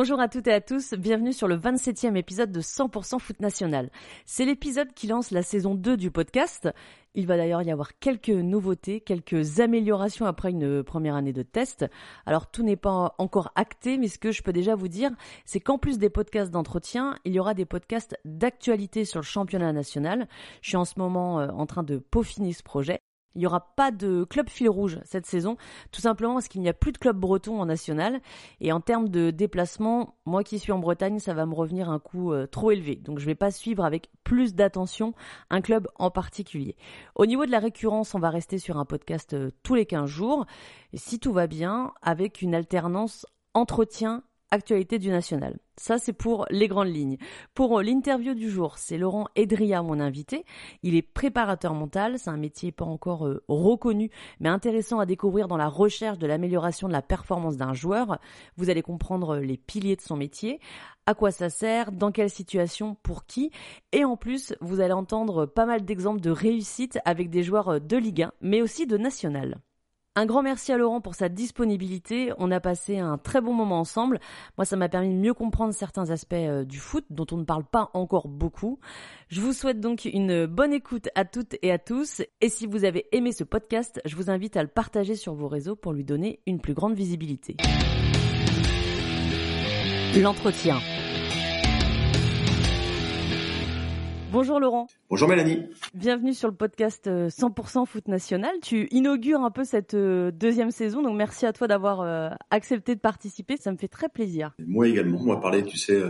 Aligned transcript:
Bonjour 0.00 0.18
à 0.18 0.28
toutes 0.28 0.46
et 0.46 0.52
à 0.54 0.62
tous, 0.62 0.94
bienvenue 0.94 1.34
sur 1.34 1.46
le 1.46 1.58
27e 1.58 2.16
épisode 2.16 2.50
de 2.50 2.62
100% 2.62 3.18
Foot 3.18 3.38
National. 3.40 3.90
C'est 4.24 4.46
l'épisode 4.46 4.94
qui 4.94 5.06
lance 5.06 5.30
la 5.30 5.42
saison 5.42 5.74
2 5.74 5.98
du 5.98 6.10
podcast. 6.10 6.70
Il 7.14 7.26
va 7.26 7.36
d'ailleurs 7.36 7.60
y 7.60 7.70
avoir 7.70 7.98
quelques 7.98 8.30
nouveautés, 8.30 9.02
quelques 9.02 9.60
améliorations 9.60 10.24
après 10.24 10.52
une 10.52 10.82
première 10.82 11.16
année 11.16 11.34
de 11.34 11.42
test. 11.42 11.84
Alors 12.24 12.50
tout 12.50 12.62
n'est 12.62 12.76
pas 12.76 13.14
encore 13.18 13.52
acté, 13.56 13.98
mais 13.98 14.08
ce 14.08 14.18
que 14.18 14.32
je 14.32 14.42
peux 14.42 14.54
déjà 14.54 14.74
vous 14.74 14.88
dire, 14.88 15.10
c'est 15.44 15.60
qu'en 15.60 15.76
plus 15.76 15.98
des 15.98 16.08
podcasts 16.08 16.50
d'entretien, 16.50 17.14
il 17.26 17.34
y 17.34 17.38
aura 17.38 17.52
des 17.52 17.66
podcasts 17.66 18.16
d'actualité 18.24 19.04
sur 19.04 19.20
le 19.20 19.26
championnat 19.26 19.74
national. 19.74 20.28
Je 20.62 20.68
suis 20.70 20.78
en 20.78 20.86
ce 20.86 20.98
moment 20.98 21.40
euh, 21.40 21.48
en 21.48 21.66
train 21.66 21.82
de 21.82 21.98
peaufiner 21.98 22.54
ce 22.54 22.62
projet. 22.62 23.02
Il 23.34 23.40
n'y 23.40 23.46
aura 23.46 23.74
pas 23.76 23.90
de 23.90 24.24
club 24.24 24.48
fil 24.48 24.68
rouge 24.68 24.98
cette 25.04 25.26
saison, 25.26 25.56
tout 25.92 26.00
simplement 26.00 26.34
parce 26.34 26.48
qu'il 26.48 26.60
n'y 26.60 26.68
a 26.68 26.74
plus 26.74 26.92
de 26.92 26.98
club 26.98 27.16
breton 27.16 27.60
en 27.60 27.66
national. 27.66 28.20
Et 28.60 28.72
en 28.72 28.80
termes 28.80 29.08
de 29.08 29.30
déplacement, 29.30 30.16
moi 30.26 30.42
qui 30.42 30.58
suis 30.58 30.72
en 30.72 30.78
Bretagne, 30.78 31.18
ça 31.18 31.34
va 31.34 31.46
me 31.46 31.54
revenir 31.54 31.90
un 31.90 31.98
coût 31.98 32.32
euh, 32.32 32.46
trop 32.46 32.70
élevé. 32.70 32.96
Donc 32.96 33.18
je 33.18 33.24
ne 33.24 33.30
vais 33.30 33.34
pas 33.34 33.50
suivre 33.50 33.84
avec 33.84 34.10
plus 34.24 34.54
d'attention 34.54 35.14
un 35.50 35.60
club 35.60 35.88
en 35.96 36.10
particulier. 36.10 36.76
Au 37.14 37.26
niveau 37.26 37.46
de 37.46 37.50
la 37.50 37.58
récurrence, 37.58 38.14
on 38.14 38.18
va 38.18 38.30
rester 38.30 38.58
sur 38.58 38.78
un 38.78 38.84
podcast 38.84 39.34
euh, 39.34 39.50
tous 39.62 39.74
les 39.74 39.86
15 39.86 40.08
jours. 40.08 40.46
Et 40.92 40.98
si 40.98 41.18
tout 41.18 41.32
va 41.32 41.46
bien, 41.46 41.92
avec 42.02 42.42
une 42.42 42.54
alternance 42.54 43.26
entretien 43.54 44.22
actualité 44.50 44.98
du 44.98 45.10
national. 45.10 45.58
Ça, 45.76 45.98
c'est 45.98 46.12
pour 46.12 46.44
les 46.50 46.68
grandes 46.68 46.94
lignes. 46.94 47.16
Pour 47.54 47.78
euh, 47.78 47.82
l'interview 47.82 48.34
du 48.34 48.50
jour, 48.50 48.76
c'est 48.76 48.98
Laurent 48.98 49.28
Edria, 49.34 49.82
mon 49.82 49.98
invité. 49.98 50.44
Il 50.82 50.94
est 50.94 51.02
préparateur 51.02 51.72
mental. 51.72 52.18
C'est 52.18 52.30
un 52.30 52.36
métier 52.36 52.70
pas 52.70 52.84
encore 52.84 53.26
euh, 53.26 53.42
reconnu, 53.48 54.10
mais 54.40 54.48
intéressant 54.50 54.98
à 54.98 55.06
découvrir 55.06 55.48
dans 55.48 55.56
la 55.56 55.68
recherche 55.68 56.18
de 56.18 56.26
l'amélioration 56.26 56.86
de 56.86 56.92
la 56.92 57.00
performance 57.02 57.56
d'un 57.56 57.72
joueur. 57.72 58.18
Vous 58.56 58.68
allez 58.68 58.82
comprendre 58.82 59.36
euh, 59.36 59.40
les 59.40 59.56
piliers 59.56 59.96
de 59.96 60.02
son 60.02 60.16
métier, 60.16 60.60
à 61.06 61.14
quoi 61.14 61.30
ça 61.30 61.48
sert, 61.48 61.92
dans 61.92 62.12
quelle 62.12 62.30
situation, 62.30 62.96
pour 63.02 63.24
qui. 63.24 63.50
Et 63.92 64.04
en 64.04 64.16
plus, 64.16 64.54
vous 64.60 64.80
allez 64.80 64.92
entendre 64.92 65.46
pas 65.46 65.64
mal 65.64 65.84
d'exemples 65.84 66.20
de 66.20 66.30
réussite 66.30 66.98
avec 67.04 67.30
des 67.30 67.42
joueurs 67.42 67.80
de 67.80 67.96
Ligue 67.96 68.24
1, 68.24 68.32
mais 68.42 68.60
aussi 68.60 68.86
de 68.86 68.98
National. 68.98 69.60
Un 70.16 70.26
grand 70.26 70.42
merci 70.42 70.72
à 70.72 70.76
Laurent 70.76 71.00
pour 71.00 71.14
sa 71.14 71.28
disponibilité. 71.28 72.32
On 72.38 72.50
a 72.50 72.58
passé 72.58 72.98
un 72.98 73.16
très 73.16 73.40
bon 73.40 73.54
moment 73.54 73.78
ensemble. 73.78 74.18
Moi, 74.58 74.64
ça 74.64 74.74
m'a 74.74 74.88
permis 74.88 75.14
de 75.14 75.20
mieux 75.20 75.34
comprendre 75.34 75.72
certains 75.72 76.10
aspects 76.10 76.32
euh, 76.32 76.64
du 76.64 76.80
foot 76.80 77.04
dont 77.10 77.26
on 77.30 77.36
ne 77.36 77.44
parle 77.44 77.64
pas 77.64 77.90
encore 77.94 78.26
beaucoup. 78.26 78.80
Je 79.28 79.40
vous 79.40 79.52
souhaite 79.52 79.78
donc 79.78 80.06
une 80.06 80.46
bonne 80.46 80.72
écoute 80.72 81.08
à 81.14 81.24
toutes 81.24 81.54
et 81.62 81.70
à 81.70 81.78
tous. 81.78 82.22
Et 82.40 82.48
si 82.48 82.66
vous 82.66 82.84
avez 82.84 83.06
aimé 83.12 83.30
ce 83.30 83.44
podcast, 83.44 84.00
je 84.04 84.16
vous 84.16 84.30
invite 84.30 84.56
à 84.56 84.62
le 84.62 84.68
partager 84.68 85.14
sur 85.14 85.34
vos 85.34 85.46
réseaux 85.46 85.76
pour 85.76 85.92
lui 85.92 86.02
donner 86.02 86.40
une 86.44 86.60
plus 86.60 86.74
grande 86.74 86.94
visibilité. 86.94 87.56
L'entretien. 90.16 90.78
Bonjour 94.32 94.60
Laurent. 94.60 94.86
Bonjour 95.08 95.28
Mélanie. 95.28 95.64
Bienvenue 95.92 96.34
sur 96.34 96.46
le 96.46 96.54
podcast 96.54 97.08
100% 97.08 97.82
euh, 97.82 97.84
Foot 97.84 98.06
National. 98.06 98.52
Tu 98.62 98.86
inaugures 98.92 99.40
un 99.40 99.50
peu 99.50 99.64
cette 99.64 99.94
euh, 99.94 100.30
deuxième 100.30 100.70
saison, 100.70 101.02
donc 101.02 101.16
merci 101.16 101.46
à 101.46 101.52
toi 101.52 101.66
d'avoir 101.66 102.00
euh, 102.02 102.28
accepté 102.50 102.94
de 102.94 103.00
participer. 103.00 103.56
Ça 103.56 103.72
me 103.72 103.76
fait 103.76 103.88
très 103.88 104.08
plaisir. 104.08 104.54
Moi 104.64 104.86
également. 104.86 105.20
Moi 105.20 105.40
parler, 105.40 105.64
tu 105.64 105.76
sais, 105.76 106.00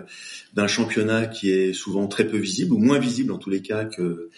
d'un 0.52 0.66
championnat 0.66 1.26
qui 1.26 1.50
est 1.50 1.72
souvent 1.72 2.08
très 2.08 2.26
peu 2.26 2.36
visible 2.36 2.74
ou 2.74 2.78
moins 2.78 2.98
visible 2.98 3.32
en 3.32 3.38
tous 3.38 3.50
les 3.50 3.62
cas 3.62 3.86
que 3.86 4.28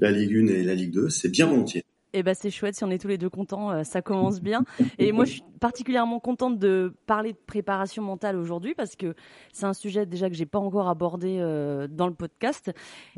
la 0.00 0.10
Ligue 0.10 0.50
1 0.50 0.54
et 0.54 0.64
la 0.64 0.74
Ligue 0.74 0.92
2. 0.92 1.08
C'est 1.08 1.28
bien 1.28 1.46
volontiers. 1.46 1.84
Eh 2.18 2.24
ben 2.24 2.34
c'est 2.34 2.50
chouette 2.50 2.74
si 2.74 2.82
on 2.82 2.90
est 2.90 2.98
tous 2.98 3.06
les 3.06 3.16
deux 3.16 3.30
contents, 3.30 3.70
euh, 3.70 3.84
ça 3.84 4.02
commence 4.02 4.40
bien. 4.40 4.64
Et 4.98 5.12
moi 5.12 5.24
je 5.24 5.34
suis 5.34 5.44
particulièrement 5.60 6.18
contente 6.18 6.58
de 6.58 6.92
parler 7.06 7.32
de 7.32 7.38
préparation 7.38 8.02
mentale 8.02 8.36
aujourd'hui 8.36 8.74
parce 8.74 8.96
que 8.96 9.14
c'est 9.52 9.66
un 9.66 9.72
sujet 9.72 10.04
déjà 10.04 10.28
que 10.28 10.34
j'ai 10.34 10.44
pas 10.44 10.58
encore 10.58 10.88
abordé 10.88 11.38
euh, 11.38 11.86
dans 11.86 12.08
le 12.08 12.14
podcast 12.14 12.72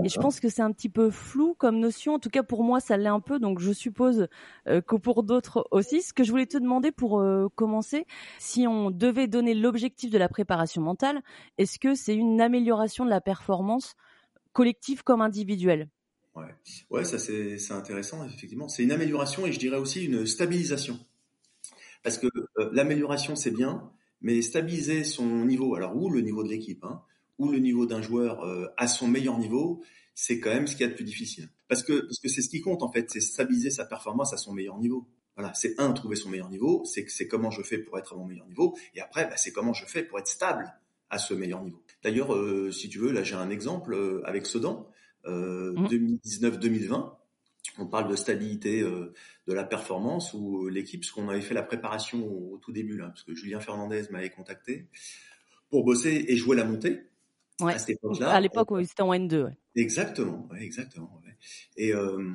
et 0.04 0.10
je 0.10 0.20
pense 0.20 0.38
que 0.38 0.50
c'est 0.50 0.60
un 0.60 0.70
petit 0.70 0.90
peu 0.90 1.08
flou 1.08 1.54
comme 1.54 1.78
notion. 1.78 2.12
En 2.12 2.18
tout 2.18 2.28
cas 2.28 2.42
pour 2.42 2.62
moi 2.62 2.78
ça 2.78 2.98
l'est 2.98 3.08
un 3.08 3.20
peu 3.20 3.38
donc 3.38 3.58
je 3.58 3.72
suppose 3.72 4.28
euh, 4.68 4.82
que 4.82 4.96
pour 4.96 5.22
d'autres 5.22 5.66
aussi. 5.70 6.02
Ce 6.02 6.12
que 6.12 6.22
je 6.22 6.30
voulais 6.30 6.44
te 6.44 6.58
demander 6.58 6.92
pour 6.92 7.24
commencer, 7.54 8.06
si 8.38 8.66
on 8.66 8.90
devait 8.90 9.28
donner 9.28 9.54
l'objectif 9.54 10.10
de 10.10 10.18
la 10.18 10.28
préparation 10.28 10.82
mentale, 10.82 11.22
est-ce 11.56 11.78
que 11.78 11.94
c'est 11.94 12.14
une 12.14 12.42
amélioration 12.42 13.06
de 13.06 13.10
la 13.10 13.22
performance 13.22 13.94
collective 14.52 15.04
comme 15.04 15.22
individuelle? 15.22 15.88
Ouais, 16.36 16.54
ouais 16.90 17.04
ça 17.04 17.18
c'est 17.18 17.72
intéressant, 17.72 18.24
effectivement. 18.24 18.68
C'est 18.68 18.84
une 18.84 18.92
amélioration 18.92 19.46
et 19.46 19.52
je 19.52 19.58
dirais 19.58 19.78
aussi 19.78 20.04
une 20.04 20.26
stabilisation. 20.26 20.98
Parce 22.02 22.18
que 22.18 22.28
euh, 22.58 22.70
l'amélioration 22.72 23.36
c'est 23.36 23.50
bien, 23.50 23.90
mais 24.20 24.40
stabiliser 24.42 25.04
son 25.04 25.44
niveau, 25.44 25.74
alors 25.74 25.96
ou 25.96 26.08
le 26.10 26.20
niveau 26.20 26.42
de 26.42 26.48
l'équipe, 26.48 26.84
hein, 26.84 27.02
ou 27.38 27.50
le 27.50 27.58
niveau 27.58 27.86
d'un 27.86 28.00
joueur 28.00 28.44
euh, 28.44 28.66
à 28.76 28.86
son 28.86 29.08
meilleur 29.08 29.38
niveau, 29.38 29.82
c'est 30.14 30.40
quand 30.40 30.50
même 30.50 30.66
ce 30.66 30.76
qu'il 30.76 30.86
y 30.86 30.88
a 30.88 30.92
de 30.92 30.94
plus 30.94 31.04
difficile. 31.04 31.48
Parce 31.68 31.82
que 31.82 32.00
parce 32.00 32.20
que 32.20 32.28
c'est 32.28 32.42
ce 32.42 32.48
qui 32.48 32.60
compte 32.60 32.82
en 32.82 32.92
fait, 32.92 33.10
c'est 33.10 33.20
stabiliser 33.20 33.70
sa 33.70 33.84
performance 33.84 34.32
à 34.32 34.36
son 34.36 34.52
meilleur 34.52 34.78
niveau. 34.78 35.08
Voilà, 35.36 35.52
c'est 35.54 35.80
un 35.80 35.92
trouver 35.92 36.16
son 36.16 36.28
meilleur 36.28 36.50
niveau, 36.50 36.84
c'est 36.84 37.26
comment 37.26 37.50
je 37.50 37.62
fais 37.62 37.78
pour 37.78 37.98
être 37.98 38.12
à 38.14 38.16
mon 38.16 38.26
meilleur 38.26 38.46
niveau, 38.46 38.76
et 38.94 39.00
après 39.00 39.24
bah, 39.24 39.36
c'est 39.36 39.52
comment 39.52 39.72
je 39.72 39.86
fais 39.86 40.02
pour 40.02 40.18
être 40.18 40.26
stable 40.26 40.72
à 41.08 41.18
ce 41.18 41.34
meilleur 41.34 41.62
niveau. 41.62 41.82
D'ailleurs, 42.04 42.34
euh, 42.34 42.70
si 42.70 42.88
tu 42.88 42.98
veux, 42.98 43.10
là 43.10 43.22
j'ai 43.22 43.34
un 43.34 43.50
exemple 43.50 44.22
avec 44.24 44.46
Sedan. 44.46 44.86
2019-2020. 45.24 46.88
Mmh. 46.88 47.10
On 47.78 47.86
parle 47.86 48.10
de 48.10 48.16
stabilité 48.16 48.80
euh, 48.80 49.12
de 49.46 49.52
la 49.52 49.64
performance 49.64 50.34
où 50.34 50.68
l'équipe, 50.68 51.04
ce 51.04 51.12
qu'on 51.12 51.28
avait 51.28 51.40
fait 51.40 51.54
la 51.54 51.62
préparation 51.62 52.26
au, 52.26 52.58
tout 52.58 52.72
début 52.72 52.96
là, 52.96 53.06
parce 53.06 53.22
que 53.22 53.34
Julien 53.34 53.60
Fernandez 53.60 54.04
m'avait 54.10 54.30
contacté 54.30 54.86
pour 55.70 55.84
bosser 55.84 56.24
et 56.28 56.36
jouer 56.36 56.56
la 56.56 56.64
montée. 56.64 57.02
Ouais. 57.60 57.74
À 57.74 57.78
cette 57.78 57.90
époque-là. 57.90 58.30
À 58.30 58.40
l'époque, 58.40 58.70
c'était 58.86 59.02
en 59.02 59.12
N2. 59.12 59.52
Exactement, 59.74 60.48
exactement. 60.58 61.20
Et, 61.76 61.92
euh, 61.94 62.32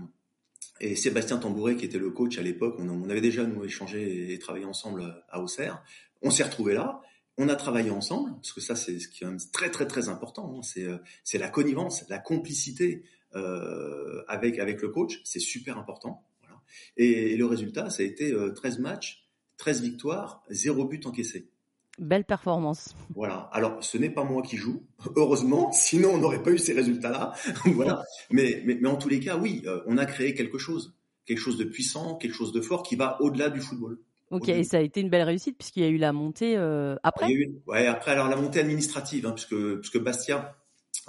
et 0.80 0.96
Sébastien 0.96 1.38
Tambouret, 1.38 1.76
qui 1.76 1.86
était 1.86 1.98
le 1.98 2.12
coach 2.12 2.38
à 2.38 2.42
l'époque, 2.42 2.76
on, 2.80 3.10
avait 3.10 3.22
déjà 3.22 3.44
nous 3.44 3.64
échangé 3.64 4.34
et 4.34 4.40
travaillé 4.40 4.66
ensemble 4.66 5.24
à 5.30 5.42
Auxerre. 5.42 5.84
On 6.22 6.30
s'est 6.30 6.44
retrouvés 6.44 6.74
là 6.74 7.02
on 7.38 7.50
a 7.50 7.56
travaillé 7.56 7.92
ensemble, 7.92 8.34
parce 8.36 8.54
que 8.54 8.62
ça 8.62 8.76
c'est 8.76 9.00
ce 9.00 9.08
qui 9.08 9.24
est 9.24 9.52
très 9.52 9.70
très 9.70 9.88
très 9.88 10.10
important, 10.10 10.56
hein. 10.58 10.62
c'est 10.62 10.84
euh, 10.84 10.98
c'est 11.24 11.38
la 11.38 11.50
connivence, 11.50 12.06
la 12.10 12.20
complicité 12.20 13.04
euh, 13.36 14.24
avec 14.28 14.60
avec 14.60 14.82
le 14.82 14.90
coach, 14.90 15.22
c'est 15.24 15.40
super 15.40 15.78
important. 15.78 16.24
Voilà. 16.42 16.62
Et, 16.98 17.36
le 17.36 17.46
résultat, 17.46 17.90
ça 17.90 18.04
a 18.04 18.06
été 18.06 18.34
13 18.56 18.80
euh, 18.80 18.82
matchs, 18.82 19.28
13 19.58 19.82
victoires, 19.82 20.44
0 20.50 20.86
but 20.86 21.06
encaissé. 21.06 21.50
Belle 21.98 22.26
performance. 22.26 22.94
Voilà. 23.16 23.50
Alors, 23.54 23.82
ce 23.82 23.98
n'est 23.98 24.10
pas 24.10 24.26
moi 24.26 24.42
qui 24.42 24.58
joue, 24.58 24.84
heureusement, 25.16 25.72
sinon 25.72 26.12
on 26.14 26.18
n'aurait 26.18 26.44
pas 26.44 26.52
eu 26.52 26.58
ces 26.58 26.74
résultats-là. 26.74 27.34
voilà. 27.66 28.04
Mais, 28.32 28.62
mais, 28.66 28.78
mais, 28.82 28.90
en 28.90 28.98
tous 28.98 29.08
les 29.08 29.22
cas, 29.22 29.38
oui, 29.38 29.64
on 29.86 29.98
a 29.98 30.06
créé 30.06 30.34
quelque 30.34 30.58
chose, 30.58 30.94
quelque 31.26 31.40
chose 31.40 31.58
de 31.58 31.64
puissant, 31.64 32.16
quelque 32.16 32.34
chose 32.34 32.52
de 32.52 32.60
fort 32.60 32.84
qui 32.84 32.98
va 32.98 33.22
au-delà 33.22 33.50
du 33.50 33.62
football. 33.62 33.98
Ok, 34.32 34.50
et 34.50 34.64
ça 34.64 34.78
a 34.78 34.82
été 34.82 35.02
une 35.02 35.10
belle 35.10 35.24
réussite 35.24 35.58
puisqu'il 35.58 35.84
y 35.84 35.86
a 35.86 35.90
eu 35.90 35.98
la 35.98 36.12
montée 36.12 36.58
euh, 36.58 36.96
après. 37.04 37.28
ouais, 37.68 37.88
après 37.88 38.12
alors 38.12 38.28
la 38.28 38.36
montée 38.36 38.60
administrative, 38.60 39.26
hein, 39.26 39.34
puisque 39.34 39.56
puisque 39.80 40.00
Bastia 40.00 40.56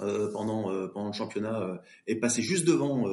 euh, 0.01 0.31
pendant 0.31 0.71
euh, 0.71 0.87
pendant 0.87 1.07
le 1.07 1.13
championnat 1.13 1.81
est 2.05 2.17
passé 2.17 2.41
juste 2.41 2.67
devant, 2.67 3.05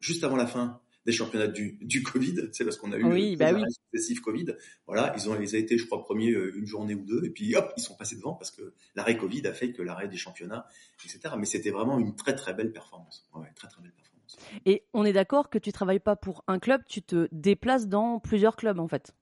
juste 0.00 0.24
avant 0.24 0.36
la 0.36 0.46
fin 0.46 0.80
des 1.06 1.12
championnats 1.12 1.46
du 1.46 1.78
du 1.80 2.02
Covid. 2.02 2.48
C'est 2.52 2.64
parce 2.64 2.76
qu'on 2.76 2.90
a 2.90 2.96
eu 2.96 3.04
oui, 3.04 3.36
bah 3.36 3.52
oui. 3.52 3.62
successif 3.70 4.20
Covid. 4.20 4.46
Voilà, 4.88 5.14
ils 5.16 5.30
ont 5.30 5.40
ils 5.40 5.54
ont 5.54 5.58
été, 5.58 5.78
je 5.78 5.86
crois, 5.86 6.02
premiers 6.02 6.30
une 6.30 6.66
journée 6.66 6.96
ou 6.96 7.04
deux, 7.04 7.24
et 7.24 7.30
puis 7.30 7.54
hop, 7.54 7.72
ils 7.76 7.82
sont 7.82 7.94
passés 7.94 8.16
devant 8.16 8.34
parce 8.34 8.50
que 8.50 8.74
l'arrêt 8.96 9.16
Covid 9.16 9.46
a 9.46 9.52
fait 9.52 9.72
que 9.72 9.82
l'arrêt 9.82 10.08
des 10.08 10.16
championnats, 10.16 10.66
etc. 11.04 11.34
Mais 11.38 11.46
c'était 11.46 11.70
vraiment 11.70 12.00
une 12.00 12.16
très 12.16 12.34
très 12.34 12.52
belle 12.52 12.72
performance. 12.72 13.28
Ouais, 13.32 13.46
très 13.54 13.68
très 13.68 13.80
belle 13.80 13.92
performance. 13.92 14.38
Et 14.66 14.84
on 14.92 15.04
est 15.04 15.12
d'accord 15.12 15.50
que 15.50 15.58
tu 15.58 15.72
travailles 15.72 16.00
pas 16.00 16.16
pour 16.16 16.42
un 16.48 16.58
club, 16.58 16.82
tu 16.88 17.02
te 17.02 17.28
déplaces 17.32 17.86
dans 17.86 18.18
plusieurs 18.18 18.56
clubs 18.56 18.80
en 18.80 18.88
fait? 18.88 19.14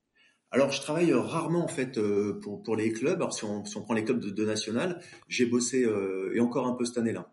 Alors, 0.51 0.71
je 0.71 0.81
travaille 0.81 1.11
euh, 1.11 1.21
rarement 1.21 1.63
en 1.63 1.69
fait 1.69 1.97
euh, 1.97 2.39
pour 2.41 2.61
pour 2.61 2.75
les 2.75 2.91
clubs. 2.91 3.15
Alors, 3.15 3.33
si 3.33 3.45
on, 3.45 3.63
si 3.63 3.77
on 3.77 3.81
prend 3.81 3.93
les 3.93 4.03
clubs 4.03 4.19
de, 4.19 4.29
de 4.29 4.45
national, 4.45 5.01
j'ai 5.29 5.45
bossé 5.45 5.85
euh, 5.85 6.33
et 6.35 6.41
encore 6.41 6.67
un 6.67 6.73
peu 6.73 6.83
cette 6.83 6.97
année-là 6.97 7.31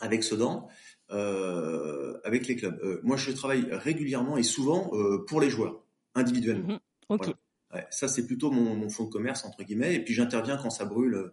avec 0.00 0.24
Sedan, 0.24 0.68
euh, 1.10 2.18
avec 2.24 2.46
les 2.48 2.56
clubs. 2.56 2.78
Euh, 2.82 3.00
moi, 3.02 3.16
je 3.16 3.30
travaille 3.30 3.66
régulièrement 3.70 4.36
et 4.38 4.42
souvent 4.42 4.90
pour 5.26 5.40
les 5.40 5.50
joueurs 5.50 5.82
individuellement. 6.14 6.74
Mhm. 6.74 6.78
ok. 7.10 7.34
Ouais, 7.74 7.84
ça, 7.90 8.08
c'est 8.08 8.26
plutôt 8.26 8.50
mon, 8.50 8.76
mon 8.76 8.88
fonds 8.88 9.04
de 9.04 9.10
commerce 9.10 9.44
entre 9.44 9.62
guillemets. 9.64 9.94
Et 9.94 10.04
puis, 10.04 10.14
j'interviens 10.14 10.56
quand 10.56 10.70
ça 10.70 10.84
brûle, 10.84 11.32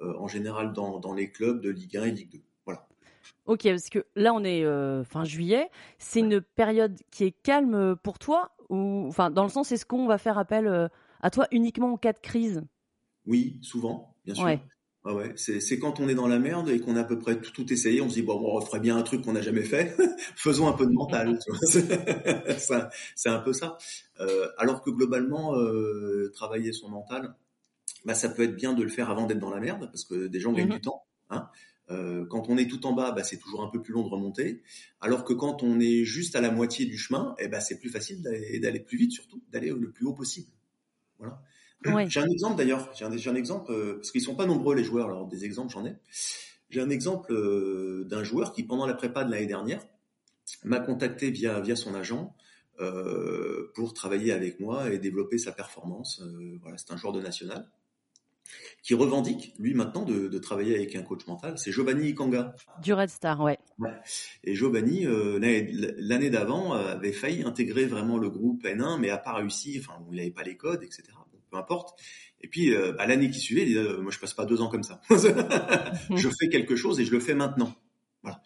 en 0.00 0.28
général 0.28 0.72
dans 0.72 0.98
dans 0.98 1.14
les 1.14 1.30
clubs 1.30 1.60
de 1.60 1.70
Ligue 1.70 1.96
1 1.96 2.04
et 2.04 2.10
Ligue 2.10 2.32
2. 2.32 2.40
Ok, 3.46 3.64
parce 3.64 3.88
que 3.88 4.04
là 4.14 4.34
on 4.34 4.44
est 4.44 4.64
euh, 4.64 5.04
fin 5.04 5.24
juillet, 5.24 5.70
c'est 5.98 6.20
une 6.20 6.40
période 6.40 6.96
qui 7.10 7.24
est 7.24 7.32
calme 7.32 7.96
pour 8.02 8.18
toi 8.18 8.50
ou 8.68 9.06
enfin 9.08 9.30
dans 9.30 9.44
le 9.44 9.48
sens 9.48 9.72
est-ce 9.72 9.86
qu'on 9.86 10.06
va 10.06 10.18
faire 10.18 10.38
appel 10.38 10.66
euh, 10.66 10.88
à 11.20 11.30
toi 11.30 11.46
uniquement 11.50 11.92
en 11.92 11.96
cas 11.96 12.12
de 12.12 12.18
crise? 12.18 12.62
Oui, 13.26 13.58
souvent, 13.62 14.14
bien 14.24 14.34
sûr. 14.34 14.44
Ouais. 14.44 14.60
ouais, 15.04 15.32
c'est 15.36 15.78
quand 15.78 16.00
on 16.00 16.08
est 16.08 16.14
dans 16.14 16.28
la 16.28 16.38
merde 16.38 16.68
et 16.68 16.80
qu'on 16.80 16.96
a 16.96 17.00
à 17.00 17.04
peu 17.04 17.18
près 17.18 17.40
tout, 17.40 17.52
tout 17.52 17.72
essayé, 17.72 18.00
on 18.00 18.08
se 18.08 18.14
dit 18.14 18.22
bon, 18.22 18.38
on 18.40 18.60
ferait 18.60 18.80
bien 18.80 18.96
un 18.96 19.02
truc 19.02 19.22
qu'on 19.22 19.32
n'a 19.32 19.42
jamais 19.42 19.62
fait, 19.62 19.96
faisons 20.36 20.68
un 20.68 20.72
peu 20.72 20.86
de 20.86 20.92
mental. 20.92 21.38
c'est 23.16 23.28
un 23.28 23.40
peu 23.40 23.52
ça. 23.52 23.76
Euh, 24.20 24.48
alors 24.56 24.82
que 24.82 24.90
globalement, 24.90 25.54
euh, 25.56 26.30
travailler 26.34 26.72
son 26.72 26.88
mental, 26.88 27.34
bah, 28.04 28.14
ça 28.14 28.28
peut 28.28 28.42
être 28.42 28.56
bien 28.56 28.72
de 28.72 28.82
le 28.82 28.88
faire 28.88 29.10
avant 29.10 29.26
d'être 29.26 29.40
dans 29.40 29.50
la 29.50 29.60
merde, 29.60 29.86
parce 29.86 30.04
que 30.04 30.26
des 30.26 30.40
gens 30.40 30.52
gagnent 30.52 30.68
mm-hmm. 30.68 30.74
du 30.74 30.80
temps. 30.80 31.04
Hein 31.30 31.48
euh, 31.90 32.26
quand 32.26 32.48
on 32.48 32.56
est 32.56 32.66
tout 32.66 32.86
en 32.86 32.92
bas, 32.92 33.12
bah, 33.12 33.24
c'est 33.24 33.38
toujours 33.38 33.62
un 33.62 33.68
peu 33.68 33.80
plus 33.82 33.92
long 33.92 34.02
de 34.02 34.08
remonter. 34.08 34.62
Alors 35.00 35.24
que 35.24 35.32
quand 35.32 35.62
on 35.62 35.80
est 35.80 36.04
juste 36.04 36.36
à 36.36 36.40
la 36.40 36.50
moitié 36.50 36.86
du 36.86 36.98
chemin, 36.98 37.34
eh 37.38 37.48
ben, 37.48 37.60
c'est 37.60 37.78
plus 37.78 37.90
facile 37.90 38.22
d'aller 38.22 38.80
plus 38.80 38.98
vite, 38.98 39.12
surtout 39.12 39.42
d'aller 39.50 39.70
le 39.70 39.90
plus 39.90 40.06
haut 40.06 40.14
possible. 40.14 40.48
Voilà. 41.18 41.42
J'ai 42.08 42.20
un 42.20 42.28
exemple 42.28 42.56
d'ailleurs. 42.56 42.90
J'ai 42.94 43.04
un, 43.04 43.12
un, 43.12 43.34
exemple 43.34 43.72
euh, 43.72 43.94
parce 43.94 44.10
qu'ils 44.10 44.22
sont 44.22 44.34
pas 44.34 44.46
nombreux 44.46 44.74
les 44.74 44.84
joueurs. 44.84 45.08
Alors 45.08 45.28
des 45.28 45.44
exemples, 45.44 45.72
j'en 45.72 45.86
ai. 45.86 45.94
J'ai 46.70 46.80
un 46.80 46.90
exemple 46.90 47.32
euh, 47.32 48.04
d'un 48.04 48.24
joueur 48.24 48.52
qui, 48.52 48.62
pendant 48.62 48.86
la 48.86 48.94
prépa 48.94 49.24
de 49.24 49.30
l'année 49.30 49.46
dernière, 49.46 49.80
m'a 50.64 50.80
contacté 50.80 51.30
via 51.30 51.60
via 51.60 51.76
son 51.76 51.94
agent 51.94 52.34
euh, 52.80 53.72
pour 53.74 53.94
travailler 53.94 54.32
avec 54.32 54.60
moi 54.60 54.92
et 54.92 54.98
développer 54.98 55.38
sa 55.38 55.52
performance. 55.52 56.20
Euh, 56.20 56.58
voilà, 56.60 56.76
c'est 56.78 56.92
un 56.92 56.96
joueur 56.96 57.12
de 57.12 57.20
national 57.20 57.70
qui 58.82 58.94
revendique, 58.94 59.54
lui 59.58 59.74
maintenant, 59.74 60.04
de, 60.04 60.38
travailler 60.38 60.76
avec 60.76 60.94
un 60.96 61.02
coach 61.02 61.26
mental, 61.26 61.58
c'est 61.58 61.72
Giovanni 61.72 62.14
Kanga. 62.14 62.54
Du 62.82 62.92
Red 62.92 63.10
Star, 63.10 63.40
ouais. 63.40 63.58
Et 64.44 64.54
Giovanni, 64.54 65.06
euh, 65.06 65.38
l'année 65.98 66.30
d'avant, 66.30 66.74
euh, 66.74 66.92
avait 66.92 67.12
failli 67.12 67.42
intégrer 67.42 67.86
vraiment 67.86 68.18
le 68.18 68.30
groupe 68.30 68.64
N1, 68.64 68.98
mais 68.98 69.10
a 69.10 69.18
pas 69.18 69.34
réussi, 69.34 69.80
enfin, 69.80 70.00
il 70.10 70.16
n'avait 70.16 70.30
pas 70.30 70.42
les 70.42 70.56
codes, 70.56 70.82
etc. 70.82 71.04
peu 71.50 71.56
importe. 71.56 72.00
Et 72.40 72.48
puis, 72.48 72.74
euh, 72.74 72.92
bah, 72.92 73.06
l'année 73.06 73.30
qui 73.30 73.40
suivait, 73.40 73.62
il 73.62 73.74
dit, 73.74 74.00
moi, 74.00 74.12
je 74.12 74.18
passe 74.18 74.34
pas 74.34 74.44
deux 74.44 74.60
ans 74.62 74.68
comme 74.68 74.84
ça. 74.84 75.00
je 75.10 76.28
fais 76.40 76.48
quelque 76.48 76.76
chose 76.76 77.00
et 77.00 77.04
je 77.04 77.12
le 77.12 77.20
fais 77.20 77.34
maintenant. 77.34 77.74
Voilà. 78.22 78.40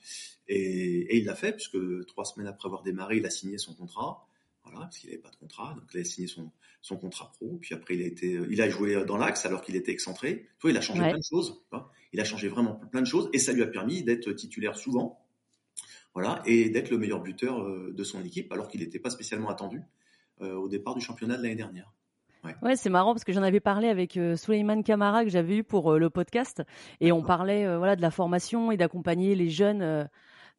Et, 0.49 1.15
et 1.15 1.19
il 1.19 1.25
l'a 1.25 1.35
fait, 1.35 1.53
puisque 1.53 1.79
trois 2.07 2.25
semaines 2.25 2.49
après 2.49 2.67
avoir 2.67 2.83
démarré, 2.83 3.19
il 3.19 3.27
a 3.27 3.31
signé 3.31 3.59
son 3.59 3.75
contrat. 3.75 4.27
Voilà, 4.65 4.81
parce 4.81 4.99
qu'il 4.99 5.11
n'avait 5.11 5.23
pas 5.23 5.31
de 5.31 5.37
contrat, 5.37 5.75
donc 5.75 5.85
il 5.93 6.01
a 6.01 6.05
signé 6.05 6.29
son, 6.29 6.51
son 6.81 6.97
contrat 6.97 7.33
pro. 7.33 7.59
Puis 7.61 7.75
après, 7.75 7.95
il 7.95 8.03
a 8.03 8.07
été, 8.07 8.41
il 8.49 8.63
a 8.63 8.69
joué 8.69 9.05
dans 9.05 9.17
l'axe 9.17 9.45
alors 9.45 9.61
qu'il 9.61 9.75
était 9.77 9.93
excentré. 9.93 10.47
Tu 10.59 10.63
vois, 10.63 10.71
il 10.71 10.77
a 10.77 10.81
changé 10.81 11.01
plein 11.01 11.19
de 11.19 11.25
choses. 11.29 11.65
Il 12.13 12.21
a 12.21 12.25
changé 12.25 12.49
vraiment 12.49 12.75
plein 12.75 13.01
de 13.01 13.07
choses 13.07 13.29
et 13.33 13.39
ça 13.39 13.53
lui 13.53 13.63
a 13.63 13.67
permis 13.67 14.03
d'être 14.03 14.33
titulaire 14.33 14.77
souvent. 14.77 15.19
Voilà, 16.15 16.43
et 16.45 16.69
d'être 16.69 16.91
le 16.91 16.99
meilleur 16.99 17.23
buteur 17.23 17.63
euh, 17.63 17.91
de 17.93 18.05
son 18.05 18.23
équipe 18.23 18.53
alors 18.53 18.69
qu'il 18.69 18.81
n'était 18.81 18.99
pas 18.99 19.09
spécialement 19.09 19.49
attendu 19.49 19.83
euh, 20.43 20.55
au 20.55 20.69
départ 20.69 20.95
du 20.95 21.01
championnat 21.01 21.37
de 21.37 21.43
l'année 21.43 21.55
dernière. 21.55 21.93
Ouais, 22.43 22.57
ouais 22.63 22.77
c'est 22.77 22.91
marrant 22.91 23.13
parce 23.13 23.23
que 23.23 23.33
j'en 23.33 23.43
avais 23.43 23.61
parlé 23.61 23.89
avec 23.89 24.17
euh, 24.17 24.35
Kamara 24.35 24.83
Kamara 24.83 25.25
que 25.25 25.31
j'avais 25.31 25.59
eu 25.59 25.63
pour 25.63 25.93
euh, 25.93 25.99
le 25.99 26.11
podcast 26.11 26.63
et 27.01 27.13
on 27.13 27.23
parlait 27.23 27.77
voilà 27.77 27.95
de 27.95 28.03
la 28.03 28.11
formation 28.11 28.73
et 28.73 28.77
d'accompagner 28.77 29.37
les 29.37 29.51
jeunes 29.51 30.09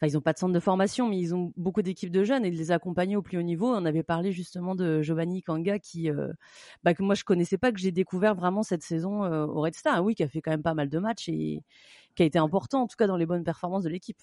enfin 0.04 0.12
ils 0.12 0.16
n'ont 0.16 0.22
pas 0.22 0.34
de 0.34 0.38
centre 0.38 0.54
de 0.54 0.60
formation, 0.60 1.10
mais 1.10 1.18
ils 1.20 1.34
ont 1.34 1.54
beaucoup 1.56 1.82
d'équipes 1.82 2.12
de 2.12 2.24
jeunes 2.24 2.46
et 2.46 2.52
de 2.52 2.56
les 2.56 2.72
accompagner 2.72 3.16
au 3.16 3.22
plus 3.22 3.38
haut 3.38 3.44
niveau. 3.44 3.68
On 3.68 3.86
avait 3.86 4.04
parlé 4.04 4.32
justement 4.32 4.76
de 4.76 5.02
Giovanni 5.02 5.42
Kanga 5.42 5.80
qui, 5.80 6.10
euh, 6.10 6.32
bah, 6.84 6.94
que 6.94 7.04
moi 7.04 7.16
je 7.16 7.24
connaissais 7.24 7.58
pas, 7.58 7.72
que 7.72 7.80
j'ai 7.80 7.92
découvert 7.92 8.36
vraiment 8.36 8.64
cette 8.64 8.84
saison 8.84 9.24
euh, 9.24 9.46
au 9.46 9.62
Red 9.62 9.76
Star. 9.76 10.04
Oui, 10.04 10.16
qui 10.16 10.24
a 10.24 10.28
fait 10.28 10.42
quand 10.42 10.52
même 10.52 10.64
pas 10.64 10.74
mal 10.74 10.90
de 10.90 11.00
matchs 11.00 11.30
et 11.30 11.62
qui 12.16 12.24
a 12.24 12.26
été 12.26 12.38
important 12.38 12.82
en 12.82 12.88
tout 12.88 12.98
cas 12.98 13.08
dans 13.08 13.18
les 13.18 13.26
bonnes 13.26 13.44
performances 13.44 13.84
de 13.84 13.90
l'équipe. 13.90 14.20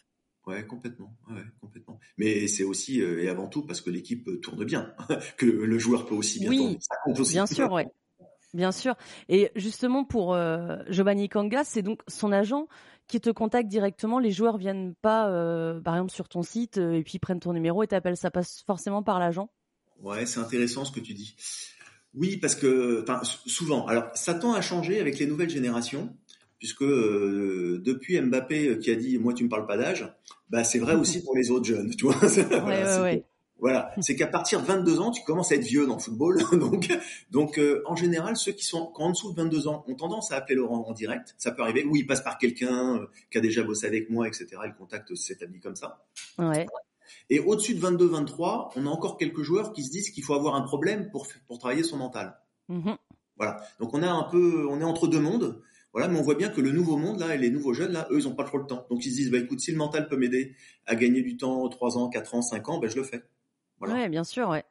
Ouais, 0.47 0.67
complètement, 0.67 1.15
ouais, 1.31 1.43
complètement. 1.61 2.00
Mais 2.17 2.47
c'est 2.47 2.65
aussi 2.65 3.00
euh, 3.00 3.23
et 3.23 3.29
avant 3.29 3.47
tout 3.47 3.65
parce 3.65 3.81
que 3.81 3.91
l'équipe 3.91 4.29
tourne 4.43 4.65
bien, 4.65 4.94
que 5.37 5.47
le 5.47 5.79
joueur 5.79 6.06
peut 6.06 6.15
aussi 6.15 6.41
bien 6.41 6.50
oui, 6.50 6.79
Bien 7.31 7.47
sûr, 7.47 7.73
ouais. 7.73 7.88
Bien 8.53 8.73
sûr. 8.73 8.97
Et 9.29 9.53
justement 9.55 10.05
pour 10.05 10.37
Giovanni 10.88 11.29
Kanga, 11.29 11.62
c'est 11.62 11.82
donc 11.82 12.00
son 12.09 12.32
agent 12.32 12.67
qui 13.11 13.21
te 13.21 13.31
contacte 13.31 13.69
directement. 13.69 14.19
Les 14.19 14.31
joueurs 14.31 14.57
viennent 14.57 14.95
pas, 15.03 15.29
euh, 15.29 15.81
par 15.81 15.95
exemple, 15.95 16.12
sur 16.12 16.29
ton 16.29 16.43
site 16.43 16.79
euh, 16.79 16.95
et 16.95 17.03
puis 17.03 17.19
prennent 17.19 17.41
ton 17.41 17.53
numéro 17.53 17.83
et 17.83 17.87
t'appellent. 17.87 18.17
Ça 18.17 18.31
passe 18.31 18.62
forcément 18.67 19.03
par 19.03 19.19
l'agent. 19.19 19.51
Ouais, 20.03 20.25
c'est 20.27 20.41
intéressant 20.41 20.85
ce 20.85 20.93
que 20.93 21.01
tu 21.01 21.12
dis. 21.12 21.37
Oui, 22.15 22.39
parce 22.39 22.55
que, 22.55 23.05
souvent. 23.47 23.87
Alors, 23.87 24.05
ça 24.15 24.35
tend 24.35 24.55
à 24.55 24.61
changer 24.61 25.01
avec 25.01 25.19
les 25.19 25.27
nouvelles 25.27 25.51
générations, 25.51 26.17
puisque 26.59 26.83
euh, 26.83 27.81
depuis 27.85 28.21
Mbappé 28.21 28.79
qui 28.79 28.91
a 28.91 28.95
dit, 28.95 29.19
moi, 29.19 29.35
tu 29.35 29.45
me 29.45 29.49
parles 29.49 29.67
pas 29.67 29.77
d'âge, 29.77 30.09
bah, 30.49 30.65
c'est 30.65 30.79
vrai 30.79 30.95
aussi 30.95 31.23
pour 31.23 31.37
les 31.37 31.51
autres 31.51 31.67
jeunes, 31.67 31.95
tu 31.95 32.05
vois. 32.06 32.17
Ouais, 32.21 32.85
ouais, 32.85 33.01
ouais. 33.01 33.25
Voilà, 33.61 33.93
c'est 34.01 34.17
qu'à 34.17 34.27
partir 34.27 34.62
de 34.62 34.67
22 34.67 35.01
ans, 35.01 35.11
tu 35.11 35.23
commences 35.23 35.53
à 35.53 35.55
être 35.55 35.65
vieux 35.65 35.87
dans 35.87 35.97
le 35.97 36.01
football. 36.01 36.39
donc, 36.53 36.89
donc 37.31 37.59
euh, 37.59 37.83
en 37.87 37.95
général, 37.95 38.37
ceux 38.37 38.53
qui 38.53 38.65
sont 38.65 38.93
en 38.97 39.11
dessous 39.11 39.33
de 39.33 39.37
22 39.37 39.69
ans 39.69 39.85
ont 39.87 39.95
tendance 39.95 40.33
à 40.33 40.37
appeler 40.37 40.55
Laurent 40.57 40.85
en 40.87 40.93
direct. 40.93 41.35
Ça 41.37 41.53
peut 41.53 41.62
arriver. 41.62 41.85
Oui, 41.85 42.01
il 42.01 42.07
passe 42.07 42.23
par 42.23 42.39
quelqu'un 42.39 42.97
euh, 42.97 43.07
qui 43.31 43.39
a 43.39 43.41
déjà 43.41 43.62
bossé 43.62 43.87
avec 43.87 44.09
moi, 44.09 44.27
etc. 44.27 44.47
le 44.65 44.73
contact 44.73 45.15
s'établit 45.15 45.61
comme 45.61 45.77
ça. 45.77 46.05
Ouais. 46.39 46.67
Et 47.29 47.39
au-dessus 47.39 47.75
de 47.75 47.81
22-23, 47.81 48.73
on 48.77 48.87
a 48.87 48.89
encore 48.89 49.19
quelques 49.19 49.43
joueurs 49.43 49.73
qui 49.73 49.85
se 49.85 49.91
disent 49.91 50.11
qu'il 50.11 50.25
faut 50.25 50.35
avoir 50.35 50.55
un 50.55 50.63
problème 50.63 51.11
pour 51.11 51.27
pour 51.47 51.59
travailler 51.59 51.83
son 51.83 51.99
mental. 51.99 52.39
Mm-hmm. 52.71 52.97
Voilà. 53.37 53.63
Donc 53.79 53.93
on 53.95 54.03
a 54.03 54.11
un 54.11 54.25
peu, 54.25 54.67
on 54.69 54.81
est 54.81 54.85
entre 54.85 55.06
deux 55.06 55.21
mondes. 55.21 55.61
Voilà, 55.93 56.06
mais 56.06 56.19
on 56.19 56.23
voit 56.23 56.37
bien 56.37 56.51
que 56.51 56.61
le 56.61 56.71
nouveau 56.71 56.97
monde 56.97 57.19
là 57.19 57.35
et 57.35 57.39
les 57.39 57.51
nouveaux 57.51 57.75
jeunes 57.75 57.93
là, 57.93 58.06
eux, 58.11 58.19
ils 58.19 58.29
ont 58.29 58.35
pas 58.35 58.45
trop 58.45 58.59
le 58.59 58.67
temps. 58.67 58.87
Donc 58.91 59.05
ils 59.05 59.11
se 59.11 59.17
disent, 59.17 59.31
bah 59.31 59.39
écoute, 59.39 59.61
si 59.61 59.73
le 59.73 59.77
mental 59.77 60.09
peut 60.09 60.17
m'aider 60.17 60.55
à 60.87 60.95
gagner 60.95 61.21
du 61.21 61.37
temps, 61.37 61.69
3 61.69 61.99
ans, 61.99 62.09
4 62.09 62.35
ans, 62.37 62.43
5 62.43 62.69
ans, 62.69 62.79
ben 62.79 62.89
je 62.89 62.97
le 62.97 63.03
fais. 63.03 63.25
Ouais, 63.81 64.09
bien 64.09 64.25
sûr, 64.25 64.49
ouais. 64.49 64.65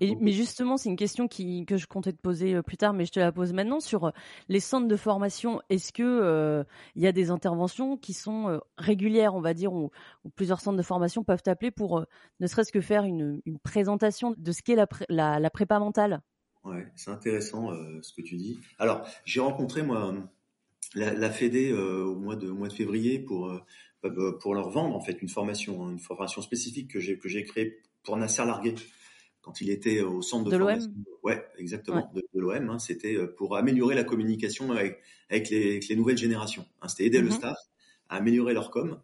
mais 0.00 0.32
justement, 0.32 0.76
c'est 0.76 0.88
une 0.88 0.96
question 0.96 1.28
qui, 1.28 1.66
que 1.66 1.76
je 1.76 1.86
comptais 1.86 2.12
te 2.12 2.20
poser 2.20 2.54
euh, 2.54 2.62
plus 2.62 2.76
tard, 2.76 2.94
mais 2.94 3.04
je 3.04 3.12
te 3.12 3.20
la 3.20 3.32
pose 3.32 3.52
maintenant 3.52 3.80
sur 3.80 4.04
euh, 4.04 4.10
les 4.48 4.60
centres 4.60 4.88
de 4.88 4.96
formation. 4.96 5.60
Est-ce 5.68 5.92
que 5.92 6.02
euh, 6.02 6.64
il 6.94 7.02
y 7.02 7.06
a 7.06 7.12
des 7.12 7.30
interventions 7.30 7.96
qui 7.96 8.14
sont 8.14 8.60
régulières, 8.78 9.34
on 9.34 9.40
va 9.40 9.54
dire, 9.54 9.72
où, 9.72 9.90
plusieurs 10.34 10.60
centres 10.60 10.78
de 10.78 10.82
formation 10.82 11.24
peuvent 11.24 11.42
t'appeler 11.42 11.70
pour 11.70 12.04
ne 12.40 12.46
serait-ce 12.46 12.72
que 12.72 12.80
faire 12.80 13.04
une, 13.04 13.40
une, 13.44 13.58
présentation 13.58 14.34
de 14.36 14.52
ce 14.52 14.62
qu'est 14.62 14.76
la, 14.76 14.86
la, 15.08 15.38
la, 15.38 15.50
prépa 15.50 15.78
mentale? 15.78 16.22
Ouais, 16.64 16.86
c'est 16.94 17.10
intéressant 17.10 17.70
ce 18.02 18.12
que 18.12 18.22
tu 18.22 18.36
dis. 18.36 18.58
Alors, 18.78 19.06
j'ai 19.24 19.40
rencontré 19.40 19.82
moi 19.82 20.14
la, 20.94 21.12
la 21.12 21.30
Fédé 21.30 21.72
au 21.72 22.16
mois 22.16 22.36
de 22.36 22.48
au 22.48 22.54
mois 22.54 22.68
de 22.68 22.72
février 22.72 23.18
pour 23.18 23.52
pour 24.40 24.54
leur 24.54 24.70
vendre 24.70 24.94
en 24.94 25.00
fait 25.00 25.20
une 25.22 25.28
formation, 25.28 25.84
hein, 25.84 25.90
une 25.92 25.98
formation 25.98 26.42
spécifique 26.42 26.90
que 26.90 27.00
j'ai 27.00 27.18
que 27.18 27.28
j'ai 27.28 27.44
créée 27.44 27.80
pour 28.06 28.16
Nasser 28.16 28.44
Largué 28.46 28.74
quand 29.42 29.60
il 29.60 29.70
était 29.70 30.00
au 30.00 30.22
centre 30.22 30.50
de, 30.50 30.56
formation. 30.56 30.90
Ouais, 31.22 31.44
exactement, 31.58 32.10
de, 32.14 32.22
l'OM. 32.34 32.70
Hein, 32.70 32.78
c'était 32.78 33.14
euh, 33.14 33.26
pour 33.26 33.56
améliorer 33.56 33.94
la 33.94 34.02
communication 34.02 34.72
avec, 34.72 35.00
avec, 35.30 35.50
les, 35.50 35.80
les, 35.80 35.96
nouvelles 35.96 36.18
générations. 36.18 36.64
Hein, 36.80 36.88
c'était 36.88 37.04
aider 37.04 37.20
le 37.20 37.26
mhm. 37.26 37.32
staff 37.32 37.56
à 38.08 38.16
améliorer 38.16 38.54
leur 38.54 38.70
com. 38.70 38.98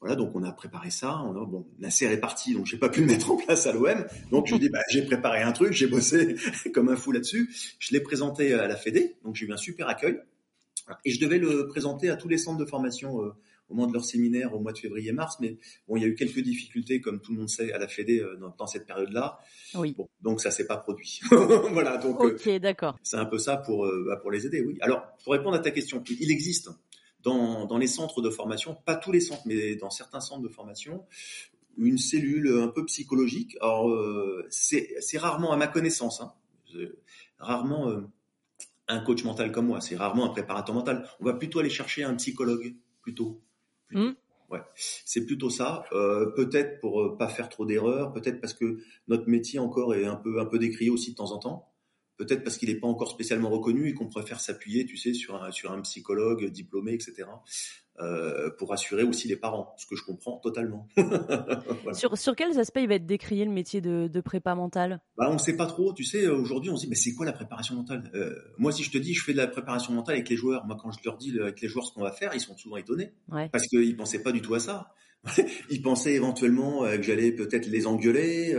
Voilà, 0.00 0.14
donc 0.14 0.32
on 0.34 0.42
a 0.42 0.52
préparé 0.52 0.90
ça. 0.90 1.20
On 1.22 1.30
a, 1.30 1.46
bon, 1.46 1.66
Nasser 1.78 2.06
est 2.06 2.18
parti, 2.18 2.54
donc 2.54 2.66
j'ai 2.66 2.76
pas 2.76 2.88
pu 2.88 3.00
le 3.00 3.06
mettre 3.06 3.30
en 3.30 3.36
place 3.36 3.66
à 3.66 3.72
l'OM. 3.72 4.06
Donc 4.30 4.46
je 4.46 4.56
dis, 4.56 4.68
bah, 4.68 4.82
j'ai 4.90 5.02
préparé 5.02 5.42
un 5.42 5.52
truc, 5.52 5.72
j'ai 5.72 5.86
bossé 5.86 6.36
comme 6.74 6.88
un 6.88 6.96
fou 6.96 7.12
là-dessus. 7.12 7.50
Je 7.78 7.92
l'ai 7.92 8.00
présenté 8.00 8.54
à 8.54 8.68
la 8.68 8.76
Fédé, 8.76 9.16
donc 9.24 9.36
j'ai 9.36 9.46
eu 9.46 9.52
un 9.52 9.56
super 9.56 9.88
accueil. 9.88 10.18
Et 11.04 11.10
je 11.10 11.20
devais 11.20 11.38
le 11.38 11.66
présenter 11.66 12.08
à 12.08 12.16
tous 12.16 12.28
les 12.28 12.38
centres 12.38 12.58
de 12.58 12.64
formation 12.64 13.22
euh, 13.22 13.32
au 13.68 13.74
moment 13.74 13.88
de 13.88 13.92
leur 13.92 14.04
séminaire 14.04 14.54
au 14.54 14.60
mois 14.60 14.72
de 14.72 14.78
février-mars, 14.78 15.36
mais 15.40 15.58
bon, 15.86 15.96
il 15.96 16.02
y 16.02 16.04
a 16.04 16.08
eu 16.08 16.14
quelques 16.14 16.40
difficultés, 16.40 17.00
comme 17.00 17.20
tout 17.20 17.32
le 17.32 17.38
monde 17.38 17.48
sait, 17.48 17.72
à 17.72 17.78
la 17.78 17.88
Fédé 17.88 18.20
euh, 18.20 18.38
dans, 18.58 18.66
cette 18.66 18.86
période-là. 18.86 19.38
Oui. 19.74 19.96
donc 20.20 20.40
ça 20.40 20.50
s'est 20.50 20.66
pas 20.66 20.76
produit. 20.76 21.20
voilà. 21.72 21.98
Donc. 21.98 22.20
Ok, 22.20 22.46
euh, 22.46 22.58
d'accord. 22.58 22.96
C'est 23.02 23.16
un 23.16 23.26
peu 23.26 23.38
ça 23.38 23.56
pour 23.56 23.84
euh, 23.84 24.04
bah, 24.06 24.16
pour 24.16 24.30
les 24.30 24.46
aider, 24.46 24.62
oui. 24.62 24.78
Alors, 24.80 25.02
pour 25.22 25.32
répondre 25.32 25.56
à 25.56 25.60
ta 25.60 25.70
question, 25.70 26.02
il 26.08 26.30
existe 26.30 26.70
dans 27.22 27.66
dans 27.66 27.78
les 27.78 27.86
centres 27.86 28.22
de 28.22 28.30
formation, 28.30 28.76
pas 28.84 28.96
tous 28.96 29.12
les 29.12 29.20
centres, 29.20 29.42
mais 29.46 29.76
dans 29.76 29.90
certains 29.90 30.20
centres 30.20 30.42
de 30.42 30.48
formation, 30.48 31.04
une 31.76 31.98
cellule 31.98 32.48
un 32.60 32.68
peu 32.68 32.84
psychologique. 32.86 33.56
Alors, 33.60 33.90
c'est 34.50 34.94
c'est 35.00 35.18
rarement, 35.18 35.52
à 35.52 35.56
ma 35.56 35.66
connaissance, 35.66 36.20
hein, 36.20 36.32
rarement 37.38 38.02
un 38.88 39.00
coach 39.00 39.24
mental 39.24 39.52
comme 39.52 39.66
moi. 39.66 39.80
C'est 39.80 39.96
rarement 39.96 40.26
un 40.26 40.30
préparateur 40.30 40.74
mental. 40.74 41.08
On 41.20 41.24
va 41.24 41.34
plutôt 41.34 41.60
aller 41.60 41.70
chercher 41.70 42.04
un 42.04 42.14
psychologue 42.14 42.74
plutôt. 43.02 43.40
Hmm. 43.92 44.12
Ouais, 44.50 44.60
c'est 44.74 45.26
plutôt 45.26 45.50
ça. 45.50 45.84
Euh, 45.92 46.30
peut-être 46.34 46.80
pour 46.80 47.02
euh, 47.02 47.16
pas 47.16 47.28
faire 47.28 47.50
trop 47.50 47.66
d'erreurs, 47.66 48.12
peut-être 48.12 48.40
parce 48.40 48.54
que 48.54 48.78
notre 49.06 49.28
métier 49.28 49.58
encore 49.58 49.94
est 49.94 50.06
un 50.06 50.16
peu 50.16 50.40
un 50.40 50.46
peu 50.46 50.58
décrié 50.58 50.90
aussi 50.90 51.10
de 51.10 51.16
temps 51.16 51.32
en 51.32 51.38
temps 51.38 51.67
peut-être 52.18 52.42
parce 52.44 52.58
qu'il 52.58 52.68
n'est 52.68 52.78
pas 52.78 52.88
encore 52.88 53.10
spécialement 53.10 53.48
reconnu 53.48 53.88
et 53.88 53.94
qu'on 53.94 54.08
préfère 54.08 54.40
s'appuyer, 54.40 54.84
tu 54.84 54.96
sais, 54.96 55.14
sur 55.14 55.42
un, 55.42 55.50
sur 55.50 55.72
un 55.72 55.80
psychologue 55.80 56.50
diplômé, 56.50 56.92
etc., 56.92 57.24
euh, 58.00 58.50
pour 58.58 58.72
assurer 58.72 59.02
aussi 59.02 59.26
les 59.26 59.34
parents, 59.34 59.74
ce 59.76 59.84
que 59.84 59.96
je 59.96 60.04
comprends 60.04 60.38
totalement. 60.38 60.86
sur, 61.92 62.16
sur 62.16 62.36
quels 62.36 62.56
aspects 62.60 62.78
il 62.80 62.86
va 62.86 62.94
être 62.94 63.06
décrié 63.06 63.44
le 63.44 63.50
métier 63.50 63.80
de, 63.80 64.06
de 64.06 64.20
prépa 64.20 64.54
mentale? 64.54 65.00
Bah, 65.16 65.26
On 65.28 65.32
ne 65.32 65.38
sait 65.38 65.56
pas 65.56 65.66
trop, 65.66 65.92
tu 65.92 66.04
sais, 66.04 66.28
aujourd'hui 66.28 66.70
on 66.70 66.76
se 66.76 66.84
dit, 66.84 66.90
mais 66.90 66.94
c'est 66.94 67.12
quoi 67.12 67.26
la 67.26 67.32
préparation 67.32 67.74
mentale? 67.74 68.08
Euh, 68.14 68.36
Moi, 68.56 68.70
si 68.70 68.84
je 68.84 68.92
te 68.92 68.98
dis, 68.98 69.14
je 69.14 69.24
fais 69.24 69.32
de 69.32 69.38
la 69.38 69.48
préparation 69.48 69.92
mentale 69.92 70.14
avec 70.16 70.28
les 70.28 70.36
joueurs, 70.36 70.64
moi 70.64 70.76
quand 70.80 70.92
je 70.92 70.98
leur 71.04 71.16
dis 71.16 71.36
avec 71.40 71.60
les 71.60 71.68
joueurs 71.68 71.86
ce 71.86 71.92
qu'on 71.92 72.02
va 72.02 72.12
faire, 72.12 72.30
ils 72.34 72.40
sont 72.40 72.56
souvent 72.56 72.76
étonnés, 72.76 73.14
parce 73.28 73.66
qu'ils 73.66 73.90
ne 73.90 73.96
pensaient 73.96 74.22
pas 74.22 74.32
du 74.32 74.42
tout 74.42 74.54
à 74.54 74.60
ça. 74.60 74.92
ils 75.68 75.82
pensaient 75.82 76.14
éventuellement 76.14 76.82
que 76.84 77.02
j'allais 77.02 77.32
peut-être 77.32 77.66
les 77.66 77.88
engueuler, 77.88 78.56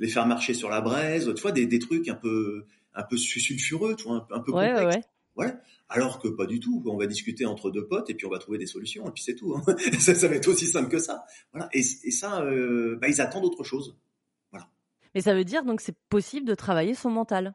les 0.00 0.08
faire 0.08 0.26
marcher 0.26 0.54
sur 0.54 0.68
la 0.68 0.80
braise, 0.80 1.32
tu 1.36 1.42
vois, 1.42 1.52
des, 1.52 1.66
des 1.66 1.78
trucs 1.78 2.08
un 2.08 2.16
peu, 2.16 2.66
un 2.94 3.02
peu 3.02 3.16
sulfureux, 3.16 3.96
tu 3.96 4.04
vois, 4.04 4.26
un, 4.30 4.40
peu 4.40 4.52
ouais, 4.52 4.68
complexes. 4.70 4.96
Ouais. 4.96 5.02
Ouais. 5.36 5.54
Alors 5.88 6.20
que 6.20 6.28
pas 6.28 6.46
du 6.46 6.60
tout. 6.60 6.82
On 6.86 6.96
va 6.96 7.06
discuter 7.06 7.46
entre 7.46 7.70
deux 7.70 7.86
potes 7.86 8.10
et 8.10 8.14
puis 8.14 8.26
on 8.26 8.30
va 8.30 8.38
trouver 8.38 8.58
des 8.58 8.66
solutions 8.66 9.08
et 9.08 9.10
puis 9.10 9.22
c'est 9.22 9.34
tout. 9.34 9.54
Hein. 9.54 9.62
ça, 9.98 10.14
ça, 10.14 10.28
va 10.28 10.36
être 10.36 10.48
aussi 10.48 10.66
simple 10.66 10.88
que 10.88 10.98
ça. 10.98 11.24
Voilà. 11.52 11.68
Et, 11.72 11.80
et 11.80 12.10
ça, 12.10 12.42
euh, 12.42 12.96
bah, 13.00 13.08
ils 13.08 13.20
attendent 13.20 13.44
autre 13.44 13.64
chose. 13.64 13.98
Voilà. 14.52 14.68
Mais 15.14 15.20
ça 15.20 15.34
veut 15.34 15.44
dire 15.44 15.64
donc 15.64 15.80
c'est 15.80 15.96
possible 16.08 16.46
de 16.46 16.54
travailler 16.54 16.94
son 16.94 17.10
mental? 17.10 17.54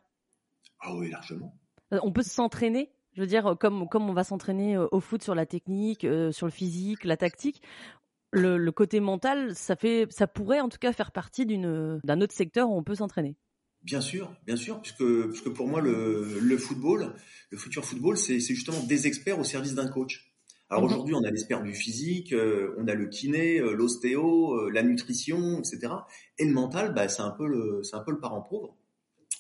Ah 0.82 0.96
oui, 0.96 1.10
largement. 1.10 1.58
Euh, 1.94 2.00
on 2.04 2.12
peut 2.12 2.24
s'entraîner? 2.24 2.92
Je 3.14 3.22
veux 3.22 3.28
dire, 3.28 3.56
comme 3.60 3.88
comme 3.88 4.10
on 4.10 4.14
va 4.14 4.26
s'entraîner 4.26 4.76
euh, 4.76 4.88
au 4.92 5.00
foot 5.00 5.24
sur 5.24 5.36
la 5.36 5.46
technique, 5.46 6.06
sur 6.32 6.48
le 6.48 6.52
physique, 6.52 7.04
la 7.06 7.18
tactique. 7.18 7.62
Le, 8.32 8.58
le, 8.58 8.72
côté 8.74 9.00
mental, 9.00 9.56
ça 9.56 9.78
fait, 9.78 10.08
ça 10.10 10.28
pourrait 10.28 10.60
en 10.60 10.68
tout 10.68 10.80
cas 10.80 10.92
faire 10.92 11.14
partie 11.14 11.46
d'une 11.46 12.02
d'un 12.04 12.20
autre 12.20 12.34
secteur 12.34 12.70
où 12.70 12.76
on 12.76 12.84
peut 12.84 12.96
s'entraîner. 12.96 13.38
Bien 13.86 14.02
sûr, 14.02 14.36
bien 14.48 14.56
sûr, 14.56 14.82
puisque, 14.82 15.06
puisque 15.30 15.50
pour 15.50 15.68
moi, 15.68 15.80
le, 15.80 16.40
le 16.40 16.58
football, 16.58 17.14
le 17.52 17.58
futur 17.58 17.86
football, 17.86 18.18
c'est 18.18 18.40
justement 18.40 18.82
des 18.84 19.06
experts 19.06 19.40
au 19.40 19.44
service 19.44 19.76
d'un 19.76 19.88
coach. 19.88 20.36
Alors 20.72 20.84
mhm. 20.84 20.90
aujourd'hui, 20.90 21.14
on 21.14 21.24
a 21.24 21.30
l'expert 21.30 21.62
du 21.62 21.74
physique, 21.74 22.34
euh, 22.34 22.74
on 22.80 22.88
a 22.88 22.96
le 22.96 23.06
kiné, 23.06 23.60
euh, 23.60 23.74
l'ostéo, 23.74 24.56
euh, 24.56 24.72
la 24.72 24.82
nutrition, 24.82 25.60
etc. 25.60 25.94
Et 26.40 26.46
le 26.46 26.54
mental, 26.54 26.96
bah, 26.96 27.08
c'est 27.08 27.22
un 27.22 27.30
peu 27.30 27.48
le, 27.48 27.84
c'est 27.84 27.96
un 27.96 28.00
peu 28.00 28.12
le 28.12 28.20
parent 28.20 28.42
pauvre. 28.42 28.76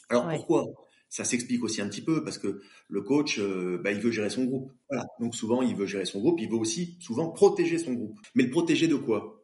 Alors 0.10 0.30
pourquoi? 0.30 0.66
Ça 1.10 1.24
s'explique 1.24 1.64
aussi 1.64 1.82
un 1.82 1.88
petit 1.88 2.02
peu 2.02 2.24
parce 2.24 2.38
que 2.38 2.62
le 2.88 3.02
coach, 3.02 3.40
bah, 3.40 3.92
il 3.92 4.00
veut 4.00 4.12
gérer 4.12 4.30
son 4.30 4.46
groupe. 4.46 4.72
Voilà. 4.90 5.06
Donc 5.20 5.34
souvent, 5.34 5.64
il 5.64 5.76
veut 5.76 5.88
gérer 5.88 6.06
son 6.06 6.20
groupe, 6.20 6.40
il 6.40 6.50
veut 6.50 6.58
aussi 6.58 6.98
souvent 7.00 7.30
protéger 7.30 7.80
son 7.80 7.94
groupe. 7.94 8.20
Mais 8.36 8.44
le 8.44 8.52
protéger 8.52 8.88
de 8.88 8.96
quoi? 8.96 9.35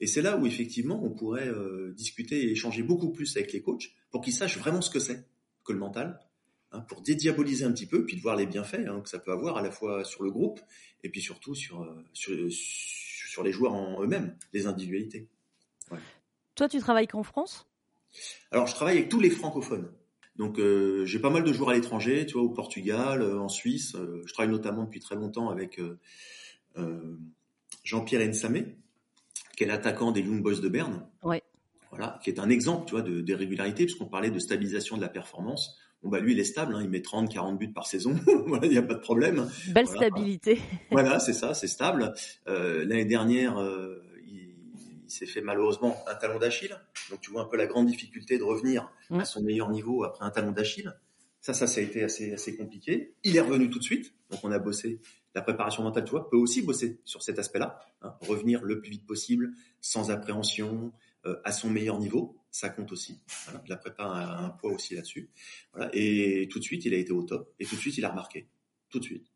Et 0.00 0.06
c'est 0.06 0.22
là 0.22 0.36
où 0.36 0.46
effectivement 0.46 1.02
on 1.04 1.10
pourrait 1.10 1.48
euh, 1.48 1.92
discuter 1.96 2.44
et 2.44 2.50
échanger 2.52 2.82
beaucoup 2.82 3.10
plus 3.10 3.36
avec 3.36 3.52
les 3.52 3.62
coachs 3.62 3.92
pour 4.10 4.20
qu'ils 4.20 4.32
sachent 4.32 4.58
vraiment 4.58 4.80
ce 4.80 4.90
que 4.90 4.98
c'est 4.98 5.26
que 5.64 5.72
le 5.72 5.78
mental, 5.78 6.20
hein, 6.72 6.80
pour 6.80 7.00
dédiaboliser 7.00 7.64
un 7.64 7.72
petit 7.72 7.86
peu, 7.86 8.04
puis 8.04 8.16
de 8.16 8.22
voir 8.22 8.36
les 8.36 8.46
bienfaits 8.46 8.86
hein, 8.86 9.00
que 9.00 9.08
ça 9.08 9.18
peut 9.18 9.32
avoir 9.32 9.56
à 9.56 9.62
la 9.62 9.70
fois 9.70 10.04
sur 10.04 10.22
le 10.22 10.30
groupe 10.30 10.60
et 11.02 11.08
puis 11.08 11.20
surtout 11.20 11.54
sur, 11.54 11.82
euh, 11.82 12.04
sur, 12.12 13.42
les 13.42 13.52
joueurs 13.52 13.74
en 13.74 14.02
eux-mêmes, 14.02 14.36
les 14.52 14.66
individualités. 14.66 15.28
Toi, 16.54 16.68
tu 16.68 16.78
travailles 16.78 17.08
qu'en 17.08 17.24
France? 17.24 17.66
Alors, 18.52 18.68
je 18.68 18.74
travaille 18.74 18.98
avec 18.98 19.08
tous 19.08 19.18
les 19.20 19.30
francophones. 19.30 19.90
Donc, 20.36 20.60
euh, 20.60 21.04
j'ai 21.04 21.18
pas 21.18 21.30
mal 21.30 21.42
de 21.42 21.52
joueurs 21.52 21.70
à 21.70 21.74
l'étranger, 21.74 22.26
tu 22.26 22.34
vois, 22.34 22.42
au 22.42 22.50
Portugal, 22.50 23.22
en 23.22 23.48
Suisse. 23.48 23.96
je 24.24 24.32
travaille 24.32 24.52
notamment 24.52 24.84
depuis 24.84 25.00
très 25.00 25.16
longtemps 25.16 25.48
avec 25.48 25.80
Jean-Pierre 27.82 28.28
Ensamé, 28.28 28.76
qui 29.56 29.64
est 29.64 29.66
l'attaquant 29.66 30.12
des 30.12 30.20
Young 30.20 30.42
Boys 30.42 30.60
de 30.60 30.68
Berne. 30.68 31.06
Ouais. 31.22 31.42
Voilà, 31.90 32.18
qui 32.22 32.30
est 32.30 32.40
un 32.40 32.50
exemple, 32.50 32.86
tu 32.86 32.92
vois, 32.92 33.02
de, 33.02 33.20
des 33.20 33.34
régularités, 33.34 33.84
puisqu'on 33.84 34.06
parlait 34.06 34.30
de 34.30 34.38
stabilisation 34.38 34.96
de 34.96 35.02
la 35.02 35.08
performance. 35.08 35.78
Bon, 36.02 36.10
bah, 36.10 36.20
lui, 36.20 36.32
il 36.32 36.40
est 36.40 36.44
stable, 36.44 36.74
hein, 36.74 36.80
il 36.82 36.90
met 36.90 37.02
30, 37.02 37.32
40 37.32 37.58
buts 37.58 37.72
par 37.72 37.86
saison. 37.86 38.18
voilà, 38.46 38.66
il 38.66 38.72
n'y 38.72 38.78
a 38.78 38.82
pas 38.82 38.94
de 38.94 39.00
problème. 39.00 39.48
Belle 39.68 39.86
stabilité. 39.86 40.60
voilà, 40.90 41.20
c'est 41.20 41.32
ça, 41.32 41.54
c'est 41.54 41.68
stable. 41.68 42.12
Euh, 42.48 42.84
L'année 42.84 43.04
dernière, 43.04 43.58
euh, 43.58 44.02
il, 44.26 44.56
il 45.04 45.10
s'est 45.10 45.26
fait 45.26 45.40
malheureusement 45.40 45.96
un 46.08 46.14
talon 46.16 46.38
d'Achille. 46.38 46.76
Donc, 47.10 47.20
tu 47.20 47.30
vois 47.30 47.42
un 47.42 47.46
peu 47.46 47.56
la 47.56 47.66
grande 47.66 47.86
difficulté 47.86 48.38
de 48.38 48.42
revenir 48.42 48.90
à 49.10 49.18
mmh. 49.18 49.24
son 49.24 49.42
meilleur 49.42 49.70
niveau 49.70 50.04
après 50.04 50.24
un 50.24 50.30
talon 50.30 50.50
d'Achille. 50.50 50.92
Ça, 51.44 51.52
ça, 51.52 51.66
ça 51.66 51.80
a 51.82 51.84
été 51.84 52.02
assez, 52.02 52.32
assez 52.32 52.56
compliqué. 52.56 53.12
Il 53.22 53.36
est 53.36 53.40
revenu 53.40 53.68
tout 53.68 53.78
de 53.78 53.84
suite. 53.84 54.14
Donc, 54.30 54.40
on 54.44 54.50
a 54.50 54.58
bossé 54.58 55.02
la 55.34 55.42
préparation 55.42 55.82
mentale, 55.82 56.04
tu 56.04 56.12
vois, 56.12 56.30
peut 56.30 56.38
aussi 56.38 56.62
bosser 56.62 57.02
sur 57.04 57.22
cet 57.22 57.38
aspect-là, 57.38 57.80
hein, 58.00 58.14
revenir 58.22 58.62
le 58.62 58.80
plus 58.80 58.92
vite 58.92 59.04
possible, 59.04 59.52
sans 59.82 60.10
appréhension, 60.10 60.90
euh, 61.26 61.36
à 61.44 61.52
son 61.52 61.68
meilleur 61.68 61.98
niveau, 61.98 62.38
ça 62.50 62.70
compte 62.70 62.92
aussi. 62.92 63.20
La 63.68 63.76
prépa 63.76 64.04
a 64.04 64.44
un 64.46 64.48
poids 64.48 64.72
aussi 64.72 64.94
là-dessus. 64.94 65.28
Et 65.92 66.48
tout 66.50 66.60
de 66.60 66.64
suite, 66.64 66.86
il 66.86 66.94
a 66.94 66.96
été 66.96 67.12
au 67.12 67.24
top, 67.24 67.52
et 67.58 67.66
tout 67.66 67.74
de 67.74 67.80
suite, 67.80 67.98
il 67.98 68.06
a 68.06 68.08
remarqué, 68.08 68.48
tout 68.88 68.98
de 68.98 69.04
suite. 69.04 69.26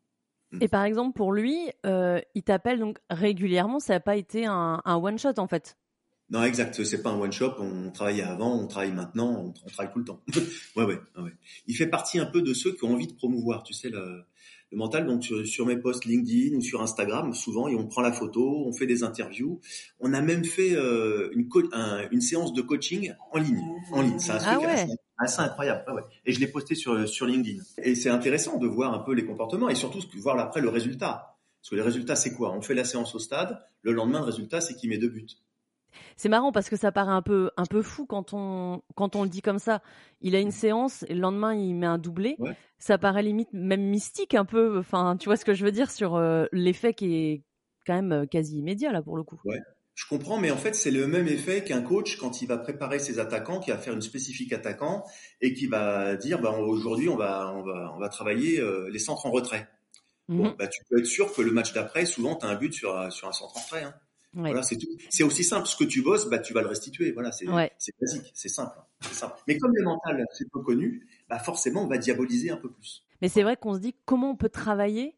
Et 0.61 0.67
par 0.67 0.85
exemple, 0.85 1.15
pour 1.15 1.31
lui, 1.31 1.69
euh, 1.85 2.19
il 2.33 2.41
t'appelle 2.41 2.79
donc 2.79 2.97
régulièrement, 3.11 3.79
ça 3.79 3.93
n'a 3.93 3.99
pas 3.99 4.15
été 4.15 4.47
un, 4.47 4.81
one 4.85 5.19
shot 5.19 5.33
en 5.37 5.47
fait. 5.47 5.77
Non, 6.31 6.43
exact. 6.43 6.83
C'est 6.83 7.01
pas 7.01 7.09
un 7.09 7.19
one 7.19 7.31
shot. 7.31 7.55
On 7.59 7.89
travaillait 7.91 8.23
avant, 8.23 8.59
on 8.59 8.67
travaille 8.67 8.91
maintenant, 8.91 9.53
on, 9.65 9.69
travaille 9.69 9.91
tout 9.91 9.99
le 9.99 10.05
temps. 10.05 10.21
ouais, 10.75 10.83
ouais, 10.83 10.99
ouais. 11.17 11.31
Il 11.67 11.75
fait 11.75 11.87
partie 11.87 12.19
un 12.19 12.25
peu 12.25 12.41
de 12.41 12.53
ceux 12.53 12.73
qui 12.73 12.85
ont 12.85 12.93
envie 12.93 13.07
de 13.07 13.13
promouvoir, 13.13 13.63
tu 13.63 13.73
sais, 13.73 13.89
le, 13.89 14.23
le 14.71 14.77
mental. 14.77 15.07
Donc 15.07 15.23
sur, 15.23 15.65
mes 15.65 15.77
posts 15.77 16.05
LinkedIn 16.05 16.55
ou 16.55 16.61
sur 16.61 16.81
Instagram, 16.81 17.33
souvent, 17.33 17.67
et 17.67 17.75
on 17.75 17.87
prend 17.87 18.01
la 18.01 18.13
photo, 18.13 18.63
on 18.67 18.73
fait 18.73 18.85
des 18.85 19.03
interviews. 19.03 19.59
On 19.99 20.13
a 20.13 20.21
même 20.21 20.45
fait 20.45 20.75
euh, 20.75 21.31
une, 21.33 21.49
une 22.11 22.21
séance 22.21 22.53
de 22.53 22.61
coaching 22.61 23.11
en 23.31 23.39
ligne. 23.39 23.63
En 23.91 24.01
ligne, 24.01 24.19
c'est 24.19 24.31
un 24.31 24.39
ah 24.45 24.55
truc 24.55 24.69
assez, 25.17 25.41
incroyable. 25.41 25.83
ouais. 25.91 26.03
Et 26.25 26.31
je 26.31 26.39
l'ai 26.39 26.47
posté 26.47 26.75
sur 26.75 27.09
sur 27.09 27.25
LinkedIn. 27.25 27.63
Et 27.81 27.95
c'est 27.95 28.09
intéressant 28.09 28.57
de 28.57 28.67
voir 28.67 28.93
un 28.93 28.99
peu 28.99 29.13
les 29.13 29.25
comportements 29.25 29.69
et 29.69 29.75
surtout 29.75 29.99
voir 30.17 30.37
après 30.37 30.61
le 30.61 30.69
résultat. 30.69 31.37
Parce 31.61 31.71
que 31.71 31.75
les 31.75 31.81
résultats, 31.81 32.15
c'est 32.15 32.33
quoi? 32.35 32.53
On 32.53 32.61
fait 32.61 32.75
la 32.75 32.85
séance 32.85 33.15
au 33.15 33.19
stade. 33.19 33.59
Le 33.81 33.91
lendemain, 33.91 34.19
le 34.19 34.25
résultat, 34.25 34.61
c'est 34.61 34.75
qu'il 34.75 34.89
met 34.89 34.97
deux 34.97 35.09
buts. 35.09 35.27
C'est 36.15 36.29
marrant 36.29 36.51
parce 36.51 36.69
que 36.69 36.75
ça 36.75 36.91
paraît 36.91 37.11
un 37.11 37.21
peu 37.21 37.51
un 37.57 37.65
peu 37.65 37.81
fou 37.81 38.05
quand 38.05 38.33
on 38.33 38.81
quand 38.95 39.15
on 39.15 39.23
le 39.23 39.29
dit 39.29 39.41
comme 39.41 39.59
ça. 39.59 39.81
Il 40.21 40.35
a 40.35 40.39
une 40.39 40.51
séance 40.51 41.03
et 41.07 41.13
le 41.13 41.21
lendemain 41.21 41.53
il 41.53 41.75
met 41.75 41.85
un 41.85 41.97
doublé. 41.97 42.37
Ça 42.77 42.97
paraît 42.97 43.23
limite 43.23 43.49
même 43.53 43.83
mystique 43.83 44.35
un 44.35 44.45
peu. 44.45 44.77
Enfin, 44.79 45.17
tu 45.17 45.25
vois 45.25 45.37
ce 45.37 45.45
que 45.45 45.53
je 45.53 45.65
veux 45.65 45.71
dire 45.71 45.91
sur 45.91 46.15
euh, 46.15 46.45
l'effet 46.51 46.93
qui 46.93 47.15
est 47.15 47.43
quand 47.85 47.95
même 47.95 48.11
euh, 48.11 48.25
quasi 48.25 48.59
immédiat 48.59 48.91
là 48.91 49.01
pour 49.01 49.17
le 49.17 49.23
coup. 49.23 49.39
Ouais. 49.45 49.59
Je 49.95 50.05
comprends, 50.07 50.39
mais 50.39 50.49
en 50.49 50.55
fait, 50.55 50.75
c'est 50.75 50.91
le 50.91 51.07
même 51.07 51.27
effet 51.27 51.61
qu'un 51.61 51.81
coach 51.81 52.15
quand 52.15 52.41
il 52.41 52.47
va 52.47 52.57
préparer 52.57 52.99
ses 52.99 53.19
attaquants, 53.19 53.59
qui 53.59 53.69
va 53.71 53.77
faire 53.77 53.93
une 53.93 54.01
spécifique 54.01 54.53
attaquant 54.53 55.03
et 55.41 55.53
qui 55.53 55.67
va 55.67 56.15
dire, 56.15 56.39
bah, 56.39 56.51
aujourd'hui, 56.51 57.09
on 57.09 57.17
va, 57.17 57.53
on 57.53 57.63
va, 57.63 57.91
on 57.93 57.99
va 57.99 58.07
travailler 58.07 58.61
euh, 58.61 58.89
les 58.89 58.99
centres 58.99 59.25
en 59.25 59.31
retrait. 59.31 59.67
Bon, 60.29 60.55
bah, 60.57 60.67
tu 60.67 60.81
peux 60.89 60.99
être 60.99 61.05
sûr 61.05 61.33
que 61.33 61.41
le 61.41 61.51
match 61.51 61.73
d'après, 61.73 62.05
souvent, 62.05 62.37
tu 62.37 62.45
as 62.45 62.49
un 62.49 62.55
but 62.55 62.73
sur, 62.73 63.11
sur 63.11 63.27
un 63.27 63.33
centre 63.33 63.57
en 63.57 63.59
retrait. 63.59 63.83
Hein. 63.83 63.93
Voilà, 64.33 64.61
c'est 64.61 64.77
tout. 64.77 64.87
C'est 65.09 65.23
aussi 65.23 65.43
simple. 65.43 65.67
Ce 65.67 65.75
que 65.75 65.83
tu 65.83 66.01
bosses, 66.01 66.29
bah, 66.29 66.39
tu 66.39 66.53
vas 66.53 66.61
le 66.61 66.67
restituer. 66.67 67.11
Voilà, 67.11 67.31
c'est 67.31 67.45
basique, 67.47 68.31
c'est 68.33 68.49
simple, 68.49 68.77
simple. 69.01 69.35
Mais 69.47 69.57
comme 69.57 69.71
le 69.75 69.83
mental, 69.83 70.25
c'est 70.33 70.49
peu 70.49 70.61
connu, 70.61 71.07
bah, 71.29 71.39
forcément, 71.39 71.83
on 71.83 71.87
va 71.87 71.97
diaboliser 71.97 72.51
un 72.51 72.57
peu 72.57 72.69
plus. 72.71 73.03
Mais 73.21 73.29
c'est 73.29 73.43
vrai 73.43 73.57
qu'on 73.57 73.73
se 73.73 73.79
dit 73.79 73.95
comment 74.05 74.31
on 74.31 74.35
peut 74.35 74.49
travailler 74.49 75.15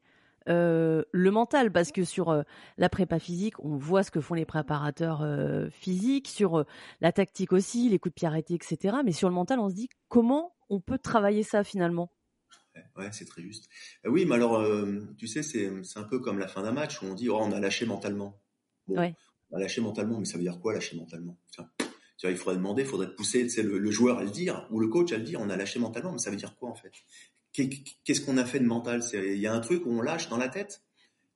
euh, 0.50 1.04
le 1.12 1.30
mental 1.30 1.72
parce 1.72 1.92
que 1.92 2.04
sur 2.04 2.30
euh, 2.30 2.42
la 2.78 2.90
prépa 2.90 3.20
physique, 3.20 3.64
on 3.64 3.78
voit 3.78 4.04
ce 4.04 4.10
que 4.10 4.22
font 4.22 4.34
les 4.34 4.46
préparateurs 4.46 5.22
euh, 5.22 5.70
physiques, 5.70 6.28
sur 6.28 6.66
la 7.00 7.12
tactique 7.12 7.54
aussi, 7.54 7.90
les 7.90 8.00
coups 8.00 8.16
de 8.16 8.20
pied 8.20 8.28
arrêtés, 8.28 8.56
etc. 8.56 8.98
Mais 9.06 9.12
sur 9.12 9.30
le 9.30 9.36
mental, 9.36 9.60
on 9.60 9.70
se 9.70 9.76
dit 9.76 9.90
comment 10.08 10.56
on 10.70 10.80
peut 10.80 10.98
travailler 10.98 11.44
ça 11.44 11.64
finalement? 11.64 12.12
Ouais, 12.96 13.10
c'est 13.12 13.26
très 13.26 13.42
juste. 13.42 13.68
oui, 14.06 14.26
mais 14.26 14.36
alors, 14.36 14.66
tu 15.18 15.28
sais, 15.28 15.44
c'est 15.44 15.70
un 15.98 16.04
peu 16.04 16.20
comme 16.20 16.40
la 16.40 16.48
fin 16.48 16.64
d'un 16.64 16.72
match 16.72 17.02
où 17.02 17.06
on 17.06 17.14
dit 17.14 17.28
oh, 17.28 17.38
on 17.38 17.52
a 17.52 17.60
lâché 17.60 17.86
mentalement. 17.86 18.40
On 18.88 18.96
va 19.58 19.60
lâcher 19.60 19.82
mentalement, 19.82 20.20
mais 20.20 20.26
ça 20.26 20.38
veut 20.38 20.44
dire 20.44 20.60
quoi 20.60 20.74
lâcher 20.74 20.96
mentalement? 20.98 21.38
Il 22.24 22.38
faudrait 22.38 22.58
demander, 22.58 22.84
il 22.84 22.88
faudrait 22.88 23.14
pousser 23.16 23.48
le, 23.64 23.80
le, 23.80 23.92
joueur 23.92 24.20
à 24.20 24.24
le 24.24 24.30
dire, 24.30 24.68
ou 24.70 24.80
le 24.80 24.88
coach 24.88 25.12
à 25.12 25.18
le 25.18 25.24
dire, 25.24 25.42
on 25.42 25.50
a 25.50 25.56
lâché 25.56 25.80
mentalement, 25.80 26.12
mais 26.12 26.20
ça 26.20 26.30
veut 26.30 26.36
dire 26.36 26.56
quoi 26.56 26.70
en 26.70 26.76
fait? 26.76 26.92
Qu'est-ce 27.52 28.22
qu'on 28.22 28.38
a 28.38 28.46
fait 28.46 28.60
de 28.60 28.66
mental? 28.66 29.02
Il 29.14 29.40
y 29.40 29.48
a 29.48 29.54
un 29.54 29.60
truc 29.60 29.86
où 29.86 29.92
on 29.92 30.02
lâche 30.02 30.30
dans 30.30 30.38
la 30.38 30.48
tête? 30.48 30.84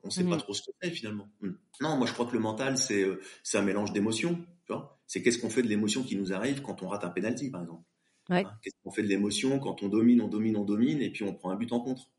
On 0.03 0.07
ne 0.07 0.11
sait 0.11 0.23
pas 0.23 0.35
mmh. 0.35 0.39
trop 0.39 0.53
ce 0.53 0.61
que 0.61 0.71
c'est 0.81 0.91
finalement. 0.91 1.27
Mmh. 1.41 1.49
Non, 1.81 1.97
moi 1.97 2.05
je 2.05 2.13
crois 2.13 2.27
que 2.27 2.33
le 2.33 2.39
mental, 2.39 2.77
c'est 2.77 3.01
euh, 3.01 3.19
un 3.55 3.61
mélange 3.61 3.91
d'émotions. 3.91 4.45
C'est 5.07 5.21
qu'est-ce 5.21 5.39
qu'on 5.39 5.49
fait 5.49 5.61
de 5.61 5.67
l'émotion 5.67 6.03
qui 6.03 6.15
nous 6.15 6.33
arrive 6.33 6.61
quand 6.61 6.81
on 6.81 6.87
rate 6.87 7.03
un 7.03 7.09
penalty, 7.09 7.49
par 7.49 7.61
exemple? 7.61 7.83
Hein, 8.29 8.43
qu'est-ce 8.61 8.75
qu'on 8.83 8.91
fait 8.91 9.03
de 9.03 9.07
l'émotion 9.07 9.59
quand 9.59 9.83
on 9.83 9.89
domine, 9.89 10.21
on 10.21 10.27
domine, 10.27 10.57
on 10.57 10.63
domine, 10.63 11.01
et 11.01 11.11
puis 11.11 11.23
on 11.23 11.33
prend 11.33 11.51
un 11.51 11.55
but 11.55 11.71
en 11.71 11.79
contre? 11.79 12.09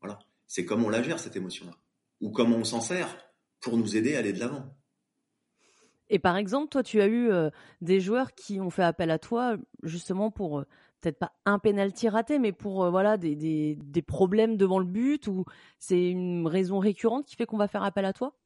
Voilà. 0.00 0.18
C'est 0.46 0.64
comment 0.64 0.86
on 0.86 0.90
la 0.90 1.02
gère 1.02 1.18
cette 1.18 1.36
émotion-là, 1.36 1.72
ou 2.20 2.30
comment 2.30 2.56
on 2.56 2.64
s'en 2.64 2.80
sert 2.80 3.16
pour 3.62 3.78
nous 3.78 3.96
aider 3.96 4.16
à 4.16 4.18
aller 4.18 4.32
de 4.32 4.40
l'avant. 4.40 4.76
Et 6.10 6.18
par 6.18 6.36
exemple, 6.36 6.68
toi, 6.68 6.82
tu 6.82 7.00
as 7.00 7.06
eu 7.06 7.30
euh, 7.30 7.48
des 7.80 7.98
joueurs 7.98 8.34
qui 8.34 8.60
ont 8.60 8.68
fait 8.68 8.82
appel 8.82 9.10
à 9.10 9.18
toi 9.18 9.56
justement 9.82 10.30
pour 10.30 10.58
euh, 10.58 10.66
peut-être 11.00 11.18
pas 11.18 11.32
un 11.46 11.58
penalty 11.58 12.08
raté, 12.08 12.38
mais 12.38 12.52
pour 12.52 12.84
euh, 12.84 12.90
voilà 12.90 13.16
des, 13.16 13.34
des, 13.34 13.78
des, 13.82 14.02
problèmes 14.02 14.58
devant 14.58 14.78
le 14.78 14.84
but 14.84 15.26
ou 15.26 15.46
c'est 15.78 16.10
une 16.10 16.46
raison 16.46 16.80
récurrente 16.80 17.24
qui 17.24 17.36
fait 17.36 17.46
qu'on 17.46 17.56
va 17.56 17.66
faire 17.66 17.82
appel 17.82 18.04
à 18.04 18.12
toi? 18.12 18.36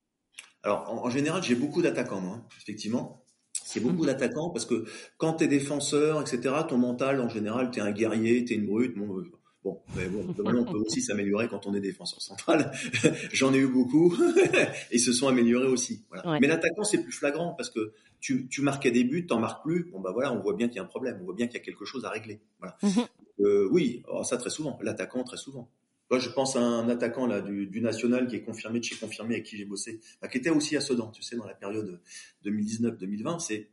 Alors 0.63 1.05
en, 1.05 1.11
général, 1.11 1.43
j'ai 1.43 1.57
beaucoup 1.57 1.83
d'attaquants, 1.83 2.21
moi, 2.21 2.47
effectivement. 2.61 3.25
C'est 3.53 3.81
beaucoup 3.81 4.05
mmh. 4.05 4.07
d'attaquants 4.07 4.51
parce 4.51 4.65
que 4.65 4.85
quand 5.17 5.35
tu 5.35 5.45
es 5.45 5.49
défenseur, 5.49 6.21
etc., 6.21 6.55
ton 6.69 6.79
mental, 6.79 7.21
en 7.21 7.29
général, 7.29 7.73
tu 7.73 7.81
es 7.81 7.83
un 7.83 7.91
guerrier, 7.91 8.45
tu 8.45 8.53
es 8.53 8.57
une 8.57 8.67
brute. 8.67 8.97
Bon, 8.97 9.25
Bon, 9.67 9.81
mais 9.97 10.07
bon, 10.07 10.25
on 10.39 10.65
peut 10.65 10.79
aussi 10.79 11.03
s'améliorer 11.03 11.49
quand 11.49 11.67
on 11.67 11.75
est 11.75 11.81
défenseur 11.81 12.23
central. 12.23 12.71
J'en 13.33 13.53
ai 13.53 13.57
eu 13.57 13.67
beaucoup 13.67 14.17
et 14.93 14.99
se 14.99 15.13
sont 15.13 15.27
améliorés 15.27 15.67
aussi. 15.67 16.05
Mais 16.41 16.47
l'attaquant, 16.47 16.85
c'est 16.85 17.03
plus 17.03 17.11
flagrant 17.11 17.53
parce 17.53 17.71
que 17.71 17.93
tu, 18.21 18.47
tu 18.47 18.63
marquais 18.63 18.93
des 18.93 19.03
buts, 19.03 19.27
t'en 19.27 19.41
marques 19.41 19.65
plus. 19.65 19.91
Bon, 19.91 19.99
bah 19.99 20.13
voilà, 20.13 20.33
on 20.33 20.39
voit 20.39 20.55
bien 20.55 20.69
qu'il 20.69 20.77
y 20.77 20.79
a 20.79 20.85
un 20.85 20.87
problème. 20.87 21.19
On 21.21 21.25
voit 21.25 21.35
bien 21.35 21.49
qu'il 21.49 21.59
y 21.59 21.63
a 21.63 21.65
quelque 21.65 21.85
chose 21.85 22.05
à 22.05 22.11
régler. 22.11 22.39
Voilà. 22.61 22.79
Mhm. 22.81 23.07
euh, 23.41 23.69
oui, 23.73 24.05
oh, 24.07 24.23
ça 24.23 24.37
très 24.37 24.51
souvent. 24.51 24.79
L'attaquant, 24.83 25.25
très 25.25 25.37
souvent. 25.37 25.69
Moi, 26.13 26.21
je 26.21 26.29
pense 26.29 26.55
à 26.55 26.61
un 26.61 26.89
attaquant 26.89 27.27
là 27.27 27.41
du, 27.41 27.81
national 27.81 28.29
qui 28.29 28.37
est 28.37 28.43
confirmé 28.43 28.79
de 28.79 28.85
chez 28.85 28.95
confirmé 28.95 29.35
avec 29.35 29.47
qui 29.47 29.57
j'ai 29.57 29.65
bossé, 29.65 30.01
bah, 30.23 30.29
qui 30.29 30.39
était 30.39 30.51
aussi 30.51 30.77
à 30.77 30.81
Sedan, 30.81 31.11
tu 31.11 31.25
sais, 31.25 31.35
dans 31.35 31.45
la 31.45 31.55
période 31.55 32.01
2019-2020, 32.45 33.41
c'est 33.41 33.69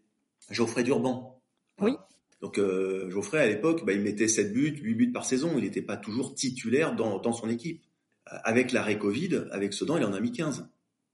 Geoffrey 0.49 0.83
Durban. 0.83 1.39
Oui. 1.79 1.91
Donc 2.43 2.57
euh, 2.57 3.09
Geoffrey 3.09 3.39
à 3.39 3.47
l'époque, 3.47 3.85
bah, 3.85 3.93
il 3.93 4.01
mettait 4.01 4.27
7 4.27 4.51
buts, 4.51 4.77
8 4.83 4.93
buts 4.95 5.11
par 5.13 5.23
saison, 5.23 5.53
il 5.55 5.63
n'était 5.63 5.81
pas 5.81 5.95
toujours 5.95 6.35
titulaire 6.35 6.93
dans, 6.93 7.17
dans 7.19 7.31
son 7.31 7.47
équipe. 7.47 7.81
Avec 8.25 8.73
l'arrêt 8.73 8.97
Covid, 8.97 9.45
avec 9.51 9.71
Sedan, 9.71 9.95
il 9.95 10.03
en 10.03 10.11
a 10.11 10.19
mis 10.19 10.33
15. 10.33 10.67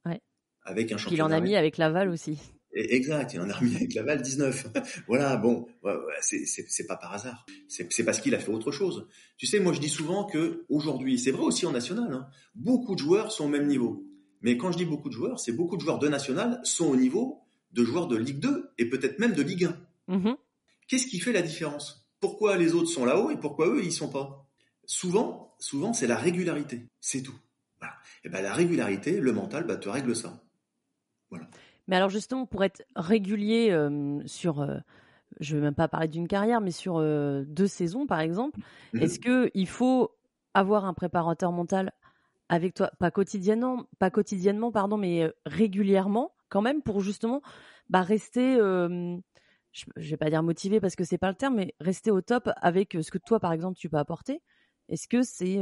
Ouais. 0.08 0.22
Avec 0.64 0.92
un 0.92 0.98
championnat. 0.98 1.24
Il 1.24 1.28
en 1.28 1.32
a 1.32 1.40
mis 1.40 1.56
avec 1.56 1.78
Laval 1.78 2.10
aussi. 2.10 2.40
Exact, 2.74 3.32
il 3.36 3.42
en 3.42 3.50
a 3.50 3.62
mis 3.62 3.76
avec 3.76 3.94
Laval 3.94 4.24
19. 4.24 4.70
voilà, 5.08 5.38
bon, 5.38 5.68
c'est 6.20 6.88
pas 6.88 6.98
par 6.98 7.14
hasard. 7.14 7.46
C'est 7.68 8.04
parce 8.04 8.20
qu'il 8.22 8.34
a 8.34 8.40
fait 8.40 8.52
autre 8.52 8.72
chose. 8.72 9.08
Tu 9.38 9.46
sais, 9.46 9.60
moi 9.60 9.74
je 9.74 9.80
dis 9.80 9.90
souvent 9.90 10.24
que 10.24 10.66
aujourd'hui, 10.68 11.20
c'est 11.20 11.32
vrai 11.32 11.44
aussi 11.44 11.68
en 11.68 11.72
national, 11.72 12.12
hein, 12.12 12.28
beaucoup 12.56 12.96
de 12.96 13.00
joueurs 13.00 13.32
sont 13.32 13.46
au 13.46 13.50
même 13.50 13.68
niveau. 13.68 14.04
Mais 14.42 14.58
quand 14.58 14.72
je 14.72 14.78
dis 14.78 14.86
beaucoup 14.86 15.10
de 15.10 15.14
joueurs, 15.14 15.40
c'est 15.40 15.52
beaucoup 15.52 15.78
de 15.78 15.82
joueurs 15.82 16.00
de 16.00 16.08
national 16.08 16.60
sont 16.64 16.88
au 16.88 16.96
niveau 16.96 17.44
de 17.74 17.84
joueurs 17.84 18.08
de 18.08 18.18
Ligue 18.18 18.40
2 18.40 18.72
et 18.80 18.90
peut-être 18.90 19.20
même 19.20 19.34
de 19.34 19.44
Ligue 19.44 19.66
1. 20.08 20.18
Mm-hmm. 20.18 20.36
Qu'est-ce 20.90 21.06
qui 21.06 21.20
fait 21.20 21.32
la 21.32 21.44
différence? 21.44 22.10
Pourquoi 22.20 22.58
les 22.58 22.74
autres 22.74 22.90
sont 22.90 23.06
là-haut 23.06 23.30
et 23.30 23.38
pourquoi 23.38 23.68
eux 23.68 23.84
ils 23.84 23.94
sont 23.94 24.10
pas? 24.10 24.50
Souvent, 24.86 25.56
souvent 25.60 25.94
c'est 25.94 26.08
la 26.08 26.18
régularité, 26.18 26.88
c'est 27.00 27.22
tout. 27.22 27.40
Et 28.26 28.30
ben 28.30 28.42
la 28.42 28.54
régularité, 28.54 29.22
le 29.22 29.32
mental, 29.32 29.66
bah, 29.66 29.78
te 29.78 29.88
règle 29.88 30.16
ça. 30.16 30.42
Voilà. 31.30 31.48
Mais 31.88 31.96
alors 31.96 32.10
justement, 32.10 32.46
pour 32.46 32.64
être 32.64 32.84
régulier 32.96 33.70
euh, 33.72 34.20
sur, 34.26 34.62
euh, 34.62 34.78
je 35.40 35.56
ne 35.56 35.62
vais 35.62 35.68
même 35.68 35.76
pas 35.76 35.88
parler 35.88 36.08
d'une 36.08 36.28
carrière, 36.28 36.60
mais 36.60 36.72
sur 36.72 36.98
euh, 36.98 37.44
deux 37.48 37.68
saisons 37.68 38.08
par 38.08 38.20
exemple, 38.20 38.60
mhm. 38.94 39.04
est-ce 39.04 39.20
que 39.20 39.52
il 39.54 39.68
faut 39.68 40.12
avoir 40.56 40.86
un 40.86 40.94
préparateur 40.94 41.52
mental 41.52 41.94
avec 42.50 42.74
toi, 42.74 42.92
pas 43.00 43.12
quotidiennement, 43.12 43.86
pas 44.00 44.10
quotidiennement, 44.10 44.72
pardon, 44.72 44.98
mais 44.98 45.32
régulièrement 45.46 46.32
quand 46.50 46.64
même 46.64 46.82
pour 46.82 47.02
justement 47.02 47.44
bah, 47.90 48.02
rester, 48.02 48.58
je, 49.72 49.86
ne 49.96 50.02
vais 50.02 50.18
pas 50.18 50.30
dire 50.30 50.44
motivé 50.44 50.80
parce 50.80 50.96
que 50.96 51.04
c'est 51.04 51.18
pas 51.18 51.30
le 51.30 51.36
terme, 51.36 51.56
mais 51.56 51.76
rester 51.80 52.12
au 52.12 52.22
top 52.22 52.50
avec 52.58 52.98
ce 53.02 53.12
que 53.12 53.18
toi 53.18 53.40
par 53.40 53.54
exemple 53.54 53.78
tu 53.78 53.90
peux 53.90 53.98
apporter. 53.98 54.42
Est-ce 54.88 55.08
que 55.08 55.22
c'est 55.22 55.60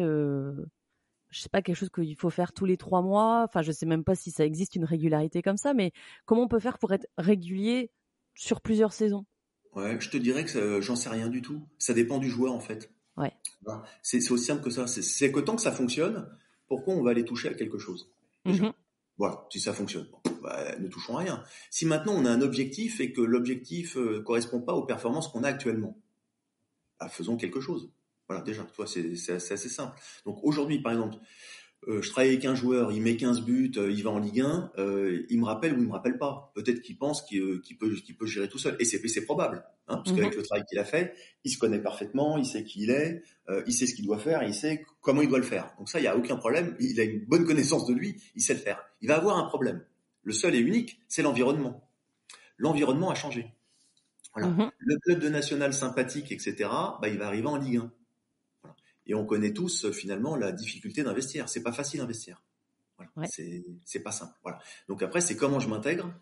je 1.30 1.42
sais 1.42 1.50
pas 1.50 1.62
quelque 1.62 1.76
chose 1.76 1.90
qu'il 1.90 2.16
faut 2.16 2.30
faire 2.30 2.54
tous 2.54 2.66
les 2.66 2.78
trois 2.78 3.02
mois? 3.02 3.44
Enfin, 3.44 3.62
je 3.62 3.72
sais 3.72 3.86
même 3.86 4.04
pas 4.04 4.16
si 4.16 4.32
ça 4.32 4.46
existe 4.46 4.76
une 4.76 4.86
régularité 4.86 5.42
comme 5.42 5.58
ça, 5.58 5.74
mais 5.74 5.92
comment 6.26 6.44
on 6.44 6.48
peut 6.48 6.60
faire 6.60 6.80
pour 6.80 6.94
être 6.94 7.08
régulier 7.18 7.92
sur 8.36 8.62
plusieurs 8.62 8.94
saisons? 8.94 9.26
Ouais, 9.74 10.00
je 10.00 10.10
te 10.10 10.18
dirais 10.18 10.46
que 10.46 10.82
j'en 10.82 10.96
sais 10.96 11.10
rien 11.10 11.28
du 11.28 11.42
tout. 11.42 11.68
Ça 11.78 11.94
dépend 11.94 12.18
du 12.18 12.30
joueur 12.30 12.54
en 12.54 12.60
fait. 12.60 12.92
Ouais. 13.18 13.34
C'est 14.02 14.32
aussi 14.32 14.46
simple 14.46 14.64
que 14.64 14.70
ça. 14.70 14.88
C'est 14.88 15.32
que 15.32 15.40
tant 15.40 15.56
que 15.56 15.62
ça 15.62 15.72
fonctionne, 15.72 16.28
pourquoi 16.68 16.94
on 16.94 17.04
va 17.04 17.12
aller 17.12 17.26
toucher 17.26 17.50
à 17.50 17.54
quelque 17.54 17.78
chose? 17.78 18.12
Mmh 18.46 18.70
Voilà, 19.18 19.48
si 19.50 19.60
ça 19.60 19.74
fonctionne, 19.74 20.08
bah, 20.44 20.78
ne 20.78 20.88
touchons 20.88 21.18
à 21.18 21.22
rien. 21.22 21.44
Si 21.72 21.86
maintenant 21.86 22.14
on 22.14 22.26
a 22.26 22.32
un 22.32 22.42
objectif 22.42 23.00
et 23.00 23.12
que 23.12 23.22
l'objectif 23.22 23.98
euh, 23.98 24.22
correspond 24.22 24.62
pas 24.62 24.74
aux 24.74 24.84
performances 24.84 25.28
qu'on 25.28 25.44
a 25.44 25.48
actuellement, 25.48 26.00
bah, 27.00 27.10
faisons 27.10 27.36
quelque 27.36 27.60
chose. 27.60 27.92
Voilà, 28.28 28.44
déjà, 28.44 28.64
toi, 28.64 28.86
c'est 28.86 29.32
assez 29.32 29.70
simple. 29.70 30.00
Donc 30.26 30.40
aujourd'hui, 30.44 30.82
par 30.82 30.92
exemple, 30.92 31.16
euh, 31.88 32.02
je 32.02 32.10
travaille 32.10 32.30
avec 32.30 32.44
un 32.46 32.56
joueur, 32.56 32.92
il 32.92 33.02
met 33.02 33.16
15 33.16 33.42
buts, 33.44 33.72
euh, 33.78 33.92
il 33.92 34.04
va 34.04 34.10
en 34.10 34.18
Ligue 34.18 34.42
1, 34.42 34.72
euh, 34.78 35.26
il 35.30 35.40
me 35.40 35.46
rappelle 35.46 35.74
ou 35.74 35.78
il 35.82 35.88
me 35.88 35.92
rappelle 35.92 36.18
pas. 36.18 36.52
Peut-être 36.56 36.82
qu'il 36.82 36.98
pense 36.98 37.22
qu'il 37.22 37.62
peut, 37.80 37.94
peut 38.20 38.26
gérer 38.26 38.50
tout 38.50 38.58
seul. 38.58 38.76
Et 38.80 38.86
c'est 38.86 39.26
probable, 39.26 39.64
hein, 39.88 39.98
parce 39.98 40.12
qu'avec 40.12 40.32
mhm. 40.32 40.38
le 40.38 40.44
travail 40.44 40.66
qu'il 40.68 40.80
a 40.80 40.84
fait, 40.84 41.14
il 41.44 41.52
se 41.52 41.58
connaît 41.58 41.80
parfaitement, 41.80 42.38
il 42.38 42.46
sait 42.46 42.64
qui 42.64 42.84
il 42.84 42.90
est, 42.90 43.24
il 43.68 43.74
sait 43.74 43.86
ce 43.86 43.96
qu'il 43.96 44.06
doit 44.06 44.18
faire, 44.18 44.44
il 44.44 44.54
sait 44.54 44.86
comment 45.02 45.22
il 45.22 45.30
doit 45.30 45.38
le 45.38 45.46
faire. 45.46 45.74
Donc 45.78 45.88
ça, 45.90 46.00
il 46.00 46.02
n'y 46.02 46.08
a 46.08 46.18
aucun 46.18 46.36
problème. 46.36 46.76
Il 46.80 47.00
a 47.00 47.04
une 47.04 47.24
bonne 47.26 47.46
connaissance 47.46 47.86
de 47.86 47.94
lui, 47.94 48.22
il 48.36 48.42
sait 48.42 48.54
le 48.54 48.60
faire. 48.60 48.84
Il 49.02 49.08
va 49.08 49.18
avoir 49.18 49.38
un 49.38 49.46
problème. 49.46 49.84
Le 50.24 50.34
seul 50.34 50.56
et 50.56 50.60
unique, 50.60 51.00
c'est 51.08 51.22
l'environnement. 51.22 51.90
L'environnement 52.58 53.12
a 53.12 53.16
changé. 53.16 53.54
Voilà. 54.34 54.50
Mhm. 54.50 54.72
Le 54.78 54.98
club 55.00 55.20
de 55.20 55.30
national 55.30 55.74
sympathique, 55.74 56.32
etc., 56.32 56.56
bah, 57.02 57.08
il 57.08 57.18
va 57.18 57.28
arriver 57.28 57.48
en 57.48 57.56
Ligue 57.56 57.78
1. 57.78 57.92
Et 59.08 59.16
on 59.16 59.26
connaît 59.26 59.54
tous 59.54 59.86
euh, 59.86 59.92
finalement 59.92 60.36
la 60.36 60.52
difficulté 60.52 61.04
d'investir. 61.04 61.50
C'est 61.50 61.64
pas 61.64 61.72
facile 61.72 62.00
d'investir. 62.00 62.44
Voilà. 62.98 63.30
C'est 63.86 64.00
pas 64.00 64.12
simple. 64.12 64.34
Voilà. 64.44 64.60
Donc 64.88 65.04
après, 65.04 65.22
c'est 65.22 65.36
comment 65.36 65.60
je 65.60 65.70
m'intègre 65.70 66.14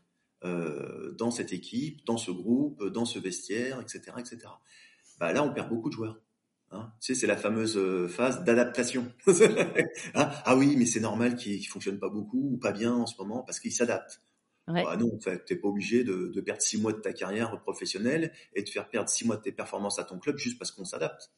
euh, 0.44 1.14
dans 1.14 1.32
cette 1.32 1.54
équipe, 1.54 2.06
dans 2.06 2.18
ce 2.18 2.32
groupe, 2.32 2.86
dans 2.86 3.06
ce 3.06 3.18
vestiaire, 3.18 3.82
etc., 3.82 4.02
etc. 4.20 4.40
Bah 5.20 5.32
là, 5.34 5.44
on 5.44 5.54
perd 5.54 5.70
beaucoup 5.70 5.90
de 5.90 5.96
joueurs. 5.96 6.22
Hein. 6.72 6.92
Tu 7.00 7.14
sais, 7.14 7.20
c'est 7.20 7.28
la 7.28 7.38
fameuse 7.38 7.78
euh, 7.78 8.08
phase 8.08 8.44
d'adaptation. 8.44 9.12
Hein? 10.14 10.30
ah 10.46 10.56
oui, 10.56 10.76
mais 10.78 10.86
c'est 10.86 11.00
normal 11.00 11.36
qu'ils 11.36 11.60
ne 11.60 11.66
fonctionnent 11.66 12.00
pas 12.00 12.10
beaucoup 12.10 12.52
ou 12.54 12.58
pas 12.58 12.72
bien 12.72 12.94
en 12.94 13.06
ce 13.06 13.18
moment 13.18 13.44
parce 13.44 13.60
qu'ils 13.60 13.74
s'adaptent. 13.74 14.22
Ouais. 14.68 14.84
Bah 14.84 14.98
non, 14.98 15.14
en 15.14 15.20
fait, 15.20 15.46
t'es 15.46 15.56
pas 15.56 15.68
obligé 15.68 16.04
de, 16.04 16.32
de, 16.34 16.42
perdre 16.42 16.62
six 16.62 16.80
mois 16.80 16.92
de 16.92 17.00
ta 17.00 17.14
carrière 17.14 17.60
professionnelle 17.62 18.34
et 18.54 18.64
de 18.64 18.70
faire 18.70 18.90
perdre 18.90 19.10
six 19.10 19.26
mois 19.26 19.38
de 19.38 19.42
tes 19.42 19.52
performances 19.52 20.00
à 20.00 20.04
ton 20.04 20.18
club 20.18 20.38
juste 20.38 20.58
parce 20.58 20.72
qu'on 20.72 20.86
s'adapte. 20.86 21.32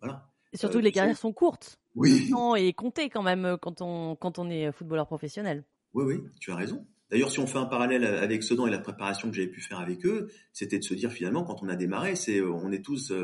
Voilà. 0.00 0.28
Surtout, 0.54 0.78
euh, 0.78 0.82
les 0.82 0.92
carrières 0.92 1.18
sont 1.18 1.32
courtes. 1.32 1.78
Oui. 1.94 2.26
Le 2.26 2.30
temps 2.30 2.54
est 2.54 2.72
compté 2.72 3.10
quand 3.10 3.22
même 3.22 3.44
euh, 3.44 3.56
quand 3.56 3.82
on, 3.82 4.16
quand 4.16 4.38
on 4.38 4.48
est 4.50 4.68
euh, 4.68 4.72
footballeur 4.72 5.06
professionnel. 5.06 5.64
Oui, 5.94 6.04
oui, 6.04 6.20
tu 6.40 6.50
as 6.50 6.56
raison. 6.56 6.86
D'ailleurs, 7.10 7.30
si 7.30 7.38
on 7.38 7.46
fait 7.46 7.58
un 7.58 7.66
parallèle 7.66 8.04
avec 8.04 8.42
Sedan 8.42 8.66
et 8.66 8.70
la 8.70 8.78
préparation 8.78 9.30
que 9.30 9.36
j'avais 9.36 9.48
pu 9.48 9.60
faire 9.60 9.78
avec 9.78 10.04
eux, 10.04 10.30
c'était 10.52 10.78
de 10.78 10.84
se 10.84 10.94
dire 10.94 11.10
finalement, 11.10 11.42
quand 11.42 11.62
on 11.62 11.68
a 11.68 11.76
démarré, 11.76 12.16
c'est 12.16 12.42
on 12.42 12.70
est 12.70 12.84
tous 12.84 13.14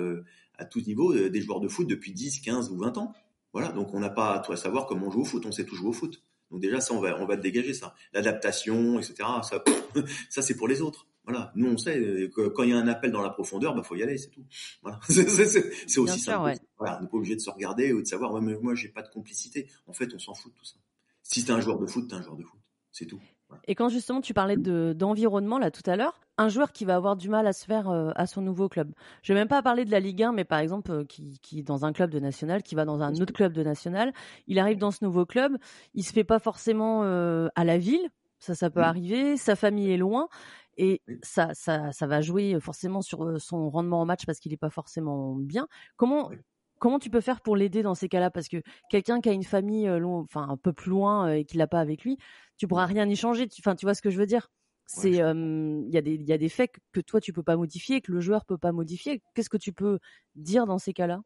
à 0.57 0.65
tous 0.65 0.87
niveaux 0.87 1.13
des 1.13 1.41
joueurs 1.43 1.61
de 1.61 1.69
foot 1.69 1.87
depuis 1.87 2.13
10, 2.13 2.41
15 2.41 2.71
ou 2.71 2.79
20 2.79 2.97
ans. 2.97 3.13
Voilà, 3.53 3.73
donc 3.73 3.93
on 3.93 4.01
n'a 4.01 4.09
pas 4.09 4.43
à 4.49 4.57
savoir 4.57 4.87
comment 4.87 5.09
on 5.09 5.11
joue 5.11 5.21
au 5.21 5.25
foot, 5.27 5.45
on 5.45 5.53
sait 5.53 5.67
tout 5.67 5.77
jouer 5.77 5.91
au 5.91 5.93
foot. 5.93 6.23
Donc 6.51 6.63
déjà, 6.63 6.81
ça, 6.81 6.95
on 6.95 7.01
va, 7.01 7.21
on 7.21 7.27
va 7.27 7.37
dégager 7.37 7.75
ça. 7.75 7.95
L'adaptation, 8.15 8.99
etc., 8.99 9.17
ça, 9.43 9.63
ça 10.31 10.41
c'est 10.41 10.57
pour 10.57 10.67
les 10.67 10.81
autres. 10.81 11.07
Voilà, 11.25 11.53
nous 11.55 11.71
on 11.71 11.79
sait 11.79 12.31
que 12.35 12.49
quand 12.49 12.65
il 12.65 12.71
y 12.71 12.73
a 12.73 12.79
un 12.79 12.89
appel 12.89 13.11
dans 13.11 13.23
la 13.23 13.31
profondeur, 13.31 13.75
bah 13.75 13.83
faut 13.83 13.97
y 13.97 14.03
aller, 14.03 14.19
c'est 14.19 14.29
tout. 14.29 14.45
Voilà, 14.83 15.01
c'est 15.09 15.99
aussi 15.99 16.21
ça. 16.21 16.39
Voilà, 16.79 16.99
on 16.99 17.03
n'est 17.03 17.09
pas 17.09 17.17
obligé 17.17 17.35
de 17.35 17.41
se 17.41 17.51
regarder 17.51 17.93
ou 17.93 18.03
de 18.03 18.07
savoir, 18.07 18.33
ouais, 18.33 18.43
mais 18.43 18.57
moi 18.61 18.75
j'ai 18.75 18.89
pas 18.89 19.03
de 19.03 19.09
complicité. 19.09 19.69
En 19.87 19.93
fait, 19.93 20.13
on 20.15 20.19
s'en 20.19 20.35
fout 20.35 20.53
de 20.53 20.59
tout 20.59 20.65
ça. 20.65 20.77
Si 21.23 21.45
t'es 21.45 21.53
un 21.53 21.61
joueur 21.61 21.79
de 21.79 21.87
foot, 21.87 22.09
t'es 22.09 22.15
un 22.15 22.23
joueur 22.23 22.37
de 22.37 22.45
foot, 22.45 22.61
c'est 22.93 23.07
tout. 23.07 23.21
Et 23.67 23.75
quand 23.75 23.89
justement 23.89 24.21
tu 24.21 24.35
parlais 24.35 24.57
de 24.57 24.95
d'environnement 24.97 25.59
là 25.59 25.71
tout 25.71 25.89
à 25.89 25.97
l'heure, 25.97 26.21
un 26.39 26.49
joueur 26.49 26.73
qui 26.73 26.85
va 26.85 26.97
avoir 26.97 27.17
du 27.17 27.29
mal 27.29 27.47
à 27.47 27.53
se 27.53 27.65
faire 27.65 27.89
euh, 27.89 28.11
à 28.17 28.27
son 28.27 28.43
nouveau 28.43 28.69
club. 28.69 28.93
Je 29.23 29.33
vais 29.33 29.39
même 29.39 29.49
pas 29.49 29.63
parler 29.63 29.85
de 29.85 29.91
la 29.91 30.01
Ligue 30.01 30.23
1, 30.23 30.33
mais 30.33 30.45
par 30.45 30.59
exemple 30.59 30.91
euh, 30.91 31.05
qui 31.05 31.39
qui 31.41 31.63
dans 31.63 31.85
un 31.85 31.93
club 31.93 32.11
de 32.11 32.19
national, 32.19 32.63
qui 32.63 32.75
va 32.75 32.85
dans 32.85 33.03
un 33.03 33.15
autre 33.15 33.33
club 33.33 33.53
de 33.53 33.63
national, 33.63 34.13
il 34.47 34.59
arrive 34.59 34.79
dans 34.79 34.91
ce 34.91 35.05
nouveau 35.05 35.27
club, 35.27 35.57
il 35.95 36.03
se 36.03 36.13
fait 36.13 36.25
pas 36.25 36.39
forcément 36.39 37.05
euh, 37.05 37.49
à 37.55 37.65
la 37.65 37.79
ville, 37.79 38.09
ça 38.39 38.55
ça 38.55 38.71
peut 38.71 38.83
arriver, 38.83 39.37
sa 39.37 39.57
famille 39.57 39.91
est 39.91 39.97
loin 39.97 40.29
et 40.77 41.03
ça, 41.23 41.51
ça, 41.55 41.93
ça 41.93 42.07
va 42.07 42.21
jouer 42.21 42.59
forcément 42.61 43.03
sur 43.03 43.41
son 43.41 43.71
rendement 43.71 44.01
en 44.01 44.07
match 44.07 44.27
parce 44.27 44.41
qu'il 44.41 44.53
n'est 44.53 44.59
pas 44.59 44.71
forcément 44.71 45.35
bien. 45.35 45.69
Comment, 45.97 46.31
comment 46.79 46.99
tu 46.99 47.11
peux 47.11 47.21
faire 47.21 47.41
pour 47.41 47.57
l'aider 47.57 47.83
dans 47.83 47.95
ces 47.95 48.09
cas-là? 48.09 48.31
Parce 48.31 48.49
que 48.49 48.63
quelqu'un 48.91 49.21
qui 49.21 49.29
a 49.29 49.33
une 49.33 49.45
famille 49.45 49.91
enfin 49.91 50.49
un 50.49 50.57
peu 50.57 50.73
plus 50.73 50.91
loin 50.91 51.33
et 51.33 51.45
qui 51.45 51.57
l'a 51.57 51.67
pas 51.67 51.81
avec 51.81 52.05
lui, 52.05 52.19
tu 52.57 52.67
pourras 52.67 52.87
rien 52.87 53.09
y 53.09 53.17
changer. 53.17 53.49
Enfin, 53.59 53.75
tu 53.75 53.87
vois 53.87 53.95
ce 53.95 54.03
que 54.03 54.11
je 54.11 54.19
veux 54.19 54.27
dire? 54.27 54.49
C'est 54.87 55.13
il 55.13 55.89
y 55.91 55.97
a 55.97 56.03
des 56.03 56.15
il 56.15 56.29
y 56.29 56.33
a 56.33 56.39
des 56.39 56.51
faits 56.51 56.71
que 56.93 57.01
toi 57.01 57.21
tu 57.21 57.33
peux 57.33 57.43
pas 57.43 57.57
modifier, 57.57 58.03
que 58.03 58.13
le 58.13 58.21
joueur 58.21 58.45
peut 58.45 58.59
pas 58.59 58.73
modifier. 58.73 59.23
Qu'est-ce 59.35 59.49
que 59.49 59.57
tu 59.57 59.73
peux 59.73 59.99
dire 60.35 60.67
dans 60.67 60.79
ces 60.79 60.93
cas-là? 60.93 61.23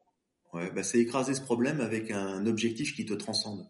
Ouais, 0.53 0.71
bah 0.71 0.81
c'est 0.81 0.99
écraser 0.99 1.33
ce 1.33 1.41
problème 1.41 1.81
avec 1.81 2.09
un 2.09 2.45
objectif 2.45 2.95
qui 2.95 3.05
te 3.05 3.13
transcende. 3.13 3.67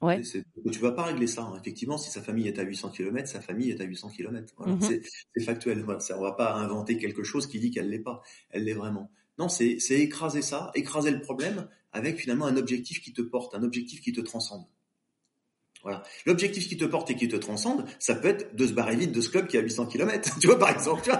Ouais. 0.00 0.20
Tu 0.22 0.78
vas 0.78 0.92
pas 0.92 1.04
régler 1.04 1.26
ça. 1.26 1.42
Hein. 1.42 1.58
Effectivement, 1.60 1.98
si 1.98 2.10
sa 2.10 2.22
famille 2.22 2.46
est 2.46 2.58
à 2.58 2.62
800 2.62 2.90
km, 2.90 3.28
sa 3.28 3.40
famille 3.40 3.70
est 3.70 3.80
à 3.80 3.84
800 3.84 4.10
km. 4.10 4.54
Voilà. 4.56 4.74
Mm 4.74 5.00
C'est 5.34 5.44
factuel. 5.44 5.82
Voilà. 5.82 6.00
Ça, 6.00 6.18
on 6.18 6.22
va 6.22 6.32
pas 6.32 6.54
inventer 6.54 6.98
quelque 6.98 7.24
chose 7.24 7.46
qui 7.46 7.58
dit 7.58 7.70
qu'elle 7.70 7.90
l'est 7.90 7.98
pas. 7.98 8.22
Elle 8.50 8.64
l'est 8.64 8.74
vraiment. 8.74 9.10
Non, 9.38 9.48
c'est 9.48 9.78
écraser 9.90 10.42
ça, 10.42 10.70
écraser 10.74 11.10
le 11.10 11.20
problème 11.20 11.68
avec 11.92 12.18
finalement 12.18 12.46
un 12.46 12.56
objectif 12.56 13.00
qui 13.00 13.12
te 13.12 13.22
porte, 13.22 13.54
un 13.54 13.62
objectif 13.62 14.00
qui 14.00 14.12
te 14.12 14.20
transcende. 14.20 14.64
Voilà. 15.82 16.02
L'objectif 16.26 16.68
qui 16.68 16.76
te 16.76 16.84
porte 16.84 17.10
et 17.10 17.14
qui 17.14 17.28
te 17.28 17.36
transcende, 17.36 17.84
ça 18.00 18.16
peut 18.16 18.28
être 18.28 18.56
de 18.56 18.66
se 18.66 18.72
barrer 18.72 18.96
vite 18.96 19.12
de 19.12 19.20
ce 19.20 19.30
club 19.30 19.46
qui 19.46 19.56
a 19.56 19.60
800 19.60 19.86
km. 19.86 20.38
tu 20.40 20.48
vois, 20.48 20.58
par 20.58 20.70
exemple. 20.70 21.08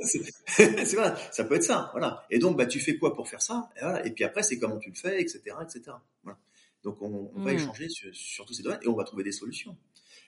c'est 0.00 0.94
voilà, 0.94 1.14
ça 1.30 1.44
peut 1.44 1.56
être 1.56 1.64
ça. 1.64 1.90
Voilà. 1.92 2.24
Et 2.30 2.38
donc, 2.38 2.56
bah, 2.56 2.66
tu 2.66 2.80
fais 2.80 2.96
quoi 2.96 3.14
pour 3.14 3.28
faire 3.28 3.42
ça? 3.42 3.68
Et, 3.76 3.80
voilà. 3.80 4.06
et 4.06 4.10
puis 4.10 4.24
après, 4.24 4.42
c'est 4.42 4.58
comment 4.58 4.78
tu 4.78 4.88
le 4.88 4.96
fais, 4.96 5.20
etc., 5.20 5.42
etc. 5.62 5.92
Voilà. 6.24 6.38
Donc 6.82 7.00
on, 7.00 7.30
va 7.36 7.52
mmh. 7.52 7.56
échanger 7.56 7.88
sur, 7.88 8.44
tous 8.44 8.54
ces 8.54 8.62
domaines 8.62 8.80
et 8.82 8.88
on 8.88 8.96
va 8.96 9.04
trouver 9.04 9.24
des 9.24 9.32
solutions. 9.32 9.76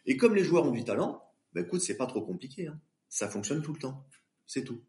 Et 0.07 0.17
comme 0.17 0.35
les 0.35 0.45
joueurs 0.45 0.65
ont 0.65 0.71
du 0.71 0.85
talent, 0.85 1.23
bah 1.53 1.63
écoute, 1.63 1.81
c'est 1.81 1.97
pas 1.97 2.07
trop 2.07 2.23
compliqué. 2.23 2.69
Hein. 2.69 2.79
Ça 3.09 3.29
fonctionne 3.29 3.63
tout 3.63 3.73
le 3.73 3.79
temps. 3.79 4.07
C'est 4.47 4.65
tout. 4.65 4.81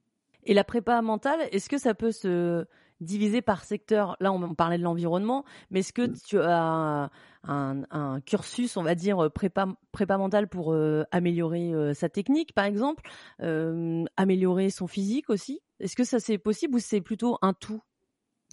Et 0.43 0.53
la 0.53 0.63
prépa 0.63 1.01
mentale, 1.01 1.39
est-ce 1.51 1.69
que 1.69 1.77
ça 1.77 1.95
peut 1.95 2.11
se 2.11 2.65
diviser 3.01 3.41
par 3.41 3.63
secteur? 3.63 4.15
Là, 4.19 4.31
on 4.31 4.53
parlait 4.53 4.77
de 4.77 4.83
l'environnement, 4.83 5.43
mais 5.71 5.79
est-ce 5.79 5.93
que 5.93 6.03
mmh. 6.03 6.17
tu 6.27 6.39
as 6.39 7.09
un, 7.43 8.21
cursus, 8.21 8.77
on 8.77 8.83
va 8.83 8.95
dire, 8.95 9.31
prépa, 9.33 9.67
prépa 9.91 10.17
mentale 10.17 10.47
pour 10.47 10.73
euh, 10.73 11.03
améliorer 11.11 11.73
euh, 11.73 11.93
sa 11.93 12.09
technique, 12.09 12.53
par 12.53 12.65
exemple, 12.65 13.03
euh, 13.41 14.05
améliorer 14.17 14.69
son 14.69 14.87
physique 14.87 15.29
aussi? 15.29 15.61
Est-ce 15.79 15.95
que 15.95 16.03
ça 16.03 16.19
c'est 16.19 16.37
possible 16.37 16.75
ou 16.75 16.79
c'est 16.79 17.01
plutôt 17.01 17.37
un 17.41 17.53
tout? 17.53 17.81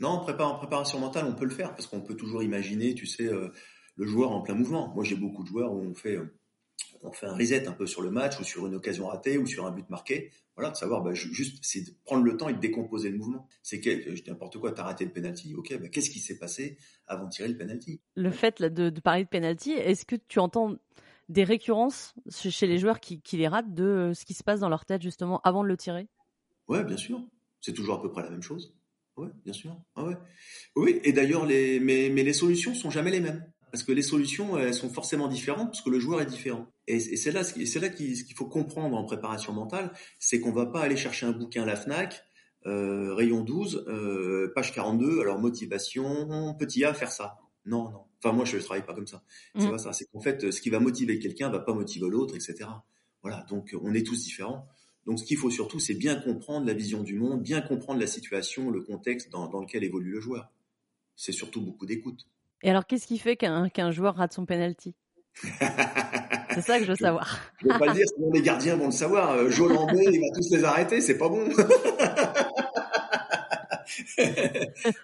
Non, 0.03 0.09
en, 0.09 0.19
préparation 0.57 0.99
mentale, 0.99 1.27
on 1.27 1.33
peut 1.33 1.45
le 1.45 1.53
faire 1.53 1.77
parce 1.77 1.87
qu'on 1.87 2.01
peut 2.01 2.17
toujours 2.17 2.43
imaginer, 2.43 2.93
tu 2.93 3.07
sais, 3.07 3.29
euh, 3.29 3.53
le 3.95 4.05
joueur 4.05 4.33
en 4.33 4.41
plein 4.43 4.57
mouvement. 4.57 4.93
Moi, 4.97 5.05
j'ai 5.05 5.15
beaucoup 5.15 5.45
de 5.45 5.49
joueurs 5.49 5.73
où 5.73 5.79
on 5.79 5.95
fait, 5.95 6.17
euh, 6.17 6.35
on 7.05 7.13
fait 7.13 7.27
un 7.27 7.37
reset 7.37 7.69
un 7.69 7.73
peu 7.73 7.87
sur 7.87 8.03
le 8.03 8.11
match 8.11 8.41
ou 8.41 8.43
sur 8.43 8.67
une 8.67 8.75
occasion 8.75 9.07
ratée 9.07 9.39
ou 9.39 9.47
sur 9.47 9.65
un 9.65 9.71
but 9.71 9.89
marqué. 9.91 10.33
Voilà, 10.57 10.73
de 10.73 10.77
savoir, 10.77 11.03
bah, 11.03 11.15
juste, 11.15 11.65
c'est 11.65 11.83
de 11.83 11.93
prendre 12.05 12.25
le 12.25 12.37
temps 12.37 12.49
et 12.49 12.53
de 12.53 12.59
décomposer 12.59 13.11
le 13.11 13.17
mouvement. 13.17 13.47
C'est 13.63 13.81
que, 13.81 14.17
je 14.17 14.25
n'importe 14.27 14.59
quoi, 14.59 14.73
t'as 14.73 14.83
raté 14.83 15.05
le 15.05 15.13
penalty. 15.13 15.55
Ok, 15.55 15.73
bah, 15.81 15.89
qu'est-ce 15.89 16.11
qui 16.11 16.19
s'est 16.19 16.37
passé 16.37 16.79
avant 17.07 17.27
de 17.27 17.31
tirer 17.31 17.47
le 17.47 17.57
penalty? 17.57 18.01
Le 18.17 18.33
fait 18.33 18.59
là, 18.59 18.71
de, 18.71 18.91
de 18.91 19.01
parler 19.01 19.23
de 19.23 19.29
penalty, 19.29 19.71
est-ce 19.71 20.05
que 20.05 20.17
tu 20.17 20.41
entends 20.41 20.75
des 21.29 21.45
récurrences 21.45 22.13
chez 22.29 22.67
les 22.67 22.79
joueurs 22.79 22.99
qui, 22.99 23.21
qui 23.21 23.37
les 23.37 23.47
ratent 23.47 23.73
de 23.73 24.11
ce 24.17 24.25
qui 24.25 24.35
se 24.35 24.43
passe 24.43 24.59
dans 24.59 24.69
leur 24.69 24.85
tête 24.85 25.01
justement 25.01 25.41
avant 25.45 25.63
de 25.63 25.69
le 25.69 25.77
tirer? 25.77 26.09
Ouais, 26.67 26.83
bien 26.83 26.97
sûr. 26.97 27.23
C'est 27.61 27.73
toujours 27.73 28.01
à 28.01 28.03
peu 28.03 28.11
près 28.11 28.25
la 28.25 28.31
même 28.31 28.43
chose. 28.43 28.75
Oui, 29.17 29.29
bien 29.45 29.53
sûr. 29.53 29.77
Ah 29.95 30.05
ouais. 30.05 30.17
Oui, 30.77 31.01
et 31.05 31.13
d'ailleurs, 31.13 31.45
les, 31.47 31.81
mais, 31.81 32.11
mais 32.11 32.23
les 32.23 32.33
solutions 32.33 32.75
sont 32.75 32.91
jamais 32.91 33.11
les 33.11 33.21
mêmes. 33.21 33.45
Parce 33.73 33.85
que 33.85 33.93
les 33.93 34.03
solutions, 34.03 34.59
elles 34.59 34.75
sont 34.75 34.91
forcément 34.91 35.29
différentes 35.29 35.69
parce 35.69 35.81
que 35.81 35.89
le 35.89 35.99
joueur 35.99 36.21
est 36.21 36.27
différent. 36.27 36.67
Et, 36.87 37.01
c'est 37.01 37.33
là, 37.33 37.43
c'est 37.43 37.81
là 37.81 37.89
qu'il 37.89 38.35
faut 38.37 38.45
comprendre 38.47 38.97
en 38.97 39.05
préparation 39.05 39.55
mentale, 39.55 39.93
c'est 40.19 40.41
qu'on 40.41 40.53
va 40.53 40.67
pas 40.67 40.83
aller 40.83 40.97
chercher 40.97 41.25
un 41.25 41.33
bouquin 41.33 41.63
à 41.63 41.67
la 41.67 41.77
Fnac, 41.77 42.23
euh, 42.67 43.15
rayon 43.15 43.41
12, 43.41 43.87
euh, 43.89 44.53
page 44.55 44.75
42, 44.75 45.21
alors 45.21 45.39
motivation, 45.39 46.55
petit 46.59 46.85
A, 46.85 46.93
faire 46.93 47.11
ça. 47.11 47.39
Non, 47.65 47.91
non. 47.91 48.05
Enfin, 48.23 48.37
moi, 48.37 48.45
je 48.45 48.59
ne 48.59 48.63
travaille 48.63 48.85
pas 48.85 48.95
comme 48.95 49.07
ça. 49.07 49.23
C'est 49.57 49.67
mmh. 49.67 49.71
pas 49.71 49.79
ça. 49.79 49.93
C'est 49.95 50.05
qu'en 50.13 50.21
fait, 50.21 50.51
ce 50.51 50.61
qui 50.61 50.69
va 50.69 50.79
motiver 50.79 51.19
quelqu'un 51.19 51.49
va 51.49 51.61
pas 51.61 51.73
motiver 51.73 52.09
l'autre, 52.11 52.35
etc. 52.35 52.69
Voilà. 53.23 53.47
Donc, 53.49 53.75
on 53.81 53.95
est 53.95 54.07
tous 54.07 54.23
différents. 54.23 54.69
Donc 55.07 55.19
ce 55.19 55.25
qu'il 55.25 55.37
faut 55.37 55.51
surtout, 55.51 55.81
c'est 55.81 55.95
bien 55.95 56.15
comprendre 56.17 56.67
la 56.67 56.75
vision 56.75 57.03
du 57.03 57.15
monde, 57.15 57.43
bien 57.43 57.61
comprendre 57.61 58.01
la 58.01 58.07
situation, 58.07 58.71
le 58.71 58.83
contexte 58.83 59.31
dans, 59.31 59.49
lequel 59.61 59.85
évolue 59.85 60.13
le 60.13 60.21
joueur. 60.21 60.51
C'est 61.17 61.33
surtout 61.33 61.61
beaucoup 61.61 61.87
d'écoute. 61.87 62.27
Et 62.63 62.71
alors, 62.71 62.87
qu'est-ce 62.87 63.07
qui 63.07 63.19
fait 63.19 63.37
qu'un 63.37 63.91
joueur 63.91 64.17
rate 64.17 64.33
son 64.33 64.47
penalty? 64.47 64.95
C'est 66.55 66.61
ça 66.61 66.79
que 66.79 66.85
je 66.85 66.91
veux 66.91 66.97
savoir. 66.97 67.41
Je 67.61 67.67
ne 67.67 67.73
veux 67.73 67.79
pas 67.79 67.87
le 67.87 67.95
dire, 67.95 68.07
sinon 68.15 68.31
les 68.31 68.43
gardiens 68.43 68.77
vont 68.77 68.87
le 68.87 68.93
savoir. 68.93 69.31
Euh, 69.31 69.49
Jolambé, 69.49 70.05
il 70.13 70.21
va 70.21 70.27
tous 70.35 70.51
les 70.55 70.65
arrêter, 70.65 71.01
c'est 71.01 71.17
pas 71.17 71.29
bon. 71.29 71.49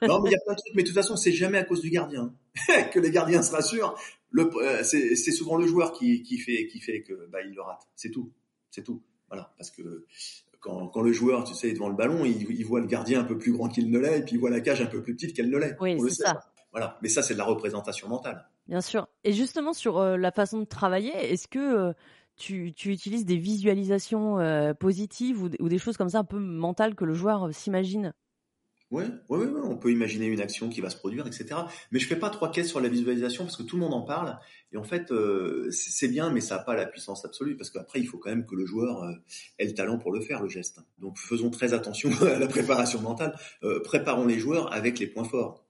non, 0.03 0.21
mais 0.23 0.31
il 0.31 0.33
y 0.33 0.37
a 0.37 0.41
plein 0.45 0.55
de 0.55 0.59
trucs, 0.59 0.75
mais 0.75 0.83
de 0.83 0.89
toute 0.89 0.97
façon, 0.97 1.17
c'est 1.17 1.33
jamais 1.33 1.59
à 1.59 1.65
cause 1.65 1.81
du 1.81 1.91
gardien 1.91 2.35
que 2.93 3.01
les 3.01 3.11
gardiens 3.11 3.43
se 3.43 3.53
rassurent. 3.53 3.97
Euh, 4.37 4.83
c'est 4.83 5.33
souvent 5.33 5.57
le 5.57 5.67
joueur 5.67 5.93
qui, 5.93 6.39
fait, 6.39 6.67
qui 6.67 6.81
fait 6.81 7.03
que 7.03 7.27
bah, 7.31 7.39
il 7.43 7.55
le 7.55 7.63
rate. 7.63 7.89
C'est 7.97 8.11
tout, 8.11 8.31
c'est 8.71 8.85
tout. 8.85 9.03
Voilà, 9.29 9.53
parce 9.59 9.71
que 9.71 10.07
quand, 10.61 10.89
quand, 10.89 11.03
le 11.03 11.13
joueur, 11.13 11.45
tu 11.45 11.55
sais, 11.55 11.69
est 11.69 11.73
devant 11.75 11.89
le 11.89 11.95
ballon, 11.95 12.25
il, 12.25 12.51
il 12.51 12.65
voit 12.65 12.81
le 12.81 12.87
gardien 12.87 13.21
un 13.21 13.25
peu 13.25 13.39
plus 13.39 13.53
grand 13.53 13.69
qu'il 13.69 13.91
ne 13.91 13.99
l'est, 13.99 14.21
et 14.21 14.23
puis 14.23 14.35
il 14.35 14.39
voit 14.39 14.51
la 14.51 14.61
cage 14.61 14.81
un 14.81 14.87
peu 14.87 15.03
plus 15.03 15.15
petite 15.15 15.35
qu'elle 15.35 15.51
ne 15.51 15.59
l'est. 15.59 15.77
Oui, 15.81 15.99
c'est 16.01 16.25
ça. 16.25 16.41
Voilà, 16.73 16.99
mais 17.03 17.09
ça, 17.09 17.23
c'est 17.23 17.35
de 17.35 17.39
la 17.39 17.45
représentation 17.45 18.09
mentale. 18.09 18.47
Bien 18.67 18.81
sûr. 18.81 19.09
Et 19.25 19.33
justement, 19.33 19.73
sur 19.73 19.99
euh, 19.99 20.17
la 20.17 20.31
façon 20.31 20.61
de 20.61 20.65
travailler, 20.65 21.13
est-ce 21.33 21.49
que 21.49 21.59
euh, 21.59 21.93
tu, 22.37 22.75
tu, 22.75 22.91
utilises 22.91 23.25
des 23.25 23.39
visualisations 23.39 24.39
euh, 24.39 24.75
positives 24.75 25.43
ou, 25.43 25.51
ou, 25.59 25.69
des 25.69 25.79
choses 25.79 25.97
comme 25.97 26.11
ça 26.11 26.19
un 26.19 26.25
peu 26.25 26.39
mentales 26.39 26.95
que 26.95 27.05
le 27.05 27.15
joueur 27.15 27.53
s'imagine? 27.55 28.13
Ouais, 28.91 29.05
ouais, 29.29 29.39
ouais, 29.39 29.61
on 29.63 29.77
peut 29.77 29.93
imaginer 29.93 30.27
une 30.27 30.41
action 30.41 30.71
qui 30.71 30.81
va 30.81 30.89
se 30.89 30.97
produire, 30.97 31.27
etc. 31.27 31.61
Mais 31.93 31.99
je 31.99 32.07
fais 32.07 32.17
pas 32.17 32.31
trois 32.31 32.51
caisses 32.51 32.69
sur 32.69 32.81
la 32.81 32.89
visualisation 32.89 33.45
parce 33.45 33.57
que 33.57 33.63
tout 33.63 33.77
le 33.77 33.83
monde 33.83 33.93
en 33.93 34.01
parle. 34.01 34.39
Et 34.73 34.79
en 34.79 34.83
fait, 34.83 35.13
euh, 35.13 35.71
c'est 35.71 36.09
bien, 36.09 36.31
mais 36.31 36.41
ça 36.41 36.57
n'a 36.57 36.63
pas 36.63 36.75
la 36.75 36.87
puissance 36.87 37.25
absolue 37.27 37.55
parce 37.55 37.69
qu'après, 37.71 38.01
il 38.01 38.07
faut 38.07 38.17
quand 38.17 38.31
même 38.31 38.47
que 38.47 38.55
le 38.55 38.65
joueur 38.65 39.03
euh, 39.03 39.13
ait 39.59 39.67
le 39.67 39.75
talent 39.75 39.99
pour 39.99 40.11
le 40.11 40.23
faire, 40.23 40.43
le 40.43 40.49
geste. 40.49 40.81
Donc, 40.99 41.19
faisons 41.19 41.51
très 41.51 41.75
attention 41.75 42.11
à 42.23 42.39
la 42.39 42.47
préparation 42.47 43.01
mentale. 43.03 43.39
Euh, 43.63 43.81
préparons 43.81 44.25
les 44.27 44.39
joueurs 44.39 44.73
avec 44.73 44.99
les 44.99 45.07
points 45.07 45.25
forts, 45.25 45.67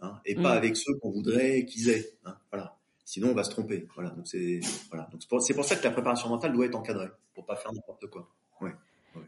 hein, 0.00 0.18
et 0.24 0.34
pas 0.34 0.54
mm. 0.54 0.58
avec 0.58 0.76
ceux 0.78 0.94
qu'on 1.02 1.10
voudrait 1.10 1.66
qu'ils 1.66 1.90
aient. 1.90 2.10
Hein, 2.24 2.38
voilà. 2.50 2.78
Sinon, 3.04 3.30
on 3.30 3.34
va 3.34 3.44
se 3.44 3.50
tromper. 3.50 3.86
Voilà. 3.94 4.10
Donc 4.10 4.26
c'est 4.26 4.60
voilà. 4.88 5.08
Donc 5.12 5.20
c'est 5.42 5.54
pour, 5.54 5.64
ça 5.64 5.76
que 5.76 5.84
la 5.84 5.90
préparation 5.90 6.28
mentale 6.28 6.52
doit 6.52 6.64
être 6.64 6.74
encadrée 6.74 7.08
pour 7.34 7.44
pas 7.44 7.54
faire 7.54 7.72
n'importe 7.72 8.06
quoi. 8.08 8.28
Ouais. 8.60 8.72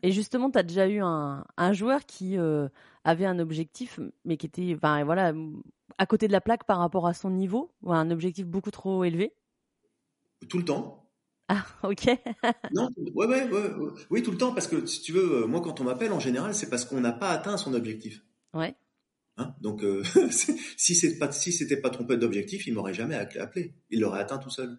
Et 0.03 0.13
justement, 0.13 0.51
tu 0.51 0.59
as 0.59 0.63
déjà 0.63 0.89
eu 0.89 1.01
un, 1.01 1.45
un 1.57 1.73
joueur 1.73 2.07
qui 2.07 2.39
euh, 2.39 2.69
avait 3.05 3.27
un 3.27 3.39
objectif, 3.39 4.01
mais 4.25 4.37
qui 4.37 4.47
était 4.47 4.75
enfin, 4.75 5.05
voilà, 5.05 5.33
à 5.99 6.07
côté 6.07 6.27
de 6.29 6.33
la 6.33 6.41
plaque 6.41 6.65
par 6.65 6.79
rapport 6.79 7.07
à 7.07 7.15
son 7.15 7.31
niveau, 7.31 7.71
ou 7.83 7.93
un 7.93 8.11
objectif 8.11 8.47
beaucoup 8.47 8.71
trop 8.71 9.05
élevé? 9.05 9.33
Tout 10.49 10.59
le 10.59 10.65
temps. 10.65 11.09
Ah, 11.49 11.65
ok. 11.83 12.07
non, 12.75 12.91
ouais, 13.15 13.27
ouais, 13.27 13.51
ouais, 13.51 13.71
oui, 14.11 14.23
tout 14.23 14.31
le 14.31 14.37
temps, 14.37 14.53
parce 14.53 14.69
que 14.69 14.87
si 14.87 15.01
tu 15.01 15.13
veux, 15.13 15.43
euh, 15.43 15.47
moi, 15.47 15.61
quand 15.61 15.81
on 15.81 15.85
m'appelle, 15.85 16.13
en 16.13 16.21
général, 16.21 16.55
c'est 16.55 16.69
parce 16.69 16.85
qu'on 16.85 17.01
n'a 17.01 17.13
pas 17.13 17.31
atteint 17.31 17.57
son 17.57 17.73
objectif. 17.75 18.23
Ouais. 18.53 18.75
Hein 19.39 19.55
donc, 19.61 19.83
euh, 19.83 20.03
si 20.77 20.95
c'était 20.95 21.19
pas, 21.19 21.33
si 21.33 21.53
c'était 21.53 21.81
pas 21.81 21.91
trompé 21.91 22.17
d'objectif, 22.17 22.67
il 22.67 22.75
m'aurait 22.75 22.95
jamais 22.95 23.15
appelé. 23.15 23.75
Il 23.91 24.01
l'aurait 24.01 24.21
atteint 24.21 24.39
tout 24.39 24.51
seul. 24.51 24.79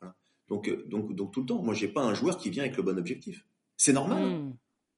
Voilà. 0.00 0.14
Donc, 0.48 0.70
donc, 0.88 1.14
donc 1.14 1.32
tout 1.32 1.40
le 1.40 1.46
temps. 1.46 1.62
Moi, 1.62 1.74
j'ai 1.74 1.88
pas 1.88 2.02
un 2.02 2.14
joueur 2.14 2.38
qui 2.38 2.50
vient 2.50 2.62
avec 2.62 2.76
le 2.76 2.82
bon 2.82 2.96
objectif. 2.96 3.44
C'est 3.76 3.92
normal. 3.92 4.22
Hein. 4.22 4.38
Hmm. 4.38 4.56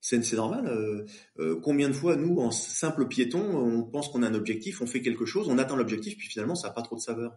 C'est 0.09 0.33
normal. 0.35 0.69
Euh, 0.69 1.05
euh, 1.41 1.61
combien 1.61 1.89
de 1.89 1.93
fois, 1.93 2.15
nous, 2.15 2.39
en 2.39 2.53
simple 2.53 3.09
piéton, 3.09 3.41
on 3.41 3.83
pense 3.83 4.09
qu'on 4.09 4.23
a 4.23 4.29
un 4.29 4.35
objectif, 4.35 4.81
on 4.81 4.87
fait 4.87 5.03
quelque 5.03 5.27
chose, 5.27 5.49
on 5.49 5.59
atteint 5.59 5.75
l'objectif, 5.75 6.17
puis 6.17 6.29
finalement, 6.29 6.55
ça 6.55 6.69
n'a 6.69 6.75
pas 6.75 6.83
trop 6.83 6.95
de 6.95 7.01
saveur. 7.01 7.37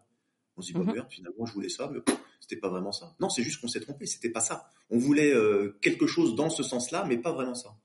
On 0.55 0.61
se 0.61 0.67
dit, 0.67 0.73
bah, 0.73 0.81
mhm. 0.81 0.93
merde, 0.93 1.07
finalement, 1.09 1.47
je 1.47 1.53
voulais 1.53 1.69
ça, 1.69 1.89
mais 1.91 1.99
c'était 2.39 2.57
pas 2.57 2.69
vraiment 2.69 2.91
ça. 2.91 3.15
Non, 3.19 3.29
c'est 3.29 3.41
juste 3.41 3.59
qu'on 3.59 3.67
s'est 3.67 3.79
trompé, 3.79 4.05
c'était 4.05 4.29
pas 4.29 4.41
ça. 4.41 4.69
On 4.91 4.99
voulait 4.99 5.33
euh, 5.33 5.79
quelque 5.81 6.05
chose 6.05 6.35
dans 6.35 6.51
ce 6.51 6.61
sens-là, 6.61 7.05
mais 7.07 7.17
pas 7.17 7.31
vraiment 7.31 7.55
ça. 7.55 7.75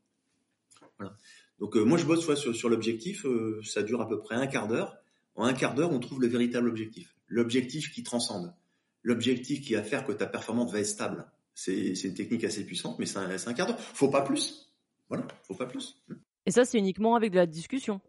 Voilà. 0.98 1.16
Donc, 1.60 1.76
moi, 1.76 1.96
je 1.96 2.04
bosse 2.04 2.20
soit 2.20 2.36
sur, 2.36 2.54
sur 2.54 2.68
l'objectif, 2.68 3.24
ça 3.62 3.82
dure 3.82 4.02
à 4.02 4.08
peu 4.08 4.20
près 4.20 4.34
un 4.34 4.46
quart 4.46 4.68
d'heure. 4.68 4.98
En 5.34 5.44
un 5.44 5.54
quart 5.54 5.74
d'heure, 5.74 5.92
on 5.92 5.98
trouve 5.98 6.20
le 6.20 6.28
véritable 6.28 6.68
objectif. 6.68 7.16
L'objectif 7.28 7.90
qui 7.90 8.02
transcende. 8.02 8.54
L'objectif 9.02 9.62
qui 9.62 9.74
va 9.74 9.82
faire 9.82 10.04
que 10.04 10.12
ta 10.12 10.26
performance 10.26 10.72
va 10.72 10.80
être 10.80 10.86
stable. 10.86 11.26
C'est 11.54 11.92
une 12.04 12.14
technique 12.14 12.44
assez 12.44 12.64
puissante, 12.64 12.98
mais 12.98 13.06
c'est 13.06 13.18
un, 13.18 13.30
un, 13.30 13.54
quart 13.54 13.66
d'heure. 13.66 13.80
Faut 13.80 14.08
pas 14.08 14.22
plus. 14.22 14.74
Voilà, 15.08 15.26
faut 15.42 15.54
pas 15.54 15.66
plus. 15.66 16.02
Et 16.46 16.50
ça, 16.50 16.64
c'est 16.64 16.78
uniquement 16.78 17.14
avec 17.14 17.30
de 17.30 17.36
la 17.36 17.46
discussion. 17.46 18.00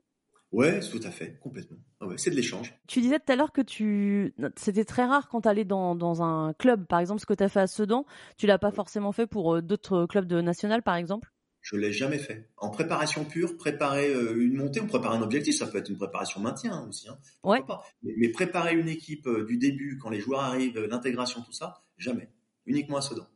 Ouais, 0.51 0.79
tout 0.79 1.01
à 1.03 1.11
fait, 1.11 1.37
complètement. 1.39 1.77
Ah 1.99 2.07
ouais, 2.07 2.17
c'est 2.17 2.29
de 2.29 2.35
l'échange. 2.35 2.73
Tu 2.87 3.01
disais 3.01 3.19
tout 3.19 3.31
à 3.31 3.35
l'heure 3.35 3.51
que 3.51 3.61
tu, 3.61 4.33
c'était 4.55 4.85
très 4.85 5.03
rare 5.03 5.27
quand 5.27 5.41
tu 5.41 5.49
allais 5.49 5.65
dans, 5.65 5.95
dans 5.95 6.23
un 6.23 6.53
club, 6.53 6.85
par 6.87 6.99
exemple, 6.99 7.19
ce 7.19 7.25
que 7.25 7.33
tu 7.33 7.43
as 7.43 7.49
fait 7.49 7.59
à 7.59 7.67
Sedan, 7.67 8.05
tu 8.37 8.47
l'as 8.47 8.57
pas 8.57 8.71
forcément 8.71 9.11
fait 9.11 9.27
pour 9.27 9.55
euh, 9.55 9.61
d'autres 9.61 10.05
clubs 10.05 10.25
de 10.25 10.39
national, 10.39 10.81
par 10.81 10.95
exemple? 10.95 11.29
Je 11.61 11.75
l'ai 11.75 11.91
jamais 11.91 12.19
fait. 12.19 12.47
En 12.57 12.69
préparation 12.69 13.25
pure, 13.25 13.57
préparer 13.57 14.13
euh, 14.13 14.41
une 14.41 14.55
montée, 14.55 14.79
on 14.79 14.87
prépare 14.87 15.13
un 15.13 15.21
objectif, 15.21 15.55
ça 15.55 15.67
peut 15.67 15.79
être 15.79 15.89
une 15.89 15.97
préparation 15.97 16.39
maintien 16.39 16.87
aussi. 16.87 17.09
Hein. 17.09 17.17
Ouais. 17.43 17.59
Mais, 18.03 18.29
préparer 18.29 18.75
une 18.75 18.87
équipe 18.87 19.27
euh, 19.27 19.45
du 19.45 19.57
début, 19.57 19.97
quand 19.97 20.09
les 20.09 20.19
joueurs 20.19 20.41
arrivent, 20.41 20.79
l'intégration, 20.79 21.41
tout 21.41 21.53
ça, 21.53 21.83
jamais. 21.97 22.29
Uniquement 22.65 22.97
à 22.97 23.01
Sedan. 23.01 23.27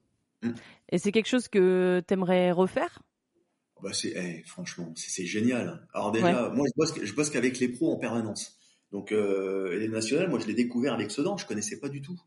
Mm. 0.41 0.51
Et 0.91 0.97
c'est 0.97 1.11
quelque 1.11 1.27
chose 1.27 1.47
que 1.47 2.01
tu 2.07 2.13
aimerais 2.13 2.51
refaire 2.51 3.01
bah 3.81 3.93
c'est 3.93 4.13
eh, 4.15 4.43
franchement, 4.45 4.91
c'est 4.95 5.25
génial. 5.25 5.87
Alors 5.93 6.11
déjà, 6.11 6.49
moi 6.49 6.65
je 6.67 6.73
bosse, 6.75 6.93
je 7.01 7.13
bosse 7.13 7.29
qu'avec 7.29 7.59
les 7.59 7.69
pros 7.69 7.93
en 7.93 7.97
permanence. 7.97 8.59
Donc 8.91 9.11
euh, 9.11 9.77
les 9.77 9.87
nationales, 9.87 10.29
moi 10.29 10.39
je 10.39 10.47
l'ai 10.47 10.53
découvert 10.53 10.93
avec 10.93 11.11
Sedan, 11.11 11.37
je 11.37 11.45
connaissais 11.45 11.79
pas 11.79 11.89
du 11.89 12.01
tout. 12.01 12.19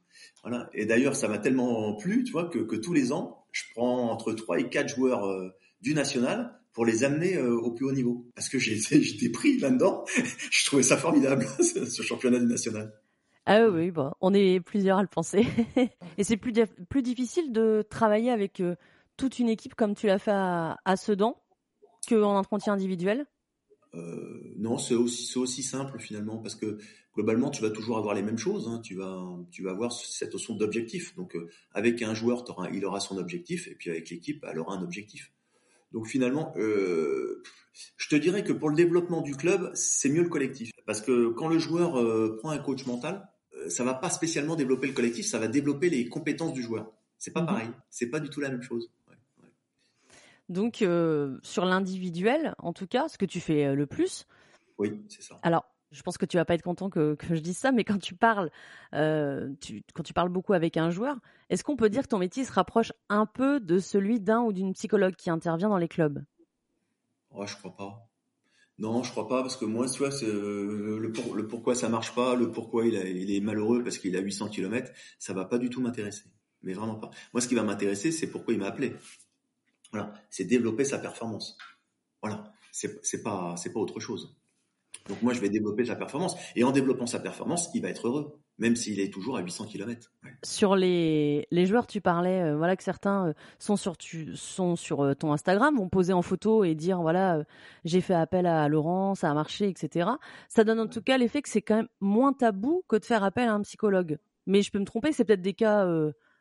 Voilà. 0.43 0.71
Et 0.73 0.87
d'ailleurs, 0.87 1.17
ça 1.17 1.29
m'a 1.29 1.39
tellement 1.39 1.95
plu, 1.97 2.25
tu 2.25 2.33
vois, 2.33 2.49
que, 2.49 2.59
que, 2.59 2.77
tous 2.77 2.93
les 2.93 3.13
ans, 3.13 3.45
je 3.53 3.65
prends 3.75 4.11
entre 4.11 4.33
3 4.33 4.61
et 4.61 4.69
4 4.69 4.89
joueurs 4.89 5.27
euh, 5.27 5.51
du 5.81 5.95
national 5.95 6.59
pour 6.73 6.87
les 6.87 7.05
amener 7.05 7.37
euh, 7.37 7.55
au 7.57 7.73
plus 7.73 7.85
haut 7.85 7.93
niveau. 7.93 8.31
Parce 8.35 8.49
que 8.49 8.59
j'ai 8.59 8.77
j'étais 9.03 9.29
pris 9.29 9.59
là-dedans. 9.59 10.05
je 10.51 10.65
trouvais 10.67 10.83
ça 10.83 10.97
formidable, 10.97 11.47
ce 11.61 12.03
championnat 12.03 12.39
du 12.39 12.47
national. 12.47 12.93
Ah 13.45 13.67
oui, 13.69 13.91
bon, 13.91 14.13
on 14.21 14.33
est 14.35 14.61
plusieurs 14.61 14.99
à 14.99 15.03
le 15.03 15.09
penser. 15.09 15.47
et 16.19 16.25
c'est 16.25 16.37
plus, 16.37 16.53
plus 16.89 17.03
difficile 17.03 17.53
de 17.53 17.85
travailler 17.89 18.31
avec 18.31 18.61
euh, 18.61 18.77
toute 19.17 19.39
une 19.39 19.49
équipe 19.49 19.75
comme 19.75 19.95
tu 19.95 20.07
l'as 20.07 20.21
fait 20.21 20.31
à, 20.33 20.79
à 20.85 20.97
Sedan 20.97 21.43
qu'en 22.09 22.37
entretien 22.37 22.73
individuel? 22.73 23.27
Euh, 23.95 24.55
Non, 24.57 24.79
c'est 24.79 24.95
aussi, 24.95 25.37
aussi 25.39 25.63
simple 25.63 25.99
finalement 25.99 26.39
parce 26.39 26.55
que 26.55 26.79
globalement, 27.15 27.51
tu 27.51 27.63
vas 27.63 27.71
toujours 27.71 27.99
avoir 27.99 28.15
les 28.15 28.23
mêmes 28.23 28.39
choses. 28.39 28.69
Hein. 28.69 28.81
Tu, 28.83 28.95
vas, 28.95 29.21
tu 29.51 29.65
vas 29.65 29.73
avoir 29.73 29.93
cette 29.93 30.33
notion 30.33 30.55
d'objectif. 30.55 31.15
Donc, 31.17 31.35
euh, 31.35 31.51
avec 31.73 32.01
un 32.03 32.15
joueur, 32.15 32.45
il 32.73 32.85
aura 32.85 33.01
son 33.01 33.19
objectif 33.19 33.67
et 33.67 33.75
puis 33.75 33.91
avec 33.91 34.09
l'équipe, 34.11 34.45
elle 34.49 34.59
aura 34.61 34.77
un 34.77 34.83
objectif. 34.83 35.33
Donc 35.93 36.07
finalement, 36.07 36.55
euh, 36.57 37.43
je 37.99 38.09
te 38.09 38.17
dirais 38.17 38.45
que 38.45 38.55
pour 38.55 38.71
le 38.71 38.77
développement 38.77 39.21
du 39.21 39.37
club, 39.37 39.73
c'est 39.75 40.09
mieux 40.09 40.23
le 40.23 40.31
collectif. 40.31 40.71
Parce 40.87 41.03
que 41.03 41.29
quand 41.29 41.49
le 41.49 41.59
joueur 41.59 41.93
prend 42.39 42.49
un 42.49 42.59
coach 42.59 42.87
mental, 42.87 43.29
ça 43.69 43.85
va 43.85 43.95
pas 43.95 44.11
spécialement 44.11 44.57
développer 44.57 44.87
le 44.87 44.93
collectif, 44.93 45.27
ça 45.27 45.39
va 45.39 45.49
développer 45.49 45.91
les 45.91 46.09
compétences 46.09 46.53
du 46.53 46.63
joueur. 46.63 46.91
C'est 47.19 47.33
pas 47.33 47.41
mhm. 47.41 47.47
pareil, 47.47 47.69
c'est 47.91 48.09
pas 48.09 48.21
du 48.21 48.29
tout 48.31 48.41
la 48.41 48.51
même 48.51 48.63
chose. 48.63 48.91
Donc 50.49 50.83
euh, 50.83 51.39
sur 51.43 51.65
l'individuel, 51.65 52.55
en 52.59 52.73
tout 52.73 52.87
cas, 52.87 53.09
ce 53.09 53.17
que 53.17 53.25
tu 53.25 53.41
fais 53.41 53.67
euh, 53.67 53.75
le 53.75 53.87
plus. 53.87 54.27
Oui, 54.79 55.03
c'est 55.09 55.23
ça. 55.23 55.39
Alors, 55.43 55.65
je 55.93 56.03
pense 56.03 56.19
que 56.19 56.27
tu 56.27 56.37
vas 56.37 56.45
pas 56.45 56.55
être 56.55 56.63
content 56.63 56.91
que, 56.91 57.17
je 57.21 57.41
dise 57.41 57.59
ça, 57.59 57.71
mais 57.71 57.85
quand 57.85 57.99
tu 57.99 58.15
parles, 58.15 58.51
quand 58.93 60.03
tu 60.03 60.13
parles 60.15 60.31
beaucoup 60.31 60.55
avec 60.55 60.79
un 60.79 60.91
joueur, 60.91 61.19
est-ce 61.51 61.63
qu'on 61.63 61.77
peut 61.77 61.91
dire 61.91 62.05
que 62.05 62.09
ton 62.09 62.19
métier 62.19 62.45
se 62.45 62.53
rapproche 62.53 62.93
un 63.11 63.27
peu 63.27 63.61
de 63.61 63.79
celui 63.79 64.19
d'un 64.19 64.41
ou 64.41 64.53
d'une 64.53 64.73
psychologue 64.73 65.15
qui 65.15 65.29
intervient 65.29 65.69
dans 65.69 65.77
les 65.77 65.89
clubs? 65.89 66.25
Oh, 67.31 67.47
je 67.47 67.57
crois 67.57 67.77
pas. 67.77 68.09
Non, 68.79 69.03
je 69.03 69.11
crois 69.11 69.29
pas, 69.29 69.43
parce 69.43 69.57
que 69.57 69.65
moi, 69.65 69.89
tu 69.89 69.99
vois, 69.99 70.11
le, 70.23 70.99
le, 70.99 71.47
pourquoi 71.47 71.75
ça 71.75 71.89
marche 71.89 72.15
pas, 72.15 72.35
le 72.35 72.51
pourquoi 72.51 72.87
il, 72.87 72.95
il 72.95 73.31
est 73.35 73.41
malheureux 73.41 73.83
parce 73.83 73.99
qu'il 73.99 74.17
a 74.17 74.21
800 74.21 74.49
km, 74.49 74.91
ça 75.19 75.33
va 75.35 75.45
pas 75.45 75.59
du 75.59 75.71
tout 75.71 75.81
m'intéresser. 75.81 76.25
Mais 76.63 76.73
vraiment 76.73 76.95
pas. 76.95 77.11
Moi, 77.33 77.41
ce 77.41 77.49
qui 77.49 77.55
va 77.55 77.63
m'intéresser, 77.63 78.13
c'est 78.13 78.29
pourquoi 78.29 78.55
il 78.55 78.61
m'a 78.61 78.67
appelé. 78.67 78.95
Voilà, 79.93 80.13
c'est 80.31 80.45
développer 80.45 80.85
sa 80.85 80.99
performance. 80.99 81.57
Voilà, 82.23 82.53
c'est 82.73 83.23
pas, 83.23 83.57
c'est 83.57 83.73
pas 83.73 83.81
autre 83.81 84.01
chose. 84.01 84.37
Donc 85.09 85.23
moi, 85.23 85.33
je 85.33 85.41
vais 85.41 85.49
développer 85.49 85.85
sa 85.85 85.97
performance. 85.97 86.37
Et 86.57 86.65
en 86.65 86.71
développant 86.71 87.07
sa 87.07 87.19
performance, 87.19 87.71
il 87.75 87.83
va 87.83 87.89
être 87.89 88.07
heureux, 88.07 88.39
même 88.59 88.77
s'il 88.77 89.01
est 89.01 89.13
toujours 89.13 89.37
à 89.37 89.41
800 89.41 89.67
km. 89.67 90.13
Sur 90.45 90.77
les, 90.77 91.47
les 91.51 91.67
joueurs, 91.67 91.87
tu 91.87 92.01
parlais, 92.01 92.43
euh, 92.43 92.57
voilà 92.57 92.77
que 92.77 92.83
certains 92.83 93.29
euh, 93.29 93.33
sont 93.59 93.77
sur, 93.77 93.97
tu, 93.97 94.37
sont 94.37 94.77
sur 94.77 95.03
euh, 95.03 95.15
ton 95.15 95.33
Instagram, 95.33 95.77
vont 95.77 95.89
poser 95.89 96.13
en 96.13 96.23
photo 96.23 96.65
et 96.65 96.75
dire, 96.75 97.01
voilà, 97.01 97.45
j'ai 97.85 98.01
fait 98.01 98.15
appel 98.15 98.47
à 98.47 98.69
Laurent, 98.69 99.15
ça 99.15 99.31
a 99.31 99.35
marché, 99.35 99.69
etc. 99.69 100.11
Ça 100.49 100.65
donne 100.65 100.81
en 100.81 100.89
tout 100.89 101.03
cas 101.03 101.19
l'effet 101.19 101.43
que 101.43 101.49
c'est 101.49 101.63
quand 101.63 101.77
même 101.77 101.89
moins 102.01 102.33
tabou 102.33 102.83
que 102.89 102.97
de 102.97 103.05
faire 103.05 103.25
appel 103.25 103.49
à 103.49 103.55
un 103.55 103.63
psychologue. 103.63 104.19
Mais 104.47 104.63
je 104.63 104.71
peux 104.71 104.79
me 104.79 104.85
tromper, 104.85 105.13
c'est 105.13 105.25
peut-être 105.25 105.43
des 105.43 105.55
cas 105.55 105.87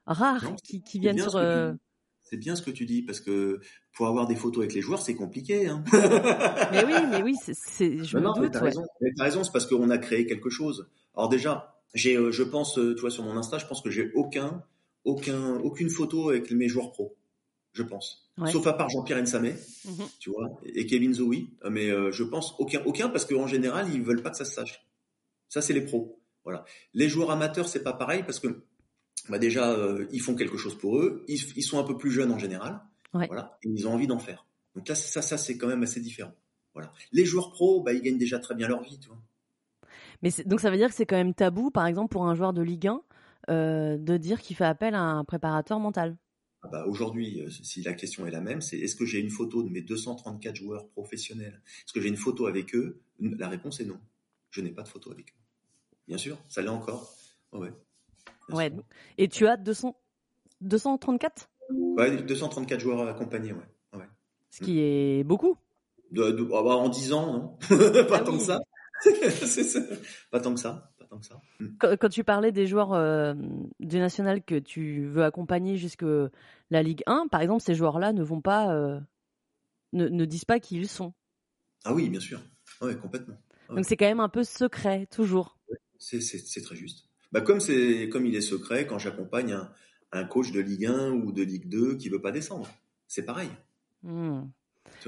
rares 0.08 0.56
qui, 0.63 0.82
qui 0.82 1.00
viennent 1.00 1.19
sur 1.19 1.39
c'est 2.31 2.37
bien 2.37 2.55
ce 2.55 2.61
que 2.61 2.71
tu 2.71 2.85
dis 2.85 3.01
parce 3.01 3.19
que 3.19 3.59
pour 3.93 4.07
avoir 4.07 4.25
des 4.25 4.35
photos 4.35 4.59
avec 4.59 4.73
les 4.73 4.79
joueurs, 4.79 5.01
c'est 5.01 5.15
compliqué. 5.15 5.67
Hein. 5.67 5.83
mais 6.71 6.85
oui, 6.85 6.93
mais 7.09 7.21
oui, 7.21 7.35
c'est, 7.43 8.03
je 8.03 8.17
me 8.17 8.23
non, 8.23 8.31
doute. 8.31 8.53
T'as 8.53 8.61
raison, 8.61 8.83
raison 9.19 9.43
c'est 9.43 9.51
parce 9.51 9.65
qu'on 9.67 9.89
a 9.89 9.97
créé 9.97 10.25
quelque 10.25 10.49
chose. 10.49 10.89
Alors 11.13 11.27
déjà, 11.27 11.81
j'ai, 11.93 12.15
euh, 12.15 12.31
je 12.31 12.43
pense, 12.43 12.77
euh, 12.77 12.95
tu 12.95 13.01
vois, 13.01 13.11
sur 13.11 13.23
mon 13.25 13.35
Insta, 13.35 13.57
je 13.57 13.65
pense 13.65 13.81
que 13.81 13.89
j'ai 13.89 14.13
aucun, 14.13 14.63
aucun, 15.03 15.57
aucune 15.57 15.89
photo 15.89 16.29
avec 16.29 16.49
mes 16.51 16.69
joueurs 16.69 16.93
pro. 16.93 17.17
Je 17.73 17.83
pense. 17.83 18.31
Sauf 18.49 18.65
à 18.65 18.73
part 18.73 18.89
Jean-Pierre 18.89 19.21
Nsamé, 19.21 19.53
mmh 19.85 20.03
tu 20.19 20.29
vois, 20.31 20.59
et 20.65 20.85
Kevin 20.85 21.13
Zoui. 21.13 21.49
Euh, 21.65 21.69
mais 21.69 21.89
je 22.11 22.23
pense 22.23 22.55
aucun, 22.59 22.81
aucun 22.85 23.09
parce 23.09 23.25
qu'en 23.25 23.47
général, 23.47 23.87
ils 23.93 24.01
veulent 24.01 24.23
pas 24.23 24.29
que 24.29 24.37
ça 24.37 24.45
se 24.45 24.53
sache. 24.53 24.87
Ça, 25.49 25.61
c'est 25.61 25.73
les 25.73 25.81
pros. 25.81 26.21
Voilà. 26.45 26.63
Les 26.93 27.09
joueurs 27.09 27.31
amateurs, 27.31 27.67
c'est 27.67 27.83
pas 27.83 27.93
pareil 27.93 28.23
parce 28.23 28.39
que 28.39 28.63
bah 29.29 29.39
déjà, 29.39 29.71
euh, 29.71 30.07
ils 30.12 30.21
font 30.21 30.36
quelque 30.36 30.57
chose 30.57 30.77
pour 30.77 30.97
eux. 30.97 31.23
Ils, 31.27 31.39
ils, 31.55 31.63
sont 31.63 31.79
un 31.79 31.84
peu 31.84 31.97
plus 31.97 32.12
jeunes 32.12 32.31
en 32.31 32.39
général. 32.39 32.81
Voilà. 33.13 33.57
Et 33.63 33.69
ils 33.69 33.88
ont 33.88 33.93
envie 33.93 34.07
d'en 34.07 34.19
faire. 34.19 34.45
Donc 34.75 34.88
là, 34.88 34.95
ça, 34.95 35.21
ça, 35.21 35.38
c'est 35.38 35.57
quand 35.57 35.67
même 35.67 35.84
assez 35.84 35.99
différent. 35.99 36.34
Voilà. 36.73 36.91
Les 37.12 37.25
joueurs 37.25 37.51
pros, 37.51 37.81
bah, 37.81 37.93
ils 37.93 38.01
gagnent 38.01 38.17
déjà 38.17 38.39
très 38.39 38.55
bien 38.55 38.67
leur 38.67 38.81
vie, 38.81 38.99
tu 38.99 39.10
vois. 39.10 39.21
Mais 40.21 40.31
donc 40.45 40.60
ça 40.60 40.69
veut 40.69 40.77
dire 40.77 40.89
que 40.89 40.95
c'est 40.95 41.05
quand 41.05 41.17
même 41.17 41.34
tabou, 41.34 41.71
par 41.71 41.88
exemple, 41.88 42.12
pour 42.12 42.27
un 42.27 42.36
joueur 42.36 42.53
de 42.53 42.62
Ligue 42.62 42.88
1, 42.88 43.01
euh, 43.49 43.97
de 43.97 44.17
dire 44.17 44.41
qu'il 44.41 44.55
fait 44.55 44.65
appel 44.65 44.95
à 44.95 45.01
un 45.01 45.23
préparateur 45.23 45.79
mental. 45.79 46.15
Ah 46.63 46.67
bah 46.67 46.86
aujourd'hui, 46.86 47.41
euh, 47.41 47.49
si 47.49 47.81
la 47.81 47.93
question 47.93 48.27
est 48.27 48.31
la 48.31 48.39
même, 48.39 48.62
c'est 48.62 48.77
est-ce 48.77 48.95
que 48.95 49.05
j'ai 49.05 49.19
une 49.19 49.31
photo 49.31 49.63
de 49.63 49.69
mes 49.69 49.81
234 49.81 50.55
joueurs 50.55 50.88
professionnels? 50.89 51.60
Est-ce 51.65 51.93
que 51.93 51.99
j'ai 51.99 52.10
une 52.10 52.17
photo 52.17 52.45
avec 52.45 52.75
eux? 52.75 53.01
La 53.19 53.49
réponse 53.49 53.79
est 53.79 53.86
non. 53.86 53.99
Je 54.51 54.62
n'ai 54.62 54.71
pas 54.71 54.84
de 54.84 54.88
photo 54.88 55.12
avec 55.12 55.31
eux. 55.31 55.39
Bien 56.07 56.19
sûr, 56.19 56.38
ça 56.49 56.62
l'est 56.62 56.69
encore. 56.69 57.15
ouais. 57.53 57.71
Ouais. 58.49 58.71
Et 59.17 59.27
tu 59.27 59.47
as 59.47 59.58
200, 59.58 59.95
234 60.62 61.49
Ouais, 61.69 62.21
234 62.21 62.80
joueurs 62.80 63.08
accompagnés, 63.08 63.54
ouais. 63.54 63.97
ouais. 63.97 64.08
Ce 64.49 64.63
qui 64.63 64.80
est 64.80 65.23
beaucoup. 65.23 65.58
De, 66.12 66.32
de, 66.32 66.43
ah 66.54 66.63
bah, 66.63 66.75
en 66.75 66.89
10 66.89 67.13
ans, 67.13 67.34
non 67.34 67.58
Pas 68.08 68.17
ah 68.17 68.19
tant 68.19 68.38
que 68.38 68.43
ça. 68.43 68.60
pas 70.30 70.39
tant 70.39 70.54
que 70.54 70.60
ça. 70.60 70.91
Pas 70.99 71.06
tant 71.06 71.19
que 71.19 71.25
ça. 71.25 71.41
Hmm. 71.60 71.67
Quand, 71.80 72.10
tu 72.10 72.23
parlais 72.23 72.51
des 72.51 72.67
joueurs 72.67 72.93
euh, 72.93 73.34
du 73.80 73.97
national 73.99 74.43
que 74.43 74.60
tu 74.60 75.06
veux 75.06 75.23
accompagner 75.23 75.77
jusque 75.77 76.06
la 76.69 76.84
Ligue 76.84 77.04
1, 77.06 77.27
par 77.27 77.41
exemple, 77.41 77.62
ces 77.62 77.75
joueurs-là 77.75 78.12
ne 78.12 78.23
vont 78.23 78.41
pas, 78.41 78.73
euh, 78.73 78.99
ne, 79.93 80.08
ne, 80.10 80.25
disent 80.25 80.45
pas 80.45 80.60
qui 80.60 80.77
ils 80.77 80.89
sont. 80.89 81.13
Ah 81.86 81.93
oui, 81.93 82.10
bien 82.10 82.19
sûr. 82.19 82.41
Ouais, 82.82 82.95
complètement. 82.97 83.38
Donc 83.69 83.86
c'est 83.86 83.95
quand 83.95 84.06
même 84.06 84.19
un 84.19 84.30
peu 84.30 84.43
secret, 84.43 85.06
toujours. 85.06 85.58
C'est 85.97 86.62
très 86.63 86.75
juste. 86.75 87.11
Bah 87.31 87.41
comme 87.41 87.59
c'est 87.59 88.09
comme 88.09 88.25
il 88.25 88.35
est 88.35 88.41
secret 88.41 88.85
quand 88.87 88.99
j'accompagne 88.99 89.53
un, 89.53 89.71
un, 90.11 90.25
coach 90.25 90.51
de 90.51 90.59
Ligue 90.59 90.87
1 90.87 91.11
ou 91.11 91.31
de 91.31 91.43
Ligue 91.43 91.69
2 91.69 91.95
qui 91.95 92.09
veut 92.09 92.21
pas 92.21 92.31
descendre. 92.31 92.69
C'est 93.07 93.23
pareil. 93.23 93.49
Hmm. 94.03 94.43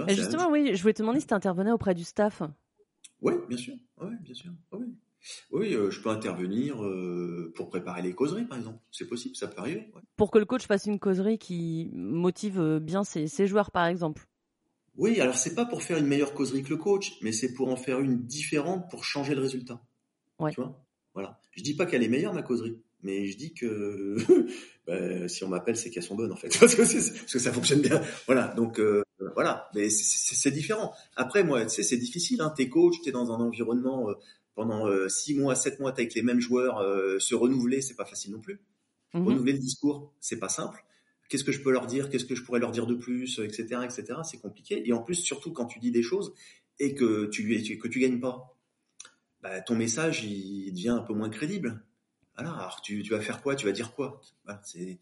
justement, 0.10 0.50
oui, 0.52 0.76
je 0.76 0.82
voulais 0.82 0.94
te 0.94 1.02
demander 1.02 1.20
si 1.20 1.28
tu 1.28 1.34
intervenais 1.34 1.72
auprès 1.72 1.94
du 1.94 2.04
staff. 2.04 2.42
Oui, 3.22 3.34
bien 3.48 3.58
sûr. 3.58 3.76
Oui, 4.02 4.16
bien 4.22 4.34
sûr. 4.34 4.52
Oui, 4.72 4.86
oui 5.52 5.74
euh, 5.74 5.90
je 5.90 6.02
peux 6.02 6.10
intervenir 6.10 6.84
euh, 6.84 7.54
pour 7.56 7.70
préparer 7.70 8.02
les 8.02 8.14
causeries, 8.14 8.46
par 8.46 8.58
exemple. 8.58 8.80
C'est 8.92 9.08
possible, 9.08 9.36
ça 9.36 9.48
peut 9.48 9.60
arriver. 9.60 9.90
Pour 10.18 10.30
que 10.30 10.38
le 10.38 10.46
coach 10.46 10.68
fasse 10.68 10.86
une 10.86 11.00
causerie 11.00 11.38
qui 11.38 11.90
motive 11.94 12.60
euh, 12.60 12.80
bien 12.80 13.04
ses, 13.04 13.28
ses 13.28 13.48
joueurs, 13.48 13.72
par 13.72 13.86
exemple. 13.86 14.28
Oui, 14.98 15.20
alors 15.20 15.36
c'est 15.36 15.56
pas 15.56 15.66
pour 15.66 15.82
faire 15.82 15.98
une 15.98 16.06
meilleure 16.06 16.34
causerie 16.34 16.64
que 16.64 16.70
le 16.70 16.78
coach, 16.78 17.14
mais 17.22 17.32
c'est 17.32 17.54
pour 17.54 17.70
en 17.70 17.78
faire 17.78 18.00
une 18.00 18.26
différente 18.26 18.92
pour 18.92 19.06
changer 19.06 19.34
le 19.34 19.42
résultat. 19.42 19.82
Ouais. 20.40 20.52
Tu 20.52 20.62
vois? 20.62 20.83
Voilà. 21.14 21.40
Je 21.52 21.62
dis 21.62 21.76
pas 21.76 21.86
qu'elle 21.86 22.04
est 22.04 22.10
meilleure 22.10 22.34
ma 22.34 22.42
causerie, 22.42 22.80
mais 23.04 23.28
je 23.28 23.38
dis 23.38 23.54
que 23.54 24.18
bah, 24.88 25.28
si 25.28 25.44
on 25.44 25.48
m'appelle, 25.48 25.78
c'est 25.78 25.90
qu'elles 25.90 26.04
sont 26.04 26.16
bonnes 26.16 26.32
en 26.32 26.36
fait, 26.36 26.58
parce 26.60 26.76
que, 26.76 26.84
ça 26.86 27.54
fonctionne 27.54 27.82
bien. 27.82 28.02
Voilà. 28.26 28.48
Donc 28.56 28.80
euh, 28.80 29.04
voilà. 29.36 29.70
Mais 29.76 29.90
c'est 29.90 30.52
différent. 30.52 30.94
Après, 31.16 31.44
moi, 31.44 31.64
tu 31.64 31.70
sais, 31.70 31.84
c'est 31.84 31.98
difficile. 31.98 32.42
Hein. 32.42 32.54
T'es 32.56 32.70
coach, 32.70 32.96
t'es 33.04 33.12
dans 33.12 33.32
un 33.32 33.40
environnement 33.40 34.10
euh, 34.10 34.14
pendant 34.56 34.88
euh, 34.88 35.08
six 35.10 35.36
mois, 35.36 35.56
sept 35.56 35.80
mois, 35.80 35.92
avec 35.92 36.14
les 36.16 36.24
mêmes 36.24 36.40
joueurs. 36.40 36.82
se 37.20 37.36
renouveler, 37.36 37.82
c'est 37.82 37.96
pas 37.96 38.06
facile 38.06 38.32
non 38.32 38.42
plus. 38.42 38.60
Mmh 39.14 39.28
renouveler 39.28 39.54
le 39.54 39.60
discours, 39.60 40.12
c'est 40.20 40.40
pas 40.40 40.50
simple. 40.50 40.84
Qu'est-ce 41.30 41.44
que 41.44 41.52
je 41.52 41.62
peux 41.62 41.72
leur 41.72 41.86
dire? 41.86 42.10
Qu'est-ce 42.10 42.26
que 42.26 42.34
je 42.34 42.44
pourrais 42.44 42.60
leur 42.60 42.72
dire 42.72 42.88
de 42.88 42.96
plus, 42.96 43.40
etc., 43.40 43.82
etc. 43.84 44.06
C'est 44.24 44.40
compliqué. 44.40 44.88
Et 44.88 44.92
en 44.92 45.04
plus, 45.04 45.16
surtout 45.16 45.54
quand 45.54 45.66
tu 45.66 45.78
dis 45.78 45.92
des 45.92 46.02
choses 46.02 46.34
et 46.80 46.96
que 46.96 47.28
tu 47.28 47.78
que 47.78 47.88
tu 47.88 48.00
gagnes 48.00 48.20
pas 48.20 48.53
bah, 49.44 49.62
ton 49.62 49.76
message 49.76 50.24
il 50.24 50.72
devient 50.72 50.90
un 50.90 51.02
peu 51.02 51.14
moins 51.14 51.30
crédible. 51.30 51.84
Voilà, 52.36 52.52
alors 52.54 52.82
tu, 52.82 53.04
tu 53.04 53.12
vas 53.12 53.20
faire 53.20 53.42
quoi? 53.42 53.56
Tu 53.56 53.66
vas 53.66 53.74
dire 53.74 53.94
quoi? 53.94 54.22
C'est 54.64 55.00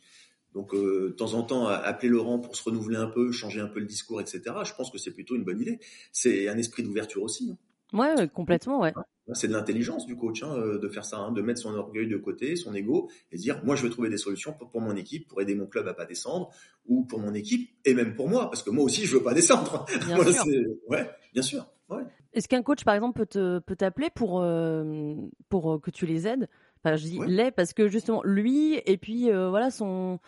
donc 0.54 0.74
euh, 0.74 1.10
de 1.10 1.14
temps 1.14 1.34
en 1.36 1.44
temps 1.44 1.68
appeler 1.68 2.10
Laurent 2.10 2.40
pour 2.40 2.58
se 2.58 2.64
renouveler 2.64 2.98
un 2.98 3.08
peu, 3.08 3.32
changer 3.32 3.62
un 3.62 3.68
peu 3.68 3.80
le 3.80 3.86
discours, 3.86 4.20
etc. 4.20 4.42
Je 4.66 4.74
pense 4.74 4.92
que 4.92 4.98
c'est 4.98 5.14
plutôt 5.14 5.36
une 5.36 5.46
bonne 5.46 5.62
idée. 5.62 5.80
C'est 6.12 6.50
un 6.50 6.58
esprit 6.58 6.84
d'ouverture 6.84 7.24
aussi. 7.24 7.52
Hein. 7.52 7.58
Ouais, 7.98 8.28
complètement, 8.30 8.82
ouais. 8.82 8.94
C'est 9.34 9.48
de 9.48 9.54
l'intelligence 9.54 10.06
du 10.06 10.16
coach 10.18 10.44
hein, 10.44 10.54
euh, 10.58 10.78
de 10.78 10.90
faire 10.90 11.06
ça, 11.06 11.18
hein, 11.18 11.32
de 11.32 11.42
mettre 11.42 11.62
son 11.62 11.74
orgueil 11.76 12.08
de 12.08 12.18
côté, 12.18 12.56
son 12.56 12.74
ego, 12.74 13.10
et 13.32 13.38
dire 13.38 13.62
moi 13.64 13.76
je 13.76 13.84
veux 13.84 13.90
trouver 13.90 14.10
des 14.10 14.18
solutions 14.18 14.52
pour, 14.54 14.70
pour, 14.70 14.82
mon 14.82 14.96
équipe, 14.96 15.28
pour 15.28 15.42
aider 15.42 15.56
mon 15.56 15.68
club 15.68 15.88
à 15.88 15.94
pas 15.94 16.06
descendre, 16.06 16.50
ou 16.86 17.06
pour 17.06 17.20
mon 17.20 17.34
équipe 17.34 17.70
et 17.86 17.94
même 17.94 18.16
pour 18.16 18.28
moi, 18.28 18.50
parce 18.50 18.64
que 18.64 18.72
moi 18.72 18.84
aussi 18.84 19.06
je 19.06 19.16
veux 19.16 19.24
pas 19.24 19.34
descendre. 19.34 19.86
Bien 20.06 20.24
sûr. 20.32 20.46
Ouais, 20.88 21.10
bien 21.34 21.44
sûr. 21.44 21.66
Ouais. 21.90 22.04
Est-ce 22.34 22.48
qu'un 22.48 22.64
coach, 22.64 22.86
par 22.86 22.96
exemple, 22.96 23.26
peut 23.26 23.76
t'appeler 23.76 24.10
pour 24.10 24.42
euh, 24.42 25.16
pour 25.50 25.74
euh, 25.74 25.80
que 25.80 25.92
tu 25.92 26.06
les 26.06 26.28
aides? 26.28 26.48
Enfin, 26.78 26.96
je 26.96 27.04
dis 27.04 27.20
les 27.28 27.52
parce 27.52 27.74
que 27.74 27.88
justement 27.88 28.24
lui 28.24 28.82
et 28.86 28.98
puis 28.98 29.30
euh, 29.30 29.50
voilà 29.50 29.70
son 29.70 30.20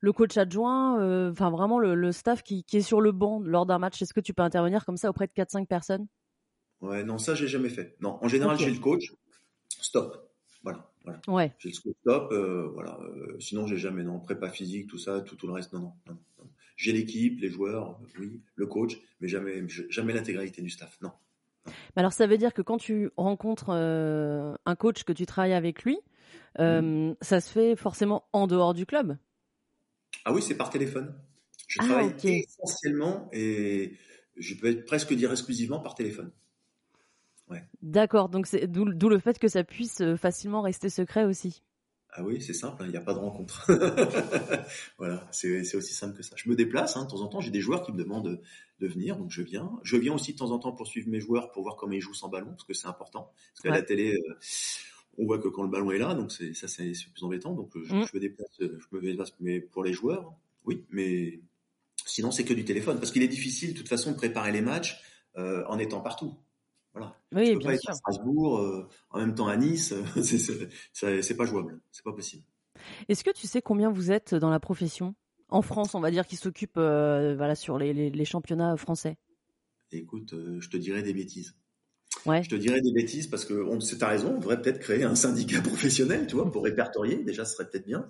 le 0.00 0.12
coach 0.12 0.36
adjoint, 0.36 1.28
enfin 1.30 1.50
vraiment 1.50 1.80
le, 1.80 2.12
staff 2.12 2.44
qui, 2.44 2.62
qui, 2.62 2.76
est 2.76 2.82
sur 2.82 3.00
le 3.00 3.10
banc 3.10 3.40
lors 3.40 3.66
d'un 3.66 3.78
match. 3.78 4.00
Est-ce 4.00 4.14
que 4.14 4.20
tu 4.20 4.32
peux 4.32 4.42
intervenir 4.42 4.84
comme 4.84 4.96
ça 4.96 5.10
auprès 5.10 5.26
de 5.26 5.32
4-5 5.32 5.66
personnes? 5.66 6.06
Ouais, 6.80 7.02
non, 7.02 7.18
ça 7.18 7.34
j'ai 7.34 7.48
jamais 7.48 7.68
fait. 7.68 7.96
Non, 8.00 8.18
en 8.22 8.28
général 8.28 8.56
j'ai 8.56 8.70
le 8.70 8.78
coach. 8.78 9.12
Stop. 9.68 10.30
Voilà. 10.62 10.88
voilà. 11.02 11.20
Ouais. 11.26 11.52
J'ai 11.58 11.70
le 11.70 11.82
coach 11.82 11.96
stop. 12.00 12.32
voilà. 12.72 12.96
sinon 13.40 13.66
j'ai 13.66 13.76
jamais 13.76 14.04
non 14.04 14.20
prépa 14.20 14.48
physique, 14.48 14.86
tout 14.86 14.98
ça, 14.98 15.20
tout, 15.20 15.34
tout 15.34 15.48
le 15.48 15.52
reste. 15.52 15.72
Non, 15.72 15.80
non. 15.80 15.92
non, 16.08 16.16
J'ai 16.76 16.92
l'équipe, 16.92 17.40
les 17.40 17.50
joueurs, 17.50 17.98
oui, 18.20 18.40
le 18.54 18.66
coach, 18.66 19.00
mais 19.20 19.26
jamais 19.26 19.66
jamais 19.90 20.12
l'intégralité 20.12 20.62
du 20.62 20.70
staff. 20.70 20.96
Non 21.02 21.10
alors 21.96 22.12
ça 22.12 22.26
veut 22.26 22.38
dire 22.38 22.52
que 22.52 22.62
quand 22.62 22.78
tu 22.78 23.10
rencontres 23.16 23.70
euh, 23.70 24.54
un 24.66 24.74
coach, 24.76 25.04
que 25.04 25.12
tu 25.12 25.26
travailles 25.26 25.54
avec 25.54 25.84
lui, 25.84 25.98
euh, 26.58 27.10
mm. 27.10 27.16
ça 27.20 27.40
se 27.40 27.50
fait 27.50 27.76
forcément 27.76 28.24
en 28.32 28.46
dehors 28.46 28.74
du 28.74 28.86
club 28.86 29.16
Ah 30.24 30.32
oui, 30.32 30.42
c'est 30.42 30.56
par 30.56 30.70
téléphone. 30.70 31.14
Je 31.66 31.78
ah, 31.80 31.84
travaille 31.84 32.14
essentiellement 32.22 33.28
et 33.32 33.92
je 34.36 34.54
peux 34.54 34.84
presque 34.84 35.12
dire 35.12 35.30
exclusivement 35.30 35.80
par 35.80 35.94
téléphone. 35.94 36.30
Ouais. 37.50 37.62
D'accord, 37.82 38.28
donc 38.28 38.46
c'est 38.46 38.66
d'où 38.66 38.84
le 39.08 39.18
fait 39.18 39.38
que 39.38 39.48
ça 39.48 39.64
puisse 39.64 40.00
euh, 40.00 40.16
facilement 40.16 40.60
rester 40.60 40.90
secret 40.90 41.24
aussi. 41.24 41.62
Ah 42.18 42.24
oui, 42.24 42.42
c'est 42.42 42.52
simple, 42.52 42.82
hein, 42.82 42.86
il 42.86 42.90
n'y 42.90 42.96
a 42.96 43.00
pas 43.00 43.14
de 43.14 43.20
rencontre. 43.20 43.64
voilà, 44.98 45.28
c'est 45.30 45.76
aussi 45.76 45.94
simple 45.94 46.16
que 46.16 46.24
ça. 46.24 46.34
Je 46.34 46.50
me 46.50 46.56
déplace, 46.56 46.96
hein, 46.96 47.04
de 47.04 47.10
temps 47.10 47.20
en 47.20 47.28
temps, 47.28 47.40
j'ai 47.40 47.52
des 47.52 47.60
joueurs 47.60 47.84
qui 47.84 47.92
me 47.92 47.96
demandent 47.96 48.40
de, 48.80 48.86
venir, 48.88 49.16
donc 49.16 49.30
je 49.30 49.40
viens. 49.40 49.70
Je 49.84 49.96
viens 49.96 50.14
aussi 50.14 50.32
de 50.32 50.38
temps 50.38 50.50
en 50.50 50.58
temps 50.58 50.72
pour 50.72 50.88
suivre 50.88 51.08
mes 51.08 51.20
joueurs, 51.20 51.52
pour 51.52 51.62
voir 51.62 51.76
comment 51.76 51.92
ils 51.92 52.00
jouent 52.00 52.14
sans 52.14 52.28
ballon, 52.28 52.50
parce 52.50 52.64
que 52.64 52.74
c'est 52.74 52.88
important. 52.88 53.32
Parce 53.52 53.60
qu'à 53.62 53.70
la 53.70 53.82
télé, 53.82 54.14
euh, 54.14 54.34
on 55.16 55.26
voit 55.26 55.38
que 55.38 55.46
quand 55.46 55.62
le 55.62 55.68
ballon 55.68 55.92
est 55.92 55.98
là, 55.98 56.14
donc 56.14 56.32
ça 56.32 56.66
c'est 56.66 56.90
plus 57.12 57.22
embêtant. 57.22 57.54
Donc 57.54 57.70
je, 57.76 57.94
mm. 57.94 58.06
je, 58.06 58.16
me 58.16 58.20
déplace, 58.20 58.56
je 58.58 58.96
me 58.96 59.00
déplace, 59.00 59.32
mais 59.38 59.60
pour 59.60 59.84
les 59.84 59.92
joueurs, 59.92 60.34
oui, 60.64 60.84
mais 60.90 61.40
sinon 62.04 62.32
c'est 62.32 62.44
que 62.44 62.54
du 62.54 62.64
téléphone, 62.64 62.98
parce 62.98 63.12
qu'il 63.12 63.22
est 63.22 63.28
difficile 63.28 63.74
de 63.74 63.78
toute 63.78 63.88
façon 63.88 64.10
de 64.10 64.16
préparer 64.16 64.50
les 64.50 64.60
matchs 64.60 65.00
euh, 65.36 65.64
en 65.68 65.78
étant 65.78 66.00
partout. 66.00 66.34
Voilà. 66.98 67.16
Oui, 67.32 67.54
peux 67.54 67.60
pas 67.60 67.74
être 67.74 67.88
à 67.88 67.94
Strasbourg 67.94 68.58
euh, 68.58 68.88
en 69.10 69.20
même 69.20 69.34
temps 69.34 69.48
à 69.48 69.56
Nice, 69.56 69.94
c'est 70.92 71.36
pas 71.36 71.46
jouable, 71.46 71.80
c'est 71.92 72.04
pas 72.04 72.12
possible. 72.12 72.44
Est-ce 73.08 73.24
que 73.24 73.30
tu 73.30 73.46
sais 73.46 73.62
combien 73.62 73.90
vous 73.90 74.10
êtes 74.10 74.34
dans 74.34 74.50
la 74.50 74.60
profession? 74.60 75.14
En 75.48 75.62
France, 75.62 75.94
on 75.94 76.00
va 76.00 76.10
dire, 76.10 76.26
qui 76.26 76.36
s'occupe 76.36 76.76
euh, 76.76 77.34
voilà 77.36 77.54
sur 77.54 77.78
les, 77.78 77.92
les, 78.10 78.24
championnats 78.24 78.76
français 78.76 79.16
écoute, 79.92 80.34
je 80.58 80.68
te 80.68 80.76
dirais 80.76 81.02
des 81.02 81.14
bêtises. 81.14 81.54
Ouais. 82.26 82.42
Je 82.42 82.50
te 82.50 82.54
dirais 82.54 82.80
des 82.80 82.92
bêtises 82.92 83.26
parce 83.26 83.44
que 83.44 83.66
c'est 83.80 83.98
ta 83.98 84.08
raison, 84.08 84.34
on 84.36 84.38
devrait 84.38 84.60
peut-être 84.60 84.80
créer 84.80 85.04
un 85.04 85.14
syndicat 85.14 85.60
professionnel, 85.62 86.26
tu 86.26 86.36
vois, 86.36 86.50
pour 86.50 86.64
répertorier. 86.64 87.22
Déjà, 87.24 87.44
ce 87.44 87.54
serait 87.54 87.68
peut-être 87.70 87.86
bien. 87.86 88.08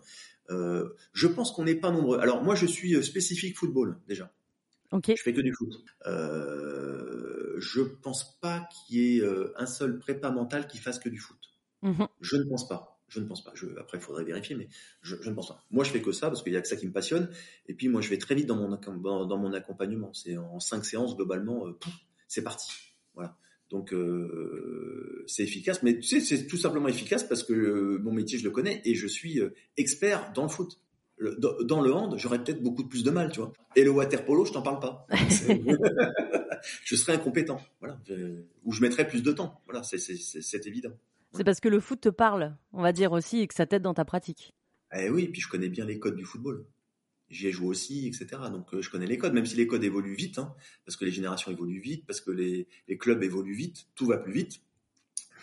Euh, 0.51 0.88
je 1.12 1.27
pense 1.27 1.53
qu'on 1.53 1.64
n'est 1.64 1.74
pas 1.74 1.90
nombreux. 1.90 2.18
Alors 2.18 2.42
moi, 2.42 2.55
je 2.55 2.66
suis 2.66 3.03
spécifique 3.05 3.57
football 3.57 3.98
déjà. 4.09 4.33
Ok. 4.92 5.12
Je 5.16 5.22
fais 5.22 5.33
que 5.33 5.40
du 5.40 5.53
foot. 5.53 5.72
Euh, 6.07 7.57
je 7.59 7.83
pense 7.83 8.38
pas 8.40 8.68
qu'il 8.70 8.96
y 8.96 9.18
ait 9.18 9.22
un 9.57 9.66
seul 9.66 9.98
prépa 9.98 10.31
mental 10.31 10.66
qui 10.66 10.79
fasse 10.79 10.98
que 10.98 11.09
du 11.09 11.18
foot. 11.18 11.38
Mmh 11.83 12.05
je 12.20 12.37
ne 12.37 12.44
pense 12.44 12.66
pas. 12.68 13.01
Je 13.09 13.20
ne 13.20 13.27
pense 13.27 13.42
pas. 13.42 13.53
Je, 13.55 13.66
après, 13.79 13.98
il 13.98 14.01
faudrait 14.03 14.24
vérifier, 14.24 14.55
mais 14.55 14.68
je, 15.01 15.16
je, 15.22 15.31
ne 15.31 15.35
pense 15.35 15.48
pas. 15.48 15.64
Moi, 15.70 15.83
je 15.83 15.90
fais 15.90 16.03
que 16.03 16.12
ça 16.12 16.29
parce 16.29 16.42
qu'il 16.42 16.53
y 16.53 16.57
a 16.57 16.61
que 16.61 16.68
ça 16.68 16.77
qui 16.77 16.87
me 16.87 16.92
passionne. 16.92 17.31
Et 17.66 17.74
puis, 17.74 17.88
moi, 17.88 18.03
je 18.03 18.11
vais 18.11 18.18
très 18.18 18.35
vite 18.35 18.46
dans 18.46 18.57
mon, 18.57 18.68
dans, 19.27 19.38
mon 19.38 19.53
accompagnement. 19.55 20.12
C'est 20.12 20.37
en 20.37 20.61
cinq 20.61 20.85
séances 20.85 21.16
globalement. 21.16 21.66
Euh, 21.66 21.79
c'est 22.27 22.42
parti. 22.42 22.70
Voilà. 23.14 23.37
Donc 23.70 23.92
euh, 23.92 25.24
c'est 25.27 25.42
efficace, 25.42 25.83
mais 25.83 25.96
tu 25.96 26.03
sais, 26.03 26.20
c'est 26.20 26.46
tout 26.46 26.57
simplement 26.57 26.88
efficace 26.88 27.22
parce 27.22 27.42
que 27.42 27.53
euh, 27.53 27.98
mon 28.03 28.12
métier 28.12 28.38
je 28.38 28.44
le 28.44 28.51
connais 28.51 28.81
et 28.85 28.94
je 28.94 29.07
suis 29.07 29.40
euh, 29.40 29.55
expert 29.77 30.33
dans 30.35 30.42
le 30.42 30.48
foot. 30.48 30.81
Le, 31.19 31.37
dans, 31.37 31.81
le 31.81 31.93
hand, 31.93 32.17
j'aurais 32.17 32.43
peut-être 32.43 32.63
beaucoup 32.63 32.87
plus 32.87 33.03
de 33.03 33.11
mal, 33.11 33.33
tu 33.33 33.41
vois. 33.41 33.53
Et 33.75 33.83
le 33.83 33.91
water 33.91 34.25
polo, 34.25 34.45
je 34.45 34.53
t'en 34.53 34.63
parle 34.63 34.79
pas. 34.79 35.07
je 36.85 36.95
serais 36.95 37.15
incompétent, 37.15 37.61
voilà. 37.81 37.99
ou 38.65 38.73
je 38.73 38.81
mettrais 38.81 39.07
plus 39.07 39.23
de 39.23 39.33
temps, 39.33 39.61
voilà. 39.67 39.83
C'est 39.83 40.67
évident. 40.67 40.93
C'est 41.33 41.45
parce 41.45 41.61
que 41.61 41.69
le 41.69 41.81
foot 41.81 42.01
te 42.01 42.09
parle, 42.09 42.57
on 42.73 42.83
va 42.83 42.93
dire 42.93 43.13
aussi, 43.13 43.41
et 43.41 43.47
que 43.47 43.55
ça 43.55 43.67
t'aide 43.67 43.83
dans 43.83 43.95
ta 43.95 44.05
pratique. 44.05 44.55
Eh 44.97 45.11
oui, 45.11 45.29
puis 45.29 45.41
je 45.41 45.49
connais 45.49 45.69
bien 45.69 45.85
les 45.85 45.99
codes 45.99 46.17
du 46.17 46.25
football 46.25 46.65
j'y 47.31 47.49
ai 47.49 47.53
joué 47.53 47.69
aussi, 47.69 48.07
etc. 48.07 48.43
Donc 48.51 48.73
euh, 48.75 48.83
je 48.83 48.91
connais 48.91 49.07
les 49.07 49.19
codes, 49.19 49.35
même 49.35 49.47
si 49.47 49.57
les 49.57 49.67
codes 49.67 49.85
évoluent 49.85 50.15
vite, 50.15 50.39
hein, 50.39 50.55
parce 50.85 50.97
que 50.97 51.05
les 51.05 51.11
générations 51.11 51.51
évoluent 51.51 51.81
vite, 51.81 52.07
parce 52.07 52.21
que 52.21 52.31
les, 52.31 52.69
les, 52.89 52.99
clubs 52.99 53.23
évoluent 53.23 53.55
vite, 53.55 53.87
tout 53.95 54.07
va 54.07 54.19
plus 54.19 54.33
vite. 54.33 54.61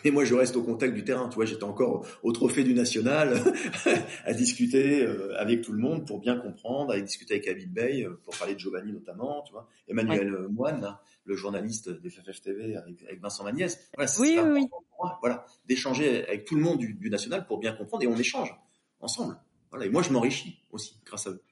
Et 0.06 0.12
moi, 0.12 0.24
je 0.24 0.36
reste 0.36 0.54
au 0.54 0.62
contact 0.62 0.94
du 0.94 1.02
terrain. 1.02 1.28
Tu 1.28 1.34
vois, 1.34 1.46
j'étais 1.46 1.64
encore 1.64 2.06
au 2.22 2.30
trophée 2.30 2.62
du 2.62 2.74
national 2.74 3.42
à 4.24 4.32
discuter 4.34 5.02
euh, 5.02 5.36
avec 5.36 5.62
tout 5.62 5.72
le 5.72 5.80
monde 5.80 6.06
pour 6.06 6.20
bien 6.20 6.36
comprendre, 6.36 6.92
à 6.92 7.00
discuter 7.00 7.34
avec 7.34 7.46
David 7.46 7.72
Bay 7.72 8.04
euh, 8.04 8.20
pour 8.22 8.36
parler 8.36 8.54
de 8.54 8.60
Giovanni 8.60 8.92
notamment, 8.92 9.42
tu 9.42 9.52
vois, 9.52 9.68
Emmanuel 9.88 10.46
Moine, 10.48 10.96
le 11.24 11.34
journaliste 11.34 11.90
des 11.90 12.10
FFTV 12.10 12.76
avec, 12.76 13.02
avec 13.02 13.20
Vincent 13.20 13.42
Magnès. 13.42 13.80
Voilà, 13.96 14.12
oui, 14.20 14.38
oui, 14.40 14.68
oui. 15.00 15.08
voilà, 15.20 15.44
d'échanger 15.66 16.24
avec 16.28 16.44
tout 16.44 16.54
le 16.54 16.62
monde 16.62 16.78
du, 16.78 16.94
du, 16.94 17.10
national 17.10 17.44
pour 17.44 17.58
bien 17.58 17.72
comprendre 17.72 18.04
et 18.04 18.06
on 18.06 18.16
échange 18.16 18.54
ensemble. 19.00 19.36
Voilà, 19.70 19.86
et 19.86 19.88
moi, 19.88 20.02
je 20.02 20.12
m'enrichis 20.12 20.60
aussi 20.70 21.00
grâce 21.04 21.26
à 21.26 21.30
eux. 21.30 21.42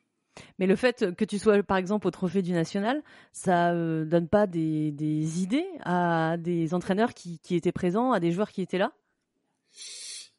Mais 0.58 0.66
le 0.66 0.76
fait 0.76 1.14
que 1.16 1.24
tu 1.24 1.38
sois, 1.38 1.62
par 1.62 1.76
exemple, 1.76 2.06
au 2.06 2.10
trophée 2.10 2.42
du 2.42 2.52
national, 2.52 3.02
ça 3.32 3.72
euh, 3.72 4.04
donne 4.04 4.28
pas 4.28 4.46
des, 4.46 4.90
des, 4.92 5.42
idées 5.42 5.66
à 5.84 6.36
des 6.38 6.74
entraîneurs 6.74 7.14
qui, 7.14 7.38
qui, 7.38 7.54
étaient 7.54 7.72
présents, 7.72 8.12
à 8.12 8.20
des 8.20 8.32
joueurs 8.32 8.50
qui 8.50 8.62
étaient 8.62 8.78
là? 8.78 8.92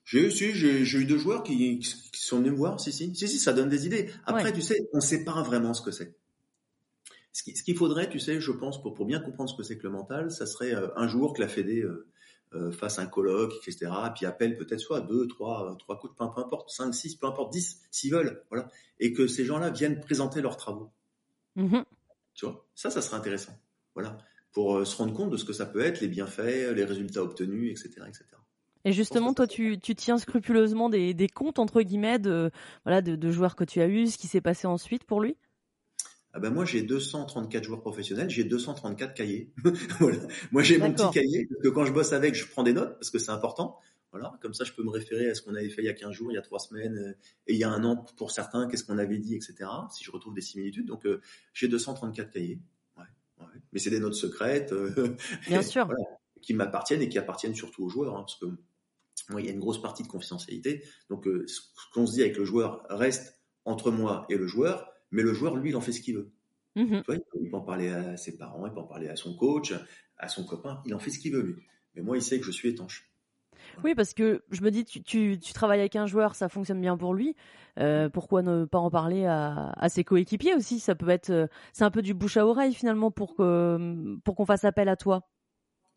J'ai 0.04 0.30
j'ai 0.30 0.98
eu 0.98 1.06
deux 1.06 1.18
joueurs 1.18 1.44
qui, 1.44 1.80
qui, 1.80 2.22
sont 2.22 2.38
venus 2.38 2.52
me 2.52 2.58
voir. 2.58 2.80
Si, 2.80 2.92
si, 2.92 3.16
si, 3.16 3.28
si, 3.28 3.40
ça 3.40 3.54
donne 3.54 3.70
des 3.70 3.86
idées. 3.86 4.10
Après, 4.26 4.54
tu 4.54 4.62
sais, 4.62 4.78
on 4.94 4.98
ne 4.98 5.02
sait 5.02 5.24
pas 5.24 5.42
vraiment 5.42 5.74
ce 5.74 5.82
que 5.82 5.92
c'est. 5.92 6.16
Ce 7.34 7.44
qu'il 7.44 7.76
faudrait, 7.76 8.08
tu 8.08 8.20
sais, 8.20 8.40
je 8.40 8.52
pense, 8.52 8.82
pour, 8.82 8.94
pour 8.94 9.06
bien 9.06 9.20
comprendre 9.20 9.50
ce 9.50 9.58
que 9.58 9.64
c'est 9.64 9.78
que 9.78 9.84
le 9.84 9.90
mental, 9.90 10.32
ça 10.32 10.46
serait 10.46 10.74
euh, 10.74 10.88
un 10.96 11.08
jour 11.08 11.34
que 11.34 11.42
la 11.42 11.50
Fédé 11.50 11.82
euh, 11.82 12.08
euh, 12.54 12.72
fasse 12.72 13.00
un 13.00 13.06
colloque, 13.06 13.54
etc. 13.68 13.92
Puis 14.16 14.26
appelle 14.26 14.58
peut-être 14.58 14.80
soit 14.80 15.02
deux, 15.02 15.28
trois, 15.28 15.76
trois 15.80 15.98
coups 16.00 16.14
de 16.14 16.18
pain, 16.18 16.28
peu 16.28 16.42
importe, 16.42 16.70
cinq, 16.70 16.94
six, 16.94 17.16
peu 17.16 17.28
importe, 17.28 17.52
dix, 17.52 17.82
s'ils 17.92 18.12
veulent, 18.12 18.44
voilà. 18.50 18.70
Et 19.00 19.14
que 19.14 19.28
ces 19.28 19.46
gens-là 19.46 19.70
viennent 19.70 20.00
présenter 20.00 20.42
leurs 20.42 20.58
travaux. 20.58 20.92
Mmh 21.56 21.80
tu 22.34 22.46
vois, 22.46 22.66
ça, 22.76 22.90
ça 22.90 23.02
serait 23.02 23.16
intéressant. 23.16 23.54
Voilà. 23.94 24.18
Pour 24.52 24.76
euh, 24.76 24.84
se 24.84 24.98
rendre 24.98 25.14
compte 25.14 25.30
de 25.30 25.38
ce 25.38 25.46
que 25.46 25.54
ça 25.54 25.66
peut 25.66 25.80
être, 25.80 26.02
les 26.02 26.10
bienfaits, 26.10 26.74
les 26.76 26.84
résultats 26.84 27.24
obtenus, 27.24 27.72
etc., 27.72 28.06
etc. 28.10 28.26
Et 28.84 28.92
justement, 28.92 29.34
toi, 29.34 29.48
tu, 29.48 29.80
tu, 29.80 29.96
tiens 29.96 30.18
scrupuleusement 30.18 30.90
des, 30.90 31.14
des 31.14 31.30
comptes 31.30 31.60
entre 31.60 31.82
guillemets 31.82 32.20
de 32.20 32.52
voilà 32.84 33.02
de, 33.02 33.16
de 33.16 33.32
joueurs 33.32 33.56
que 33.56 33.64
tu 33.64 33.82
as 33.82 33.88
eu, 33.88 34.08
ce 34.08 34.18
qui 34.18 34.28
s'est 34.28 34.42
passé 34.42 34.68
ensuite 34.68 35.06
pour 35.06 35.22
lui? 35.22 35.38
Ah 36.36 36.40
ben 36.42 36.50
moi 36.50 36.66
j'ai 36.66 36.82
234 36.82 37.64
joueurs 37.64 37.80
professionnels, 37.80 38.30
j'ai 38.30 38.44
234 38.44 39.14
cahiers. 39.14 39.54
voilà. 40.00 40.18
Moi 40.52 40.64
j'ai 40.64 40.78
mon 40.78 40.92
petit 40.92 41.10
cahier 41.14 41.48
que 41.64 41.70
quand 41.70 41.86
je 41.86 41.94
bosse 41.94 42.12
avec, 42.12 42.36
je 42.36 42.46
prends 42.46 42.64
des 42.64 42.74
notes 42.74 42.96
parce 43.00 43.10
que 43.10 43.20
c'est 43.20 43.32
important. 43.32 43.80
Voilà, 44.12 44.38
comme 44.42 44.54
ça 44.54 44.66
je 44.66 44.74
peux 44.74 44.84
me 44.84 44.90
référer 44.90 45.30
à 45.30 45.34
ce 45.34 45.42
qu'on 45.42 45.56
avait 45.56 45.70
fait 45.70 45.82
il 45.82 45.86
y 45.86 45.90
a 45.90 45.94
15 45.94 46.12
jours, 46.12 46.34
il 46.34 46.36
y 46.36 46.38
a 46.38 46.42
3 46.42 46.60
semaines 46.60 46.98
euh, 46.98 47.18
et 47.48 47.54
il 47.54 47.58
y 47.58 47.64
a 47.64 47.70
un 47.70 47.86
an 47.86 48.06
pour 48.18 48.32
certains, 48.32 48.68
qu'est-ce 48.68 48.84
qu'on 48.84 48.98
avait 48.98 49.18
dit, 49.18 49.34
etc. 49.34 49.56
Si 49.90 50.04
je 50.04 50.12
retrouve 50.12 50.34
des 50.34 50.42
similitudes, 50.42 50.88
donc 50.88 51.06
euh, 51.06 51.22
j'ai 51.54 51.70
234 51.70 52.30
cahiers. 52.32 52.60
Ouais, 52.98 53.06
ouais. 53.40 53.62
Mais 53.72 53.80
c'est 53.80 53.90
des 53.90 54.02
notes 54.02 54.14
secrètes, 54.14 54.74
euh, 54.74 55.16
bien 55.48 55.62
sûr, 55.62 55.86
voilà, 55.86 56.04
qui 56.42 56.54
m'appartiennent 56.54 57.02
et 57.02 57.08
qui 57.08 57.18
appartiennent 57.18 57.56
surtout 57.56 57.86
aux 57.86 57.90
joueurs, 57.90 58.14
hein, 58.14 58.24
parce 58.24 58.36
que 58.36 58.48
moi 59.30 59.40
il 59.40 59.48
y 59.48 59.50
a 59.50 59.54
une 59.54 59.62
grosse 59.62 59.82
partie 59.82 60.04
de 60.04 60.10
confidentialité. 60.10 60.84
Donc 61.10 61.30
ce 61.48 61.62
qu'on 61.94 62.06
se 62.06 62.12
dit 62.12 62.22
avec 62.24 62.36
le 62.36 62.44
joueur 62.44 62.86
reste 62.90 63.40
entre 63.64 63.90
moi 63.90 64.26
et 64.30 64.36
le 64.36 64.48
joueur 64.48 64.92
mais 65.16 65.24
le 65.24 65.34
joueur, 65.34 65.56
lui, 65.56 65.70
il 65.70 65.76
en 65.76 65.82
fait 65.82 65.92
ce 65.92 66.02
qu'il 66.02 66.18
veut. 66.18 66.32
Mmh 66.76 67.00
il 67.08 67.50
peut 67.50 67.56
en 67.56 67.62
parler 67.62 67.90
à 67.90 68.18
ses 68.18 68.38
parents, 68.38 68.68
il 68.68 68.74
peut 68.74 68.82
en 68.82 68.88
parler 68.88 69.08
à 69.08 69.16
son 69.16 69.34
coach, 69.36 69.74
à 70.18 70.28
son 70.28 70.44
copain, 70.44 70.82
il 70.86 70.94
en 70.94 71.00
fait 71.00 71.10
ce 71.10 71.20
qu'il 71.20 71.34
veut, 71.34 71.42
lui. 71.42 71.56
Mais 71.96 72.02
moi, 72.02 72.18
il 72.18 72.22
sait 72.22 72.38
que 72.38 72.46
je 72.46 72.52
suis 72.52 72.70
étanche. 72.70 73.10
Oui, 73.84 73.96
parce 73.96 74.14
que 74.14 74.44
je 74.52 74.62
me 74.62 74.72
dis, 74.72 74.84
tu, 74.84 75.02
tu, 75.02 75.40
travailles 75.54 75.80
avec 75.80 75.96
un 75.96 76.06
joueur, 76.06 76.36
ça 76.36 76.50
fonctionne 76.50 76.82
bien 76.82 76.98
pour 76.98 77.14
lui. 77.14 77.36
Euh, 77.80 78.10
pourquoi 78.10 78.42
ne 78.42 78.66
pas 78.66 78.78
en 78.78 78.92
parler 78.92 79.26
à, 79.26 79.72
à 79.78 79.90
ses 79.90 80.04
coéquipiers 80.04 80.54
aussi? 80.54 80.80
Ça 80.80 80.96
peut 80.96 81.10
être, 81.10 81.30
euh, 81.30 81.48
c'est 81.74 81.84
un 81.84 81.92
peu 81.92 82.02
du 82.02 82.14
bouche 82.14 82.38
à 82.38 82.46
oreille 82.46 82.74
finalement 82.74 83.12
pour 83.12 83.36
que 83.36 84.18
pour 84.24 84.36
qu'on 84.36 84.46
fasse 84.46 84.66
appel 84.66 84.90
à 84.90 84.96
toi. 84.96 85.28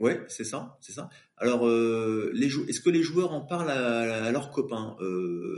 Ouais, 0.00 0.24
c'est 0.28 0.44
ça, 0.44 0.78
c'est 0.80 0.92
ça. 0.92 1.08
Alors, 1.36 1.66
euh, 1.66 2.30
les 2.34 2.46
est-ce 2.68 2.80
que 2.80 2.90
les 2.90 3.02
joueurs 3.02 3.32
en 3.32 3.40
parlent 3.40 3.70
à, 3.70 4.24
à 4.24 4.30
leurs 4.30 4.50
copains? 4.50 4.96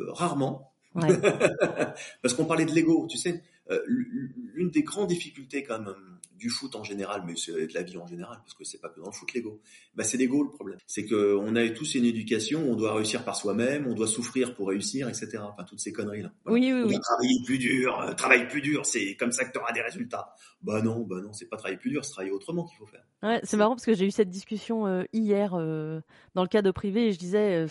Rarement. 0.08 0.69
Parce 2.22 2.34
qu'on 2.34 2.44
parlait 2.44 2.64
de 2.64 2.72
l'ego, 2.72 3.06
tu 3.08 3.16
sais. 3.16 3.42
Euh, 3.70 3.80
l'une 3.86 4.70
des 4.70 4.82
grandes 4.82 5.08
difficultés 5.08 5.62
quand 5.62 5.78
même 5.78 5.94
du 6.40 6.48
foot 6.48 6.74
en 6.74 6.82
général, 6.82 7.22
mais 7.26 7.34
c'est 7.36 7.52
de 7.52 7.74
la 7.74 7.82
vie 7.82 7.98
en 7.98 8.06
général, 8.06 8.38
parce 8.38 8.54
que 8.54 8.64
c'est 8.64 8.80
pas 8.80 8.88
que 8.88 8.98
dans 8.98 9.06
le 9.06 9.12
foot 9.12 9.32
l'ego. 9.34 9.60
Bah 9.94 10.04
c'est 10.04 10.16
l'ego 10.16 10.42
le 10.42 10.50
problème. 10.50 10.78
C'est 10.86 11.04
que 11.04 11.36
on 11.36 11.54
a 11.54 11.68
tous 11.68 11.94
une 11.94 12.06
éducation, 12.06 12.68
on 12.68 12.76
doit 12.76 12.94
réussir 12.94 13.24
par 13.24 13.36
soi-même, 13.36 13.86
on 13.86 13.94
doit 13.94 14.06
souffrir 14.06 14.54
pour 14.54 14.68
réussir, 14.68 15.08
etc. 15.08 15.38
Enfin 15.42 15.64
toutes 15.64 15.80
ces 15.80 15.92
conneries 15.92 16.22
là. 16.22 16.32
Oui 16.46 16.72
oui 16.72 16.82
oui. 16.82 16.98
Travailler 17.00 17.42
plus 17.44 17.58
dur, 17.58 18.00
euh, 18.00 18.14
travailler 18.14 18.48
plus 18.48 18.62
dur, 18.62 18.86
c'est 18.86 19.16
comme 19.16 19.32
ça 19.32 19.44
que 19.44 19.52
tu 19.52 19.58
auras 19.58 19.72
des 19.72 19.82
résultats. 19.82 20.34
Bah 20.62 20.80
non, 20.82 21.00
bah 21.00 21.20
non, 21.22 21.32
c'est 21.32 21.48
pas 21.48 21.56
travailler 21.56 21.78
plus 21.78 21.90
dur, 21.90 22.04
c'est 22.04 22.12
travailler 22.12 22.32
autrement 22.32 22.64
qu'il 22.64 22.78
faut 22.78 22.86
faire. 22.86 23.04
Ouais, 23.22 23.40
c'est 23.44 23.58
marrant 23.58 23.74
parce 23.74 23.84
que 23.84 23.94
j'ai 23.94 24.06
eu 24.06 24.10
cette 24.10 24.30
discussion 24.30 24.86
euh, 24.86 25.04
hier 25.12 25.50
dans 25.50 26.42
le 26.42 26.48
cadre 26.48 26.72
privé 26.72 27.08
et 27.08 27.12
je 27.12 27.18
disais 27.18 27.66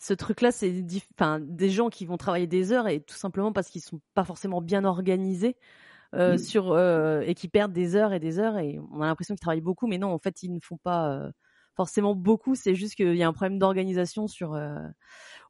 ce 0.00 0.12
truc 0.12 0.40
là 0.40 0.50
c'est 0.50 0.84
enfin 1.14 1.38
des 1.40 1.70
gens 1.70 1.88
qui 1.88 2.04
vont 2.04 2.16
travailler 2.16 2.48
des 2.48 2.72
heures 2.72 2.88
et 2.88 3.00
tout 3.00 3.14
simplement 3.14 3.52
parce 3.52 3.68
qu'ils 3.68 3.80
sont 3.80 4.00
pas 4.14 4.24
forcément 4.24 4.60
bien 4.60 4.84
organisés 4.84 5.37
euh, 6.14 6.34
mmh. 6.34 6.38
sur 6.38 6.72
euh, 6.72 7.20
et 7.20 7.34
qui 7.34 7.48
perdent 7.48 7.72
des 7.72 7.94
heures 7.94 8.14
et 8.14 8.20
des 8.20 8.38
heures 8.38 8.56
et 8.56 8.78
on 8.92 9.02
a 9.02 9.06
l'impression 9.06 9.34
qu'ils 9.34 9.40
travaillent 9.40 9.60
beaucoup, 9.60 9.86
mais 9.86 9.98
non, 9.98 10.08
en 10.08 10.18
fait, 10.18 10.42
ils 10.42 10.52
ne 10.52 10.60
font 10.60 10.78
pas 10.78 11.12
euh, 11.12 11.30
forcément 11.76 12.14
beaucoup. 12.14 12.54
C'est 12.54 12.74
juste 12.74 12.94
qu'il 12.94 13.14
y 13.14 13.22
a 13.22 13.28
un 13.28 13.32
problème 13.34 13.58
d'organisation 13.58 14.26
sur 14.26 14.58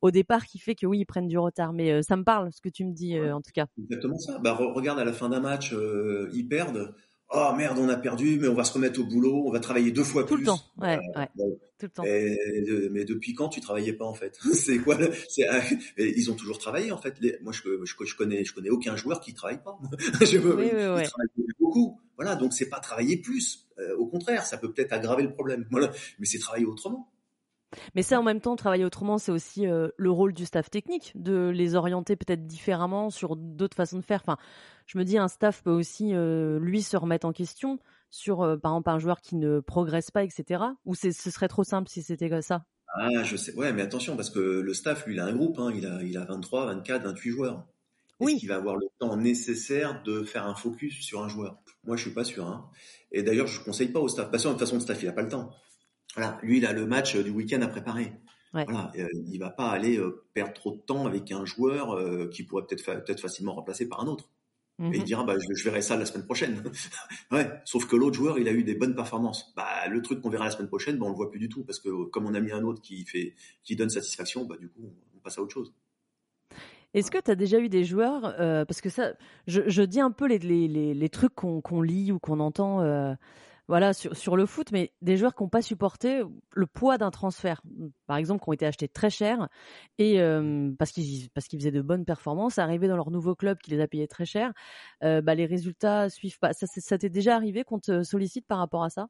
au 0.02 0.10
départ 0.10 0.46
qui 0.46 0.58
fait 0.58 0.74
que 0.74 0.84
oui, 0.84 0.98
ils 1.00 1.06
prennent 1.06 1.28
du 1.28 1.38
retard. 1.38 1.72
Mais 1.72 2.02
ça 2.02 2.16
me 2.16 2.24
parle 2.24 2.52
ce 2.52 2.60
que 2.60 2.68
tu 2.68 2.84
me 2.84 2.92
dis 2.92 3.18
en 3.18 3.40
tout 3.40 3.52
cas. 3.54 3.66
Exactement 3.78 4.18
ça. 4.18 4.38
Bah, 4.40 4.52
regarde 4.52 4.98
à 4.98 5.04
la 5.04 5.12
fin 5.12 5.28
d'un 5.28 5.40
match, 5.40 5.72
ils 6.32 6.46
perdent 6.48 6.92
oh 7.30 7.52
merde, 7.56 7.78
on 7.78 7.88
a 7.88 7.96
perdu, 7.96 8.38
mais 8.40 8.48
on 8.48 8.54
va 8.54 8.64
se 8.64 8.72
remettre 8.72 9.00
au 9.00 9.04
boulot, 9.04 9.44
on 9.46 9.50
va 9.50 9.60
travailler 9.60 9.90
deux 9.90 10.04
fois 10.04 10.24
Tout 10.24 10.34
plus. 10.34 10.42
Le 10.42 10.46
temps, 10.46 10.60
ouais, 10.78 10.98
ouais. 11.16 11.28
Tout 11.78 11.86
le 11.86 11.90
temps. 11.90 12.02
mais 12.02 13.04
depuis 13.04 13.34
quand 13.34 13.48
tu 13.48 13.60
travaillais 13.60 13.92
pas 13.92 14.04
en 14.04 14.14
fait? 14.14 14.38
C'est 14.52 14.78
quoi 14.78 14.98
Ils 15.96 16.30
ont 16.30 16.34
toujours 16.34 16.58
travaillé 16.58 16.90
en 16.90 16.98
fait. 16.98 17.14
moi, 17.42 17.52
je, 17.52 17.62
je, 17.84 18.16
connais, 18.16 18.44
je 18.44 18.52
connais 18.52 18.70
aucun 18.70 18.96
joueur 18.96 19.20
qui 19.20 19.34
travaille 19.34 19.62
pas. 19.62 19.78
je, 20.20 20.38
oui, 20.38 20.70
oui, 20.74 21.02
oui. 21.36 21.44
beaucoup. 21.60 22.00
Voilà, 22.16 22.34
donc 22.34 22.52
c'est 22.52 22.68
pas 22.68 22.80
travailler 22.80 23.16
plus. 23.16 23.68
Euh, 23.78 23.96
au 23.96 24.06
contraire, 24.06 24.44
ça 24.44 24.58
peut 24.58 24.72
peut-être 24.72 24.92
aggraver 24.92 25.22
le 25.22 25.32
problème. 25.32 25.66
Voilà, 25.70 25.92
mais 26.18 26.26
c'est 26.26 26.38
travailler 26.38 26.66
autrement. 26.66 27.08
Mais 27.94 28.02
ça, 28.02 28.18
en 28.18 28.22
même 28.22 28.40
temps, 28.40 28.56
travailler 28.56 28.84
autrement, 28.84 29.18
c'est 29.18 29.32
aussi 29.32 29.66
euh, 29.66 29.88
le 29.96 30.10
rôle 30.10 30.32
du 30.32 30.46
staff 30.46 30.70
technique, 30.70 31.12
de 31.14 31.48
les 31.48 31.74
orienter 31.74 32.16
peut-être 32.16 32.46
différemment 32.46 33.10
sur 33.10 33.36
d'autres 33.36 33.76
façons 33.76 33.98
de 33.98 34.04
faire. 34.04 34.20
Enfin, 34.22 34.38
je 34.86 34.98
me 34.98 35.04
dis, 35.04 35.18
un 35.18 35.28
staff 35.28 35.62
peut 35.62 35.70
aussi, 35.70 36.14
euh, 36.14 36.58
lui, 36.60 36.82
se 36.82 36.96
remettre 36.96 37.26
en 37.26 37.32
question 37.32 37.78
sur, 38.10 38.42
euh, 38.42 38.56
par 38.56 38.72
exemple, 38.72 38.90
un 38.90 38.98
joueur 38.98 39.20
qui 39.20 39.36
ne 39.36 39.60
progresse 39.60 40.10
pas, 40.10 40.24
etc. 40.24 40.64
Ou 40.86 40.94
ce 40.94 41.10
serait 41.12 41.48
trop 41.48 41.64
simple 41.64 41.88
si 41.88 42.02
c'était 42.02 42.30
comme 42.30 42.42
ça? 42.42 42.64
Ah, 42.94 43.22
je 43.22 43.36
sais. 43.36 43.54
Ouais, 43.54 43.72
mais 43.72 43.82
attention, 43.82 44.16
parce 44.16 44.30
que 44.30 44.38
le 44.38 44.74
staff, 44.74 45.06
lui, 45.06 45.14
il 45.14 45.20
a 45.20 45.26
un 45.26 45.34
groupe. 45.34 45.58
Hein. 45.58 45.72
Il, 45.74 45.86
a, 45.86 46.02
il 46.02 46.16
a 46.16 46.24
23, 46.24 46.66
24, 46.66 47.02
28 47.04 47.30
joueurs. 47.30 47.66
Oui. 48.20 48.38
Il 48.42 48.48
va 48.48 48.56
avoir 48.56 48.76
le 48.76 48.88
temps 48.98 49.16
nécessaire 49.16 50.02
de 50.02 50.24
faire 50.24 50.46
un 50.46 50.54
focus 50.54 51.00
sur 51.00 51.22
un 51.22 51.28
joueur? 51.28 51.58
Moi, 51.84 51.96
je 51.96 52.02
suis 52.02 52.10
pas 52.10 52.24
sûr. 52.24 52.46
Hein. 52.46 52.68
Et 53.12 53.22
d'ailleurs, 53.22 53.46
je 53.46 53.60
conseille 53.62 53.88
pas 53.88 54.00
au 54.00 54.08
staff. 54.08 54.30
Parce 54.30 54.42
que 54.42 54.48
de 54.48 54.52
toute 54.54 54.60
façon, 54.60 54.76
le 54.76 54.80
staff, 54.80 55.02
il 55.02 55.08
a 55.08 55.12
pas 55.12 55.22
le 55.22 55.28
temps. 55.28 55.50
Voilà, 56.18 56.38
lui, 56.42 56.58
il 56.58 56.66
a 56.66 56.72
le 56.72 56.86
match 56.86 57.14
euh, 57.14 57.22
du 57.22 57.30
week-end 57.30 57.60
à 57.62 57.68
préparer. 57.68 58.12
Ouais. 58.54 58.64
Voilà, 58.64 58.90
euh, 58.98 59.06
il 59.26 59.38
va 59.38 59.50
pas 59.50 59.68
aller 59.68 60.00
perdre 60.34 60.54
trop 60.54 60.72
de 60.72 60.80
temps 60.80 61.06
avec 61.06 61.30
un 61.32 61.44
joueur 61.44 62.30
qui 62.30 62.44
pourrait 62.44 62.64
peut-être 62.66 62.84
peut-être 63.04 63.20
facilement 63.20 63.54
remplacer 63.54 63.88
par 63.88 64.00
un 64.00 64.06
autre. 64.06 64.30
Et 64.80 64.84
il 64.84 64.98
mhm. 65.00 65.04
dira, 65.04 65.24
bah, 65.24 65.34
je, 65.38 65.64
verrai 65.64 65.82
ça 65.82 65.96
la 65.96 66.06
semaine 66.06 66.24
prochaine. 66.24 66.62
ouais. 67.32 67.50
Sauf 67.64 67.86
que 67.86 67.96
l'autre 67.96 68.14
joueur, 68.14 68.38
il 68.38 68.46
a 68.48 68.52
eu 68.52 68.62
des 68.62 68.76
bonnes 68.76 68.94
performances. 68.94 69.52
Bah, 69.56 69.88
le 69.88 70.00
truc 70.02 70.20
qu'on 70.20 70.30
verra 70.30 70.44
la 70.44 70.50
semaine 70.52 70.68
prochaine, 70.68 70.98
bah, 70.98 71.06
on 71.06 71.10
le 71.10 71.16
voit 71.16 71.30
plus 71.30 71.40
du 71.40 71.48
tout 71.48 71.64
parce 71.64 71.80
que 71.80 72.04
comme 72.04 72.26
on 72.26 72.34
a 72.34 72.40
mis 72.40 72.52
un 72.52 72.62
autre 72.62 72.80
qui 72.80 73.04
fait, 73.04 73.34
qui 73.64 73.74
donne 73.74 73.90
satisfaction, 73.90 74.44
bah, 74.44 74.56
du 74.56 74.68
coup, 74.68 74.94
on 75.16 75.18
passe 75.18 75.36
à 75.36 75.42
autre 75.42 75.52
chose. 75.52 75.74
Est-ce 76.94 77.10
que 77.10 77.18
tu 77.20 77.30
as 77.30 77.34
déjà 77.34 77.58
eu 77.58 77.68
des 77.68 77.84
joueurs, 77.84 78.34
euh, 78.40 78.64
parce 78.64 78.80
que 78.80 78.88
ça, 78.88 79.14
je, 79.46 79.82
dis 79.82 80.00
un 80.00 80.10
peu 80.10 80.26
les, 80.26 80.38
les, 80.38 80.94
les, 80.94 81.08
trucs 81.08 81.34
qu'on 81.34 81.82
lit 81.82 82.12
ou 82.12 82.18
qu'on 82.18 82.40
entend 82.40 82.80
euh, 82.80 83.14
voilà, 83.68 83.92
sur, 83.92 84.16
sur, 84.16 84.36
le 84.36 84.46
foot, 84.46 84.72
mais 84.72 84.92
des 85.02 85.16
joueurs 85.16 85.34
qui 85.34 85.42
n'ont 85.42 85.48
pas 85.48 85.62
supporté 85.62 86.22
le 86.54 86.66
poids 86.66 86.98
d'un 86.98 87.10
transfert, 87.10 87.62
par 88.06 88.16
exemple, 88.16 88.42
qui 88.42 88.48
ont 88.48 88.52
été 88.54 88.66
achetés 88.66 88.88
très 88.88 89.10
cher 89.10 89.48
et 89.98 90.20
euh, 90.20 90.70
parce 90.78 90.90
qu'ils 90.90 91.30
parce 91.30 91.46
qu'ils 91.46 91.60
faisaient 91.60 91.70
de 91.70 91.82
bonnes 91.82 92.04
performances, 92.04 92.58
arrivés 92.58 92.88
dans 92.88 92.96
leur 92.96 93.10
nouveau 93.10 93.34
club 93.34 93.58
qui 93.58 93.70
les 93.70 93.80
a 93.80 93.86
payés 93.86 94.08
très 94.08 94.24
cher, 94.24 94.52
bah, 95.02 95.34
les 95.34 95.46
résultats 95.46 96.10
suivent 96.10 96.38
pas. 96.38 96.52
Ça, 96.52 96.66
ça 96.66 96.98
t'est 96.98 97.10
déjà 97.10 97.36
arrivé 97.36 97.64
qu'on 97.64 97.78
te 97.78 98.02
sollicite 98.02 98.46
par 98.46 98.58
rapport 98.58 98.82
à 98.84 98.90
ça? 98.90 99.08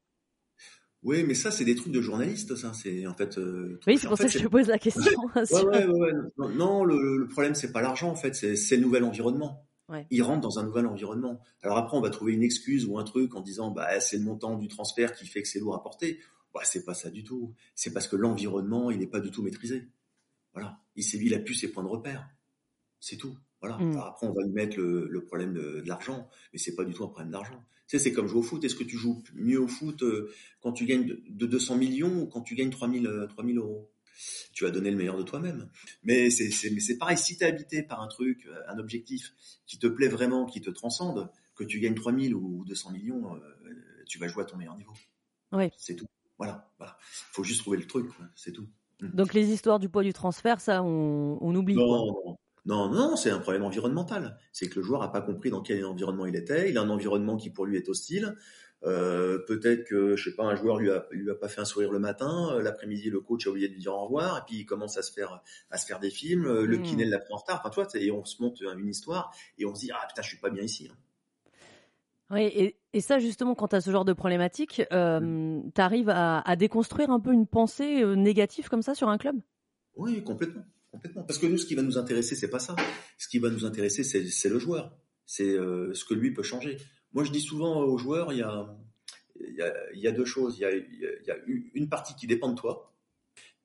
Oui, 1.05 1.25
mais 1.25 1.35
ça, 1.35 1.51
c'est 1.51 1.65
des 1.65 1.77
trucs 1.77 1.93
de 1.93 2.01
journalistes, 2.01 2.57
ça. 2.57 2.73
C'est 2.75 3.07
en 3.07 3.15
fait. 3.15 3.39
Euh, 3.39 3.79
oui, 3.87 3.99
c'est 3.99 4.09
pour 4.09 4.19
ça 4.19 4.25
que 4.25 4.33
je 4.33 4.41
te 4.41 4.49
pose 4.49 4.67
la 4.67 4.79
question. 4.79 5.13
ouais, 5.37 5.43
ouais, 5.87 5.87
ouais, 5.87 6.55
Non, 6.57 6.85
le, 6.85 7.19
le 7.19 7.29
problème, 7.29 7.55
c'est 7.55 7.73
pas 7.73 7.81
l'argent, 7.81 8.11
en 8.11 8.17
fait, 8.17 8.35
c'est 8.35 8.77
le 8.77 8.83
nouvel 8.83 9.05
environnement. 9.05 9.68
Ouais. 9.89 10.07
Ils 10.11 10.23
rentrent 10.23 10.43
dans 10.43 10.59
un 10.59 10.65
nouvel 10.65 10.87
environnement. 10.87 11.41
Alors 11.63 11.79
après, 11.79 11.97
on 11.97 12.01
va 12.01 12.11
trouver 12.11 12.35
une 12.35 12.43
excuse 12.43 12.85
ou 12.85 12.99
un 12.99 13.05
truc 13.05 13.35
en 13.35 13.41
disant, 13.41 13.71
bah, 13.71 14.01
c'est 14.01 14.19
le 14.19 14.25
montant 14.25 14.57
du 14.57 14.69
transfert 14.69 15.15
qui 15.15 15.27
fait 15.27 15.43
que 15.43 15.49
c'est 15.49 15.61
lourd 15.61 15.75
à 15.75 15.83
porter. 15.83 16.21
Bah, 16.53 16.61
c'est 16.65 16.85
pas 16.85 16.95
ça 16.95 17.11
du 17.11 17.25
tout. 17.25 17.55
C'est 17.75 17.93
parce 17.93 18.09
que 18.09 18.17
l'environnement, 18.17 18.91
il 18.91 18.99
n'est 18.99 19.07
pas 19.07 19.21
du 19.21 19.31
tout 19.31 19.43
maîtrisé. 19.43 19.89
Voilà. 20.53 20.79
Il, 20.97 21.05
il 21.23 21.35
a 21.35 21.39
plus 21.39 21.55
ses 21.55 21.73
points 21.73 21.83
de 21.83 21.89
repère. 21.89 22.29
C'est 23.01 23.17
tout. 23.17 23.37
Voilà. 23.61 23.79
Mm. 23.79 23.97
après, 23.99 24.27
on 24.27 24.33
va 24.33 24.43
lui 24.45 24.53
mettre 24.53 24.77
le, 24.77 25.09
le 25.09 25.25
problème 25.25 25.53
de, 25.53 25.81
de 25.81 25.89
l'argent, 25.89 26.29
mais 26.53 26.59
c'est 26.59 26.77
pas 26.77 26.85
du 26.85 26.93
tout 26.93 27.05
un 27.05 27.09
problème 27.09 27.31
d'argent. 27.31 27.65
Tu 27.89 27.97
sais, 27.97 28.05
c'est 28.05 28.13
comme 28.13 28.27
jouer 28.27 28.41
au 28.41 28.43
foot. 28.43 28.63
Est-ce 28.65 28.75
que 28.75 28.85
tu 28.85 28.99
joues 28.99 29.23
mieux 29.35 29.61
au 29.61 29.67
foot 29.67 30.03
euh, 30.03 30.31
quand 30.61 30.73
tu 30.73 30.85
gagnes 30.85 31.17
de, 31.27 31.47
200 31.47 31.77
millions 31.77 32.23
ou 32.23 32.27
quand 32.27 32.43
tu 32.43 32.55
gagnes 32.55 32.71
3000, 32.71 33.27
3000 33.31 33.59
euh, 33.59 33.61
euros? 33.63 33.91
Tu 34.53 34.65
vas 34.65 34.71
donner 34.71 34.91
le 34.91 34.97
meilleur 34.97 35.17
de 35.17 35.23
toi-même. 35.23 35.69
Mais 36.03 36.31
c'est, 36.31 36.51
c'est, 36.51 36.79
c'est 36.81 36.99
pareil, 36.99 37.17
si 37.17 37.37
tu 37.37 37.45
es 37.45 37.47
habité 37.47 37.83
par 37.83 38.01
un 38.01 38.09
truc, 38.09 38.47
euh, 38.47 38.61
un 38.69 38.79
objectif 38.79 39.33
qui 39.67 39.79
te 39.79 39.87
plaît 39.87 40.09
vraiment, 40.09 40.47
qui 40.47 40.61
te 40.61 40.71
transcende, 40.71 41.31
que 41.55 41.65
tu 41.65 41.81
gagnes 41.81 41.95
3000 41.95 42.35
ou 42.35 42.65
200 42.67 42.93
millions, 42.93 43.41
tu 44.07 44.19
vas 44.19 44.29
jouer 44.29 44.43
à 44.43 44.47
ton 44.47 44.57
meilleur 44.57 44.77
niveau. 44.77 44.93
Oui. 45.53 45.71
C'est 45.77 45.97
tout. 45.97 46.07
Voilà, 46.39 46.71
voilà. 46.79 46.97
Faut 47.01 47.43
juste 47.43 47.61
trouver 47.61 47.79
le 47.79 47.87
truc, 47.87 48.11
c'est 48.37 48.53
tout. 48.53 48.69
Mm. 49.01 49.09
Donc 49.15 49.35
les 49.35 49.51
histoires 49.51 49.79
du 49.79 49.89
poids 49.89 50.05
du 50.05 50.13
transfert, 50.13 50.61
ça, 50.61 50.83
on, 50.83 51.39
on 51.41 51.55
oublie. 51.55 51.75
Non, 51.75 52.39
non, 52.67 52.91
non, 52.91 53.17
c'est 53.17 53.31
un 53.31 53.39
problème 53.39 53.65
environnemental. 53.65 54.39
C'est 54.53 54.69
que 54.69 54.79
le 54.79 54.83
joueur 54.85 55.01
n'a 55.01 55.09
pas 55.09 55.23
compris 55.23 55.51
dans 55.51 55.63
quel 55.63 55.85
environnement 55.85 56.27
il 56.27 56.37
était. 56.37 56.71
Il 56.71 56.77
a 56.77 56.83
un 56.83 56.91
environnement 56.91 57.37
qui 57.37 57.51
pour 57.51 57.67
lui 57.67 57.77
est 57.77 57.89
hostile. 57.89 58.37
Euh, 58.85 59.39
peut-être 59.47 59.85
que 59.89 60.15
je 60.15 60.31
sais 60.31 60.37
pas 60.37 60.45
un 60.45 60.55
joueur 60.55 60.79
lui 60.79 60.89
a 60.89 61.05
lui 61.11 61.29
a 61.31 61.35
pas 61.35 61.49
fait 61.49 61.61
un 61.61 61.65
sourire 61.65 61.91
le 61.91 61.99
matin, 61.99 62.53
euh, 62.53 62.63
l'après-midi 62.63 63.11
le 63.11 63.21
coach 63.21 63.45
a 63.49 63.51
oublié 63.51 63.67
de 63.67 63.73
lui 63.73 63.81
dire 63.81 63.93
au 63.93 64.05
revoir 64.05 64.39
et 64.39 64.41
puis 64.47 64.59
il 64.59 64.67
commence 64.67 64.97
à 64.97 65.03
se 65.03 65.13
faire 65.13 65.43
à 65.73 65.79
se 65.79 65.85
faire 65.85 65.99
des 65.99 66.11
films, 66.11 66.47
euh, 66.47 66.65
le 66.65 66.79
mmh. 66.79 66.83
kiné 66.83 67.05
l'a 67.05 67.19
pris 67.19 67.33
en 67.33 67.39
retard, 67.39 67.59
enfin 67.59 67.71
toi 67.71 67.89
et 67.95 68.13
on 68.13 68.25
se 68.25 68.41
monte 68.41 68.61
une 68.61 68.89
histoire 68.89 69.35
et 69.59 69.67
on 69.67 69.75
se 69.75 69.81
dit 69.81 69.91
ah 69.93 70.07
putain 70.07 70.23
je 70.23 70.29
suis 70.29 70.39
pas 70.39 70.51
bien 70.51 70.63
ici. 70.63 70.89
Hein. 70.93 70.97
Oui 72.31 72.75
et, 72.93 73.01
ça 73.01 73.19
justement 73.19 73.57
quand 73.57 73.69
tu 73.69 73.77
as 73.77 73.81
ce 73.81 73.91
genre 73.91 74.05
de 74.05 74.13
problématique, 74.13 74.83
euh, 74.93 75.61
tu 75.75 75.81
arrives 75.81 76.11
à, 76.11 76.41
à, 76.41 76.55
déconstruire 76.55 77.11
un 77.11 77.19
peu 77.19 77.33
une 77.33 77.49
pensée 77.49 78.05
négative 78.15 78.69
comme 78.69 78.83
ça 78.83 78.95
sur 78.95 79.09
un 79.09 79.19
club? 79.19 79.37
Oui 79.97 80.23
complètement. 80.23 80.65
Complètement. 80.91 81.23
Parce 81.25 81.39
que 81.39 81.47
nous, 81.47 81.59
ce 81.59 81.67
qui 81.67 81.75
va 81.75 81.83
nous 81.83 81.99
intéresser, 81.99 82.35
c'est 82.35 82.49
pas 82.49 82.59
ça. 82.59 82.75
Ce 83.19 83.29
qui 83.29 83.39
va 83.39 83.51
nous 83.51 83.65
intéresser, 83.65 84.05
c'est 84.05 84.49
le 84.49 84.59
joueur. 84.59 84.97
C'est 85.27 85.51
euh, 85.51 85.93
ce 85.93 86.05
que 86.05 86.15
lui 86.15 86.33
peut 86.33 86.43
changer. 86.43 86.79
Moi, 87.13 87.25
je 87.25 87.31
dis 87.31 87.41
souvent 87.41 87.81
aux 87.83 87.99
joueurs, 87.99 88.33
il 88.33 88.39
y 88.39 90.07
a, 90.07 90.13
deux 90.13 90.25
choses. 90.25 90.59
Il 90.59 90.63
y 90.63 91.31
a, 91.31 91.37
une 91.75 91.89
partie 91.89 92.15
qui 92.15 92.27
dépend 92.27 92.51
de 92.51 92.57
toi, 92.57 92.93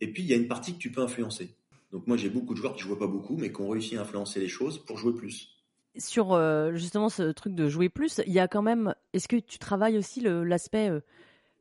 et 0.02 0.12
puis 0.12 0.24
il 0.24 0.30
y 0.30 0.34
a 0.34 0.38
une 0.38 0.48
partie 0.48 0.74
que 0.74 0.80
tu 0.80 0.92
peux 0.92 1.02
influencer. 1.02 1.56
Donc 1.92 2.08
moi, 2.08 2.18
j'ai 2.18 2.30
beaucoup 2.30 2.54
de 2.54 2.60
joueurs 2.60 2.76
qui 2.76 2.82
jouent 2.82 2.98
pas 2.98 3.08
beaucoup, 3.08 3.38
mais 3.38 3.52
qui 3.52 3.62
ont 3.62 3.70
réussi 3.70 3.98
à 3.98 4.02
influencer 4.02 4.40
les 4.40 4.48
choses 4.48 4.84
pour 4.84 4.98
jouer 4.98 5.14
plus. 5.14 5.50
Sur 5.98 6.34
euh, 6.34 6.74
justement 6.74 7.10
ce 7.10 7.32
truc 7.32 7.54
de 7.54 7.70
jouer 7.70 7.90
plus, 7.90 8.20
il 8.26 8.34
y 8.34 8.40
a 8.40 8.48
quand 8.48 8.64
même. 8.64 8.96
Est-ce 9.14 9.28
que 9.28 9.36
tu 9.36 9.60
travailles 9.60 9.98
aussi 9.98 10.22
l'aspect 10.22 10.90
euh, 10.90 11.02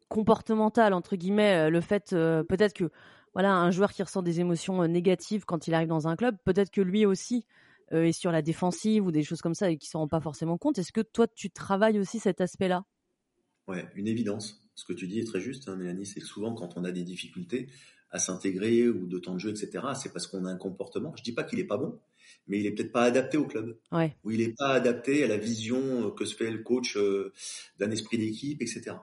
comportemental 0.08 0.94
entre 0.94 1.16
guillemets, 1.16 1.68
le 1.68 1.80
fait 1.80 2.10
peut-être 2.10 2.72
que 2.74 2.90
voilà, 3.34 3.54
un 3.54 3.70
joueur 3.70 3.92
qui 3.92 4.02
ressent 4.02 4.22
des 4.22 4.40
émotions 4.40 4.82
euh, 4.82 4.86
négatives 4.86 5.44
quand 5.44 5.66
il 5.66 5.74
arrive 5.74 5.88
dans 5.88 6.08
un 6.08 6.16
club, 6.16 6.36
peut-être 6.44 6.70
que 6.70 6.80
lui 6.80 7.06
aussi 7.06 7.44
euh, 7.92 8.04
est 8.04 8.12
sur 8.12 8.32
la 8.32 8.42
défensive 8.42 9.06
ou 9.06 9.12
des 9.12 9.22
choses 9.22 9.40
comme 9.40 9.54
ça 9.54 9.70
et 9.70 9.76
qui 9.76 9.88
s'en 9.88 10.00
rend 10.00 10.08
pas 10.08 10.20
forcément 10.20 10.58
compte. 10.58 10.78
Est-ce 10.78 10.92
que 10.92 11.00
toi, 11.00 11.26
tu 11.26 11.50
travailles 11.50 11.98
aussi 11.98 12.18
cet 12.18 12.40
aspect-là? 12.40 12.84
Ouais, 13.68 13.86
une 13.94 14.08
évidence. 14.08 14.60
Ce 14.74 14.84
que 14.84 14.92
tu 14.92 15.06
dis 15.06 15.20
est 15.20 15.24
très 15.24 15.40
juste, 15.40 15.68
hein, 15.68 15.76
Mélanie. 15.76 16.06
C'est 16.06 16.20
souvent 16.20 16.54
quand 16.54 16.76
on 16.76 16.84
a 16.84 16.92
des 16.92 17.02
difficultés 17.02 17.68
à 18.10 18.18
s'intégrer 18.18 18.88
ou 18.88 19.06
de 19.06 19.18
temps 19.18 19.34
de 19.34 19.38
jeu, 19.38 19.50
etc., 19.50 19.86
c'est 19.94 20.12
parce 20.12 20.26
qu'on 20.26 20.44
a 20.44 20.50
un 20.50 20.56
comportement. 20.56 21.14
Je 21.16 21.22
dis 21.22 21.32
pas 21.32 21.44
qu'il 21.44 21.58
est 21.60 21.64
pas 21.64 21.78
bon, 21.78 21.98
mais 22.46 22.60
il 22.60 22.66
est 22.66 22.72
peut-être 22.72 22.92
pas 22.92 23.04
adapté 23.04 23.38
au 23.38 23.46
club. 23.46 23.78
Ouais. 23.90 24.16
Ou 24.24 24.32
il 24.32 24.40
est 24.42 24.54
pas 24.56 24.70
adapté 24.70 25.24
à 25.24 25.28
la 25.28 25.38
vision 25.38 26.10
que 26.10 26.24
se 26.24 26.36
fait 26.36 26.50
le 26.50 26.62
coach 26.62 26.96
euh, 26.96 27.32
d'un 27.78 27.90
esprit 27.90 28.18
d'équipe, 28.18 28.60
etc. 28.60 28.96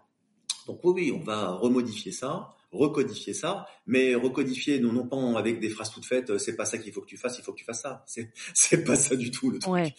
Donc 0.68 0.84
oui, 0.84 1.12
on 1.12 1.24
va 1.24 1.50
remodifier 1.52 2.12
ça 2.12 2.56
recodifier 2.72 3.34
ça, 3.34 3.66
mais 3.86 4.16
recodifier 4.16 4.80
non, 4.80 4.94
non 4.94 5.08
pas 5.08 5.18
avec 5.40 5.60
des 5.60 5.70
phrases 5.70 5.92
toutes 5.92 6.06
faites, 6.06 6.38
c'est 6.38 6.56
pas 6.56 6.66
ça 6.66 6.78
qu'il 6.78 6.94
faut 6.94 7.02
que 7.02 7.08
tu 7.08 7.18
fasses, 7.18 7.38
il 7.40 7.44
faut 7.44 7.52
que 7.54 7.60
tu 7.60 7.66
fasses 7.66 7.82
ça. 7.82 8.04
C'est, 8.08 8.32
c'est 8.54 8.84
pas 8.84 8.96
ça 8.96 9.16
du 9.16 9.32
tout 9.32 9.50
le 9.50 9.60
truc. 9.60 9.96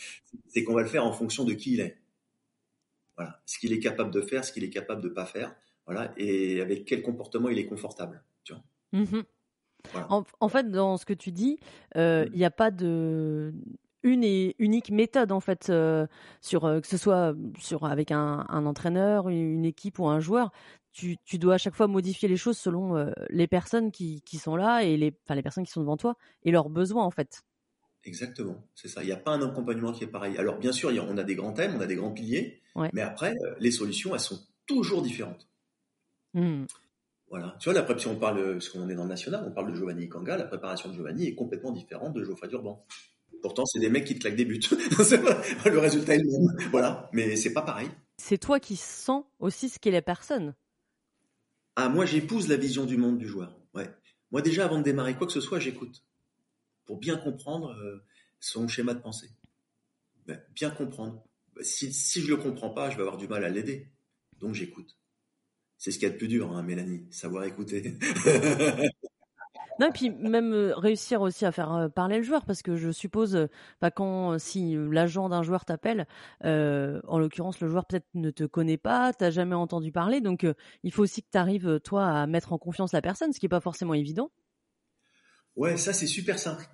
C'est 0.49 0.64
qu'on 0.64 0.75
va 0.75 0.83
le 0.83 0.89
faire 0.89 1.05
en 1.05 1.12
fonction 1.12 1.45
de 1.45 1.53
qui 1.53 1.75
il 1.75 1.81
est. 1.81 1.99
Voilà, 3.16 3.41
ce 3.45 3.59
qu'il 3.59 3.73
est 3.73 3.81
capable 3.81 4.11
de 4.11 4.23
faire, 4.23 4.45
ce 4.45 4.53
qu'il 4.53 4.64
est 4.64 4.71
capable 4.71 5.03
de 5.03 5.09
pas 5.09 5.27
faire, 5.27 5.55
voilà, 5.85 6.14
et 6.16 6.61
avec 6.61 6.87
quel 6.87 7.03
comportement 7.03 7.51
il 7.51 7.59
est 7.59 7.66
confortable. 7.66 8.23
Tu 8.45 8.55
vois. 8.55 8.62
Mm-hmm. 8.95 9.25
En, 10.41 10.49
fait, 10.49 10.71
dans 10.71 10.97
ce 10.97 11.05
que 11.05 11.12
tu 11.12 11.33
dis, 11.33 11.59
euh, 11.97 12.25
mm. 12.25 12.31
il 12.33 12.39
n'y 12.39 12.45
a 12.45 12.51
pas 12.51 12.71
de 12.71 13.53
une 14.03 14.24
et 14.24 14.55
unique 14.59 14.90
méthode 14.90 15.32
en 15.32 15.40
fait 15.40 15.68
euh, 15.68 16.07
sur 16.40 16.64
euh, 16.64 16.80
que 16.80 16.86
ce 16.86 16.96
soit 16.96 17.34
sur 17.59 17.84
avec 17.84 18.12
un, 18.12 18.46
un, 18.48 18.66
entraîneur, 18.66 19.28
une 19.28 19.64
équipe 19.64 19.98
ou 19.98 20.09
un 20.09 20.20
joueur 20.20 20.51
tu, 20.92 21.16
tu, 21.24 21.38
dois 21.38 21.55
à 21.55 21.59
chaque 21.59 21.74
fois 21.74 21.86
modifier 21.86 22.28
les 22.28 22.36
choses 22.36 22.59
selon 22.59 22.96
euh, 22.96 23.11
les 23.28 23.46
personnes 23.46 23.92
qui, 23.92 24.22
qui, 24.22 24.38
sont 24.38 24.57
là 24.57 24.82
et 24.82 24.96
les, 24.96 25.14
enfin, 25.24 25.34
les 25.34 25.42
personnes 25.42 25.64
qui 25.64 25.70
sont 25.70 25.80
devant 25.80 25.96
toi 25.96 26.16
et 26.42 26.51
leurs 26.51 26.68
besoins 26.68 27.05
en 27.05 27.11
fait. 27.11 27.42
Exactement, 28.05 28.66
c'est 28.74 28.88
ça. 28.88 29.03
Il 29.03 29.07
n'y 29.07 29.12
a 29.12 29.16
pas 29.16 29.32
un 29.32 29.42
accompagnement 29.42 29.92
qui 29.92 30.05
est 30.05 30.09
pareil. 30.09 30.36
Alors 30.38 30.59
bien 30.59 30.72
sûr, 30.72 30.90
on 31.09 31.18
a 31.18 31.22
des 31.22 31.34
grands 31.34 31.53
thèmes, 31.53 31.74
on 31.76 31.80
a 31.80 31.86
des 31.86 31.96
grands 31.96 32.12
piliers, 32.12 32.62
mais 32.92 33.03
après, 33.03 33.34
euh, 33.44 33.55
les 33.59 33.70
solutions, 33.70 34.14
elles 34.14 34.20
sont 34.20 34.40
toujours 34.66 35.03
différentes. 35.03 35.48
Mmh. 36.32 36.64
Voilà. 37.28 37.57
Tu 37.61 37.68
vois, 37.68 37.74
la 37.74 37.82
préparation, 37.82 38.12
on 38.12 38.16
parle, 38.16 38.53
parce 38.53 38.70
qu'on 38.70 38.88
est 38.88 38.94
dans 38.94 39.05
le 39.05 39.11
national, 39.11 39.44
on 39.46 39.53
parle 39.53 39.70
de 39.70 39.76
Giovanni 39.76 40.09
Kanga, 40.09 40.36
la 40.36 40.44
préparation 40.44 40.88
de 40.88 40.94
Giovanni 40.94 41.26
est 41.26 41.34
complètement 41.34 41.72
différente 41.72 42.14
de 42.14 42.24
Geoffrey 42.24 42.48
Durban. 42.48 42.84
Pourtant, 43.43 43.64
c'est 43.66 43.78
des 43.78 43.89
mecs 43.89 44.05
qui 44.05 44.14
te 44.14 44.20
claquent 44.20 44.37
des 44.37 44.45
buts. 44.45 44.61
le 44.70 45.78
résultat 45.78 46.14
est 46.14 46.18
le 46.18 46.31
même. 46.31 46.70
Voilà. 46.70 47.09
Mais 47.12 47.37
c'est 47.37 47.53
pas 47.53 47.62
pareil. 47.62 47.89
C'est 48.18 48.39
toi 48.39 48.61
qui 48.61 48.76
sens 48.76 49.24
aussi 49.39 49.68
ce 49.68 49.78
qu'est 49.78 49.91
la 49.91 50.03
personne. 50.03 50.55
Ah, 51.76 51.89
moi, 51.89 52.05
j'épouse 52.05 52.49
la 52.49 52.57
vision 52.57 52.85
du 52.85 52.97
monde 52.97 53.18
du 53.18 53.26
joueur. 53.26 53.57
Ouais. 53.74 53.89
Moi, 54.31 54.43
déjà, 54.43 54.64
avant 54.64 54.78
de 54.78 54.83
démarrer 54.83 55.16
quoi 55.16 55.26
que 55.26 55.33
ce 55.33 55.41
soit, 55.41 55.59
j'écoute. 55.59 56.05
Pour 56.85 56.99
bien 56.99 57.16
comprendre 57.16 57.70
euh, 57.70 58.05
son 58.41 58.68
schéma 58.68 58.93
de 58.95 59.01
pensée. 59.01 59.31
Ben, 60.26 60.41
bien 60.55 60.70
comprendre. 60.70 61.24
Ben, 61.55 61.64
si, 61.64 61.93
si 61.93 62.20
je 62.20 62.28
le 62.28 62.37
comprends 62.37 62.70
pas, 62.70 62.91
je 62.91 62.97
vais 62.97 63.03
avoir 63.03 63.16
du 63.16 63.28
mal 63.28 63.45
à 63.45 63.49
l'aider. 63.49 63.87
Donc, 64.39 64.55
j'écoute. 64.55 64.99
C'est 65.78 65.91
ce 65.91 65.99
qu'il 65.99 66.07
y 66.07 66.11
a 66.11 66.12
de 66.12 66.18
plus 66.18 66.28
dur, 66.28 66.53
hein, 66.53 66.62
Mélanie, 66.62 67.07
savoir 67.11 67.45
écouter. 67.45 67.95
Non, 69.81 69.89
et 69.89 69.93
puis 69.93 70.11
même 70.11 70.53
euh, 70.53 70.74
réussir 70.76 71.22
aussi 71.22 71.47
à 71.47 71.53
faire 71.53 71.72
euh, 71.72 71.89
parler 71.89 72.18
le 72.18 72.22
joueur, 72.22 72.45
parce 72.45 72.61
que 72.61 72.76
je 72.76 72.91
suppose, 72.91 73.35
euh, 73.35 73.47
bah, 73.81 73.91
quand 73.91 74.39
si 74.39 74.76
l'agent 74.76 75.31
d'un 75.31 75.43
joueur 75.43 75.64
t'appelle, 75.64 76.07
en 76.43 77.18
l'occurrence 77.18 77.61
le 77.61 77.68
joueur 77.68 77.87
peut-être 77.87 78.07
ne 78.12 78.31
te 78.31 78.45
connaît 78.45 78.76
pas, 78.76 79.14
t'as 79.14 79.31
jamais 79.31 79.55
entendu 79.55 79.91
parler, 79.91 80.20
donc 80.20 80.47
il 80.83 80.93
faut 80.93 81.03
aussi 81.03 81.22
que 81.22 81.28
tu 81.33 81.39
arrives 81.39 81.81
toi 81.81 82.07
à 82.07 82.26
mettre 82.26 82.53
en 82.53 82.59
confiance 82.59 82.93
la 82.93 83.01
personne, 83.01 83.33
ce 83.33 83.41
qui 83.41 83.47
est 83.47 83.51
pas 83.51 83.61
forcément 83.61 83.95
évident. 83.95 84.31
Ouais, 85.57 85.76
ça 85.78 85.95
c'est 85.95 86.07
super 86.07 86.39
simple. 86.39 86.68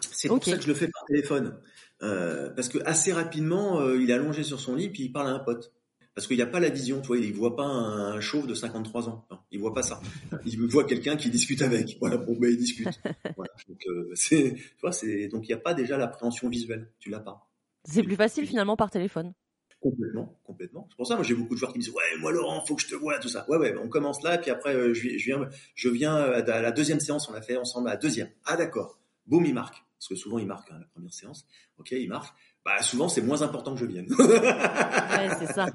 C'est 0.00 0.28
pour 0.28 0.42
ça 0.42 0.56
que 0.56 0.62
je 0.62 0.68
le 0.68 0.74
fais 0.74 0.88
par 0.88 1.04
téléphone, 1.06 1.60
parce 2.00 2.68
que 2.68 2.78
assez 2.84 3.12
rapidement, 3.12 3.88
il 3.92 4.10
est 4.10 4.14
allongé 4.14 4.42
sur 4.42 4.58
son 4.58 4.74
lit 4.74 4.88
puis 4.88 5.04
il 5.04 5.12
parle 5.12 5.28
à 5.28 5.30
un 5.30 5.38
pote 5.38 5.72
parce 6.14 6.26
qu'il 6.26 6.36
n'y 6.36 6.42
a 6.42 6.46
pas 6.46 6.60
la 6.60 6.68
vision, 6.68 7.00
tu 7.00 7.08
vois, 7.08 7.18
il 7.18 7.32
voit 7.32 7.56
pas 7.56 7.64
un 7.64 8.20
chauve 8.20 8.46
de 8.46 8.54
53 8.54 9.08
ans, 9.08 9.26
non, 9.30 9.38
il 9.50 9.60
voit 9.60 9.72
pas 9.72 9.82
ça. 9.82 10.00
Il 10.44 10.60
voit 10.66 10.84
quelqu'un 10.84 11.16
qui 11.16 11.30
discute 11.30 11.62
avec, 11.62 11.96
voilà, 12.00 12.18
bon 12.18 12.36
ben 12.38 12.50
il 12.50 12.58
discute. 12.58 12.88
Voilà, 13.36 13.52
donc 13.68 13.80
euh, 13.86 14.10
c'est, 14.14 14.54
tu 14.54 14.80
vois, 14.80 14.92
c'est 14.92 15.28
donc 15.28 15.44
il 15.44 15.48
n'y 15.48 15.54
a 15.54 15.58
pas 15.58 15.74
déjà 15.74 15.96
l'appréhension 15.96 16.48
visuelle, 16.48 16.90
tu 16.98 17.08
l'as 17.10 17.20
pas. 17.20 17.48
C'est 17.84 18.02
plus 18.02 18.16
facile 18.16 18.46
finalement 18.46 18.76
par 18.76 18.90
téléphone? 18.90 19.32
Complètement, 19.80 20.38
complètement. 20.44 20.86
C'est 20.90 20.96
pour 20.96 21.06
ça, 21.06 21.14
moi 21.16 21.24
j'ai 21.24 21.34
beaucoup 21.34 21.54
de 21.54 21.58
joueurs 21.58 21.72
qui 21.72 21.78
me 21.78 21.82
disent 21.82 21.92
ouais, 21.92 22.20
moi 22.20 22.30
Laurent, 22.30 22.64
faut 22.64 22.76
que 22.76 22.82
je 22.82 22.88
te 22.88 22.94
vois 22.94 23.18
tout 23.18 23.28
ça. 23.28 23.44
Ouais, 23.48 23.56
ouais, 23.56 23.74
on 23.82 23.88
commence 23.88 24.22
là, 24.22 24.38
puis 24.38 24.50
après 24.50 24.74
euh, 24.76 24.94
je, 24.94 25.08
viens, 25.08 25.48
je 25.74 25.88
viens 25.88 26.14
à 26.14 26.60
la 26.60 26.72
deuxième 26.72 27.00
séance, 27.00 27.28
on 27.28 27.34
a 27.34 27.42
fait 27.42 27.56
ensemble 27.56 27.88
à 27.88 27.92
la 27.92 27.96
deuxième. 27.96 28.28
Ah 28.44 28.56
d'accord, 28.56 29.00
boum, 29.26 29.44
il 29.44 29.54
marque, 29.54 29.82
parce 29.98 30.08
que 30.08 30.14
souvent 30.14 30.38
il 30.38 30.46
marque 30.46 30.70
hein, 30.70 30.78
la 30.78 30.86
première 30.86 31.12
séance. 31.12 31.46
Ok, 31.78 31.90
il 31.92 32.08
marque. 32.08 32.32
Bah 32.64 32.80
souvent 32.80 33.08
c'est 33.08 33.22
moins 33.22 33.42
important 33.42 33.74
que 33.74 33.80
je 33.80 33.86
vienne. 33.86 34.06
ouais, 34.18 35.30
c'est 35.38 35.52
ça. 35.52 35.66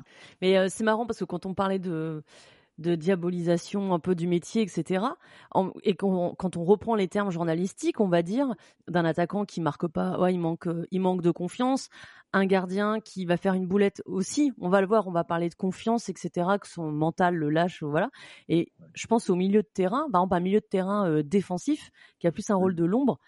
Mais 0.41 0.57
euh, 0.57 0.67
c'est 0.69 0.83
marrant 0.83 1.05
parce 1.05 1.19
que 1.19 1.25
quand 1.25 1.45
on 1.45 1.53
parlait 1.53 1.79
de 1.79 2.23
de 2.77 2.95
diabolisation 2.95 3.93
un 3.93 3.99
peu 3.99 4.13
du 4.13 4.27
métier, 4.27 4.61
etc. 4.61 5.05
et 5.83 5.95
quand 5.95 6.57
on 6.57 6.63
reprend 6.63 6.95
les 6.95 7.07
termes 7.07 7.31
journalistiques, 7.31 7.99
on 7.99 8.07
va 8.07 8.21
dire 8.21 8.53
d'un 8.87 9.05
attaquant 9.05 9.45
qui 9.45 9.61
marque 9.61 9.87
pas, 9.87 10.19
ouais, 10.19 10.33
il 10.33 10.39
manque, 10.39 10.67
euh, 10.67 10.85
il 10.91 11.01
manque 11.01 11.21
de 11.21 11.31
confiance, 11.31 11.89
un 12.33 12.45
gardien 12.45 12.99
qui 12.99 13.25
va 13.25 13.37
faire 13.37 13.53
une 13.53 13.65
boulette 13.65 14.01
aussi, 14.05 14.51
on 14.59 14.69
va 14.69 14.81
le 14.81 14.87
voir, 14.87 15.07
on 15.07 15.11
va 15.11 15.23
parler 15.23 15.49
de 15.49 15.55
confiance, 15.55 16.09
etc. 16.09 16.29
Que 16.61 16.67
son 16.67 16.91
mental 16.91 17.35
le 17.35 17.49
lâche, 17.49 17.81
voilà. 17.81 18.09
Et 18.47 18.71
je 18.93 19.07
pense 19.07 19.29
au 19.29 19.35
milieu 19.35 19.63
de 19.63 19.69
terrain, 19.73 20.07
par 20.11 20.21
exemple 20.21 20.35
un 20.35 20.39
milieu 20.41 20.59
de 20.59 20.65
terrain 20.65 21.09
euh, 21.09 21.23
défensif 21.23 21.89
qui 22.19 22.27
a 22.27 22.31
plus 22.31 22.49
un 22.49 22.55
rôle 22.55 22.75
de 22.75 22.85
l'ombre. 22.85 23.19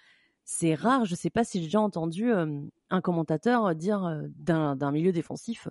C'est 0.51 0.73
rare, 0.73 1.05
je 1.05 1.13
sais 1.13 1.29
pas 1.29 1.43
si 1.43 1.59
j'ai 1.59 1.65
déjà 1.65 1.79
entendu 1.79 2.31
euh, 2.31 2.47
un 2.89 3.01
commentateur 3.01 3.75
dire 3.75 4.19
d'un 4.35 4.91
milieu 4.91 5.11
défensif, 5.11 5.67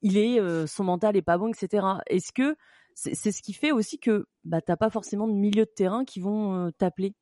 il 0.00 0.16
est, 0.16 0.40
son 0.68 0.84
mental 0.84 1.16
est 1.16 1.22
pas 1.22 1.38
bon, 1.38 1.48
etc. 1.48 1.84
Est-ce 2.06 2.32
que 2.32 2.56
c'est 2.94 3.32
ce 3.32 3.42
qui 3.42 3.52
fait 3.52 3.72
aussi 3.72 3.98
que 3.98 4.26
bah, 4.44 4.60
t'as 4.60 4.76
pas 4.76 4.90
forcément 4.90 5.26
de 5.26 5.34
milieu 5.34 5.64
de 5.64 5.70
terrain 5.74 6.04
qui 6.04 6.20
vont 6.20 6.54
euh, 6.54 6.70
t'appeler? 6.70 7.14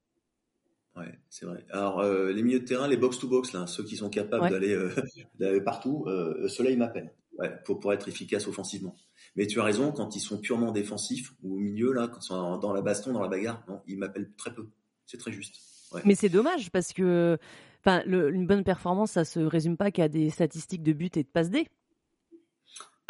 Ouais, 0.97 1.19
c'est 1.29 1.47
vrai. 1.47 1.65
Alors 1.71 2.01
euh, 2.01 2.33
les 2.33 2.43
milieux 2.43 2.61
de 2.61 2.65
terrain, 2.65 2.89
les 2.89 2.97
box 2.97 3.19
to 3.19 3.29
box 3.29 3.53
là, 3.53 3.67
ceux 3.67 3.85
qui 3.85 3.97
sont 3.97 4.11
capables 4.11 4.51
d'aller 4.51 4.75
euh, 4.75 5.61
partout, 5.65 6.05
ceux-là 6.49 6.71
ils 6.71 6.79
m'appellent. 6.79 7.15
Ouais, 7.39 7.51
pour, 7.65 7.81
pour 7.81 7.91
être 7.95 8.07
efficace 8.07 8.47
offensivement. 8.49 8.95
Mais 9.35 9.47
tu 9.47 9.61
as 9.61 9.65
raison, 9.65 9.93
quand 9.93 10.15
ils 10.15 10.21
sont 10.21 10.39
purement 10.39 10.73
défensifs 10.73 11.33
ou 11.43 11.55
au 11.55 11.59
milieu 11.59 11.93
là, 11.93 12.07
quand 12.09 12.21
ils 12.21 12.27
sont 12.27 12.59
dans 12.59 12.75
la 12.75 12.83
baston, 12.83 13.15
dans 13.15 13.23
la 13.23 13.29
bagarre, 13.29 13.65
non, 13.67 13.81
ils 13.87 13.97
m'appellent 13.97 14.31
très 14.37 14.53
peu. 14.53 14.69
C'est 15.07 15.17
très 15.17 15.33
juste. 15.33 15.70
Mais 16.05 16.15
c'est 16.15 16.29
dommage 16.29 16.71
parce 16.71 16.93
que, 16.93 17.39
enfin, 17.81 18.03
une 18.07 18.47
bonne 18.47 18.65
performance, 18.65 19.13
ça 19.13 19.25
se 19.25 19.41
résume 19.41 19.77
pas 19.77 19.91
qu'à 19.91 20.09
des 20.09 20.31
statistiques 20.31 20.83
de 20.83 20.93
but 20.93 21.17
et 21.17 21.23
de 21.23 21.29
passe 21.29 21.51
D. 21.51 21.67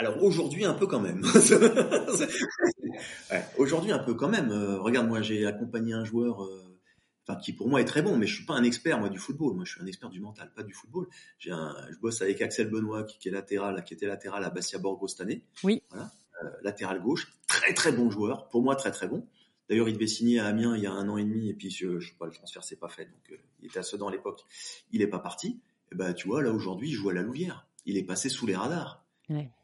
Alors 0.00 0.22
aujourd'hui 0.22 0.64
un 0.64 0.72
peu 0.72 0.86
quand 0.86 1.00
même. 1.00 1.22
aujourd'hui 3.58 3.92
un 3.92 3.98
peu 3.98 4.14
quand 4.14 4.30
même. 4.30 4.50
Euh, 4.50 4.80
regarde, 4.80 5.06
moi 5.06 5.20
j'ai 5.20 5.44
accompagné 5.44 5.92
un 5.92 6.06
joueur, 6.06 6.42
euh, 6.42 7.36
qui 7.42 7.52
pour 7.52 7.68
moi 7.68 7.82
est 7.82 7.84
très 7.84 8.00
bon, 8.00 8.16
mais 8.16 8.26
je 8.26 8.34
suis 8.34 8.46
pas 8.46 8.54
un 8.54 8.62
expert 8.62 8.98
moi 8.98 9.10
du 9.10 9.18
football. 9.18 9.54
Moi 9.54 9.66
je 9.66 9.72
suis 9.72 9.82
un 9.82 9.86
expert 9.86 10.08
du 10.08 10.20
mental, 10.20 10.50
pas 10.56 10.62
du 10.62 10.72
football. 10.72 11.06
J'ai 11.38 11.50
je 11.50 11.98
bosse 11.98 12.22
avec 12.22 12.40
Axel 12.40 12.70
Benoît 12.70 13.04
qui, 13.04 13.28
est 13.28 13.30
latéral, 13.30 13.84
qui 13.84 13.92
était 13.92 14.06
latéral 14.06 14.42
à 14.42 14.48
Bastia 14.48 14.78
Borgo 14.78 15.06
cette 15.06 15.20
année. 15.20 15.44
Oui. 15.64 15.82
Voilà, 15.90 16.10
euh, 16.42 16.48
latéral 16.62 17.02
gauche, 17.02 17.34
très 17.46 17.74
très 17.74 17.92
bon 17.92 18.10
joueur. 18.10 18.48
Pour 18.48 18.62
moi 18.62 18.76
très 18.76 18.92
très 18.92 19.06
bon. 19.06 19.28
D'ailleurs, 19.70 19.88
il 19.88 19.94
devait 19.94 20.08
signer 20.08 20.40
à 20.40 20.46
Amiens 20.46 20.76
il 20.76 20.82
y 20.82 20.86
a 20.86 20.92
un 20.92 21.08
an 21.08 21.16
et 21.16 21.24
demi, 21.24 21.48
et 21.48 21.54
puis 21.54 21.70
je, 21.70 22.00
je 22.00 22.08
sais 22.08 22.16
pas, 22.18 22.26
le 22.26 22.32
transfert 22.32 22.64
c'est 22.64 22.78
pas 22.78 22.88
fait, 22.88 23.04
donc 23.06 23.38
il 23.60 23.66
était 23.66 23.78
à 23.78 23.84
Sedan 23.84 24.08
à 24.08 24.10
l'époque. 24.10 24.44
Il 24.90 25.00
est 25.00 25.06
pas 25.06 25.20
parti. 25.20 25.62
Et 25.92 25.94
ben 25.94 26.12
tu 26.12 26.26
vois 26.26 26.42
là 26.42 26.50
aujourd'hui, 26.50 26.88
il 26.88 26.92
joue 26.92 27.08
à 27.08 27.14
la 27.14 27.22
Louvière. 27.22 27.68
Il 27.86 27.96
est 27.96 28.02
passé 28.02 28.28
sous 28.28 28.46
les 28.46 28.56
radars. 28.56 29.06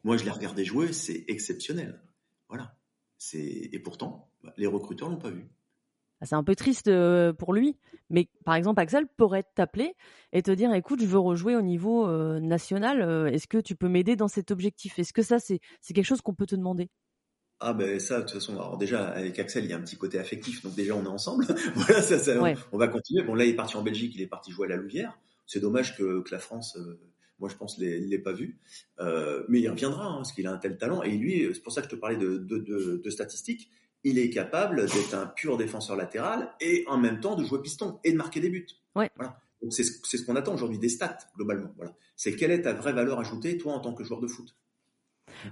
Moi, 0.05 0.15
je 0.15 0.23
l'ai 0.23 0.31
regardé 0.31 0.63
jouer, 0.63 0.93
c'est 0.93 1.25
exceptionnel. 1.27 2.01
Voilà. 2.47 2.77
C'est 3.17 3.69
et 3.73 3.79
pourtant, 3.79 4.31
bah, 4.43 4.53
les 4.55 4.67
recruteurs 4.67 5.09
l'ont 5.09 5.17
pas 5.17 5.29
vu. 5.29 5.49
Ah, 6.21 6.25
c'est 6.25 6.35
un 6.35 6.43
peu 6.43 6.55
triste 6.55 6.87
euh, 6.87 7.33
pour 7.33 7.53
lui, 7.53 7.77
mais 8.09 8.27
par 8.43 8.55
exemple, 8.55 8.79
Axel 8.79 9.05
pourrait 9.17 9.43
t'appeler 9.55 9.93
et 10.31 10.41
te 10.41 10.51
dire, 10.51 10.73
écoute, 10.73 11.01
je 11.01 11.05
veux 11.05 11.19
rejouer 11.19 11.55
au 11.55 11.61
niveau 11.61 12.07
euh, 12.07 12.39
national. 12.39 13.01
Euh, 13.01 13.27
est-ce 13.27 13.47
que 13.47 13.59
tu 13.59 13.75
peux 13.75 13.89
m'aider 13.89 14.15
dans 14.15 14.27
cet 14.27 14.51
objectif? 14.51 14.97
Est-ce 14.97 15.13
que 15.13 15.21
ça, 15.21 15.37
c'est 15.39 15.59
quelque 15.85 16.05
chose 16.05 16.21
qu'on 16.21 16.33
peut 16.33 16.47
te 16.47 16.55
demander? 16.55 16.89
Ah 17.59 17.73
ben 17.73 17.99
ça 17.99 18.17
de 18.17 18.21
toute 18.23 18.33
façon 18.33 18.53
alors 18.53 18.77
déjà 18.77 19.07
avec 19.07 19.39
Axel 19.39 19.65
il 19.65 19.71
y 19.71 19.73
a 19.73 19.77
un 19.77 19.81
petit 19.81 19.97
côté 19.97 20.19
affectif 20.19 20.61
donc 20.63 20.75
déjà 20.75 20.95
on 20.95 21.03
est 21.03 21.07
ensemble 21.07 21.45
voilà 21.75 22.01
ça, 22.01 22.55
on, 22.71 22.77
va 22.77 22.87
continuer 22.87 23.23
bon 23.23 23.33
là 23.33 23.45
il 23.45 23.49
est 23.49 23.55
parti 23.55 23.77
en 23.77 23.83
Belgique 23.83 24.13
il 24.15 24.21
est 24.21 24.27
parti 24.27 24.51
jouer 24.51 24.67
à 24.67 24.69
la 24.69 24.75
Louvière 24.75 25.17
c'est 25.47 25.59
dommage 25.59 25.97
que, 25.97 26.21
que 26.21 26.31
la 26.31 26.39
France 26.39 26.77
moi, 27.39 27.49
je 27.49 27.55
pense 27.55 27.75
qu'il 27.75 28.09
l'ait 28.09 28.17
pas 28.17 28.31
vu. 28.31 28.59
Euh, 28.99 29.43
mais 29.47 29.61
il 29.61 29.69
reviendra, 29.69 30.05
hein, 30.05 30.15
parce 30.17 30.31
qu'il 30.31 30.47
a 30.47 30.51
un 30.51 30.57
tel 30.57 30.77
talent. 30.77 31.03
Et 31.03 31.11
lui, 31.11 31.47
c'est 31.53 31.61
pour 31.61 31.71
ça 31.71 31.81
que 31.81 31.87
je 31.87 31.95
te 31.95 31.99
parlais 31.99 32.17
de, 32.17 32.37
de, 32.37 32.57
de, 32.57 33.01
de 33.03 33.09
statistiques. 33.09 33.69
Il 34.03 34.17
est 34.19 34.29
capable 34.29 34.85
d'être 34.87 35.13
un 35.13 35.27
pur 35.27 35.57
défenseur 35.57 35.95
latéral 35.95 36.53
et 36.61 36.83
en 36.87 36.97
même 36.97 37.19
temps 37.19 37.35
de 37.35 37.43
jouer 37.43 37.61
piston 37.61 37.99
et 38.03 38.11
de 38.11 38.17
marquer 38.17 38.39
des 38.39 38.49
buts. 38.49 38.67
Ouais. 38.95 39.09
Voilà. 39.15 39.39
Donc 39.61 39.73
c'est 39.73 39.83
ce 39.83 40.23
qu'on 40.23 40.35
attend 40.35 40.53
aujourd'hui 40.53 40.77
des 40.77 40.89
stats 40.89 41.17
globalement. 41.35 41.73
Voilà. 41.77 41.95
C'est 42.15 42.35
quelle 42.35 42.51
est 42.51 42.61
ta 42.61 42.73
vraie 42.73 42.93
valeur 42.93 43.19
ajoutée 43.19 43.57
toi 43.57 43.73
en 43.73 43.79
tant 43.79 43.93
que 43.93 44.03
joueur 44.03 44.19
de 44.19 44.27
foot? 44.27 44.55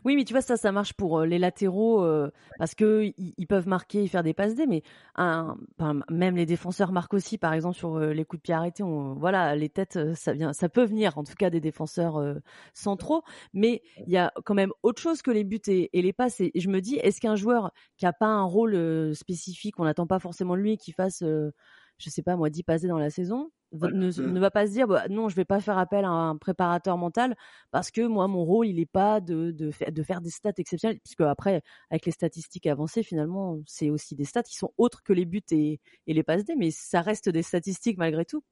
Oui, 0.03 0.15
mais 0.15 0.23
tu 0.23 0.33
vois, 0.33 0.41
ça, 0.41 0.57
ça 0.57 0.71
marche 0.71 0.93
pour 0.93 1.19
euh, 1.19 1.25
les 1.25 1.39
latéraux 1.39 2.03
euh, 2.03 2.31
parce 2.57 2.75
que 2.75 3.11
ils, 3.17 3.47
peuvent 3.47 3.67
marquer 3.67 4.03
et 4.03 4.07
faire 4.07 4.23
des 4.23 4.33
passes 4.33 4.55
D, 4.55 4.65
mais 4.67 4.83
même 6.09 6.36
les 6.36 6.45
défenseurs 6.45 6.91
marquent 6.91 7.13
aussi, 7.13 7.38
par 7.38 7.53
exemple 7.53 7.77
sur 7.77 7.95
euh, 7.95 8.13
les 8.13 8.25
coups 8.25 8.41
de 8.41 8.43
pied 8.43 8.53
arrêtés. 8.53 8.83
voilà, 8.83 9.55
les 9.55 9.69
têtes, 9.69 9.99
ça 10.15 10.33
vient, 10.33 10.53
ça 10.53 10.69
peut 10.69 10.86
venir, 10.86 11.17
en 11.17 11.23
tout 11.23 11.36
cas 11.36 11.49
des 11.49 11.61
défenseurs 11.61 12.21
centraux, 12.73 13.23
mais 13.53 13.81
il 14.05 14.11
y 14.11 14.17
a 14.17 14.31
quand 14.45 14.55
même 14.55 14.71
autre 14.83 15.01
chose 15.01 15.21
que 15.21 15.31
les 15.31 15.43
buts 15.43 15.59
et, 15.67 15.89
les 15.93 16.13
passes. 16.13 16.41
Et, 16.41 16.51
je 16.55 16.69
me 16.69 16.81
dis, 16.81 16.95
est-ce 16.95 17.21
qu'un 17.21 17.36
joueur 17.36 17.71
qui 17.97 18.05
a 18.05 18.13
pas 18.13 18.27
un 18.27 18.43
rôle 18.43 19.15
spécifique, 19.15 19.79
on 19.79 19.86
n'attend 19.86 20.07
pas 20.07 20.19
forcément 20.19 20.55
lui 20.55 20.77
qui 20.77 20.91
fasse, 20.91 21.23
je 21.98 22.10
sais 22.10 22.22
pas 22.22 22.36
moi, 22.36 22.50
10 22.50 22.64
passes 22.64 22.82
dans 22.84 22.98
la 22.98 23.10
saison, 23.10 23.52
ne, 23.74 24.22
ne, 24.22 24.39
va 24.39 24.52
pas 24.52 24.68
se 24.68 24.72
dire 24.72 24.88
bah, 24.88 25.08
non, 25.10 25.30
je 25.30 25.36
vais 25.36 25.46
pas 25.46 25.60
faire 25.60 25.78
appel 25.78 26.06
à 26.06 26.10
un 26.10 26.38
préparateur 26.38 26.98
mental 26.98 27.36
parce 27.72 27.91
que 27.91 28.02
moi 28.02 28.28
mon 28.28 28.46
rôle 28.46 28.68
il 28.68 28.80
est 28.80 28.86
pas 28.86 29.20
de, 29.20 29.52
de, 29.52 29.72
de 29.89 30.04
faire 30.04 30.22
des 30.22 30.30
stats 30.30 30.54
exceptionnelles 30.58 31.00
puisque 31.04 31.22
après 31.22 31.62
avec 31.89 32.06
les 32.06 32.12
statistiques 32.12 32.68
avancées 32.68 33.04
finalement 33.04 33.60
c'est 33.68 33.89
aussi 33.89 34.16
des 34.16 34.26
stats 34.26 34.43
qui 34.43 34.56
sont 34.56 34.72
autres 34.78 35.04
que 35.04 35.14
les 35.14 35.26
buts 35.26 35.41
et, 35.52 35.80
et 36.08 36.14
les 36.14 36.24
passes 36.24 36.46
D 36.46 36.56
mais 36.58 36.72
ça 36.72 37.02
reste 37.02 37.30
des 37.30 37.43
statistiques 37.43 37.98
malgré 37.98 38.26
tout. 38.26 38.43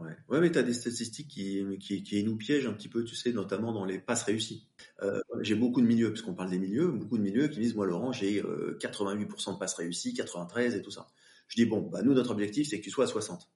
Ouais, 0.00 0.16
ouais 0.28 0.40
mais 0.40 0.50
tu 0.50 0.58
as 0.58 0.62
des 0.62 0.72
statistiques 0.72 1.28
qui, 1.28 1.62
qui, 1.78 2.02
qui, 2.02 2.24
nous 2.24 2.36
piègent 2.36 2.66
un 2.66 2.72
petit 2.72 2.88
peu, 2.88 3.04
tu 3.04 3.14
sais, 3.14 3.32
notamment 3.32 3.70
dans 3.70 3.84
les 3.84 3.98
passes 3.98 4.22
réussies. 4.22 4.66
Euh, 5.02 5.20
j'ai 5.42 5.54
beaucoup 5.54 5.82
de 5.82 5.86
milieux, 5.86 6.08
parce 6.08 6.22
qu'on 6.22 6.32
parle 6.32 6.48
des 6.48 6.58
milieux, 6.58 6.88
beaucoup 6.88 7.18
de 7.18 7.22
milieux 7.22 7.48
qui 7.48 7.60
disent, 7.60 7.74
moi 7.74 7.86
Laurent, 7.86 8.10
j'ai 8.10 8.40
88% 8.40 9.50
euh, 9.50 9.52
de 9.52 9.58
passes 9.58 9.74
réussies, 9.74 10.14
93 10.14 10.74
et 10.74 10.80
tout 10.80 10.90
ça. 10.90 11.06
Je 11.50 11.56
dis, 11.56 11.66
bon, 11.66 11.82
bah 11.82 12.00
nous, 12.02 12.14
notre 12.14 12.30
objectif, 12.30 12.68
c'est 12.68 12.78
que 12.78 12.84
tu 12.84 12.90
sois 12.90 13.04
à 13.04 13.08
60. 13.08 13.50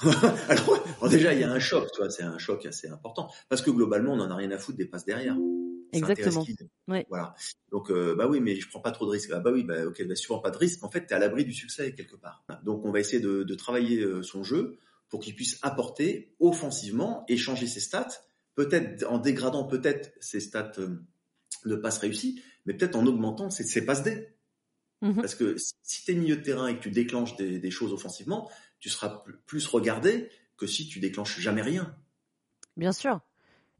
alors, 0.48 1.08
déjà, 1.10 1.34
il 1.34 1.40
y 1.40 1.44
a 1.44 1.50
un 1.50 1.58
choc, 1.58 1.90
tu 1.92 2.00
vois, 2.00 2.10
c'est 2.10 2.22
un 2.22 2.38
choc 2.38 2.64
assez 2.64 2.88
important. 2.88 3.30
Parce 3.48 3.60
que 3.60 3.70
globalement, 3.70 4.14
on 4.14 4.16
n'en 4.16 4.30
a 4.30 4.34
rien 4.34 4.50
à 4.50 4.58
foutre 4.58 4.78
des 4.78 4.86
passes 4.86 5.04
derrière. 5.04 5.36
Exactement. 5.92 6.44
Voilà. 7.08 7.34
Donc, 7.70 7.90
euh, 7.90 8.14
bah 8.14 8.26
oui, 8.26 8.40
mais 8.40 8.56
je 8.56 8.68
prends 8.68 8.80
pas 8.80 8.92
trop 8.92 9.06
de 9.06 9.10
risques. 9.10 9.30
Ah 9.34 9.40
bah 9.40 9.50
oui, 9.52 9.64
bah 9.64 9.86
ok, 9.86 10.06
bah, 10.06 10.14
si 10.14 10.22
tu 10.22 10.28
prends 10.28 10.38
pas 10.38 10.50
de 10.50 10.56
risques, 10.56 10.82
en 10.84 10.90
fait, 10.90 11.06
tu 11.06 11.12
es 11.12 11.16
à 11.16 11.18
l'abri 11.18 11.44
du 11.44 11.52
succès 11.52 11.94
quelque 11.94 12.16
part. 12.16 12.44
Donc, 12.64 12.84
on 12.84 12.92
va 12.92 13.00
essayer 13.00 13.20
de, 13.20 13.42
de 13.42 13.54
travailler 13.54 14.00
euh, 14.00 14.22
son 14.22 14.42
jeu 14.42 14.78
pour 15.08 15.20
qu'il 15.20 15.34
puisse 15.34 15.58
apporter 15.62 16.34
offensivement 16.38 17.24
et 17.28 17.36
changer 17.36 17.66
ses 17.66 17.80
stats, 17.80 18.08
peut-être 18.54 19.04
en 19.10 19.18
dégradant 19.18 19.64
peut-être 19.64 20.12
ses 20.20 20.40
stats 20.40 20.72
euh, 20.78 21.04
de 21.66 21.74
passes 21.74 21.98
réussies, 21.98 22.40
mais 22.64 22.74
peut-être 22.74 22.96
en 22.96 23.04
augmentant 23.06 23.50
ses, 23.50 23.64
ses 23.64 23.84
passes 23.84 24.02
D. 24.02 24.28
Mmh 25.02 25.14
Parce 25.14 25.34
que 25.34 25.56
si 25.82 26.04
tu 26.04 26.12
es 26.12 26.14
milieu 26.14 26.36
de 26.36 26.42
terrain 26.42 26.66
et 26.66 26.76
que 26.76 26.82
tu 26.82 26.90
déclenches 26.90 27.36
des, 27.36 27.58
des 27.58 27.70
choses 27.70 27.92
offensivement, 27.92 28.50
tu 28.80 28.88
seras 28.88 29.24
plus 29.46 29.66
regardé 29.66 30.28
que 30.56 30.66
si 30.66 30.86
tu 30.86 31.00
déclenches 31.00 31.40
jamais 31.40 31.62
rien. 31.62 31.94
Bien 32.76 32.92
sûr. 32.92 33.20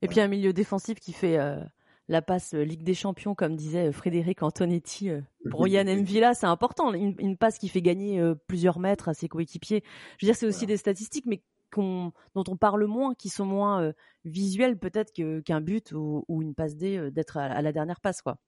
Et 0.02 0.08
puis 0.08 0.20
un 0.20 0.28
milieu 0.28 0.52
défensif 0.52 0.98
qui 0.98 1.12
fait 1.12 1.38
euh, 1.38 1.62
la 2.08 2.22
passe 2.22 2.54
euh, 2.54 2.62
Ligue 2.62 2.82
des 2.82 2.94
Champions, 2.94 3.34
comme 3.34 3.54
disait 3.54 3.88
euh, 3.88 3.92
Frédéric 3.92 4.42
Antonetti 4.42 5.10
pour 5.50 5.68
Yann 5.68 6.02
Villa, 6.02 6.34
c'est 6.34 6.46
important. 6.46 6.92
Une, 6.92 7.36
passe 7.36 7.58
qui 7.58 7.68
fait 7.68 7.82
gagner 7.82 8.22
plusieurs 8.46 8.78
mètres 8.78 9.08
à 9.08 9.14
ses 9.14 9.28
coéquipiers. 9.28 9.82
Je 10.18 10.26
veux 10.26 10.32
dire, 10.32 10.36
c'est 10.36 10.46
aussi 10.46 10.66
des 10.66 10.76
statistiques, 10.76 11.26
mais 11.26 11.42
dont 11.76 12.12
on 12.34 12.56
parle 12.56 12.84
moins, 12.86 13.14
qui 13.14 13.28
sont 13.28 13.44
moins 13.44 13.92
visuelles 14.24 14.76
peut-être 14.76 15.12
qu'un 15.12 15.60
but 15.60 15.92
ou, 15.92 16.24
une 16.42 16.54
passe 16.54 16.76
D 16.76 17.10
d'être 17.12 17.36
à, 17.36 17.62
la 17.62 17.72
dernière 17.72 18.00
passe, 18.00 18.22
quoi. 18.22 18.38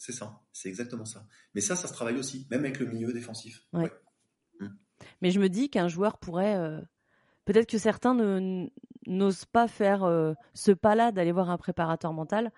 C'est 0.00 0.12
ça, 0.12 0.40
c'est 0.50 0.70
exactement 0.70 1.04
ça. 1.04 1.26
Mais 1.54 1.60
ça, 1.60 1.76
ça 1.76 1.86
se 1.86 1.92
travaille 1.92 2.16
aussi, 2.16 2.46
même 2.50 2.60
avec 2.60 2.78
le 2.80 2.86
milieu 2.86 3.12
défensif. 3.12 3.66
Ouais. 3.74 3.92
Mais 5.20 5.30
je 5.30 5.38
me 5.38 5.50
dis 5.50 5.68
qu'un 5.68 5.88
joueur 5.88 6.16
pourrait. 6.16 6.56
Euh, 6.56 6.80
peut-être 7.44 7.68
que 7.68 7.76
certains 7.76 8.14
n'osent 9.06 9.44
pas 9.44 9.68
faire 9.68 10.04
euh, 10.04 10.32
ce 10.54 10.72
pas-là 10.72 11.12
d'aller 11.12 11.32
voir 11.32 11.50
un 11.50 11.58
préparateur 11.58 12.14
mental 12.14 12.50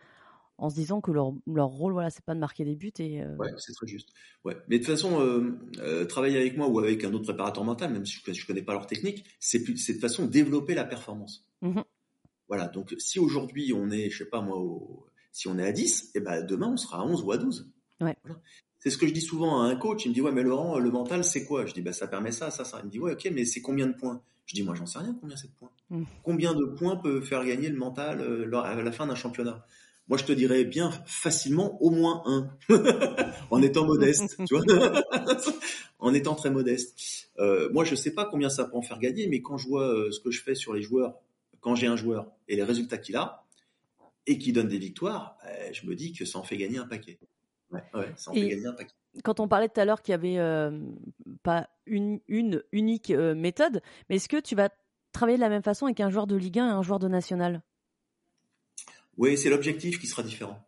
en 0.56 0.70
se 0.70 0.76
disant 0.76 1.00
que 1.00 1.10
leur, 1.10 1.32
leur 1.48 1.66
rôle, 1.66 1.94
voilà, 1.94 2.10
c'est 2.10 2.24
pas 2.24 2.34
de 2.34 2.38
marquer 2.38 2.64
des 2.64 2.76
buts. 2.76 2.92
Et, 3.00 3.20
euh, 3.20 3.34
Ouais, 3.38 3.50
c'est 3.58 3.72
très 3.72 3.88
juste. 3.88 4.10
Ouais. 4.44 4.56
Mais 4.68 4.78
de 4.78 4.84
toute 4.84 4.94
façon, 4.94 5.58
travailler 6.08 6.38
avec 6.38 6.56
moi 6.56 6.68
ou 6.68 6.78
avec 6.78 7.02
un 7.02 7.12
autre 7.12 7.24
préparateur 7.24 7.64
mental, 7.64 7.92
même 7.92 8.06
si 8.06 8.20
je 8.24 8.30
ne 8.30 8.46
connais 8.46 8.62
pas 8.62 8.74
leur 8.74 8.86
technique, 8.86 9.26
c'est 9.40 9.58
de 9.58 9.64
toute 9.64 10.00
façon 10.00 10.26
développer 10.26 10.76
la 10.76 10.84
performance. 10.84 11.44
Mmh 11.60 11.80
voilà. 12.46 12.68
Donc, 12.68 12.94
si 12.98 13.18
aujourd'hui 13.18 13.72
on 13.72 13.90
est, 13.90 14.10
je 14.10 14.18
sais 14.18 14.30
pas 14.30 14.42
moi, 14.42 14.58
si 15.32 15.48
on 15.48 15.58
est 15.58 15.66
à 15.66 15.72
10, 15.72 16.02
et 16.14 16.18
eh 16.18 16.20
ben 16.20 16.42
demain 16.42 16.68
on 16.68 16.76
sera 16.76 16.98
à 16.98 17.04
11 17.04 17.22
ou 17.22 17.32
à 17.32 17.38
12. 17.38 17.70
Ouais. 18.00 18.16
C'est 18.78 18.90
ce 18.90 18.98
que 18.98 19.06
je 19.06 19.12
dis 19.12 19.20
souvent 19.20 19.62
à 19.62 19.66
un 19.66 19.76
coach. 19.76 20.04
Il 20.04 20.10
me 20.10 20.14
dit 20.14 20.20
ouais 20.20 20.32
mais 20.32 20.42
Laurent, 20.42 20.78
le 20.78 20.90
mental 20.90 21.24
c'est 21.24 21.44
quoi? 21.44 21.66
Je 21.66 21.72
dis 21.72 21.82
bah 21.82 21.92
ça 21.92 22.06
permet 22.06 22.32
ça, 22.32 22.50
ça, 22.50 22.64
ça. 22.64 22.78
Il 22.82 22.86
me 22.86 22.90
dit 22.90 22.98
ouais 22.98 23.12
ok 23.12 23.30
mais 23.32 23.44
c'est 23.44 23.62
combien 23.62 23.86
de 23.86 23.94
points? 23.94 24.20
Je 24.46 24.54
dis 24.54 24.62
moi 24.62 24.74
j'en 24.74 24.86
sais 24.86 24.98
rien 24.98 25.16
combien 25.20 25.36
c'est 25.36 25.48
de 25.48 25.54
points. 25.54 25.70
Mm. 25.90 26.02
Combien 26.22 26.54
de 26.54 26.64
points 26.64 26.96
peut 26.96 27.20
faire 27.20 27.44
gagner 27.44 27.68
le 27.68 27.76
mental 27.76 28.20
euh, 28.20 28.52
à 28.60 28.74
la 28.82 28.92
fin 28.92 29.06
d'un 29.06 29.14
championnat? 29.14 29.64
Moi 30.08 30.18
je 30.18 30.24
te 30.24 30.32
dirais 30.32 30.64
bien 30.64 30.90
facilement 31.06 31.80
au 31.80 31.90
moins 31.90 32.22
un, 32.26 32.50
en 33.50 33.62
étant 33.62 33.86
modeste, 33.86 34.36
tu 34.46 34.56
vois, 34.56 34.64
en 36.00 36.12
étant 36.12 36.34
très 36.34 36.50
modeste. 36.50 37.30
Euh, 37.38 37.70
moi 37.72 37.84
je 37.84 37.94
sais 37.94 38.12
pas 38.12 38.26
combien 38.26 38.50
ça 38.50 38.64
peut 38.64 38.76
en 38.76 38.82
faire 38.82 38.98
gagner, 38.98 39.28
mais 39.28 39.40
quand 39.40 39.56
je 39.56 39.68
vois 39.68 39.86
euh, 39.86 40.10
ce 40.10 40.20
que 40.20 40.30
je 40.30 40.42
fais 40.42 40.54
sur 40.54 40.74
les 40.74 40.82
joueurs 40.82 41.14
quand 41.62 41.76
j'ai 41.76 41.86
un 41.86 41.96
joueur 41.96 42.26
et 42.48 42.56
les 42.56 42.64
résultats 42.64 42.98
qu'il 42.98 43.16
a 43.16 43.44
et 44.26 44.38
qui 44.38 44.52
donne 44.52 44.68
des 44.68 44.78
victoires, 44.78 45.36
bah, 45.42 45.72
je 45.72 45.86
me 45.86 45.94
dis 45.94 46.12
que 46.12 46.24
ça 46.24 46.38
en 46.38 46.42
fait 46.42 46.56
gagner 46.56 46.78
un 46.78 46.86
paquet. 46.86 47.18
Ouais, 47.72 48.12
ça 48.16 48.30
en 48.30 48.34
fait 48.34 48.48
gagner 48.48 48.66
un 48.66 48.72
paquet. 48.72 48.94
Quand 49.24 49.40
on 49.40 49.48
parlait 49.48 49.68
tout 49.68 49.80
à 49.80 49.84
l'heure 49.84 50.02
qu'il 50.02 50.12
n'y 50.12 50.20
avait 50.20 50.38
euh, 50.38 50.78
pas 51.42 51.68
une, 51.86 52.20
une 52.28 52.62
unique 52.72 53.10
euh, 53.10 53.34
méthode, 53.34 53.82
mais 54.08 54.16
est-ce 54.16 54.28
que 54.28 54.40
tu 54.40 54.54
vas 54.54 54.70
travailler 55.12 55.36
de 55.36 55.42
la 55.42 55.48
même 55.50 55.62
façon 55.62 55.86
avec 55.86 56.00
un 56.00 56.10
joueur 56.10 56.26
de 56.26 56.36
Ligue 56.36 56.58
1 56.58 56.68
et 56.68 56.70
un 56.70 56.82
joueur 56.82 56.98
de 56.98 57.08
National? 57.08 57.62
Oui, 59.18 59.36
c'est 59.36 59.50
l'objectif 59.50 59.98
qui 60.00 60.06
sera 60.06 60.22
différent. 60.22 60.58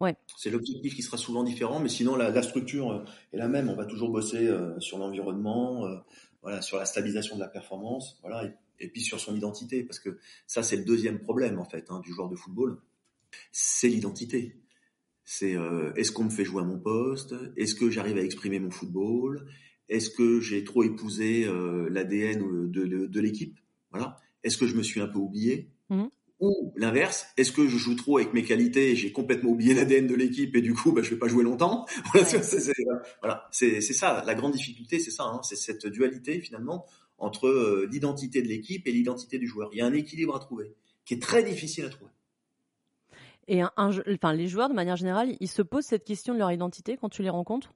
Ouais. 0.00 0.16
C'est 0.36 0.50
l'objectif 0.50 0.96
qui 0.96 1.02
sera 1.02 1.16
souvent 1.16 1.44
différent, 1.44 1.78
mais 1.78 1.88
sinon 1.88 2.16
la, 2.16 2.42
structure 2.42 2.90
euh, 2.90 3.04
est 3.32 3.36
la 3.36 3.46
même. 3.46 3.68
On 3.68 3.76
va 3.76 3.86
toujours 3.86 4.10
bosser 4.10 4.50
sur 4.80 4.98
l'environnement, 4.98 5.86
voilà, 6.44 6.60
sur 6.60 6.76
la 6.76 6.84
stabilisation 6.84 7.36
de 7.36 7.40
la 7.40 7.48
performance, 7.48 8.18
voilà, 8.20 8.44
et, 8.78 8.88
puis 8.88 9.00
sur 9.00 9.18
son 9.18 9.34
identité, 9.34 9.82
parce 9.82 9.98
que 9.98 10.18
ça 10.46 10.62
c'est 10.62 10.76
le 10.76 10.84
deuxième 10.84 11.18
problème 11.18 11.58
en 11.58 11.64
fait 11.64 11.86
hein, 11.88 12.00
du 12.00 12.12
joueur 12.12 12.28
de 12.28 12.36
football, 12.36 12.80
c'est 13.52 13.88
l'identité. 13.88 14.60
C'est 15.24 15.56
euh, 15.56 15.92
est-ce 15.94 16.12
qu'on 16.12 16.24
me 16.24 16.30
fait 16.30 16.44
jouer 16.44 16.62
à 16.62 16.64
mon 16.64 16.78
poste? 16.78 17.34
Est-ce 17.56 17.74
que 17.74 17.90
j'arrive 17.90 18.18
à 18.18 18.22
exprimer 18.22 18.58
mon 18.58 18.70
football? 18.70 19.46
Est-ce 19.88 20.10
que 20.10 20.40
j'ai 20.40 20.64
trop 20.64 20.82
épousé 20.82 21.44
euh, 21.44 21.88
l'ADN 21.90 22.70
de, 22.70 23.06
de, 23.06 23.20
l'équipe? 23.20 23.58
Voilà. 23.90 24.18
Est-ce 24.42 24.58
que 24.58 24.66
je 24.66 24.74
me 24.74 24.82
suis 24.82 25.00
un 25.00 25.06
peu 25.06 25.18
oublié? 25.18 25.70
Mmh. 25.90 26.04
Ou 26.40 26.72
l'inverse, 26.76 27.26
est-ce 27.36 27.52
que 27.52 27.68
je 27.68 27.78
joue 27.78 27.94
trop 27.94 28.18
avec 28.18 28.34
mes 28.34 28.42
qualités 28.42 28.90
et 28.90 28.96
j'ai 28.96 29.12
complètement 29.12 29.50
oublié 29.50 29.72
l'ADN 29.72 30.06
de 30.06 30.14
l'équipe 30.14 30.54
et 30.56 30.62
du 30.62 30.74
coup, 30.74 30.92
bah, 30.92 31.02
je 31.02 31.10
vais 31.10 31.18
pas 31.18 31.28
jouer 31.28 31.44
longtemps? 31.44 31.86
Voilà, 33.20 33.48
c'est 33.50 33.80
ça, 33.80 34.22
la 34.26 34.34
grande 34.34 34.52
difficulté, 34.52 34.98
c'est 34.98 35.10
ça, 35.10 35.24
hein, 35.24 35.40
c'est 35.42 35.56
cette 35.56 35.86
dualité 35.86 36.40
finalement 36.40 36.86
entre 37.18 37.46
euh, 37.46 37.88
l'identité 37.90 38.42
de 38.42 38.48
l'équipe 38.48 38.86
et 38.86 38.92
l'identité 38.92 39.38
du 39.38 39.46
joueur. 39.46 39.70
Il 39.72 39.78
y 39.78 39.80
a 39.80 39.86
un 39.86 39.92
équilibre 39.92 40.34
à 40.34 40.40
trouver 40.40 40.74
qui 41.04 41.14
est 41.14 41.22
très 41.22 41.42
difficile 41.42 41.84
à 41.84 41.88
trouver. 41.88 42.10
Et 43.48 43.62
un, 43.62 43.70
enfin, 43.76 44.32
les 44.32 44.48
joueurs, 44.48 44.68
de 44.68 44.74
manière 44.74 44.96
générale, 44.96 45.36
ils 45.40 45.48
se 45.48 45.62
posent 45.62 45.86
cette 45.86 46.04
question 46.04 46.34
de 46.34 46.38
leur 46.38 46.52
identité 46.52 46.96
quand 46.96 47.08
tu 47.08 47.22
les 47.22 47.30
rencontres? 47.30 47.74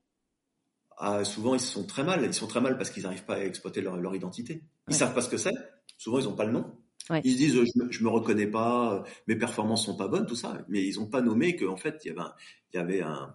Ah, 0.97 1.25
Souvent, 1.25 1.55
ils 1.55 1.61
sont 1.61 1.87
très 1.87 2.05
mal. 2.05 2.25
Ils 2.25 2.35
sont 2.35 2.47
très 2.47 2.61
mal 2.61 2.77
parce 2.77 2.91
qu'ils 2.91 3.05
n'arrivent 3.05 3.25
pas 3.25 3.37
à 3.37 3.45
exploiter 3.45 3.81
leur, 3.81 3.97
leur 3.97 4.15
identité. 4.15 4.63
Ils 4.89 4.95
savent 4.95 5.15
pas 5.15 5.23
ce 5.23 5.29
que 5.29 5.37
c'est. 5.37 5.55
Souvent, 5.97 6.19
ils 6.19 6.25
n'ont 6.25 6.37
pas 6.37 6.45
le 6.45 6.53
nom. 6.53 6.77
Ils 7.25 7.33
se 7.33 7.37
disent, 7.37 7.55
je, 7.55 7.79
me, 7.79 8.05
me 8.05 8.09
reconnais 8.09 8.47
pas, 8.47 9.03
mes 9.27 9.37
performances 9.37 9.87
sont 9.87 9.97
pas 9.97 10.09
bonnes, 10.09 10.27
tout 10.27 10.37
ça. 10.37 10.65
Mais 10.69 10.85
ils 10.85 10.97
n'ont 10.99 11.07
pas 11.07 11.23
nommé 11.23 11.57
qu'en 11.57 11.77
fait, 11.77 12.01
il 12.05 12.09
y 12.09 12.11
avait, 12.11 12.29
il 12.73 12.77
y 12.77 12.81
avait 12.81 13.01
un, 13.01 13.35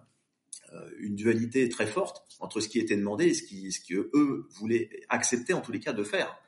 euh, 0.72 0.90
une 0.98 1.14
dualité 1.14 1.68
très 1.68 1.86
forte 1.86 2.24
entre 2.40 2.60
ce 2.60 2.68
qui 2.68 2.78
était 2.78 2.96
demandé 2.96 3.26
et 3.26 3.34
ce 3.34 3.42
qui, 3.42 3.72
ce 3.72 3.80
que 3.80 4.10
eux 4.14 4.46
voulaient 4.50 4.90
accepter 5.08 5.52
en 5.52 5.60
tous 5.60 5.72
les 5.72 5.80
cas 5.80 5.92
de 5.92 6.04
faire. 6.04 6.38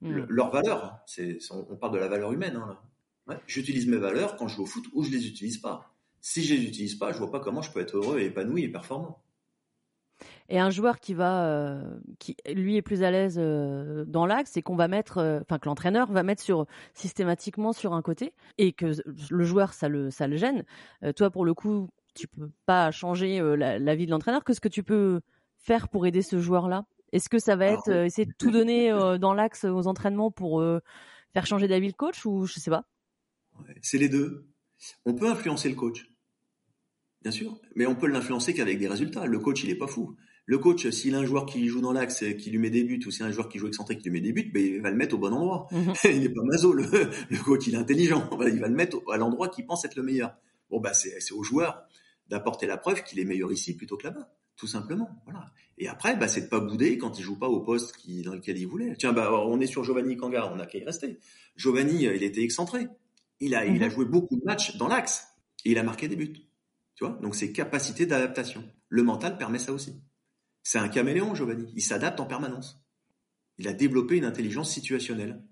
Hmm. 0.00 0.24
leur 0.28 0.50
valeur, 0.50 0.98
c'est, 1.06 1.38
on, 1.52 1.76
parle 1.76 1.92
de 1.92 1.98
la 1.98 2.08
valeur 2.08 2.32
humaine. 2.32 2.56
Hein, 2.56 2.66
là. 2.66 2.82
J'utilise 3.46 3.86
mes 3.86 3.98
valeurs 3.98 4.36
quand 4.36 4.48
je 4.48 4.56
joue 4.56 4.62
au 4.62 4.66
foot 4.66 4.84
ou 4.92 5.02
je 5.02 5.10
les 5.10 5.26
utilise 5.26 5.58
pas. 5.58 5.94
Si 6.20 6.42
je 6.44 6.54
les 6.54 6.64
utilise 6.64 6.94
pas, 6.94 7.12
je 7.12 7.18
vois 7.18 7.30
pas 7.30 7.40
comment 7.40 7.62
je 7.62 7.70
peux 7.72 7.80
être 7.80 7.96
heureux 7.96 8.18
et 8.18 8.26
épanoui 8.26 8.64
et 8.64 8.68
performant. 8.68 9.22
Et 10.48 10.58
un 10.58 10.70
joueur 10.70 11.00
qui 11.00 11.14
va, 11.14 11.46
euh, 11.46 11.98
qui 12.18 12.36
lui 12.46 12.76
est 12.76 12.82
plus 12.82 13.02
à 13.02 13.10
l'aise 13.10 13.36
euh, 13.38 14.04
dans 14.06 14.26
l'axe, 14.26 14.50
c'est 14.52 14.62
qu'on 14.62 14.76
va 14.76 14.88
mettre, 14.88 15.18
euh, 15.18 15.40
enfin 15.40 15.58
que 15.58 15.68
l'entraîneur 15.68 16.10
va 16.12 16.22
mettre 16.22 16.42
sur 16.42 16.66
systématiquement 16.94 17.72
sur 17.72 17.94
un 17.94 18.02
côté 18.02 18.34
et 18.58 18.72
que 18.72 18.92
le 19.30 19.44
joueur 19.44 19.72
ça 19.72 19.88
le 19.88 20.10
ça 20.10 20.26
le 20.26 20.36
gêne. 20.36 20.64
toi 21.16 21.30
pour 21.30 21.44
le 21.44 21.54
coup, 21.54 21.88
tu 22.14 22.28
peux 22.28 22.50
pas 22.66 22.90
changer 22.90 23.40
la, 23.56 23.94
vie 23.94 24.06
de 24.06 24.10
l'entraîneur. 24.10 24.44
Qu'est-ce 24.44 24.60
que 24.60 24.68
tu 24.68 24.82
peux 24.82 25.20
faire 25.58 25.88
pour 25.88 26.06
aider 26.06 26.22
ce 26.22 26.38
joueur-là? 26.38 26.84
Est-ce 27.12 27.28
que 27.28 27.38
ça 27.38 27.56
va 27.56 27.66
être 27.66 27.90
essayer 27.90 28.26
de 28.26 28.34
tout 28.38 28.50
donner 28.50 28.90
dans 29.18 29.34
l'axe 29.34 29.64
aux 29.64 29.86
entraînements 29.86 30.30
pour 30.30 30.62
faire 31.32 31.46
changer 31.46 31.68
d'avis 31.68 31.88
le 31.88 31.94
coach 31.94 32.26
ou 32.26 32.44
je 32.44 32.60
sais 32.60 32.70
pas? 32.70 32.84
C'est 33.82 33.98
les 33.98 34.08
deux. 34.08 34.46
On 35.04 35.14
peut 35.14 35.28
influencer 35.28 35.68
le 35.68 35.74
coach, 35.74 36.06
bien 37.22 37.30
sûr, 37.30 37.60
mais 37.74 37.86
on 37.86 37.94
peut 37.94 38.08
l'influencer 38.08 38.54
qu'avec 38.54 38.78
des 38.78 38.88
résultats. 38.88 39.26
Le 39.26 39.38
coach, 39.38 39.62
il 39.64 39.70
est 39.70 39.76
pas 39.76 39.86
fou. 39.86 40.16
Le 40.44 40.58
coach, 40.58 40.88
s'il 40.90 41.14
a 41.14 41.18
un 41.18 41.24
joueur 41.24 41.46
qui 41.46 41.68
joue 41.68 41.80
dans 41.80 41.92
l'axe, 41.92 42.24
qui 42.38 42.50
lui 42.50 42.58
met 42.58 42.70
des 42.70 42.82
buts, 42.82 43.00
ou 43.06 43.10
s'il 43.10 43.22
a 43.22 43.26
un 43.26 43.30
joueur 43.30 43.48
qui 43.48 43.58
joue 43.58 43.68
excentrique 43.68 44.00
qui 44.00 44.10
lui 44.10 44.20
met 44.20 44.20
des 44.20 44.32
buts, 44.32 44.50
ben, 44.52 44.62
il 44.62 44.82
va 44.82 44.90
le 44.90 44.96
mettre 44.96 45.14
au 45.14 45.18
bon 45.18 45.32
endroit. 45.32 45.68
Mhm. 45.70 45.92
il 46.04 46.20
n'est 46.20 46.28
pas 46.28 46.42
maso, 46.42 46.72
le, 46.72 47.42
coach, 47.44 47.66
il 47.68 47.74
est 47.74 47.78
intelligent. 47.78 48.28
Il 48.40 48.60
va 48.60 48.68
le 48.68 48.74
mettre 48.74 49.00
à 49.12 49.16
l'endroit 49.16 49.48
qu'il 49.48 49.66
pense 49.66 49.84
être 49.84 49.96
le 49.96 50.02
meilleur. 50.02 50.34
Bon, 50.68 50.80
bah, 50.80 50.94
c'est 50.94 51.32
au 51.32 51.42
joueur 51.42 51.84
d'apporter 52.28 52.66
la 52.66 52.76
preuve 52.76 53.02
qu'il 53.04 53.20
est 53.20 53.24
meilleur 53.24 53.52
ici 53.52 53.76
plutôt 53.76 53.96
que 53.96 54.04
là-bas. 54.04 54.32
Tout 54.56 54.66
simplement. 54.66 55.10
Voilà. 55.24 55.46
Et 55.78 55.88
après, 55.88 56.16
bah, 56.16 56.28
c'est 56.28 56.42
de 56.42 56.48
pas 56.48 56.60
bouder 56.60 56.98
quand 56.98 57.18
il 57.18 57.22
joue 57.22 57.38
pas 57.38 57.48
au 57.48 57.60
poste 57.60 57.96
qui, 57.96 58.22
dans 58.22 58.34
lequel 58.34 58.58
il 58.58 58.66
voulait. 58.66 58.94
Tiens, 58.98 59.12
bah, 59.12 59.32
on 59.32 59.60
est 59.60 59.66
sur 59.66 59.84
Giovanni 59.84 60.16
Kanga, 60.16 60.52
on 60.54 60.58
a 60.58 60.66
qu'à 60.66 60.78
y 60.78 60.84
rester. 60.84 61.18
Giovanni, 61.56 62.04
il 62.04 62.22
était 62.22 62.42
excentré. 62.42 62.88
Il 63.44 63.56
a, 63.56 63.66
il 63.66 63.82
a 63.82 63.86
mhm. 63.86 63.92
joué 63.92 64.04
beaucoup 64.04 64.36
de 64.36 64.44
matchs 64.44 64.76
dans 64.76 64.86
l'axe 64.86 65.26
et 65.64 65.72
il 65.72 65.78
a 65.78 65.82
marqué 65.82 66.06
des 66.06 66.14
buts. 66.14 66.32
Tu 66.94 67.04
vois 67.04 67.18
Donc, 67.22 67.34
c'est 67.34 67.52
capacité 67.52 68.06
d'adaptation. 68.06 68.64
Le 68.88 69.02
mental 69.02 69.36
permet 69.36 69.58
ça 69.58 69.72
aussi. 69.72 70.00
C'est 70.62 70.78
un 70.78 70.88
caméléon, 70.88 71.34
Giovanni. 71.34 71.72
Il 71.74 71.82
s'adapte 71.82 72.20
en 72.20 72.26
permanence. 72.26 72.86
Il 73.58 73.66
a 73.66 73.72
développé 73.72 74.16
une 74.16 74.24
intelligence 74.24 74.70
situationnelle. 74.70 75.42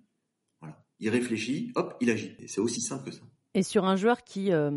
Voilà. 0.60 0.84
Il 1.00 1.10
réfléchit, 1.10 1.72
hop, 1.74 1.96
il 2.00 2.10
agit. 2.10 2.36
C'est 2.46 2.60
aussi 2.60 2.80
simple 2.80 3.06
que 3.06 3.10
ça. 3.10 3.22
Et 3.54 3.64
sur 3.64 3.84
un 3.84 3.96
joueur 3.96 4.22
qui, 4.22 4.52
euh, 4.52 4.70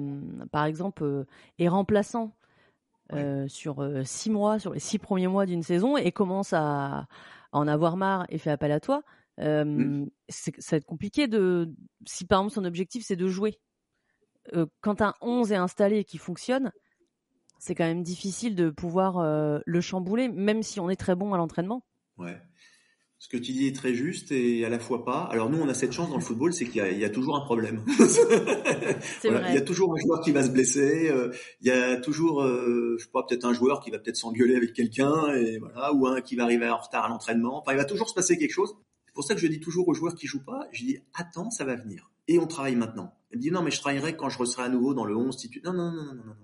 par 0.51 0.65
exemple, 0.65 1.03
euh, 1.03 1.25
est 1.59 1.67
remplaçant 1.67 2.35
euh, 3.11 3.47
sur 3.47 3.87
six 4.03 4.31
mois, 4.31 4.57
sur 4.57 4.73
les 4.73 4.79
six 4.79 4.97
premiers 4.97 5.27
mois 5.27 5.45
d'une 5.45 5.61
saison, 5.61 5.97
et 5.97 6.11
commence 6.11 6.51
à, 6.53 7.07
en 7.51 7.67
avoir 7.67 7.95
marre 7.95 8.25
et 8.29 8.37
fait 8.37 8.49
appel 8.49 8.71
à 8.71 8.79
toi, 8.79 9.03
mmh. 9.37 10.05
ça 10.29 10.51
va 10.71 10.77
être 10.77 10.85
compliqué 10.85 11.27
de. 11.27 11.69
Si 12.05 12.25
par 12.25 12.39
exemple 12.39 12.55
son 12.55 12.65
objectif 12.65 13.03
c'est 13.05 13.15
de 13.15 13.27
jouer, 13.27 13.59
quand 14.81 15.01
un 15.01 15.13
11 15.21 15.51
est 15.51 15.57
installé 15.57 15.99
et 15.99 16.03
qui 16.03 16.17
fonctionne, 16.17 16.71
c'est 17.59 17.75
quand 17.75 17.85
même 17.85 18.03
difficile 18.03 18.55
de 18.55 18.69
pouvoir 18.69 19.61
le 19.65 19.81
chambouler, 19.81 20.29
même 20.29 20.63
si 20.63 20.79
on 20.79 20.89
est 20.89 20.95
très 20.95 21.15
bon 21.15 21.33
à 21.33 21.37
l'entraînement. 21.37 21.85
Ouais. 22.17 22.37
Ce 23.23 23.29
que 23.29 23.37
tu 23.37 23.53
dis 23.53 23.67
est 23.67 23.75
très 23.75 23.93
juste 23.93 24.33
et 24.33 24.65
à 24.65 24.69
la 24.69 24.79
fois 24.79 25.05
pas. 25.05 25.21
Alors 25.31 25.49
nous, 25.49 25.57
on 25.57 25.69
a 25.69 25.73
cette 25.73 25.93
chance 25.93 26.09
dans 26.09 26.17
le 26.17 26.21
football, 26.21 26.51
c'est 26.51 26.65
qu'il 26.65 26.99
y, 26.99 27.05
a 27.05 27.09
toujours 27.09 27.37
un 27.37 27.45
problème. 27.45 27.85
Il 29.23 29.53
y 29.53 29.57
a 29.57 29.61
toujours 29.61 29.93
un 29.93 29.97
joueur 29.97 30.19
qui 30.19 30.33
va 30.33 30.43
se 30.43 30.49
blesser. 30.49 31.09
il 31.61 31.67
y 31.67 31.71
a 31.71 31.95
toujours, 32.01 32.45
je 32.45 33.01
sais 33.01 33.09
pas, 33.13 33.23
peut-être 33.23 33.45
un 33.45 33.53
joueur 33.53 33.79
qui 33.79 33.91
va 33.91 33.99
peut-être 33.99 34.17
s'engueuler 34.17 34.57
avec 34.57 34.73
quelqu'un 34.73 35.33
et 35.35 35.57
voilà, 35.57 35.93
ou 35.93 36.05
un 36.05 36.19
qui 36.19 36.35
va 36.35 36.43
arriver 36.43 36.67
en 36.67 36.75
retard 36.75 37.05
à 37.05 37.07
l'entraînement. 37.07 37.61
Enfin, 37.61 37.71
il 37.71 37.77
va 37.77 37.85
toujours 37.85 38.09
se 38.09 38.13
passer 38.13 38.37
quelque 38.37 38.51
chose. 38.51 38.75
C'est 39.13 39.17
pour 39.17 39.25
ça 39.25 39.35
que 39.35 39.41
je 39.41 39.45
dis 39.45 39.59
toujours 39.59 39.87
aux 39.87 39.93
joueurs 39.93 40.15
qui 40.15 40.25
jouent 40.25 40.43
pas, 40.43 40.67
je 40.71 40.85
dis 40.85 40.97
attends, 41.13 41.51
ça 41.51 41.65
va 41.65 41.75
venir. 41.75 42.09
Et 42.27 42.39
on 42.39 42.47
travaille 42.47 42.75
maintenant. 42.75 43.13
Elle 43.29 43.37
dit 43.37 43.51
non, 43.51 43.61
mais 43.61 43.69
je 43.69 43.79
travaillerai 43.79 44.17
quand 44.17 44.27
je 44.27 44.43
serai 44.43 44.63
à 44.63 44.69
nouveau 44.69 44.95
dans 44.95 45.05
le 45.05 45.15
11 45.15 45.37
Non, 45.65 45.71
non, 45.71 45.91
non, 45.91 46.03
non, 46.03 46.15
non, 46.15 46.35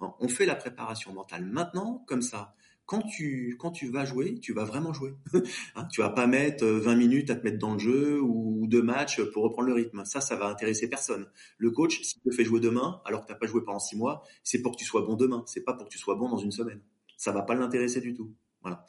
non. 0.00 0.14
On 0.20 0.28
fait 0.28 0.44
la 0.44 0.54
préparation 0.54 1.14
mentale 1.14 1.46
maintenant, 1.46 2.04
comme 2.06 2.20
ça. 2.20 2.54
Quand 2.84 3.00
tu, 3.00 3.56
quand 3.58 3.70
tu 3.70 3.88
vas 3.88 4.04
jouer, 4.04 4.38
tu 4.38 4.52
vas 4.52 4.64
vraiment 4.64 4.92
jouer. 4.92 5.14
hein, 5.76 5.88
tu 5.90 6.02
vas 6.02 6.10
pas 6.10 6.26
mettre 6.26 6.66
20 6.66 6.92
euh, 6.92 6.94
minutes 6.94 7.30
à 7.30 7.36
te 7.36 7.42
mettre 7.42 7.58
dans 7.58 7.72
le 7.72 7.78
jeu 7.78 8.20
ou 8.20 8.66
deux 8.66 8.82
matchs 8.82 9.22
pour 9.32 9.44
reprendre 9.44 9.68
le 9.68 9.74
rythme. 9.74 10.04
Ça, 10.04 10.20
ça 10.20 10.36
va 10.36 10.46
intéresser 10.48 10.90
personne. 10.90 11.26
Le 11.56 11.70
coach, 11.70 12.02
s'il 12.02 12.20
te 12.20 12.30
fait 12.30 12.44
jouer 12.44 12.60
demain, 12.60 13.00
alors 13.06 13.22
que 13.22 13.28
t'as 13.28 13.34
pas 13.34 13.46
joué 13.46 13.64
pendant 13.64 13.78
six 13.78 13.96
mois, 13.96 14.24
c'est 14.44 14.60
pour 14.60 14.72
que 14.72 14.76
tu 14.76 14.84
sois 14.84 15.00
bon 15.06 15.14
demain. 15.14 15.42
C'est 15.46 15.64
pas 15.64 15.72
pour 15.72 15.86
que 15.86 15.90
tu 15.90 15.98
sois 15.98 16.16
bon 16.16 16.28
dans 16.28 16.36
une 16.36 16.52
semaine. 16.52 16.82
Ça 17.16 17.32
va 17.32 17.40
pas 17.40 17.54
l'intéresser 17.54 18.02
du 18.02 18.12
tout. 18.12 18.34
Voilà. 18.62 18.86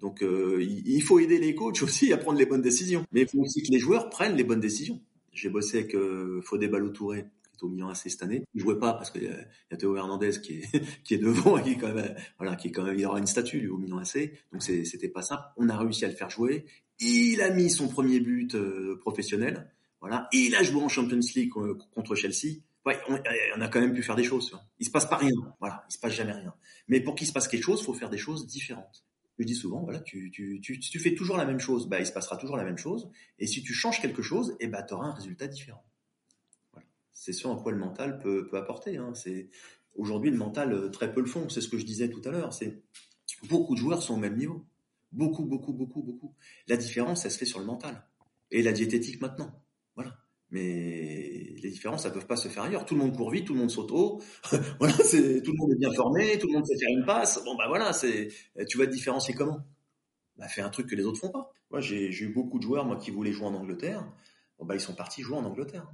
Donc 0.00 0.22
euh, 0.22 0.62
il 0.62 1.02
faut 1.02 1.18
aider 1.18 1.38
les 1.38 1.54
coachs 1.54 1.82
aussi 1.82 2.12
à 2.12 2.18
prendre 2.18 2.38
les 2.38 2.46
bonnes 2.46 2.62
décisions, 2.62 3.04
mais 3.12 3.22
il 3.22 3.28
faut 3.28 3.38
aussi 3.38 3.62
que 3.62 3.70
les 3.70 3.78
joueurs 3.78 4.10
prennent 4.10 4.36
les 4.36 4.44
bonnes 4.44 4.60
décisions. 4.60 5.00
J'ai 5.32 5.48
bossé 5.48 5.78
avec 5.78 5.94
euh, 5.94 6.40
Fodé 6.42 6.68
Ballo-Touré, 6.68 7.24
qui 7.52 7.58
est 7.58 7.62
au 7.62 7.68
Milan 7.68 7.90
AC 7.90 8.08
cette 8.08 8.22
année. 8.22 8.44
Il 8.54 8.62
jouait 8.62 8.78
pas 8.78 8.94
parce 8.94 9.10
qu'il 9.10 9.24
y, 9.24 9.28
a 9.74 9.76
Théo 9.76 9.96
Hernandez 9.96 10.40
qui 10.42 10.60
est 10.60 10.82
qui 11.04 11.14
est 11.14 11.18
devant 11.18 11.58
et 11.58 11.62
qui 11.62 11.70
est 11.72 11.76
quand 11.76 11.92
même 11.92 12.14
voilà 12.38 12.56
qui 12.56 12.68
est 12.68 12.72
quand 12.72 12.84
même 12.84 12.98
il 12.98 13.04
aura 13.06 13.18
une 13.18 13.26
statue 13.26 13.60
lui, 13.60 13.68
au 13.68 13.78
Milan 13.78 13.98
AC. 13.98 14.32
Donc 14.52 14.62
c'était 14.62 15.08
pas 15.08 15.22
simple. 15.22 15.42
On 15.56 15.68
a 15.68 15.76
réussi 15.76 16.04
à 16.04 16.08
le 16.08 16.14
faire 16.14 16.30
jouer. 16.30 16.66
Il 16.98 17.42
a 17.42 17.50
mis 17.50 17.70
son 17.70 17.88
premier 17.88 18.20
but 18.20 18.54
euh, 18.54 18.98
professionnel. 19.00 19.70
Voilà. 20.00 20.28
il 20.32 20.54
a 20.54 20.62
joué 20.62 20.82
en 20.82 20.88
Champions 20.88 21.20
League 21.34 21.52
euh, 21.56 21.76
contre 21.94 22.14
Chelsea. 22.14 22.60
Ouais, 22.86 22.98
on, 23.08 23.60
a 23.60 23.68
quand 23.68 23.80
même 23.80 23.92
pu 23.92 24.02
faire 24.02 24.16
des 24.16 24.24
choses. 24.24 24.56
Il 24.78 24.86
se 24.86 24.90
passe 24.90 25.06
pas 25.06 25.16
rien. 25.16 25.32
Voilà, 25.60 25.84
il 25.90 25.92
se 25.92 25.98
passe 25.98 26.12
jamais 26.12 26.32
rien. 26.32 26.54
Mais 26.88 27.00
pour 27.00 27.16
qu'il 27.16 27.26
se 27.26 27.32
passe 27.32 27.48
quelque 27.48 27.64
chose, 27.64 27.84
faut 27.84 27.94
faire 27.94 28.10
des 28.10 28.18
choses 28.18 28.46
différentes 28.46 29.04
je 29.38 29.44
dis 29.44 29.54
souvent, 29.54 29.82
voilà, 29.82 30.00
tu, 30.00 30.30
tu, 30.30 30.60
tu, 30.62 30.78
tu 30.78 30.98
fais 30.98 31.14
toujours 31.14 31.36
la 31.36 31.44
même 31.44 31.60
chose, 31.60 31.88
bah, 31.88 32.00
il 32.00 32.06
se 32.06 32.12
passera 32.12 32.36
toujours 32.36 32.56
la 32.56 32.64
même 32.64 32.78
chose. 32.78 33.10
Et 33.38 33.46
si 33.46 33.62
tu 33.62 33.74
changes 33.74 34.00
quelque 34.00 34.22
chose, 34.22 34.56
eh 34.60 34.66
bah, 34.66 34.82
tu 34.82 34.94
auras 34.94 35.08
un 35.08 35.12
résultat 35.12 35.46
différent. 35.46 35.84
Voilà. 36.72 36.86
C'est 37.12 37.32
ce 37.32 37.46
en 37.46 37.56
quoi 37.56 37.72
le 37.72 37.78
mental 37.78 38.18
peut, 38.18 38.48
peut 38.48 38.56
apporter. 38.56 38.96
Hein. 38.96 39.12
C'est 39.14 39.50
Aujourd'hui, 39.94 40.30
le 40.30 40.36
mental, 40.36 40.72
euh, 40.72 40.88
très 40.90 41.12
peu 41.12 41.20
le 41.20 41.26
font. 41.26 41.48
C'est 41.48 41.60
ce 41.60 41.68
que 41.68 41.78
je 41.78 41.84
disais 41.84 42.10
tout 42.10 42.20
à 42.24 42.30
l'heure. 42.30 42.52
C'est 42.52 42.82
Beaucoup 43.48 43.74
de 43.74 43.80
joueurs 43.80 44.02
sont 44.02 44.14
au 44.14 44.18
même 44.18 44.36
niveau. 44.36 44.66
Beaucoup, 45.12 45.44
beaucoup, 45.44 45.72
beaucoup, 45.72 46.02
beaucoup. 46.02 46.34
La 46.68 46.76
différence, 46.76 47.24
elle 47.24 47.30
se 47.30 47.38
fait 47.38 47.46
sur 47.46 47.58
le 47.58 47.66
mental. 47.66 48.06
Et 48.50 48.62
la 48.62 48.72
diététique 48.72 49.20
maintenant. 49.20 49.62
Mais 50.50 51.54
les 51.60 51.70
différences, 51.70 52.04
ça 52.04 52.10
peuvent 52.10 52.26
pas 52.26 52.36
se 52.36 52.48
faire 52.48 52.62
ailleurs. 52.62 52.84
Tout 52.84 52.94
le 52.94 53.00
monde 53.00 53.16
court 53.16 53.30
vite, 53.30 53.46
tout 53.46 53.54
le 53.54 53.60
monde 53.60 53.70
saute 53.70 53.90
haut. 53.90 54.22
voilà, 54.78 54.94
c'est 54.98 55.42
tout 55.42 55.52
le 55.52 55.58
monde 55.58 55.72
est 55.72 55.78
bien 55.78 55.92
formé, 55.92 56.38
tout 56.38 56.46
le 56.46 56.54
monde 56.54 56.66
sait 56.66 56.78
faire 56.78 56.96
une 56.96 57.04
passe. 57.04 57.42
Bon 57.44 57.56
bah 57.56 57.64
voilà, 57.68 57.92
c'est 57.92 58.28
tu 58.68 58.78
vas 58.78 58.86
te 58.86 58.92
différencier 58.92 59.34
comment? 59.34 59.60
Bah 60.36 60.46
fais 60.48 60.62
un 60.62 60.70
truc 60.70 60.86
que 60.86 60.94
les 60.94 61.04
autres 61.04 61.18
font 61.18 61.30
pas. 61.30 61.52
Moi 61.70 61.80
j'ai 61.80 62.10
eu 62.22 62.28
beaucoup 62.28 62.58
de 62.58 62.62
joueurs 62.62 62.84
moi 62.84 62.96
qui 62.96 63.10
voulaient 63.10 63.32
jouer 63.32 63.46
en 63.46 63.54
Angleterre. 63.54 64.06
bon, 64.58 64.66
bah, 64.66 64.74
ils 64.76 64.80
sont 64.80 64.94
partis 64.94 65.22
jouer 65.22 65.36
en 65.36 65.44
Angleterre. 65.44 65.90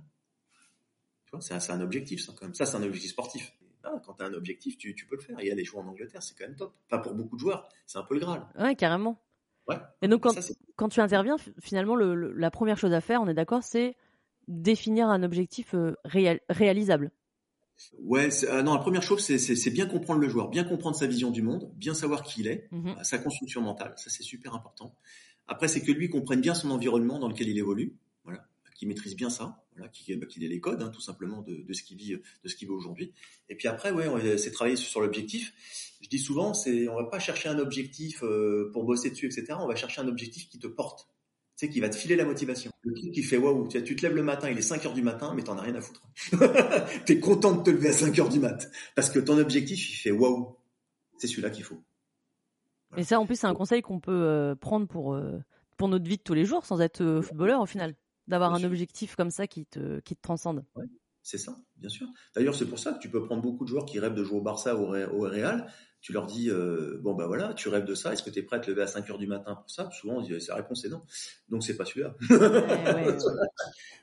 Tu 1.32 1.38
vois, 1.38 1.40
c'est 1.40 1.72
un, 1.72 1.80
objectif, 1.80 2.22
ça, 2.22 2.32
quand 2.38 2.44
même. 2.44 2.54
Ça, 2.54 2.66
c'est 2.66 2.76
un 2.76 2.82
objectif 2.82 3.12
sportif. 3.12 3.54
Ah, 3.84 3.94
quand 4.04 4.12
tu 4.12 4.22
as 4.22 4.26
un 4.26 4.34
objectif, 4.34 4.76
tu, 4.76 4.94
peux 5.08 5.16
le 5.16 5.22
faire. 5.22 5.40
Et 5.40 5.50
aller 5.50 5.64
jouer 5.64 5.80
en 5.80 5.86
Angleterre, 5.86 6.22
c'est 6.22 6.36
quand 6.36 6.46
même 6.46 6.56
top. 6.56 6.74
Enfin, 6.90 6.98
pour 6.98 7.14
beaucoup 7.14 7.36
de 7.36 7.40
joueurs, 7.40 7.68
c'est 7.86 7.96
un 7.96 8.02
peu 8.02 8.14
le 8.14 8.20
Graal. 8.20 8.46
Ouais, 8.58 8.76
carrément. 8.76 9.18
Ouais. 9.66 9.76
Et 10.02 10.08
donc, 10.08 10.26
quand, 10.76 10.88
tu 10.90 11.00
interviens, 11.00 11.36
finalement, 11.58 11.96
la 11.96 12.50
première 12.50 12.76
chose 12.76 12.92
à 12.92 13.00
faire, 13.00 13.22
on 13.22 13.28
est 13.28 13.34
d'accord, 13.34 13.62
c'est 13.62 13.96
définir 14.48 15.08
un 15.08 15.22
objectif 15.22 15.74
euh, 15.74 15.94
réalisable. 16.48 17.10
Ouais, 17.98 18.28
euh, 18.44 18.62
non, 18.62 18.74
la 18.74 18.80
première 18.80 19.02
chose, 19.02 19.20
c'est 19.24 19.70
bien 19.70 19.86
comprendre 19.86 20.20
le 20.20 20.28
joueur, 20.28 20.48
bien 20.48 20.64
comprendre 20.64 20.96
sa 20.96 21.06
vision 21.06 21.30
du 21.30 21.42
monde, 21.42 21.72
bien 21.76 21.94
savoir 21.94 22.22
qui 22.22 22.40
il 22.40 22.46
est, 22.46 22.68
mmh 22.70 23.02
sa 23.02 23.18
construction 23.18 23.60
mentale, 23.60 23.94
ça 23.96 24.10
c'est 24.10 24.22
super 24.22 24.54
important. 24.54 24.94
Après, 25.48 25.68
c'est 25.68 25.80
que 25.80 25.90
lui 25.90 26.08
comprenne 26.08 26.40
bien 26.40 26.54
son 26.54 26.70
environnement 26.70 27.18
dans 27.18 27.28
lequel 27.28 27.48
il 27.48 27.58
évolue, 27.58 27.96
voilà, 28.24 28.46
qu'il 28.74 28.88
maîtrise 28.88 29.16
bien 29.16 29.30
ça, 29.30 29.64
voilà, 29.74 29.88
qu'il 29.88 30.18
bah, 30.18 30.26
ait 30.36 30.48
les 30.48 30.60
codes, 30.60 30.82
hein, 30.82 30.90
tout 30.90 31.00
simplement, 31.00 31.42
de, 31.42 31.56
de, 31.56 31.72
ce 31.72 31.82
qu'il 31.82 31.96
vit, 31.96 32.14
de 32.14 32.48
ce 32.48 32.54
qu'il 32.54 32.68
veut 32.68 32.74
aujourd'hui. 32.74 33.12
Et 33.48 33.54
puis 33.54 33.68
après, 33.68 33.90
ouais, 33.90 34.38
c'est 34.38 34.50
travailler 34.50 34.76
sur 34.76 35.00
l'objectif. 35.00 35.52
Je 36.00 36.08
dis 36.08 36.18
souvent, 36.18 36.54
c'est, 36.54 36.88
on 36.88 36.96
va 36.96 37.04
pas 37.04 37.18
chercher 37.18 37.48
un 37.48 37.58
objectif 37.58 38.22
euh, 38.22 38.70
pour 38.72 38.84
bosser 38.84 39.10
dessus, 39.10 39.26
etc. 39.26 39.54
On 39.60 39.66
va 39.66 39.76
chercher 39.76 40.00
un 40.00 40.08
objectif 40.08 40.48
qui 40.48 40.58
te 40.58 40.66
porte 40.66 41.08
tu 41.62 41.68
sais, 41.68 41.72
qui 41.72 41.80
va 41.80 41.88
te 41.88 41.94
filer 41.94 42.16
la 42.16 42.24
motivation. 42.24 42.72
Le 42.82 42.92
truc 42.92 43.12
qui 43.12 43.22
fait 43.22 43.36
waouh, 43.36 43.68
tu, 43.68 43.82
tu 43.84 43.94
te 43.94 44.02
lèves 44.02 44.16
le 44.16 44.24
matin, 44.24 44.50
il 44.50 44.58
est 44.58 44.62
5 44.62 44.84
heures 44.84 44.94
du 44.94 45.02
matin, 45.02 45.32
mais 45.36 45.42
t'en 45.42 45.56
as 45.56 45.62
rien 45.62 45.76
à 45.76 45.80
foutre. 45.80 46.02
tu 47.06 47.12
es 47.12 47.20
content 47.20 47.52
de 47.52 47.62
te 47.62 47.70
lever 47.70 47.90
à 47.90 47.92
5 47.92 48.18
heures 48.18 48.28
du 48.28 48.40
mat. 48.40 48.68
Parce 48.96 49.10
que 49.10 49.20
ton 49.20 49.38
objectif, 49.38 49.90
il 49.90 49.94
fait 49.94 50.10
waouh. 50.10 50.56
C'est 51.18 51.28
celui-là 51.28 51.50
qu'il 51.50 51.62
faut. 51.62 51.80
Et 52.96 53.04
ça, 53.04 53.20
en 53.20 53.26
plus, 53.26 53.36
c'est 53.36 53.46
un 53.46 53.54
conseil 53.54 53.80
qu'on 53.80 54.00
peut 54.00 54.10
euh, 54.10 54.56
prendre 54.56 54.88
pour, 54.88 55.14
euh, 55.14 55.38
pour 55.76 55.88
notre 55.88 56.04
vie 56.04 56.16
de 56.16 56.22
tous 56.22 56.34
les 56.34 56.44
jours, 56.44 56.66
sans 56.66 56.80
être 56.80 57.00
euh, 57.00 57.22
footballeur 57.22 57.60
au 57.60 57.66
final. 57.66 57.94
D'avoir 58.26 58.54
un 58.54 58.64
objectif 58.64 59.14
comme 59.14 59.30
ça 59.30 59.46
qui 59.46 59.64
te, 59.66 60.00
qui 60.00 60.16
te 60.16 60.22
transcende. 60.22 60.64
Ouais, 60.74 60.86
c'est 61.22 61.38
ça, 61.38 61.56
bien 61.76 61.88
sûr. 61.88 62.06
D'ailleurs, 62.34 62.54
c'est 62.54 62.66
pour 62.66 62.78
ça 62.78 62.92
que 62.92 62.98
tu 62.98 63.08
peux 63.08 63.24
prendre 63.24 63.42
beaucoup 63.42 63.64
de 63.64 63.68
joueurs 63.68 63.86
qui 63.86 63.98
rêvent 63.98 64.14
de 64.14 64.24
jouer 64.24 64.38
au 64.38 64.42
Barça 64.42 64.76
ou 64.76 64.94
au 64.94 65.20
Real 65.20 65.68
tu 66.02 66.12
leur 66.12 66.26
dis 66.26 66.50
euh, 66.50 66.98
bon 67.00 67.14
bah 67.14 67.26
voilà, 67.28 67.54
tu 67.54 67.68
rêves 67.68 67.84
de 67.84 67.94
ça, 67.94 68.12
est-ce 68.12 68.24
que 68.24 68.30
tu 68.30 68.40
es 68.40 68.42
prêt 68.42 68.56
à 68.56 68.58
te 68.60 68.68
lever 68.68 68.82
à 68.82 68.88
5 68.88 69.08
heures 69.08 69.18
du 69.18 69.28
matin 69.28 69.54
pour 69.54 69.70
ça? 69.70 69.88
Souvent 69.92 70.20
sa 70.40 70.56
réponse 70.56 70.84
est 70.84 70.88
non. 70.88 71.02
Donc 71.48 71.62
c'est 71.62 71.76
pas 71.76 71.84
celui-là. 71.84 72.16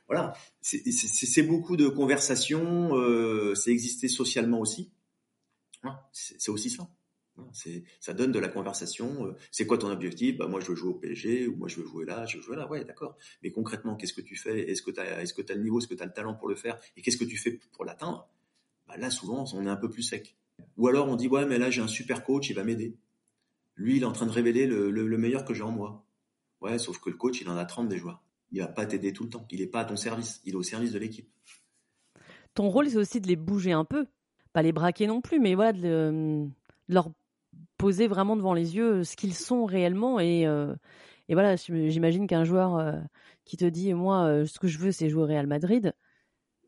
voilà, 0.08 0.32
c'est 0.62 1.42
beaucoup 1.42 1.76
de 1.76 1.88
conversations, 1.88 2.96
euh, 2.96 3.54
c'est 3.54 3.70
exister 3.70 4.08
socialement 4.08 4.60
aussi. 4.60 4.90
c'est 6.12 6.48
aussi 6.48 6.70
ça. 6.70 6.88
Ça 8.00 8.12
donne 8.14 8.32
de 8.32 8.38
la 8.38 8.48
conversation. 8.48 9.26
Euh, 9.26 9.36
c'est 9.50 9.66
quoi 9.66 9.78
ton 9.78 9.90
objectif? 9.90 10.36
Bah 10.36 10.46
moi 10.46 10.60
je 10.60 10.66
veux 10.66 10.74
jouer 10.74 10.90
au 10.90 10.94
PSG 10.94 11.46
ou 11.48 11.56
moi 11.56 11.68
je 11.68 11.80
veux 11.80 11.86
jouer 11.86 12.04
là, 12.04 12.26
je 12.26 12.36
veux 12.36 12.42
jouer 12.42 12.56
là. 12.56 12.68
Ouais, 12.68 12.84
d'accord. 12.84 13.16
Mais 13.42 13.50
concrètement, 13.50 13.96
qu'est-ce 13.96 14.12
que 14.12 14.20
tu 14.20 14.36
fais? 14.36 14.70
Est-ce 14.70 14.82
que 14.82 14.90
tu 14.90 15.00
as 15.00 15.54
le 15.54 15.62
niveau, 15.62 15.78
est-ce 15.78 15.88
que 15.88 15.94
tu 15.94 16.02
as 16.02 16.06
le 16.06 16.12
talent 16.12 16.34
pour 16.34 16.48
le 16.48 16.54
faire? 16.54 16.78
Et 16.96 17.02
qu'est-ce 17.02 17.16
que 17.16 17.24
tu 17.24 17.36
fais 17.36 17.58
pour 17.72 17.84
l'atteindre? 17.84 18.28
Bah, 18.86 18.96
là 18.96 19.10
souvent 19.10 19.44
on 19.54 19.66
est 19.66 19.70
un 19.70 19.76
peu 19.76 19.88
plus 19.88 20.02
sec. 20.02 20.36
Ou 20.76 20.88
alors 20.88 21.08
on 21.08 21.16
dit 21.16 21.28
ouais 21.28 21.46
mais 21.46 21.58
là 21.58 21.70
j'ai 21.70 21.82
un 21.82 21.88
super 21.88 22.24
coach, 22.24 22.50
il 22.50 22.54
va 22.54 22.64
m'aider. 22.64 22.96
Lui 23.76 23.96
il 23.96 24.02
est 24.02 24.06
en 24.06 24.12
train 24.12 24.26
de 24.26 24.32
révéler 24.32 24.66
le, 24.66 25.18
meilleur 25.18 25.44
que 25.44 25.54
j'ai 25.54 25.62
en 25.62 25.72
moi. 25.72 26.04
Ouais, 26.60 26.78
sauf 26.78 27.00
que 27.00 27.10
le 27.10 27.16
coach 27.16 27.40
il 27.40 27.48
en 27.48 27.56
a 27.56 27.64
30 27.64 27.88
des 27.88 27.98
joueurs. 27.98 28.22
Il 28.52 28.60
va 28.60 28.66
pas 28.66 28.84
t'aider 28.84 29.12
tout 29.12 29.24
le 29.24 29.30
temps. 29.30 29.46
Il 29.50 29.60
n'est 29.60 29.66
pas 29.66 29.80
à 29.80 29.84
ton 29.84 29.96
service. 29.96 30.40
Il 30.44 30.54
est 30.54 30.56
au 30.56 30.62
service 30.62 30.92
de 30.92 30.98
l'équipe. 30.98 31.30
Ton 32.54 32.68
rôle 32.68 32.90
c'est 32.90 32.96
aussi 32.96 33.20
de 33.20 33.28
les 33.28 33.36
bouger 33.36 33.72
un 33.72 33.84
peu, 33.84 34.06
pas 34.52 34.62
les 34.62 34.72
braquer 34.72 35.06
non 35.06 35.20
plus, 35.20 35.38
mais 35.38 35.54
voilà 35.54 35.72
de, 35.72 36.48
leur 36.90 37.10
poser 37.80 38.06
vraiment 38.08 38.36
devant 38.36 38.54
les 38.54 38.76
yeux 38.76 39.04
ce 39.04 39.16
qu'ils 39.16 39.34
sont 39.34 39.64
réellement 39.64 40.20
et 40.20 40.46
euh, 40.46 40.74
et 41.28 41.34
voilà, 41.34 41.54
j'imagine 41.56 42.26
qu'un 42.26 42.44
joueur 42.44 42.76
euh, 42.76 42.92
qui 43.44 43.56
te 43.56 43.64
dit 43.64 43.94
moi 43.94 44.24
euh, 44.24 44.46
ce 44.46 44.58
que 44.58 44.68
je 44.68 44.78
veux 44.78 44.92
c'est 44.92 45.08
jouer 45.08 45.22
au 45.22 45.26
Real 45.26 45.46
Madrid, 45.46 45.94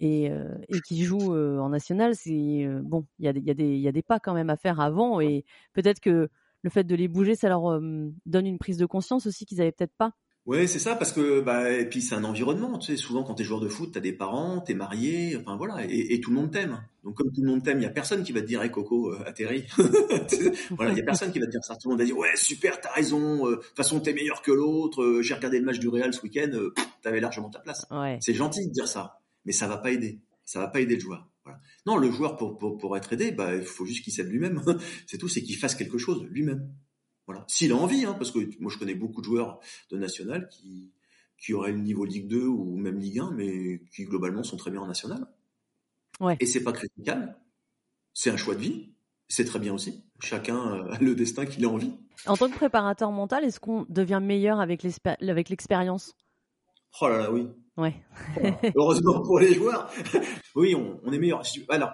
et, 0.01 0.31
euh, 0.31 0.59
et 0.69 0.81
qui 0.81 1.05
joue 1.05 1.35
euh, 1.35 1.59
en 1.59 1.69
national, 1.69 2.17
c'est 2.17 2.65
euh, 2.65 2.81
bon, 2.83 3.07
il 3.19 3.27
y 3.27 3.29
a, 3.29 3.33
y, 3.33 3.51
a 3.51 3.55
y 3.55 3.89
a, 3.89 3.93
des 3.93 4.03
pas 4.03 4.19
quand 4.19 4.35
même 4.35 4.51
à 4.51 4.57
faire 4.57 4.81
avant 4.81 5.21
et 5.21 5.45
peut-être 5.75 6.01
que 6.01 6.29
le 6.63 6.71
fait 6.71 6.85
de 6.85 6.95
les 6.95 7.09
bouger, 7.09 7.35
ça 7.35 7.49
leur 7.49 7.81
donne 8.27 8.47
une 8.47 8.59
prise 8.59 8.79
de 8.79 8.87
conscience 8.87 9.27
aussi 9.27 9.47
qu'ils 9.47 9.61
avaient 9.61 9.73
peut-être 9.73 9.95
pas. 9.97 10.13
Oui, 10.45 10.67
c'est 10.67 10.81
ça, 10.81 10.97
parce 10.97 11.13
que 11.13 11.41
bah 11.41 11.71
et 11.71 11.89
puis 11.89 12.03
c'est 12.03 12.17
un 12.17 12.25
environnement. 12.25 12.77
Tu 12.79 12.93
sais, 12.93 12.97
souvent 12.97 13.23
quand 13.23 13.35
t'es 13.35 13.45
joueur 13.45 13.61
de 13.61 13.69
foot, 13.69 13.93
t'as 13.93 14.01
des 14.01 14.13
parents, 14.13 14.61
t'es 14.61 14.75
marié, 14.75 15.37
enfin 15.37 15.57
voilà, 15.57 15.85
et, 15.89 16.15
et, 16.15 16.21
tout 16.21 16.31
le 16.31 16.37
monde 16.37 16.51
t'aime. 16.51 16.83
Donc 17.05 17.17
comme 17.17 17.31
tout 17.33 17.43
le 17.43 17.49
monde 17.49 17.63
t'aime, 17.63 17.79
il 17.79 17.85
y 17.85 17.87
a 17.87 17.91
personne 17.91 18.25
qui 18.25 18.33
va 18.33 18.41
te 18.41 18.47
dire, 18.47 18.61
hey, 18.61 18.71
Coco, 18.71 19.13
euh, 19.13 19.23
atterris. 19.25 19.67
voilà, 20.71 20.91
il 20.91 20.99
y 20.99 21.01
a 21.01 21.05
personne 21.05 21.31
qui 21.31 21.39
va 21.39 21.47
te 21.47 21.53
dire 21.53 21.63
ça. 21.63 21.77
Tout 21.77 21.89
le 21.89 21.91
monde 21.93 22.01
va 22.01 22.05
dire, 22.07 22.19
ouais, 22.19 22.35
super, 22.35 22.81
t'as 22.81 22.93
raison. 22.93 23.47
De 23.47 23.55
toute 23.55 23.77
façon, 23.77 24.01
t'es 24.01 24.13
meilleur 24.13 24.43
que 24.43 24.51
l'autre. 24.51 25.21
J'ai 25.23 25.35
regardé 25.35 25.61
le 25.61 25.65
match 25.65 25.79
du 25.79 25.89
Real 25.89 26.13
ce 26.13 26.23
week-end. 26.23 26.51
T'avais 27.03 27.21
largement 27.21 27.49
ta 27.49 27.61
place. 27.61 27.87
Ouais. 27.93 28.19
C'est 28.21 28.35
gentil 28.35 28.67
de 28.67 28.73
dire 28.73 28.89
ça 28.89 29.21
mais 29.45 29.53
ça 29.53 29.67
va 29.67 29.79
pas 29.79 29.91
aider. 29.91 30.21
Ça 30.45 30.61
va 30.61 30.69
pas 30.69 30.81
aider 30.81 30.95
le 30.95 31.01
joueur. 31.01 31.29
Voilà. 31.45 31.61
Non, 31.87 31.97
le 31.97 32.11
joueur 32.11 32.37
pour, 32.37 32.59
pour, 32.59 32.79
pour 32.79 32.97
être 32.97 33.13
aidé, 33.13 33.33
bah, 33.33 33.55
il 33.55 33.65
faut 33.65 33.85
juste 33.85 34.05
qu'il 34.05 34.13
s'aide 34.13 34.29
lui-même. 34.29 34.63
c'est 35.07 35.19
tout, 35.19 35.29
c'est 35.29 35.43
qu'il 35.43 35.57
fasse 35.57 35.75
quelque 35.75 35.99
chose 35.99 36.25
lui-même. 36.31 36.69
Voilà. 37.33 37.45
S'il 37.49 37.73
a 37.73 37.77
envie, 37.77 38.05
hein, 38.05 38.15
parce 38.15 38.31
que 38.31 38.39
moi 38.61 38.71
je 38.71 38.79
connais 38.79 38.95
beaucoup 38.95 39.21
de 39.21 39.27
joueurs 39.27 39.61
de 39.91 39.99
national 39.99 40.49
qui, 40.49 40.93
qui 41.39 41.55
auraient 41.55 41.73
le 41.73 41.79
niveau 41.79 42.05
Ligue 42.05 42.29
2 42.29 42.47
ou 42.47 42.77
même 42.77 42.99
Ligue 42.99 43.21
1, 43.21 43.33
mais 43.33 43.81
qui 43.95 44.05
globalement 44.05 44.43
sont 44.43 44.57
très 44.57 44.71
bien 44.71 44.81
en 44.81 44.87
national. 44.87 45.27
Ouais. 46.21 46.37
Et 46.41 46.47
c'est 46.47 46.63
pas 46.63 46.73
critiquable. 46.73 47.37
C'est 48.15 48.31
un 48.31 48.37
choix 48.37 48.55
de 48.55 48.61
vie. 48.61 48.91
C'est 49.29 49.45
très 49.45 49.59
bien 49.59 49.73
aussi. 49.73 50.05
Chacun 50.21 50.85
a 50.91 50.99
le 51.01 51.15
destin 51.15 51.47
qu'il 51.47 51.65
a 51.65 51.69
envie. 51.69 51.95
En 52.27 52.37
tant 52.37 52.51
que 52.51 52.55
préparateur 52.55 53.11
mental, 53.11 53.45
est-ce 53.45 53.59
qu'on 53.59 53.87
devient 53.89 54.21
meilleur 54.23 54.61
avec 54.61 54.83
l'expérience? 54.83 56.15
Oh 57.01 57.09
là 57.09 57.19
là, 57.19 57.33
oui. 57.33 57.49
Ouais. 57.77 57.95
Heureusement 58.77 59.23
pour 59.23 59.39
les 59.39 59.55
joueurs. 59.55 59.91
oui, 60.55 60.75
on, 60.75 61.11
est 61.11 61.19
meilleur. 61.19 61.43
Alors, 61.71 61.89
euh, 61.89 61.93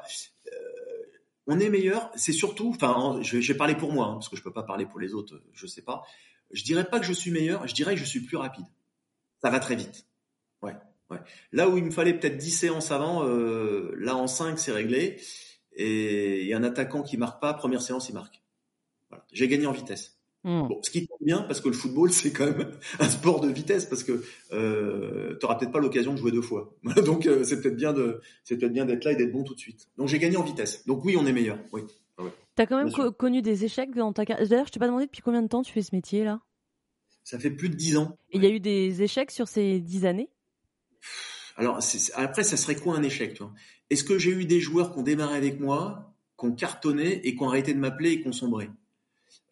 on 1.49 1.59
est 1.59 1.71
meilleur. 1.71 2.11
C'est 2.15 2.33
surtout, 2.33 2.71
enfin, 2.71 3.19
je, 3.23 3.39
vais 3.39 3.55
parler 3.55 3.75
pour 3.75 3.93
moi, 3.93 4.07
hein, 4.07 4.13
parce 4.15 4.29
que 4.29 4.37
je 4.37 4.43
peux 4.43 4.53
pas 4.53 4.63
parler 4.63 4.87
pour 4.87 5.01
les 5.01 5.15
autres. 5.15 5.43
Je 5.53 5.67
sais 5.67 5.83
pas. 5.83 6.05
Je 6.53 6.63
dirais 6.63 6.85
pas 6.85 7.01
que 7.01 7.07
je 7.07 7.13
suis 7.13 7.31
meilleur. 7.31 7.67
Je 7.67 7.75
dirais 7.75 7.95
que 7.95 8.01
je 8.01 8.05
suis 8.05 8.21
plus 8.21 8.37
rapide. 8.37 8.67
Ça 9.43 9.51
va 9.51 9.59
très 9.59 9.75
vite. 9.75 10.07
Ouais. 10.63 10.75
Là 11.53 11.69
où 11.69 11.79
il 11.79 11.85
me 11.85 11.91
fallait 11.91 12.13
peut-être 12.13 12.37
10 12.37 12.51
séances 12.51 12.91
avant, 12.91 13.25
euh, 13.25 13.95
là 13.99 14.15
en 14.15 14.27
5 14.27 14.59
c'est 14.59 14.73
réglé. 14.73 15.21
Et 15.73 16.43
il 16.43 16.49
y 16.49 16.53
a 16.53 16.59
un 16.59 16.65
attaquant 16.65 17.03
qui 17.03 17.17
marque 17.17 17.41
pas, 17.41 17.55
première 17.55 17.81
séance 17.81 18.09
il 18.09 18.15
marque. 18.15 18.43
J'ai 19.33 19.49
gagné 19.49 19.67
en 19.67 19.73
vitesse. 19.73 20.18
Hmm. 20.45 20.69
Bon, 20.69 20.81
ce 20.83 20.91
qui 20.91 21.07
tombe 21.07 21.19
bien 21.21 21.43
parce 21.43 21.61
que 21.61 21.69
le 21.69 21.75
football 21.75 22.13
c'est 22.13 22.33
quand 22.33 22.47
même 22.47 22.71
un 23.01 23.09
sport 23.09 23.41
de 23.41 23.49
vitesse 23.49 23.87
parce 23.87 24.05
que 24.05 24.23
euh, 24.53 25.37
tu 25.41 25.47
peut-être 25.47 25.73
pas 25.73 25.81
l'occasion 25.81 26.13
de 26.13 26.19
jouer 26.19 26.31
deux 26.31 26.43
fois. 26.43 26.75
Donc 27.05 27.27
euh, 27.27 27.45
c'est 27.45 27.61
peut-être 27.61 27.77
bien 27.77 27.93
de 27.93 28.21
c'est 28.45 28.57
peut-être 28.57 28.73
bien 28.73 28.85
d'être 28.85 29.05
là 29.05 29.13
et 29.13 29.17
d'être 29.17 29.33
bon 29.33 29.43
tout 29.43 29.55
de 29.55 29.61
suite. 29.61 29.89
Donc 29.97 30.09
j'ai 30.09 30.19
gagné 30.19 30.37
en 30.37 30.45
vitesse. 30.45 30.87
Donc 30.87 31.05
oui, 31.05 31.17
on 31.19 31.27
est 31.27 31.33
meilleur. 31.33 31.59
Oui. 31.73 31.83
Ah 32.19 32.25
ouais. 32.25 32.33
T'as 32.55 32.67
quand 32.67 32.77
même 32.77 33.13
connu 33.13 33.43
des 33.43 33.65
échecs 33.65 33.95
dans 33.95 34.13
ta 34.13 34.25
carrière? 34.25 34.49
D'ailleurs, 34.49 34.67
je 34.67 34.73
t'ai 34.73 34.81
pas 34.81 34.87
demandé 34.87 35.07
depuis 35.07 35.23
combien 35.23 35.43
de 35.43 35.49
temps 35.49 35.63
tu 35.63 35.73
fais 35.73 35.83
ce 35.83 35.95
métier 35.95 36.25
là? 36.25 36.41
Ça 37.25 37.39
fait 37.39 37.51
plus 37.51 37.69
de 37.69 37.75
dix 37.75 37.97
ans. 37.97 38.17
il 38.33 38.43
y 38.43 38.47
a 38.47 38.51
eu 38.51 38.59
des 38.59 39.03
échecs 39.03 39.31
sur 39.31 39.49
ces 39.49 39.81
dix 39.81 40.07
années? 40.07 40.31
Alors 41.57 41.81
après, 42.15 42.45
ça 42.45 42.57
serait 42.57 42.77
quoi 42.77 42.97
un 42.97 43.03
échec 43.03 43.41
Est-ce 43.91 44.05
que 44.05 44.19
j'ai 44.19 44.31
eu 44.31 44.45
des 44.45 44.61
joueurs 44.61 44.93
qui 44.93 45.01
ont 45.01 45.03
démarré 45.03 45.37
avec 45.37 45.61
moi, 45.61 46.15
qui 46.39 46.47
ont 46.47 46.53
cartonné 46.53 47.27
et 47.27 47.35
qui 47.35 47.43
ont 47.43 47.49
arrêté 47.49 47.75
de 47.75 47.79
m'appeler 47.79 48.13
et 48.13 48.23
qui 48.23 48.29
ont 48.29 48.33
sombré? 48.33 48.71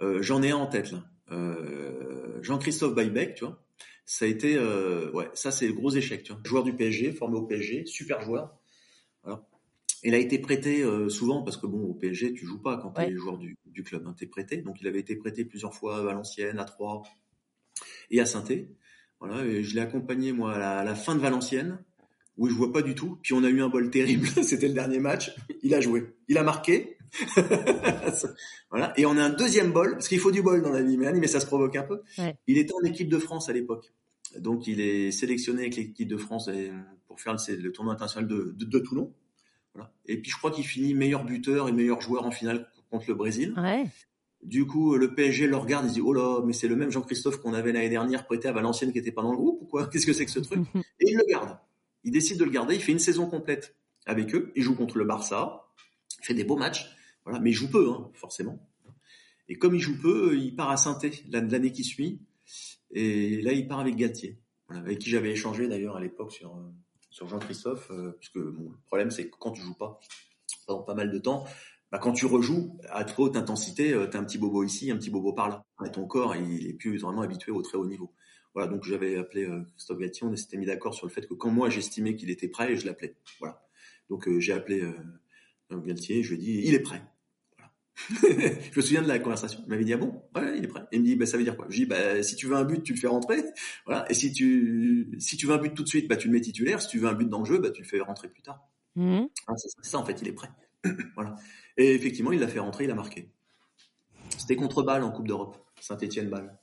J'en 0.01 0.42
ai 0.42 0.51
un 0.51 0.57
en 0.57 0.66
tête 0.66 0.92
là. 0.92 1.05
Euh, 1.32 2.40
Jean-Christophe 2.42 2.94
Baybeck, 2.94 3.34
tu 3.34 3.44
vois. 3.44 3.62
Ça 4.05 4.24
a 4.24 4.28
été, 4.28 4.57
euh, 4.57 5.11
ouais, 5.12 5.28
ça 5.34 5.51
c'est 5.51 5.66
le 5.66 5.72
gros 5.72 5.90
échec. 5.90 6.22
Tu 6.22 6.32
vois. 6.32 6.40
Joueur 6.44 6.62
du 6.62 6.72
PSG, 6.72 7.12
formé 7.12 7.36
au 7.36 7.42
PSG, 7.42 7.86
super 7.86 8.20
joueur. 8.22 8.57
Voilà. 9.24 9.44
Il 10.05 10.14
a 10.14 10.18
été 10.18 10.38
prêté 10.38 10.84
souvent 11.09 11.42
parce 11.42 11.57
que 11.57 11.66
bon, 11.66 11.82
au 11.82 11.94
PSG, 11.94 12.32
tu 12.34 12.47
joues 12.47 12.62
pas 12.62 12.76
quand 12.76 12.92
tu 12.92 13.01
es 13.01 13.16
joueur 13.16 13.38
du, 13.38 13.59
du 13.64 13.82
club, 13.82 14.07
hein, 14.07 14.14
tu 14.16 14.24
es 14.24 14.28
prêté. 14.28 14.59
Donc 14.59 14.80
il 14.80 14.86
avait 14.86 15.01
été 15.01 15.16
prêté 15.16 15.44
plusieurs 15.44 15.74
fois 15.74 15.99
à 15.99 16.03
Valenciennes, 16.03 16.61
à 16.61 16.64
Troyes 16.64 17.03
et 18.11 18.20
à 18.20 18.26
saint 18.26 18.44
Voilà, 19.20 19.44
et 19.44 19.62
je 19.62 19.74
l'ai 19.74 19.80
accompagné 19.80 20.32
moi 20.32 20.55
à 20.55 20.84
la, 20.84 20.94
fin 20.94 21.14
de 21.14 21.20
Valenciennes 21.20 21.78
où 22.36 22.49
je 22.49 22.55
vois 22.55 22.72
pas 22.72 22.82
du 22.82 22.94
tout. 22.94 23.18
Puis 23.22 23.32
on 23.32 23.42
a 23.44 23.49
eu 23.49 23.62
un 23.62 23.68
bol 23.68 23.90
terrible. 23.90 24.26
C'était 24.42 24.68
le 24.68 24.74
dernier 24.74 24.99
match. 24.99 25.34
Il 25.62 25.74
a 25.74 25.80
joué, 25.80 26.14
il 26.28 26.38
a 26.38 26.42
marqué. 26.42 26.95
voilà. 28.71 28.93
Et 28.97 29.07
on 29.07 29.17
a 29.17 29.23
un 29.23 29.31
deuxième 29.31 29.73
bol, 29.73 29.93
parce 29.93 30.09
qu'il 30.09 30.19
faut 30.19 30.31
du 30.31 30.43
bol 30.43 30.63
dans 30.63 30.71
la 30.71 30.83
vie, 30.83 30.97
mais 30.97 31.27
ça 31.27 31.41
se 31.41 31.47
provoque 31.47 31.77
un 31.77 31.83
peu. 31.83 32.03
Il 32.47 32.59
était 32.59 32.75
en 32.75 32.85
équipe 32.85 33.09
de 33.09 33.19
France 33.19 33.49
à 33.49 33.53
l'époque. 33.53 33.93
Donc 34.39 34.67
il 34.67 34.81
est 34.81 35.13
sélectionné 35.13 35.63
avec 35.63 35.77
l'équipe 35.77 36.09
de 36.09 36.17
France 36.17 36.51
pour 37.07 37.21
faire 37.21 37.35
le, 37.35 37.73
tournoi 37.73 37.95
international 37.95 38.29
de, 38.29 38.79
Toulon. 38.79 39.13
Voilà. 39.75 39.93
Et 40.07 40.21
puis 40.21 40.31
je 40.31 40.37
crois 40.37 40.51
qu'il 40.51 40.65
finit 40.65 40.95
meilleur 40.95 41.25
buteur 41.25 41.69
et 41.69 41.73
meilleur 41.73 42.01
joueur 42.01 42.25
en 42.25 42.31
finale 42.31 42.69
contre 42.91 43.07
le 43.09 43.15
Brésil. 43.15 43.55
Du 44.43 44.67
coup, 44.67 44.97
le 44.97 45.15
PSG 45.15 45.47
le 45.47 45.57
regarde, 45.57 45.87
il 45.87 45.93
dit 45.93 46.01
Oh 46.01 46.13
là, 46.13 46.41
mais 46.45 46.53
c'est 46.53 46.69
le 46.69 46.77
même 46.77 46.91
Jean-Christophe 46.91 47.39
qu'on 47.39 47.55
avait 47.55 47.73
l'année 47.73 47.89
dernière 47.89 48.27
prêté 48.27 48.49
à 48.49 48.53
Valenciennes 48.53 48.93
qui 48.93 48.99
était 48.99 49.13
pas 49.13 49.23
dans 49.23 49.33
le 49.33 49.37
groupe 49.37 49.63
ou 49.63 49.65
quoi? 49.65 49.87
Qu'est-ce 49.89 50.07
que 50.07 50.13
c'est 50.13 50.25
que 50.25 50.31
ce 50.31 50.41
truc? 50.41 50.61
Et 51.01 51.11
il 51.11 51.17
le 51.17 51.25
garde. 51.29 51.59
Il 52.05 52.13
décide 52.13 52.39
de 52.39 52.45
le 52.45 52.51
garder, 52.51 52.77
il 52.77 52.81
fait 52.81 52.93
une 52.93 53.01
saison 53.01 53.27
complète 53.27 53.75
avec 54.07 54.33
eux, 54.35 54.53
il 54.55 54.63
joue 54.63 54.77
contre 54.77 54.99
le 54.99 55.05
Barça, 55.05 55.66
fait 56.27 56.35
des 56.35 56.45
beaux 56.45 56.57
matchs. 56.57 56.91
Voilà, 57.24 57.41
mais 57.41 57.51
il 57.51 57.55
joue 57.55 57.70
peu, 57.70 57.91
hein, 57.91 58.11
forcément. 58.14 58.68
Et 59.49 59.57
comme 59.57 59.74
il 59.74 59.81
joue 59.81 59.99
peu, 60.01 60.37
il 60.37 60.55
part 60.55 60.70
à 60.70 60.77
saint 60.77 60.99
l'année 61.31 61.72
qui 61.72 61.85
suit. 61.85 62.20
Et 62.91 63.43
là, 63.43 63.53
il 63.53 63.66
part 63.66 63.81
avec 63.81 63.97
Galtier. 63.97 64.39
voilà, 64.68 64.83
avec 64.83 64.99
qui 64.99 65.11
j'avais 65.11 65.31
échangé 65.31 65.68
d'ailleurs 65.68 65.97
à 65.97 66.01
l'époque 66.01 66.33
sur 66.33 66.57
sur 67.11 67.29
Jean-Christophe, 67.29 67.91
puisque 68.18 68.39
bon, 68.39 68.70
le 68.70 68.77
problème 68.87 69.11
c'est 69.11 69.31
que 69.31 69.37
quand 69.39 69.53
tu 69.53 69.62
joues 69.62 69.74
pas 69.74 69.99
pendant 70.66 70.83
pas 70.83 70.95
mal 70.95 71.11
de 71.11 71.18
temps, 71.18 71.47
bah, 71.91 71.99
quand 71.99 72.12
tu 72.12 72.27
rejoues 72.27 72.77
à 72.91 73.05
trop 73.05 73.24
haute 73.24 73.37
intensité, 73.37 73.93
tu 74.11 74.16
as 74.16 74.20
un 74.20 74.24
petit 74.24 74.37
bobo 74.37 74.64
ici, 74.64 74.91
un 74.91 74.97
petit 74.97 75.09
bobo 75.09 75.33
par 75.33 75.49
là. 75.49 75.64
Et 75.87 75.91
ton 75.91 76.07
corps, 76.07 76.37
il 76.37 76.66
est 76.66 76.74
plus 76.74 76.99
vraiment 76.99 77.22
habitué 77.22 77.53
au 77.53 77.62
très 77.62 77.79
haut 77.79 77.87
niveau. 77.87 78.12
Voilà, 78.53 78.70
donc 78.70 78.85
j'avais 78.85 79.16
appelé 79.16 79.49
Christophe 79.77 79.99
Gatti, 79.99 80.24
on 80.24 80.37
s'était 80.37 80.59
mis 80.59 80.66
d'accord 80.66 80.95
sur 80.95 81.07
le 81.07 81.12
fait 81.12 81.27
que 81.27 81.35
quand 81.35 81.51
moi 81.51 81.70
j'estimais 81.70 82.16
qu'il 82.16 82.29
était 82.29 82.49
prêt, 82.49 82.77
je 82.77 82.85
l'appelais. 82.85 83.16
Voilà. 83.41 83.66
Donc 84.11 84.29
j'ai 84.39 84.53
appelé 84.53 84.83
Galtier, 85.71 86.23
je 86.23 86.31
lui 86.31 86.37
ai 86.37 86.39
dit, 86.39 86.62
il 86.64 86.75
est 86.75 86.81
prêt. 86.81 87.03
je 88.23 88.77
me 88.77 88.83
souviens 88.83 89.03
de 89.03 89.09
la 89.09 89.19
conversation. 89.19 89.61
Il 89.64 89.71
m'avait 89.71 89.85
dit 89.85 89.95
ah 89.95 89.97
bon, 89.97 90.23
ouais, 90.35 90.59
il 90.59 90.64
est 90.64 90.69
prêt. 90.69 90.83
Et 90.93 90.97
il 90.97 91.01
me 91.01 91.07
dit 91.07 91.17
bah 91.17 91.25
ça 91.25 91.39
veut 91.39 91.45
dire 91.45 91.57
quoi? 91.57 91.67
Je 91.71 91.77
dis 91.77 91.87
bah 91.87 92.23
si 92.23 92.37
tu 92.37 92.47
veux 92.47 92.55
un 92.55 92.64
but, 92.64 92.83
tu 92.83 92.93
le 92.93 92.99
fais 92.99 93.07
rentrer. 93.07 93.43
Voilà. 93.87 94.11
Et 94.11 94.14
si 94.14 94.33
tu 94.33 95.17
si 95.19 95.37
tu 95.37 95.47
veux 95.47 95.55
un 95.55 95.59
but 95.59 95.75
tout 95.75 95.83
de 95.83 95.89
suite, 95.89 96.07
bah 96.07 96.17
tu 96.17 96.29
le 96.29 96.35
mets 96.35 96.41
titulaire. 96.41 96.83
Si 96.83 96.89
tu 96.89 96.99
veux 96.99 97.09
un 97.09 97.14
but 97.14 97.29
dans 97.29 97.39
le 97.39 97.47
jeu, 97.47 97.59
bah 97.59 97.71
tu 97.71 97.83
le 97.83 97.89
fais 97.89 97.99
rentrer 98.01 98.29
plus 98.29 98.43
tard. 98.43 98.69
Mmh. 98.97 99.25
Ah, 99.47 99.53
c'est 99.57 99.71
ça 99.83 99.99
en 99.99 100.05
fait, 100.05 100.21
il 100.21 100.29
est 100.29 100.33
prêt. 100.33 100.51
voilà. 101.17 101.37
Et 101.79 101.95
effectivement, 101.95 102.33
il 102.33 102.41
l'a 102.41 102.49
fait 102.49 102.59
rentrer, 102.59 102.85
il 102.85 102.91
a 102.91 102.95
marqué. 102.95 103.31
C'était 104.37 104.57
contre 104.57 104.83
Bâle 104.83 105.03
en 105.03 105.11
Coupe 105.11 105.29
d'Europe, 105.29 105.57
Saint-Étienne 105.81 106.29
Bâle. 106.29 106.59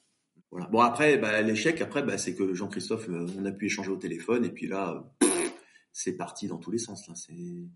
Voilà. 0.51 0.67
Bon 0.67 0.81
après, 0.81 1.17
bah, 1.17 1.41
l'échec 1.41 1.81
après, 1.81 2.03
bah, 2.03 2.19
c'est 2.19 2.35
que 2.35 2.53
Jean-Christophe, 2.53 3.09
euh, 3.09 3.25
on 3.39 3.45
a 3.45 3.51
pu 3.51 3.65
échanger 3.65 3.89
au 3.89 3.97
téléphone 3.97 4.45
et 4.45 4.49
puis 4.49 4.67
là 4.67 5.03
c'est 5.93 6.17
parti 6.17 6.47
dans 6.47 6.57
tous 6.57 6.71
les 6.71 6.79
sens. 6.79 7.07
Là. 7.07 7.13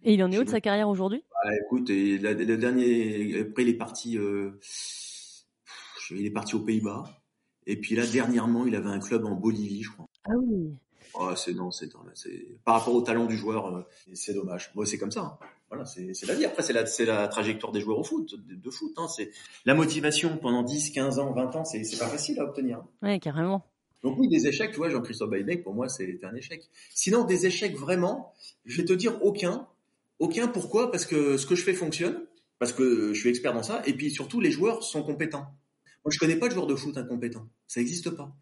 Et 0.03 0.13
il 0.13 0.23
en 0.23 0.31
est 0.31 0.39
où 0.39 0.43
de 0.43 0.49
sa 0.49 0.59
carrière 0.59 0.89
aujourd'hui? 0.89 1.23
Bah, 1.31 1.51
Écoute, 1.63 1.89
et 1.91 2.17
le 2.17 2.57
dernier, 2.57 3.41
après 3.41 3.63
il 3.63 3.69
est 3.69 3.77
parti, 3.77 4.17
euh, 4.17 4.59
il 6.11 6.25
est 6.25 6.31
parti 6.31 6.55
aux 6.55 6.61
Pays-Bas. 6.61 7.05
Et 7.67 7.79
puis 7.79 7.95
là, 7.95 8.05
dernièrement, 8.07 8.65
il 8.65 8.75
avait 8.75 8.89
un 8.89 8.99
club 8.99 9.25
en 9.25 9.35
Bolivie, 9.35 9.83
je 9.83 9.91
crois. 9.91 10.07
Ah 10.25 10.31
oui. 10.41 10.73
Oh, 11.13 11.35
c'est 11.35 11.53
non, 11.53 11.71
c'est 11.71 11.89
par 12.63 12.79
rapport 12.79 12.95
au 12.95 13.01
talent 13.01 13.25
du 13.25 13.37
joueur, 13.37 13.75
euh, 13.75 13.81
c'est 14.13 14.33
dommage. 14.33 14.71
Moi, 14.75 14.85
c'est 14.85 14.97
comme 14.97 15.11
ça. 15.11 15.21
Hein. 15.21 15.47
Voilà, 15.69 15.85
c'est 15.85 16.25
la 16.25 16.35
vie. 16.35 16.45
Après, 16.45 16.63
c'est 16.63 16.73
la, 16.73 16.85
c'est 16.85 17.05
la 17.05 17.27
trajectoire 17.27 17.71
des 17.71 17.81
joueurs 17.81 17.99
au 17.99 18.03
foot, 18.03 18.35
de, 18.35 18.69
foot. 18.69 18.93
Hein. 18.97 19.07
C'est 19.07 19.31
la 19.65 19.73
motivation 19.73 20.37
pendant 20.37 20.63
10, 20.63 20.91
15 20.91 21.19
ans, 21.19 21.33
20 21.33 21.55
ans, 21.55 21.65
c'est 21.65 21.81
pas 21.99 22.07
facile 22.07 22.39
à 22.39 22.45
obtenir. 22.45 22.83
Ouais, 23.01 23.19
carrément. 23.19 23.65
Donc 24.03 24.17
oui, 24.19 24.27
des 24.27 24.47
échecs, 24.47 24.71
tu 24.71 24.77
vois, 24.77 24.89
Jean-Christophe 24.89 25.29
Baïbec, 25.29 25.63
pour 25.63 25.73
moi, 25.73 25.89
c'était 25.89 26.25
un 26.25 26.35
échec. 26.35 26.69
Sinon, 26.93 27.23
des 27.23 27.45
échecs 27.45 27.75
vraiment, 27.75 28.33
je 28.65 28.77
vais 28.77 28.85
te 28.85 28.93
dire 28.93 29.23
aucun. 29.23 29.67
Aucun, 30.19 30.47
pourquoi? 30.47 30.91
Parce 30.91 31.05
que 31.05 31.37
ce 31.37 31.45
que 31.45 31.55
je 31.55 31.63
fais 31.63 31.73
fonctionne, 31.73 32.25
parce 32.59 32.73
que 32.73 33.13
je 33.13 33.19
suis 33.19 33.29
expert 33.29 33.53
dans 33.53 33.63
ça, 33.63 33.81
et 33.85 33.93
puis 33.93 34.11
surtout, 34.11 34.39
les 34.39 34.51
joueurs 34.51 34.83
sont 34.83 35.03
compétents. 35.03 35.47
Moi, 36.05 36.11
je 36.11 36.19
connais 36.19 36.37
pas 36.37 36.47
de 36.47 36.53
joueur 36.53 36.67
de 36.67 36.75
foot 36.75 36.97
incompétent. 36.97 37.47
Ça 37.67 37.79
n'existe 37.79 38.11
pas. 38.11 38.35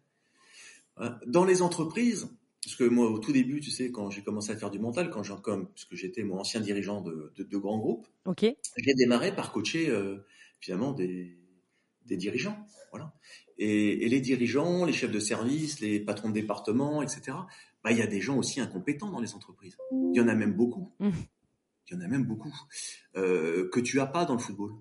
Dans 1.26 1.44
les 1.44 1.62
entreprises, 1.62 2.28
parce 2.64 2.76
que 2.76 2.84
moi, 2.84 3.10
au 3.10 3.18
tout 3.18 3.32
début, 3.32 3.60
tu 3.60 3.70
sais, 3.70 3.90
quand 3.90 4.10
j'ai 4.10 4.22
commencé 4.22 4.50
à 4.50 4.56
faire 4.56 4.70
du 4.70 4.78
mental, 4.78 5.10
quand 5.10 5.22
j'ai 5.22 5.34
comme, 5.42 5.68
puisque 5.68 5.94
j'étais 5.94 6.22
mon 6.22 6.38
ancien 6.38 6.60
dirigeant 6.60 7.00
de, 7.00 7.32
de, 7.36 7.58
grands 7.58 7.78
groupes, 7.78 8.06
okay. 8.24 8.56
j'ai 8.78 8.94
démarré 8.94 9.34
par 9.34 9.52
coacher 9.52 9.88
euh, 9.90 10.16
finalement 10.60 10.92
des, 10.92 11.36
des 12.06 12.16
dirigeants. 12.16 12.56
Voilà. 12.90 13.12
Et, 13.58 14.08
les 14.08 14.20
dirigeants, 14.20 14.84
les 14.84 14.92
chefs 14.92 15.10
de 15.10 15.20
service, 15.20 15.80
les 15.80 16.00
patrons 16.00 16.28
de 16.28 16.34
département, 16.34 17.02
etc. 17.02 17.36
Bah, 17.82 17.92
il 17.92 17.98
y 17.98 18.02
a 18.02 18.06
des 18.06 18.20
gens 18.20 18.36
aussi 18.36 18.60
incompétents 18.60 19.10
dans 19.10 19.20
les 19.20 19.34
entreprises. 19.34 19.76
Il 19.92 20.16
y 20.16 20.20
en 20.20 20.28
a 20.28 20.34
même 20.34 20.52
beaucoup. 20.52 20.92
Mmh. 20.98 21.10
Il 21.88 21.94
y 21.94 21.96
en 21.96 22.00
a 22.00 22.08
même 22.08 22.24
beaucoup 22.24 22.54
euh, 23.16 23.68
que 23.70 23.80
tu 23.80 24.00
as 24.00 24.06
pas 24.06 24.24
dans 24.24 24.34
le 24.34 24.40
football. 24.40 24.72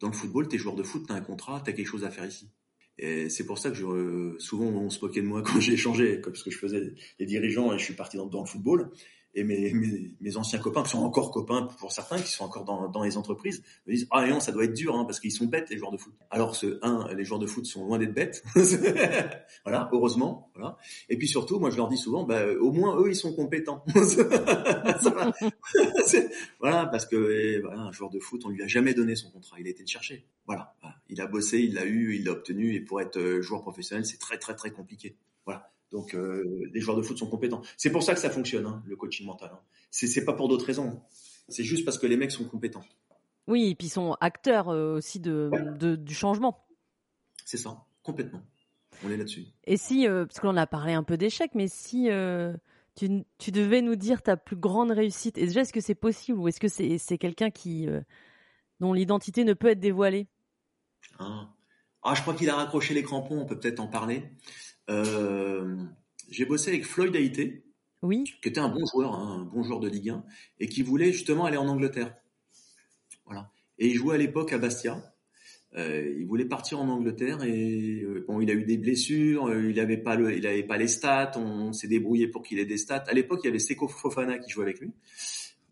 Dans 0.00 0.08
le 0.08 0.14
football, 0.14 0.48
tu 0.48 0.56
es 0.56 0.58
joueur 0.58 0.74
de 0.74 0.82
foot, 0.82 1.06
tu 1.06 1.12
as 1.12 1.16
un 1.16 1.20
contrat, 1.20 1.60
tu 1.62 1.70
as 1.70 1.72
quelque 1.74 1.86
chose 1.86 2.04
à 2.04 2.10
faire 2.10 2.26
ici. 2.26 2.50
Et 2.98 3.28
c'est 3.28 3.44
pour 3.44 3.58
ça 3.58 3.70
que 3.70 3.76
je, 3.76 4.34
souvent 4.38 4.66
on 4.66 4.90
se 4.90 5.04
moquait 5.04 5.22
de 5.22 5.26
moi 5.26 5.42
quand 5.46 5.60
j'ai 5.60 5.76
changé, 5.76 6.18
parce 6.18 6.42
que 6.42 6.50
je 6.50 6.58
faisais 6.58 6.94
les 7.18 7.26
dirigeants 7.26 7.72
et 7.72 7.78
je 7.78 7.84
suis 7.84 7.94
parti 7.94 8.16
dans, 8.16 8.26
dans 8.26 8.40
le 8.40 8.46
football 8.46 8.90
et 9.34 9.44
mes, 9.44 9.72
mes, 9.72 10.14
mes, 10.20 10.36
anciens 10.36 10.58
copains, 10.58 10.82
qui 10.82 10.90
sont 10.90 11.02
encore 11.02 11.30
copains 11.30 11.62
pour 11.78 11.92
certains, 11.92 12.18
qui 12.18 12.30
sont 12.30 12.44
encore 12.44 12.64
dans, 12.64 12.88
dans 12.88 13.02
les 13.02 13.16
entreprises, 13.16 13.62
me 13.86 13.94
disent 13.94 14.06
ah 14.10 14.26
non 14.26 14.40
ça 14.40 14.52
doit 14.52 14.64
être 14.64 14.74
dur 14.74 14.94
hein, 14.94 15.04
parce 15.04 15.20
qu'ils 15.20 15.32
sont 15.32 15.46
bêtes 15.46 15.70
les 15.70 15.78
joueurs 15.78 15.92
de 15.92 15.96
foot. 15.96 16.12
Alors 16.30 16.54
ce 16.54 16.78
un, 16.82 17.08
les 17.14 17.24
joueurs 17.24 17.40
de 17.40 17.46
foot 17.46 17.64
sont 17.64 17.86
loin 17.86 17.98
d'être 17.98 18.12
bêtes, 18.12 18.44
voilà 19.64 19.88
heureusement, 19.92 20.50
voilà. 20.54 20.76
Et 21.08 21.16
puis 21.16 21.28
surtout 21.28 21.58
moi 21.58 21.70
je 21.70 21.76
leur 21.76 21.88
dis 21.88 21.96
souvent 21.96 22.24
bah 22.24 22.44
au 22.60 22.72
moins 22.72 23.00
eux 23.00 23.10
ils 23.10 23.16
sont 23.16 23.34
compétents. 23.34 23.84
voilà 26.60 26.86
parce 26.86 27.06
que 27.06 27.60
voilà 27.62 27.80
un 27.80 27.92
joueur 27.92 28.10
de 28.10 28.20
foot 28.20 28.42
on 28.44 28.50
lui 28.50 28.62
a 28.62 28.66
jamais 28.66 28.94
donné 28.94 29.16
son 29.16 29.30
contrat, 29.30 29.58
il 29.60 29.66
a 29.66 29.70
été 29.70 29.82
le 29.82 29.88
chercher. 29.88 30.26
Voilà, 30.46 30.74
il 31.08 31.20
a 31.20 31.26
bossé, 31.26 31.60
il 31.60 31.74
l'a 31.74 31.86
eu, 31.86 32.16
il 32.16 32.24
l'a 32.24 32.32
obtenu 32.32 32.74
et 32.74 32.80
pour 32.80 33.00
être 33.00 33.16
euh, 33.16 33.40
joueur 33.40 33.62
professionnel 33.62 34.04
c'est 34.04 34.18
très 34.18 34.38
très 34.38 34.54
très 34.54 34.72
compliqué. 34.72 35.16
Voilà. 35.46 35.71
Donc 35.92 36.14
euh, 36.14 36.68
les 36.72 36.80
joueurs 36.80 36.96
de 36.96 37.02
foot 37.02 37.18
sont 37.18 37.28
compétents. 37.28 37.62
C'est 37.76 37.92
pour 37.92 38.02
ça 38.02 38.14
que 38.14 38.20
ça 38.20 38.30
fonctionne, 38.30 38.66
hein, 38.66 38.82
le 38.86 38.96
coaching 38.96 39.26
mental. 39.26 39.50
Hein. 39.52 39.60
C'est 39.90 40.24
pas 40.24 40.32
pour 40.32 40.48
d'autres 40.48 40.64
raisons. 40.64 41.02
C'est 41.48 41.64
juste 41.64 41.84
parce 41.84 41.98
que 41.98 42.06
les 42.06 42.16
mecs 42.16 42.32
sont 42.32 42.44
compétents. 42.44 42.84
Oui, 43.46 43.70
et 43.70 43.74
puis 43.74 43.88
ils 43.88 43.90
sont 43.90 44.16
acteurs 44.20 44.70
euh, 44.70 44.96
aussi 44.96 45.20
de, 45.20 45.50
du 45.96 46.14
changement. 46.14 46.64
C'est 47.44 47.58
ça, 47.58 47.84
complètement. 48.02 48.42
On 49.04 49.10
est 49.10 49.16
là-dessus. 49.16 49.46
Et 49.64 49.76
si, 49.76 50.06
euh, 50.06 50.24
parce 50.24 50.40
qu'on 50.40 50.56
a 50.56 50.66
parlé 50.66 50.92
un 50.94 51.02
peu 51.02 51.16
d'échecs, 51.16 51.54
mais 51.54 51.68
si 51.68 52.08
tu, 52.94 53.24
tu, 53.38 53.50
devais 53.50 53.82
nous 53.82 53.96
dire 53.96 54.22
ta 54.22 54.36
plus 54.36 54.56
grande 54.56 54.92
réussite, 54.92 55.36
et 55.36 55.46
déjà 55.46 55.62
est-ce 55.62 55.72
que 55.72 55.80
c'est 55.80 55.94
possible 55.94 56.38
ou 56.38 56.48
est-ce 56.48 56.60
que 56.60 56.68
c'est 56.68 57.18
quelqu'un 57.18 57.50
qui 57.50 57.86
dont 58.80 58.92
l'identité 58.92 59.44
ne 59.44 59.52
peut 59.52 59.68
être 59.68 59.80
dévoilée? 59.80 60.26
Ah. 61.18 61.48
ah. 62.02 62.14
je 62.14 62.22
crois 62.22 62.34
qu'il 62.34 62.48
a 62.48 62.56
raccroché 62.56 62.94
les 62.94 63.02
crampons. 63.02 63.40
On 63.40 63.46
peut 63.46 63.58
peut-être 63.58 63.80
en 63.80 63.88
parler. 63.88 64.30
Euh, 64.90 65.76
j'ai 66.30 66.44
bossé 66.44 66.70
avec 66.70 66.84
Floyd 66.84 67.14
Haïté, 67.14 67.64
oui. 68.02 68.24
qui 68.42 68.48
était 68.48 68.60
un 68.60 68.68
bon 68.68 68.84
joueur, 68.86 69.14
hein, 69.14 69.40
un 69.40 69.44
bon 69.44 69.62
joueur 69.62 69.80
de 69.80 69.88
Ligue 69.88 70.10
1, 70.10 70.24
et 70.60 70.68
qui 70.68 70.82
voulait 70.82 71.12
justement 71.12 71.44
aller 71.44 71.56
en 71.56 71.68
Angleterre. 71.68 72.14
Voilà. 73.24 73.50
Et 73.78 73.88
il 73.88 73.94
jouait 73.94 74.14
à 74.14 74.18
l'époque 74.18 74.52
à 74.52 74.58
Bastia. 74.58 75.12
Euh, 75.74 76.16
il 76.18 76.26
voulait 76.26 76.44
partir 76.44 76.80
en 76.80 76.88
Angleterre 76.88 77.42
et 77.44 78.02
euh, 78.02 78.26
bon, 78.28 78.42
il 78.42 78.50
a 78.50 78.52
eu 78.52 78.64
des 78.64 78.76
blessures, 78.76 79.46
euh, 79.46 79.70
il 79.70 79.80
avait 79.80 79.96
pas 79.96 80.16
le, 80.16 80.36
il 80.36 80.46
avait 80.46 80.64
pas 80.64 80.76
les 80.76 80.88
stats, 80.88 81.32
on, 81.36 81.72
s'est 81.72 81.88
débrouillé 81.88 82.28
pour 82.28 82.42
qu'il 82.42 82.58
ait 82.58 82.66
des 82.66 82.76
stats. 82.76 83.04
À 83.08 83.14
l'époque, 83.14 83.40
il 83.42 83.46
y 83.46 83.48
avait 83.48 83.58
Seko 83.58 83.88
Fofana 83.88 84.38
qui 84.38 84.50
jouait 84.50 84.64
avec 84.64 84.80
lui. 84.80 84.90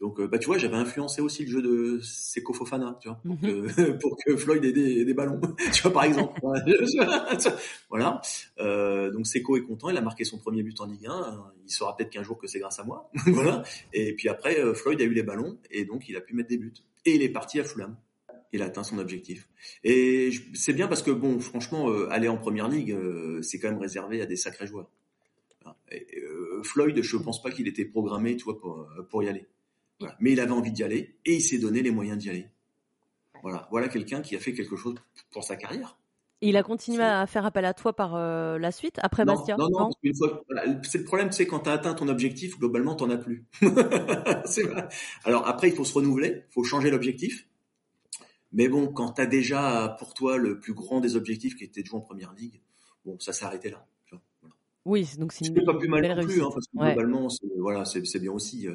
Donc, 0.00 0.18
euh, 0.18 0.26
bah, 0.26 0.38
tu 0.38 0.46
vois, 0.46 0.56
j'avais 0.56 0.76
influencé 0.76 1.20
aussi 1.20 1.44
le 1.44 1.50
jeu 1.50 1.62
de 1.62 2.00
Seko 2.02 2.54
Fofana, 2.54 2.98
tu 3.02 3.08
vois, 3.08 3.20
pour, 3.22 3.34
mhm. 3.34 3.40
que, 3.40 3.90
pour 4.00 4.16
que 4.16 4.34
Floyd 4.34 4.64
ait 4.64 4.72
des, 4.72 5.04
des 5.04 5.14
ballons, 5.14 5.38
tu 5.72 5.82
vois, 5.82 5.92
par 5.92 6.04
exemple. 6.04 6.40
voilà. 7.90 8.22
Euh, 8.60 9.10
donc, 9.10 9.26
Seko 9.26 9.58
est 9.58 9.62
content, 9.62 9.90
il 9.90 9.96
a 9.98 10.00
marqué 10.00 10.24
son 10.24 10.38
premier 10.38 10.62
but 10.62 10.80
en 10.80 10.86
Ligue 10.86 11.06
1. 11.06 11.52
Il 11.66 11.70
saura 11.70 11.96
peut-être 11.96 12.10
qu'un 12.10 12.22
jour 12.22 12.38
que 12.38 12.46
c'est 12.46 12.58
grâce 12.58 12.78
à 12.78 12.84
moi. 12.84 13.10
voilà. 13.26 13.62
Et 13.92 14.14
puis 14.14 14.30
après, 14.30 14.58
euh, 14.58 14.72
Floyd 14.72 14.98
a 15.02 15.04
eu 15.04 15.12
les 15.12 15.22
ballons 15.22 15.58
et 15.70 15.84
donc 15.84 16.08
il 16.08 16.16
a 16.16 16.22
pu 16.22 16.34
mettre 16.34 16.48
des 16.48 16.56
buts. 16.56 16.72
Et 17.04 17.14
il 17.14 17.22
est 17.22 17.28
parti 17.28 17.60
à 17.60 17.64
Fulham. 17.64 17.94
Il 18.52 18.62
a 18.62 18.64
atteint 18.64 18.82
son 18.82 18.98
objectif. 18.98 19.48
Et 19.84 20.30
c'est 20.54 20.72
bien 20.72 20.88
parce 20.88 21.02
que, 21.02 21.10
bon, 21.10 21.38
franchement, 21.38 21.88
aller 22.10 22.26
en 22.26 22.36
première 22.36 22.68
ligue, 22.68 22.96
c'est 23.42 23.60
quand 23.60 23.68
même 23.68 23.78
réservé 23.78 24.20
à 24.22 24.26
des 24.26 24.34
sacrés 24.34 24.66
joueurs. 24.66 24.90
Et, 25.92 26.04
Floyd, 26.64 27.00
je 27.00 27.16
pense 27.16 27.40
pas 27.42 27.52
qu'il 27.52 27.68
était 27.68 27.84
programmé, 27.84 28.36
tu 28.36 28.44
vois, 28.44 28.58
pour, 28.58 28.88
pour 29.08 29.22
y 29.22 29.28
aller. 29.28 29.46
Mais 30.18 30.32
il 30.32 30.40
avait 30.40 30.52
envie 30.52 30.72
d'y 30.72 30.82
aller 30.82 31.16
et 31.24 31.36
il 31.36 31.42
s'est 31.42 31.58
donné 31.58 31.82
les 31.82 31.90
moyens 31.90 32.18
d'y 32.18 32.30
aller. 32.30 32.48
Voilà, 33.42 33.68
voilà 33.70 33.88
quelqu'un 33.88 34.20
qui 34.20 34.36
a 34.36 34.38
fait 34.38 34.52
quelque 34.52 34.76
chose 34.76 34.94
pour 35.30 35.44
sa 35.44 35.56
carrière. 35.56 35.96
Et 36.42 36.48
il 36.48 36.56
a 36.56 36.62
continué 36.62 37.02
à 37.02 37.26
faire 37.26 37.44
appel 37.44 37.66
à 37.66 37.74
toi 37.74 37.94
par 37.94 38.14
euh, 38.14 38.58
la 38.58 38.72
suite, 38.72 38.98
après 39.02 39.26
Bastia 39.26 39.56
Non, 39.58 39.68
non, 39.68 39.90
c'est 40.02 40.98
le 40.98 41.04
problème, 41.04 41.32
c'est 41.32 41.46
quand 41.46 41.60
tu 41.60 41.68
as 41.68 41.72
atteint 41.72 41.92
ton 41.92 42.08
objectif, 42.08 42.58
globalement, 42.58 42.94
tu 42.96 43.04
n'en 43.04 43.10
as 43.10 43.18
plus. 43.18 43.44
Alors 45.24 45.46
après, 45.46 45.68
il 45.68 45.74
faut 45.74 45.84
se 45.84 45.92
renouveler, 45.92 46.44
il 46.48 46.52
faut 46.52 46.64
changer 46.64 46.90
l'objectif. 46.90 47.46
Mais 48.52 48.68
bon, 48.68 48.88
quand 48.88 49.12
tu 49.12 49.20
as 49.20 49.26
déjà 49.26 49.96
pour 49.98 50.14
toi 50.14 50.38
le 50.38 50.58
plus 50.58 50.72
grand 50.72 51.00
des 51.00 51.14
objectifs 51.14 51.56
qui 51.56 51.64
était 51.64 51.82
de 51.82 51.86
jouer 51.86 51.98
en 51.98 52.02
première 52.02 52.32
ligue, 52.32 52.62
bon, 53.04 53.18
ça 53.20 53.34
s'est 53.34 53.44
arrêté 53.44 53.70
là. 53.70 53.86
Oui, 54.86 55.06
donc 55.18 55.34
c'est 55.34 55.52
pas 55.62 55.74
plus 55.74 55.88
mal 55.88 56.02
non 56.02 56.24
plus, 56.24 56.42
hein, 56.42 56.48
parce 56.54 56.66
que 56.66 56.76
globalement, 56.78 57.28
voilà, 57.58 57.84
c'est 57.84 58.18
bien 58.18 58.32
aussi. 58.32 58.66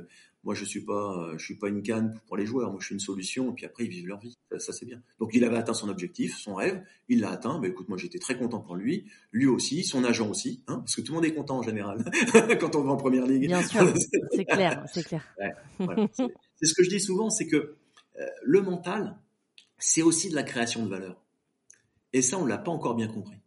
Euh, 0.45 0.47
moi, 0.47 0.55
je 0.55 0.63
suis 0.63 0.81
pas, 0.81 1.31
je 1.37 1.43
suis 1.43 1.55
pas 1.55 1.69
une 1.69 1.81
canne 1.81 2.19
pour 2.27 2.37
les 2.37 2.45
joueurs. 2.45 2.71
Moi, 2.71 2.79
je 2.79 2.87
suis 2.87 2.93
une 2.93 2.99
solution, 2.99 3.51
et 3.51 3.53
puis 3.53 3.65
après, 3.65 3.85
ils 3.85 3.89
vivent 3.89 4.07
leur 4.07 4.19
vie. 4.19 4.37
Ça, 4.57 4.73
c'est 4.73 4.85
bien. 4.85 5.01
Donc, 5.19 5.31
il 5.33 5.43
avait 5.43 5.57
atteint 5.57 5.73
son 5.73 5.89
objectif, 5.89 6.37
son 6.37 6.55
rêve. 6.55 6.83
Il 7.09 7.21
l'a 7.21 7.31
atteint. 7.31 7.59
Ben, 7.59 7.71
écoute, 7.71 7.89
moi, 7.89 7.97
j'étais 7.97 8.19
très 8.19 8.37
content 8.37 8.59
pour 8.59 8.75
lui. 8.75 9.05
Lui 9.31 9.47
aussi, 9.47 9.83
son 9.83 10.03
agent 10.03 10.29
aussi, 10.29 10.63
hein, 10.67 10.79
parce 10.79 10.95
que 10.95 11.01
tout 11.01 11.11
le 11.11 11.15
monde 11.15 11.25
est 11.25 11.33
content 11.33 11.57
en 11.57 11.63
général 11.63 12.03
quand 12.59 12.75
on 12.75 12.83
va 12.83 12.91
en 12.91 12.97
première 12.97 13.25
ligue. 13.25 13.47
Bien 13.47 13.63
sûr, 13.63 13.91
c'est 14.31 14.45
clair, 14.45 14.85
c'est 14.91 15.03
clair. 15.03 15.23
c'est 15.77 16.65
ce 16.65 16.73
que 16.73 16.83
je 16.83 16.89
dis 16.89 16.99
souvent, 16.99 17.29
c'est 17.29 17.47
que 17.47 17.75
euh, 18.19 18.25
le 18.43 18.61
mental, 18.61 19.17
c'est 19.77 20.01
aussi 20.01 20.29
de 20.29 20.35
la 20.35 20.43
création 20.43 20.85
de 20.85 20.89
valeur. 20.89 21.21
Et 22.13 22.21
ça, 22.21 22.37
on 22.37 22.45
l'a 22.45 22.57
pas 22.57 22.71
encore 22.71 22.95
bien 22.95 23.07
compris. 23.07 23.37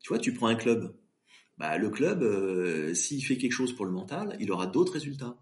Tu 0.00 0.08
vois, 0.08 0.18
tu 0.18 0.32
prends 0.32 0.48
un 0.48 0.54
club. 0.54 0.94
Bah, 1.58 1.76
le 1.76 1.90
club, 1.90 2.22
euh, 2.22 2.94
s'il 2.94 3.24
fait 3.24 3.36
quelque 3.36 3.52
chose 3.52 3.74
pour 3.74 3.84
le 3.84 3.92
mental, 3.92 4.36
il 4.40 4.50
aura 4.50 4.66
d'autres 4.66 4.94
résultats. 4.94 5.36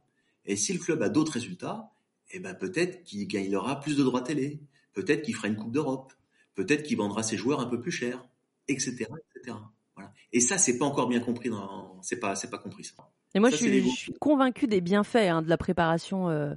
Et 0.47 0.57
si 0.57 0.72
le 0.72 0.78
club 0.78 1.03
a 1.03 1.09
d'autres 1.09 1.32
résultats, 1.32 1.91
eh 2.32 2.38
ben 2.38 2.55
peut-être 2.55 3.03
qu'il 3.05 3.26
gagnera 3.26 3.80
plus 3.80 3.97
de 3.97 4.03
droits 4.03 4.22
télé, 4.22 4.61
peut-être 4.93 5.22
qu'il 5.22 5.34
fera 5.34 5.49
une 5.49 5.57
Coupe 5.57 5.72
d'Europe, 5.72 6.12
peut-être 6.55 6.82
qu'il 6.82 6.97
vendra 6.97 7.22
ses 7.22 7.36
joueurs 7.36 7.61
un 7.61 7.66
peu 7.66 7.80
plus 7.80 7.93
cher, 7.93 8.26
etc., 8.68 9.07
etc. 9.34 9.57
Voilà. 9.95 10.12
Et 10.32 10.41
ça, 10.41 10.59
c'est 10.59 10.78
pas 10.78 10.84
encore 10.84 11.09
bien 11.09 11.20
compris. 11.20 11.51
Dans... 11.51 11.99
C'est 12.03 12.20
pas, 12.20 12.36
c'est 12.36 12.51
pas 12.51 12.59
compris 12.59 12.84
ça. 12.84 12.95
Et 13.34 13.41
moi, 13.41 13.51
je, 13.51 13.57
suis, 13.57 13.82
je, 13.82 13.88
suis, 13.88 14.12
convaincu 14.14 14.66
des 14.66 14.80
bienfaits 14.80 15.16
hein, 15.16 15.43
de 15.43 15.49
la 15.49 15.57
préparation 15.57 16.28
euh, 16.28 16.55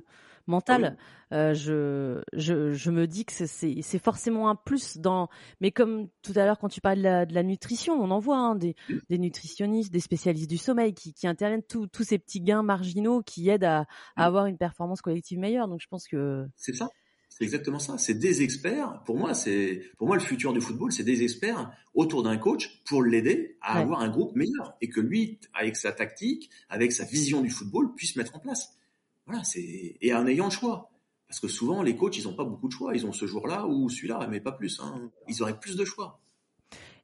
mentale. 0.47 0.97
Ah 1.31 1.35
euh, 1.35 1.53
je, 1.53 2.21
je, 2.33 2.73
je, 2.73 2.91
me 2.91 3.07
dis 3.07 3.25
que 3.25 3.33
c'est 3.33 3.99
forcément 3.99 4.49
un 4.49 4.55
plus 4.55 4.97
dans. 4.97 5.29
Mais 5.61 5.71
comme 5.71 6.07
tout 6.21 6.33
à 6.35 6.45
l'heure, 6.45 6.59
quand 6.59 6.69
tu 6.69 6.79
parles 6.79 6.99
de 6.99 7.03
la, 7.03 7.25
de 7.25 7.33
la, 7.33 7.43
nutrition, 7.43 7.93
on 7.93 8.11
en 8.11 8.19
voit 8.19 8.37
hein, 8.37 8.55
des, 8.55 8.75
des, 9.09 9.17
nutritionnistes, 9.17 9.91
des 9.91 9.99
spécialistes 9.99 10.49
du 10.49 10.57
sommeil 10.57 10.93
qui, 10.93 11.13
qui 11.13 11.27
interviennent 11.27 11.63
tous 11.63 12.03
ces 12.03 12.19
petits 12.19 12.41
gains 12.41 12.63
marginaux 12.63 13.23
qui 13.23 13.49
aident 13.49 13.63
à, 13.63 13.85
à 14.15 14.25
avoir 14.25 14.45
une 14.45 14.57
performance 14.57 15.01
collective 15.01 15.39
meilleure. 15.39 15.67
Donc, 15.67 15.81
je 15.81 15.87
pense 15.87 16.07
que. 16.07 16.45
C'est 16.55 16.73
ça. 16.73 16.89
C'est 17.35 17.45
exactement 17.45 17.79
ça. 17.79 17.97
C'est 17.97 18.13
des 18.13 18.43
experts. 18.43 19.01
Pour 19.05 19.17
moi, 19.17 19.33
c'est 19.33 19.81
pour 19.97 20.05
moi 20.05 20.15
le 20.15 20.21
futur 20.21 20.53
du 20.53 20.61
football, 20.61 20.91
c'est 20.91 21.03
des 21.03 21.23
experts 21.23 21.71
autour 21.95 22.21
d'un 22.21 22.37
coach 22.37 22.83
pour 22.85 23.01
l'aider 23.01 23.57
à 23.59 23.79
avoir 23.79 24.01
un 24.01 24.09
groupe 24.09 24.35
meilleur 24.35 24.75
et 24.81 24.89
que 24.89 25.01
lui, 25.01 25.39
avec 25.55 25.75
sa 25.75 25.91
tactique, 25.91 26.51
avec 26.69 26.91
sa 26.91 27.05
vision 27.05 27.41
du 27.41 27.49
football, 27.49 27.95
puisse 27.95 28.15
mettre 28.15 28.35
en 28.35 28.39
place. 28.39 28.77
Voilà, 29.25 29.43
c'est 29.43 29.97
et 30.01 30.13
en 30.13 30.27
ayant 30.27 30.45
le 30.45 30.51
choix. 30.51 30.89
Parce 31.27 31.39
que 31.39 31.47
souvent, 31.47 31.81
les 31.81 31.95
coachs, 31.95 32.17
ils 32.17 32.25
n'ont 32.25 32.35
pas 32.35 32.43
beaucoup 32.43 32.67
de 32.67 32.73
choix. 32.73 32.95
Ils 32.95 33.07
ont 33.07 33.11
ce 33.11 33.25
jour-là 33.25 33.65
ou 33.65 33.89
celui-là, 33.89 34.27
mais 34.29 34.39
pas 34.39 34.51
plus. 34.51 34.79
Hein. 34.79 35.09
Ils 35.27 35.41
auraient 35.41 35.59
plus 35.59 35.75
de 35.75 35.83
choix. 35.83 36.19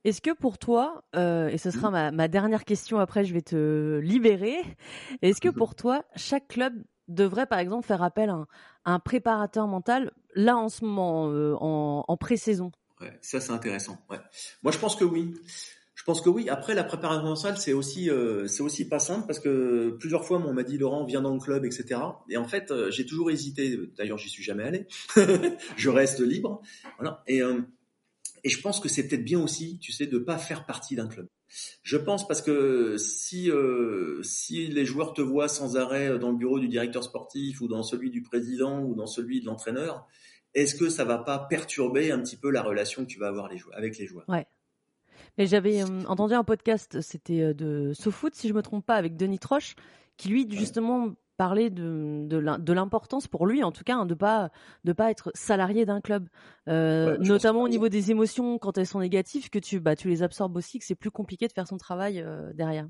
Est-ce 0.04 0.22
que 0.22 0.32
pour 0.32 0.58
toi, 0.58 1.04
euh, 1.16 1.50
et 1.50 1.58
ce 1.58 1.72
sera 1.72 1.90
mmh. 1.90 1.94
ma, 1.94 2.12
ma, 2.12 2.28
dernière 2.28 2.64
question 2.64 3.00
après, 3.00 3.26
je 3.26 3.34
vais 3.34 3.42
te 3.42 4.00
libérer, 4.00 4.58
est-ce 5.22 5.42
que 5.42 5.50
pour 5.50 5.76
toi, 5.76 6.06
chaque 6.16 6.48
club 6.48 6.74
devrait 7.10 7.48
par 7.48 7.60
exemple 7.60 7.86
faire 7.86 8.02
appel 8.04 8.30
à 8.30 8.46
un, 8.86 9.00
préparateur 9.00 9.68
mental 9.68 10.12
là 10.36 10.56
en 10.56 10.70
ce 10.70 10.86
moment, 10.86 11.30
euh, 11.30 11.56
en, 11.60 12.06
en 12.08 12.18
pré-saison? 12.18 12.72
Ouais, 13.02 13.18
Ça 13.22 13.42
c'est 13.42 13.52
intéressant. 13.52 13.98
Ouais. 14.10 14.20
Moi 14.64 14.72
je 14.72 14.78
pense 14.78 14.96
que 14.96 15.04
oui. 15.04 15.34
Je 16.10 16.12
pense 16.16 16.22
que 16.22 16.30
oui. 16.30 16.50
Après, 16.50 16.74
la 16.74 16.84
préparation 16.84 17.24
mentale, 17.24 17.60
c'est 17.60 17.72
aussi, 17.72 18.10
euh, 18.10 18.48
c'est 18.48 18.64
aussi 18.64 18.90
pas 18.90 18.98
simple 18.98 19.28
parce 19.28 19.38
que 19.38 19.96
plusieurs 20.00 20.26
fois, 20.26 20.42
on 20.44 20.54
m'a 20.54 20.64
dit 20.64 20.80
Laurent, 20.80 21.06
viens 21.06 21.22
dans 21.22 21.36
le 21.36 21.40
club, 21.40 21.66
etc. 21.66 22.02
Et 22.32 22.38
en 22.38 22.48
fait, 22.48 22.72
euh, 22.72 22.90
j'ai 22.90 23.06
toujours 23.06 23.30
hésité. 23.30 23.80
D'ailleurs, 23.96 24.18
j'y 24.18 24.28
suis 24.28 24.42
jamais 24.42 24.64
allé. 24.64 24.88
je 25.78 25.90
reste 25.92 26.20
libre. 26.22 26.64
Euh, 27.30 27.62
et 28.44 28.50
je 28.50 28.60
pense 28.60 28.80
que 28.80 28.90
c'est 28.90 29.08
peut-être 29.08 29.24
bien 29.24 29.40
aussi, 29.40 29.78
tu 29.78 29.92
sais, 29.92 30.08
de 30.08 30.18
pas 30.18 30.40
faire 30.40 30.66
partie 30.66 30.96
d'un 30.96 31.08
club. 31.08 31.28
Je 31.84 31.98
pense 31.98 32.28
parce 32.28 32.42
que 32.42 32.98
si 32.98 33.52
si 34.24 34.66
les 34.66 34.86
joueurs 34.86 35.14
te 35.14 35.22
voient 35.22 35.48
sans 35.48 35.78
arrêt 35.78 36.18
dans 36.18 36.32
le 36.32 36.38
bureau 36.38 36.60
du 36.60 36.70
directeur 36.70 37.04
sportif 37.04 37.62
ou 37.62 37.68
dans 37.68 37.84
celui 37.84 38.10
du 38.10 38.24
président 38.24 38.82
ou 38.82 38.96
dans 38.96 39.06
celui 39.06 39.42
de 39.42 39.46
l'entraîneur, 39.46 40.08
est-ce 40.56 40.74
que 40.74 40.90
ça 40.90 41.06
va 41.06 41.20
pas 41.20 41.38
perturber 41.38 42.12
un 42.12 42.20
petit 42.20 42.38
peu 42.38 42.50
la 42.50 42.64
relation 42.64 43.06
que 43.06 43.12
tu 43.12 43.20
vas 43.20 43.28
avoir 43.28 43.52
avec 43.76 44.00
les 44.00 44.08
joueurs? 44.08 44.28
Ouais. 44.28 44.48
Mais 45.40 45.48
j'avais 45.48 45.82
euh, 45.82 46.04
entendu 46.08 46.34
un 46.34 46.44
podcast, 46.44 47.00
c'était 47.00 47.42
euh, 47.42 47.54
de 47.54 47.94
SoFoot, 47.94 48.36
si 48.36 48.50
je 48.50 48.54
me 48.54 48.62
trompe 48.62 48.86
pas, 48.86 48.96
avec 48.96 49.16
Denis 49.16 49.40
Troche, 49.40 49.76
qui 50.18 50.28
lui 50.28 50.46
justement 50.52 51.14
parlait 51.38 51.70
de, 51.70 52.28
de 52.28 52.74
l'importance 52.74 53.28
pour 53.28 53.48
lui, 53.48 53.64
en 53.64 53.72
tout 53.72 53.86
cas, 53.86 53.96
hein, 53.96 54.06
de 54.06 54.16
pas 54.16 54.52
de 54.84 54.92
pas 54.92 55.10
être 55.10 55.32
salarié 55.36 55.86
d'un 55.86 56.02
club, 56.02 56.28
euh, 56.68 57.18
notamment 57.20 57.62
au 57.62 57.70
niveau 57.70 57.88
des 57.88 58.12
émotions 58.12 58.58
quand 58.58 58.78
elles 58.78 58.86
sont 58.86 59.00
négatives, 59.00 59.50
que 59.50 59.60
tu 59.60 59.80
bah 59.80 59.96
tu 59.96 60.10
les 60.10 60.24
absorbes 60.24 60.58
aussi, 60.58 60.78
que 60.78 60.84
c'est 60.84 60.96
plus 60.96 61.10
compliqué 61.10 61.48
de 61.48 61.54
faire 61.54 61.68
son 61.68 61.78
travail 61.78 62.22
derrière. 62.54 62.90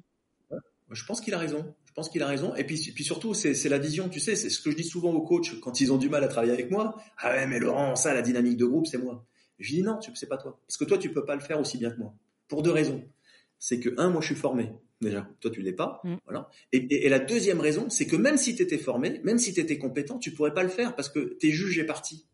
Je 0.89 1.05
pense 1.05 1.21
qu'il 1.21 1.35
a 1.35 1.37
raison. 1.37 1.75
Je 1.85 1.93
pense 1.93 2.09
qu'il 2.09 2.23
a 2.23 2.27
raison. 2.27 2.55
Et 2.55 2.63
puis, 2.63 2.91
puis 2.95 3.03
surtout, 3.03 3.35
c'est 3.35 3.69
la 3.69 3.77
vision. 3.77 4.09
Tu 4.09 4.19
sais, 4.19 4.35
c'est 4.35 4.49
ce 4.49 4.59
que 4.59 4.71
je 4.71 4.75
dis 4.75 4.83
souvent 4.83 5.11
aux 5.13 5.21
coachs 5.21 5.59
quand 5.59 5.81
ils 5.81 5.93
ont 5.93 5.97
du 5.99 6.09
mal 6.09 6.23
à 6.23 6.27
travailler 6.27 6.53
avec 6.53 6.71
moi. 6.71 6.99
Ah 7.19 7.29
ouais, 7.29 7.45
mais 7.45 7.59
Laurent, 7.59 7.95
ça, 7.95 8.15
la 8.15 8.23
dynamique 8.23 8.57
de 8.57 8.65
groupe, 8.65 8.87
c'est 8.87 8.97
moi. 8.97 9.23
Je 9.59 9.75
dis 9.75 9.83
non, 9.83 9.99
c'est 10.15 10.27
pas 10.27 10.37
toi. 10.37 10.59
Parce 10.65 10.77
que 10.77 10.85
toi, 10.85 10.97
tu 10.97 11.13
peux 11.13 11.25
pas 11.25 11.35
le 11.35 11.41
faire 11.41 11.59
aussi 11.59 11.77
bien 11.77 11.91
que 11.91 11.99
moi. 11.99 12.15
Pour 12.49 12.61
deux 12.61 12.71
raisons. 12.71 13.01
C'est 13.57 13.79
que, 13.79 13.89
un, 13.97 14.09
moi, 14.09 14.19
je 14.19 14.27
suis 14.27 14.35
formé. 14.35 14.73
Déjà, 15.01 15.29
toi, 15.39 15.49
tu 15.49 15.61
l'es 15.61 15.71
pas. 15.71 16.01
Mm. 16.03 16.15
Voilà. 16.25 16.49
Et, 16.73 17.05
et, 17.05 17.09
la 17.09 17.19
deuxième 17.19 17.61
raison, 17.61 17.89
c'est 17.89 18.05
que 18.05 18.17
même 18.17 18.35
si 18.35 18.55
tu 18.55 18.63
étais 18.63 18.77
formé, 18.77 19.21
même 19.23 19.37
si 19.37 19.53
tu 19.53 19.61
étais 19.61 19.77
compétent, 19.77 20.19
tu 20.19 20.31
pourrais 20.31 20.53
pas 20.53 20.63
le 20.63 20.69
faire 20.69 20.95
parce 20.95 21.07
que 21.07 21.37
tu 21.39 21.47
es 21.47 21.51
jugé 21.51 21.85
parti. 21.85 22.25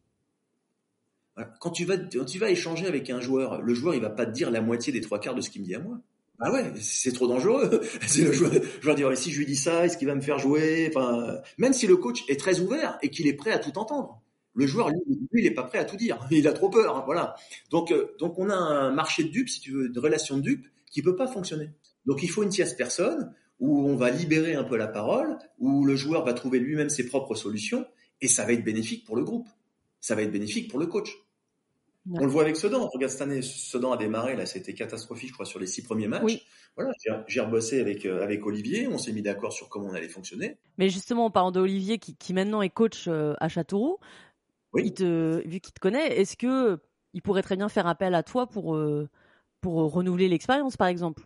Voilà. 1.35 1.53
Quand, 1.59 1.69
tu 1.69 1.85
vas, 1.85 1.97
quand 1.97 2.25
tu 2.25 2.39
vas 2.39 2.49
échanger 2.49 2.87
avec 2.87 3.09
un 3.09 3.19
joueur, 3.19 3.61
le 3.61 3.73
joueur, 3.73 3.93
il 3.93 4.01
va 4.01 4.09
pas 4.09 4.25
te 4.25 4.31
dire 4.31 4.49
la 4.49 4.61
moitié 4.61 4.91
des 4.91 5.01
trois 5.01 5.19
quarts 5.19 5.35
de 5.35 5.41
ce 5.41 5.49
qu'il 5.49 5.61
me 5.61 5.67
dit 5.67 5.75
à 5.75 5.79
moi. 5.79 6.01
Ah 6.39 6.51
ouais, 6.51 6.73
c'est 6.81 7.13
trop 7.13 7.27
dangereux. 7.27 7.81
le 8.17 8.31
joueur, 8.31 8.51
je 8.81 8.87
vais 8.87 8.95
dire, 8.95 9.17
si 9.17 9.31
je 9.31 9.37
lui 9.37 9.45
dis 9.45 9.55
ça, 9.55 9.85
est-ce 9.85 9.97
qu'il 9.97 10.07
va 10.07 10.15
me 10.15 10.21
faire 10.21 10.39
jouer? 10.39 10.91
Enfin, 10.93 11.39
même 11.57 11.73
si 11.73 11.87
le 11.87 11.97
coach 11.97 12.23
est 12.29 12.39
très 12.39 12.59
ouvert 12.59 12.97
et 13.01 13.09
qu'il 13.09 13.27
est 13.27 13.33
prêt 13.33 13.51
à 13.51 13.59
tout 13.59 13.77
entendre. 13.77 14.21
Le 14.55 14.67
joueur, 14.67 14.89
lui, 14.89 14.99
lui, 15.31 15.43
il 15.43 15.45
est 15.45 15.53
pas 15.53 15.63
prêt 15.63 15.77
à 15.77 15.85
tout 15.85 15.97
dire. 15.97 16.19
Il 16.31 16.47
a 16.47 16.53
trop 16.53 16.69
peur. 16.69 16.97
Hein, 16.97 17.03
voilà. 17.05 17.35
Donc, 17.71 17.91
euh, 17.91 18.15
donc 18.19 18.39
on 18.39 18.49
a 18.49 18.55
un 18.55 18.91
marché 18.91 19.23
de 19.23 19.29
dupes, 19.29 19.49
si 19.49 19.59
tu 19.59 19.71
veux, 19.71 19.87
une 19.87 19.99
relation 19.99 20.37
de 20.37 20.41
dupes 20.41 20.67
qui 20.89 21.01
peut 21.01 21.15
pas 21.15 21.27
fonctionner. 21.27 21.69
Donc, 22.05 22.23
il 22.23 22.29
faut 22.29 22.43
une 22.43 22.49
tierce 22.49 22.73
personne 22.73 23.33
où 23.59 23.87
on 23.87 23.95
va 23.95 24.09
libérer 24.11 24.55
un 24.55 24.63
peu 24.63 24.77
la 24.77 24.87
parole, 24.87 25.37
où 25.59 25.85
le 25.85 25.95
joueur 25.95 26.25
va 26.25 26.33
trouver 26.33 26.59
lui-même 26.59 26.89
ses 26.89 27.05
propres 27.07 27.35
solutions, 27.35 27.85
et 28.21 28.27
ça 28.27 28.45
va 28.45 28.53
être 28.53 28.63
bénéfique 28.63 29.05
pour 29.05 29.15
le 29.15 29.23
groupe. 29.23 29.47
Ça 29.99 30.15
va 30.15 30.21
être 30.21 30.31
bénéfique 30.31 30.69
pour 30.69 30.79
le 30.79 30.87
coach. 30.87 31.17
On 32.11 32.25
le 32.25 32.31
voit 32.31 32.43
avec 32.43 32.55
Sedan. 32.55 32.87
Regarde 32.87 33.11
cette 33.11 33.21
année, 33.21 33.41
Sedan 33.41 33.91
a 33.91 33.97
démarré 33.97 34.35
là, 34.35 34.45
c'était 34.45 34.73
catastrophique, 34.73 35.29
je 35.29 35.33
crois, 35.33 35.45
sur 35.45 35.59
les 35.59 35.65
six 35.65 35.81
premiers 35.81 36.07
matchs. 36.07 36.45
Voilà, 36.75 36.91
j'ai 37.27 37.39
rebossé 37.39 37.79
avec 37.79 38.05
euh, 38.05 38.21
avec 38.21 38.45
Olivier, 38.45 38.87
on 38.87 38.97
s'est 38.97 39.13
mis 39.13 39.21
d'accord 39.21 39.53
sur 39.53 39.69
comment 39.69 39.87
on 39.87 39.93
allait 39.93 40.09
fonctionner. 40.09 40.57
Mais 40.77 40.89
justement, 40.89 41.25
en 41.25 41.31
parlant 41.31 41.51
d'Olivier 41.51 41.99
qui, 41.99 42.15
qui 42.15 42.33
maintenant 42.33 42.61
est 42.61 42.69
coach 42.69 43.05
euh, 43.07 43.33
à 43.39 43.47
Châteauroux, 43.47 43.97
il 44.83 44.93
te, 44.93 45.47
vu 45.47 45.59
qu'il 45.59 45.73
te 45.73 45.79
connaît, 45.79 46.19
est-ce 46.19 46.37
que 46.37 46.79
il 47.13 47.21
pourrait 47.21 47.43
très 47.43 47.55
bien 47.55 47.69
faire 47.69 47.87
appel 47.87 48.13
à 48.15 48.23
toi 48.23 48.47
pour 48.47 48.75
euh, 48.75 49.09
pour 49.61 49.75
renouveler 49.91 50.27
l'expérience, 50.27 50.77
par 50.77 50.87
exemple? 50.87 51.23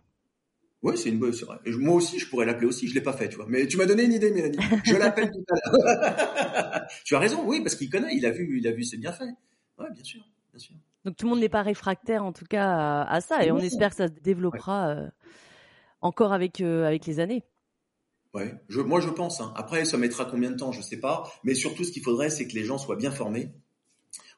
Oui, 0.82 0.96
c'est 0.96 1.10
une 1.10 1.18
bonne. 1.18 1.32
Vrai. 1.32 1.58
Moi 1.78 1.94
aussi, 1.94 2.18
je 2.18 2.28
pourrais 2.28 2.46
l'appeler 2.46 2.66
aussi. 2.66 2.88
Je 2.88 2.94
l'ai 2.94 3.02
pas 3.02 3.12
fait, 3.12 3.28
tu 3.28 3.36
vois. 3.36 3.46
Mais 3.48 3.66
tu 3.66 3.76
m'as 3.76 3.84
donné 3.84 4.04
une 4.04 4.14
idée, 4.14 4.30
Mélanie. 4.30 4.58
Je 4.84 4.96
l'appelle 4.96 5.30
tout 5.30 5.44
à 5.50 5.56
l'heure. 5.56 6.86
tu 7.04 7.14
as 7.14 7.18
raison, 7.18 7.44
oui, 7.44 7.60
parce 7.60 7.74
qu'il 7.74 7.90
connaît. 7.90 8.14
Il 8.16 8.24
a 8.24 8.30
vu, 8.30 8.58
il 8.58 8.66
a 8.66 8.72
vu 8.72 8.82
ses 8.84 8.96
bienfaits. 8.96 9.34
Oui, 9.78 9.86
bien 9.92 10.04
sûr. 10.04 10.22
Donc 11.04 11.16
tout 11.16 11.26
le 11.26 11.30
monde 11.30 11.40
n'est 11.40 11.48
pas 11.48 11.62
réfractaire 11.62 12.24
en 12.24 12.32
tout 12.32 12.44
cas 12.44 13.02
à, 13.02 13.20
ça 13.20 13.44
et 13.44 13.50
on 13.50 13.58
espère 13.58 13.90
que 13.90 13.96
ça 13.96 14.08
se 14.08 14.20
développera 14.20 14.88
euh, 14.90 15.08
encore 16.02 16.32
avec 16.32 16.60
euh, 16.60 16.86
avec 16.86 17.06
les 17.06 17.20
années. 17.20 17.42
Ouais, 18.34 18.54
je, 18.68 18.80
moi 18.80 19.00
je 19.00 19.08
pense. 19.08 19.40
Hein. 19.40 19.52
Après, 19.56 19.84
ça 19.84 19.96
mettra 19.96 20.24
combien 20.24 20.50
de 20.50 20.56
temps, 20.56 20.72
je 20.72 20.80
sais 20.80 21.00
pas. 21.00 21.30
Mais 21.44 21.54
surtout, 21.54 21.84
ce 21.84 21.92
qu'il 21.92 22.02
faudrait, 22.02 22.30
c'est 22.30 22.46
que 22.46 22.54
les 22.54 22.64
gens 22.64 22.78
soient 22.78 22.96
bien 22.96 23.10
formés, 23.10 23.52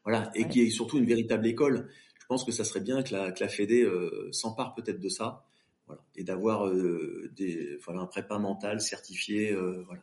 voilà, 0.04 0.30
et 0.34 0.48
qu'il 0.48 0.62
y 0.62 0.66
ait 0.66 0.70
surtout 0.70 0.98
une 0.98 1.04
véritable 1.04 1.46
école. 1.46 1.90
Je 2.18 2.26
pense 2.26 2.44
que 2.44 2.52
ça 2.52 2.64
serait 2.64 2.80
bien 2.80 3.02
que 3.02 3.12
la, 3.12 3.32
que 3.32 3.42
la 3.42 3.48
Fédé 3.48 3.82
euh, 3.82 4.28
s'empare 4.32 4.74
peut-être 4.74 5.00
de 5.00 5.08
ça, 5.08 5.44
voilà, 5.86 6.02
et 6.16 6.24
d'avoir 6.24 6.70
des, 6.70 7.78
voilà, 7.84 8.00
un 8.00 8.06
prépa 8.06 8.38
mental 8.38 8.80
certifié, 8.80 9.54
voilà, 9.54 10.02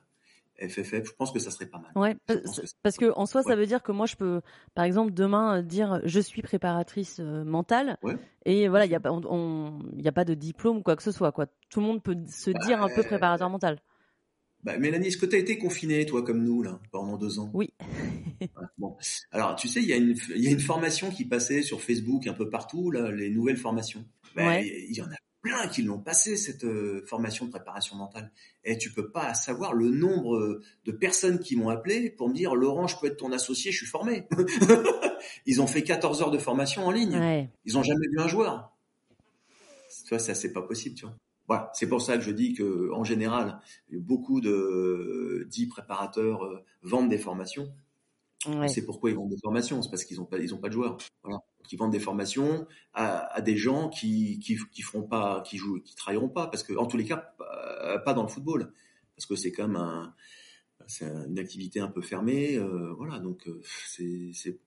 FFF, 0.60 1.05
je 1.05 1.14
pense 1.18 1.32
que 1.32 1.39
ça 1.39 1.51
serait 1.51 1.66
pas 1.66 1.80
mal. 1.80 1.91
Ouais, 1.95 2.16
parce, 2.84 2.97
que, 2.97 3.12
en 3.16 3.26
soi, 3.26 3.43
ça 3.43 3.55
veut 3.55 3.66
dire 3.66 3.82
que 3.82 3.91
moi, 3.91 4.05
je 4.05 4.16
peux, 4.16 4.41
par 4.76 4.86
exemple, 4.86 5.14
demain 5.14 5.60
euh, 5.60 5.62
dire 5.62 6.01
je 6.03 6.20
suis 6.20 6.41
préparatrice 6.41 7.20
euh, 7.20 7.43
mentale, 7.43 7.97
et 8.45 8.68
voilà, 8.68 8.86
il 8.86 8.89
n'y 8.89 8.95
a 8.95 8.99
pas, 8.99 9.12
on, 9.12 9.80
y 9.95 10.07
a 10.07 10.12
pas 10.12 10.26
de 10.26 10.34
diplôme 10.34 10.78
ou 10.78 10.82
quoi 10.82 10.95
que 10.95 11.03
ce 11.03 11.12
soit, 11.12 11.32
quoi. 11.32 11.47
Tout 11.70 11.80
le 11.80 11.86
monde 11.86 12.03
peut 12.03 12.18
se 12.28 12.51
bah, 12.51 12.60
dire 12.66 12.82
un 12.82 12.89
peu 12.93 13.03
préparateur 13.03 13.49
mental. 13.49 13.80
Bah, 14.64 14.78
Mélanie, 14.78 15.07
est-ce 15.07 15.18
que 15.18 15.26
tu 15.26 15.36
as 15.36 15.39
été 15.39 15.57
confinée, 15.57 16.05
toi, 16.05 16.24
comme 16.24 16.43
nous, 16.43 16.62
là, 16.62 16.80
pendant 16.91 17.18
deux 17.18 17.39
ans? 17.39 17.49
Oui. 17.53 17.74
bon. 18.78 18.97
Alors, 19.32 19.55
tu 19.55 19.68
sais, 19.68 19.82
il 19.82 19.88
y, 19.88 19.93
a 19.93 19.95
une, 19.95 20.16
y 20.36 20.47
a 20.47 20.51
une 20.51 20.60
formation 20.60 21.10
qui 21.12 21.26
passait 21.26 21.62
sur 21.62 21.82
Facebook 21.82 22.28
un 22.28 22.34
peu 22.34 22.49
partout, 22.49 22.91
là, 22.91 23.12
les 23.12 23.30
nouvelles 23.30 23.57
formations. 23.57 24.05
Bah, 24.36 24.62
il 24.62 24.95
y 24.95 25.01
en 25.01 25.05
a 25.05 25.16
plein 25.41 25.67
qui 25.67 25.81
l'ont 25.83 25.99
passé 25.99 26.35
cette 26.35 26.65
euh, 26.65 27.03
formation 27.05 27.45
de 27.45 27.51
préparation 27.51 27.95
mentale. 27.95 28.31
Et 28.63 28.77
tu 28.77 28.91
peux 28.91 29.09
pas 29.09 29.33
savoir 29.33 29.73
le 29.73 29.89
nombre 29.89 30.35
euh, 30.35 30.61
de 30.85 30.91
personnes 30.91 31.39
qui 31.39 31.55
m'ont 31.55 31.69
appelé 31.69 32.09
pour 32.09 32.29
me 32.29 32.33
dire 32.33 32.55
Laurent, 32.55 32.87
je 32.87 32.97
peux 32.99 33.07
être 33.07 33.17
ton 33.17 33.31
associé, 33.31 33.71
je 33.71 33.77
suis 33.77 33.85
formé. 33.85 34.27
Ils 35.45 35.61
ont 35.61 35.67
fait 35.67 35.83
14 35.83 36.21
heures 36.21 36.31
de 36.31 36.37
formation 36.37 36.85
en 36.85 36.91
ligne. 36.91 37.49
Ils 37.65 37.77
ont 37.77 37.83
jamais 37.83 38.07
vu 38.11 38.19
un 38.19 38.27
joueur. 38.27 38.75
Tu 40.03 40.09
vois, 40.09 40.19
ça 40.19 40.35
c'est 40.35 40.53
pas 40.53 40.61
possible, 40.61 40.95
tu 40.95 41.05
vois. 41.05 41.15
Voilà, 41.47 41.71
c'est 41.73 41.89
pour 41.89 42.01
ça 42.01 42.15
que 42.15 42.23
je 42.23 42.31
dis 42.31 42.53
que 42.53 42.91
en 42.93 43.03
général, 43.03 43.59
beaucoup 43.91 44.39
de 44.39 45.47
dix 45.49 45.67
préparateurs 45.67 46.45
euh, 46.45 46.63
vendent 46.83 47.09
des 47.09 47.17
formations. 47.17 47.71
C'est 48.67 48.85
pourquoi 48.85 49.09
ils 49.09 49.15
vendent 49.17 49.31
des 49.31 49.39
formations, 49.43 49.81
c'est 49.81 49.89
parce 49.89 50.05
qu'ils 50.05 50.21
ont 50.21 50.25
pas 50.25 50.37
ils 50.37 50.53
ont 50.53 50.59
pas 50.59 50.69
de 50.69 50.73
joueurs. 50.73 50.97
Voilà 51.23 51.39
qui 51.68 51.76
vendent 51.76 51.91
des 51.91 51.99
formations 51.99 52.68
à, 52.93 53.41
des 53.41 53.57
gens 53.57 53.89
qui, 53.89 54.39
qui 54.39 54.57
qui 54.72 54.82
feront 54.82 55.03
pas, 55.03 55.41
qui 55.41 55.57
jouent, 55.57 55.80
qui 55.82 55.95
travailleront 55.95 56.30
pas, 56.30 56.47
parce 56.47 56.64
que 56.64 56.74
en 56.74 56.86
tous 56.86 56.97
les 56.97 57.05
cas 57.05 57.36
pas 58.05 58.14
dans 58.14 58.24
le 58.24 58.28
football, 58.30 58.74
parce 59.16 59.26
que 59.26 59.36
c'est 59.36 59.51
quand 59.51 59.68
même 59.68 59.78
un, 59.78 60.14
c'est 60.88 61.05
une 61.05 61.39
activité 61.39 61.80
un 61.80 61.88
peu 61.88 62.01
fermée, 62.01 62.55
euh, 62.57 62.93
voilà, 62.97 63.20
donc 63.20 63.47
euh, 63.47 63.62
c'est 63.88 64.32
c'est 64.34 64.60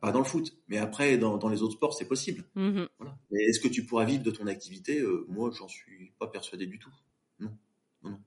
pas 0.00 0.12
dans 0.12 0.20
le 0.20 0.24
foot, 0.24 0.56
mais 0.68 0.78
après 0.78 1.18
dans, 1.18 1.36
dans 1.36 1.48
les 1.48 1.62
autres 1.62 1.74
sports 1.74 1.94
c'est 1.94 2.06
possible. 2.08 2.44
Mmh 2.54 2.84
voilà. 2.98 3.18
Mais 3.30 3.42
est-ce 3.42 3.60
que 3.60 3.68
tu 3.68 3.84
pourras 3.84 4.04
vivre 4.04 4.22
de 4.22 4.30
ton 4.30 4.46
activité? 4.46 5.00
Euh, 5.00 5.26
Moi, 5.28 5.50
j'en 5.50 5.68
suis 5.68 6.12
pas 6.18 6.28
persuadé 6.28 6.66
du 6.66 6.78
tout. 6.78 6.92
Non, 7.40 7.50
non, 8.02 8.10
non. 8.10 8.20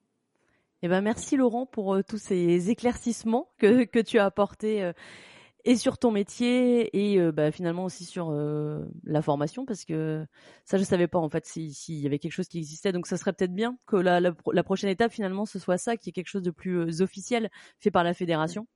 Eh 0.83 0.87
ben 0.87 1.01
merci 1.01 1.37
Laurent 1.37 1.65
pour 1.65 1.97
tous 2.07 2.17
ces 2.17 2.69
éclaircissements 2.69 3.51
que, 3.59 3.85
que 3.85 3.99
tu 3.99 4.19
as 4.19 4.25
apportés 4.25 4.91
et 5.65 5.75
sur 5.75 5.97
ton 5.97 6.11
métier 6.11 6.89
et 6.97 7.19
euh, 7.19 7.31
bah, 7.31 7.51
finalement 7.51 7.85
aussi 7.85 8.05
sur 8.05 8.29
euh, 8.29 8.85
la 9.03 9.21
formation 9.21 9.65
parce 9.65 9.85
que 9.85 10.25
ça 10.65 10.77
je 10.77 10.83
savais 10.83 11.07
pas 11.07 11.19
en 11.19 11.29
fait 11.29 11.45
s'il 11.45 11.99
y 11.99 12.05
avait 12.05 12.19
quelque 12.19 12.31
chose 12.31 12.47
qui 12.47 12.57
existait 12.57 12.91
donc 12.91 13.07
ça 13.07 13.17
serait 13.17 13.33
peut-être 13.33 13.53
bien 13.53 13.77
que 13.85 13.95
la, 13.95 14.19
la, 14.19 14.63
prochaine 14.63 14.89
étape 14.89 15.11
finalement 15.11 15.45
ce 15.45 15.59
soit 15.59 15.77
ça 15.77 15.97
qui 15.97 16.09
est 16.09 16.13
quelque 16.13 16.29
chose 16.29 16.41
de 16.41 16.51
plus 16.51 16.77
euh, 16.77 17.03
officiel 17.03 17.49
fait 17.79 17.91
par 17.91 18.03
la 18.03 18.13
fédération 18.13 18.67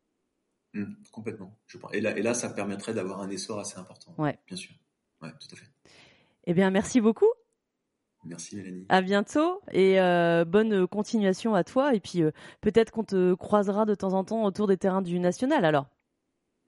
mmh, 0.74 0.86
complètement 1.12 1.58
je 1.68 1.78
pense. 1.78 1.94
Et, 1.94 2.02
là, 2.02 2.18
et 2.18 2.22
là 2.22 2.34
ça 2.34 2.50
permettrait 2.50 2.94
d'avoir 2.94 3.22
un 3.22 3.30
essor 3.30 3.60
assez 3.60 3.78
important 3.78 4.14
ouais 4.18 4.38
bien 4.48 4.58
sûr 4.58 4.76
ouais 5.22 5.30
tout 5.40 5.48
à 5.54 5.56
fait 5.56 5.70
eh 6.46 6.54
bien 6.54 6.70
merci 6.70 7.02
beaucoup 7.02 7.30
Merci 8.28 8.56
Mélanie. 8.56 8.88
À 8.90 9.04
bientôt 9.04 9.62
et 9.72 9.98
bonne 10.48 10.88
continuation 10.88 11.54
à 11.54 11.64
toi. 11.64 11.94
Et 11.94 12.00
puis 12.00 12.24
peut-être 12.60 12.90
qu'on 12.90 13.04
te 13.04 13.36
croisera 13.36 13.86
de 13.86 13.94
temps 13.94 14.14
en 14.14 14.24
temps 14.24 14.46
autour 14.46 14.66
des 14.66 14.78
terrains 14.78 15.04
du 15.04 15.20
national 15.20 15.64
alors. 15.64 15.95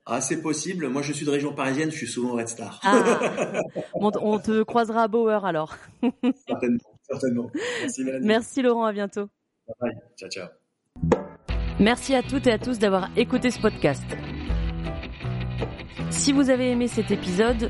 Ah, 0.10 0.22
c'est 0.22 0.42
possible. 0.42 0.88
Moi, 0.88 1.02
je 1.02 1.12
suis 1.12 1.26
de 1.26 1.32
région 1.32 1.54
parisienne, 1.54 1.92
je 1.92 1.98
suis 1.98 2.08
souvent 2.08 2.32
Red 2.32 2.48
Star. 2.48 2.80
Ah. 2.84 3.62
on, 3.94 4.40
te 4.40 4.64
croisera 4.64 5.04
à 5.04 5.08
Bauer 5.10 5.46
alors. 5.46 5.76
certainement, 6.48 6.80
certainement. 7.02 7.52
Merci, 7.82 8.04
Merci 8.22 8.62
Laurent, 8.62 8.86
à 8.86 8.94
bientôt. 8.94 9.28
Bye. 9.82 9.98
Ciao, 10.18 10.30
ciao. 10.30 10.48
Merci 11.82 12.16
à 12.16 12.24
toutes 12.24 12.48
et 12.48 12.54
à 12.54 12.58
tous 12.58 12.80
d'avoir 12.80 13.10
écouté 13.18 13.52
ce 13.52 13.60
podcast. 13.60 14.06
Si 16.10 16.32
vous 16.32 16.50
avez 16.50 16.72
aimé 16.72 16.88
cet 16.88 17.12
épisode, 17.12 17.70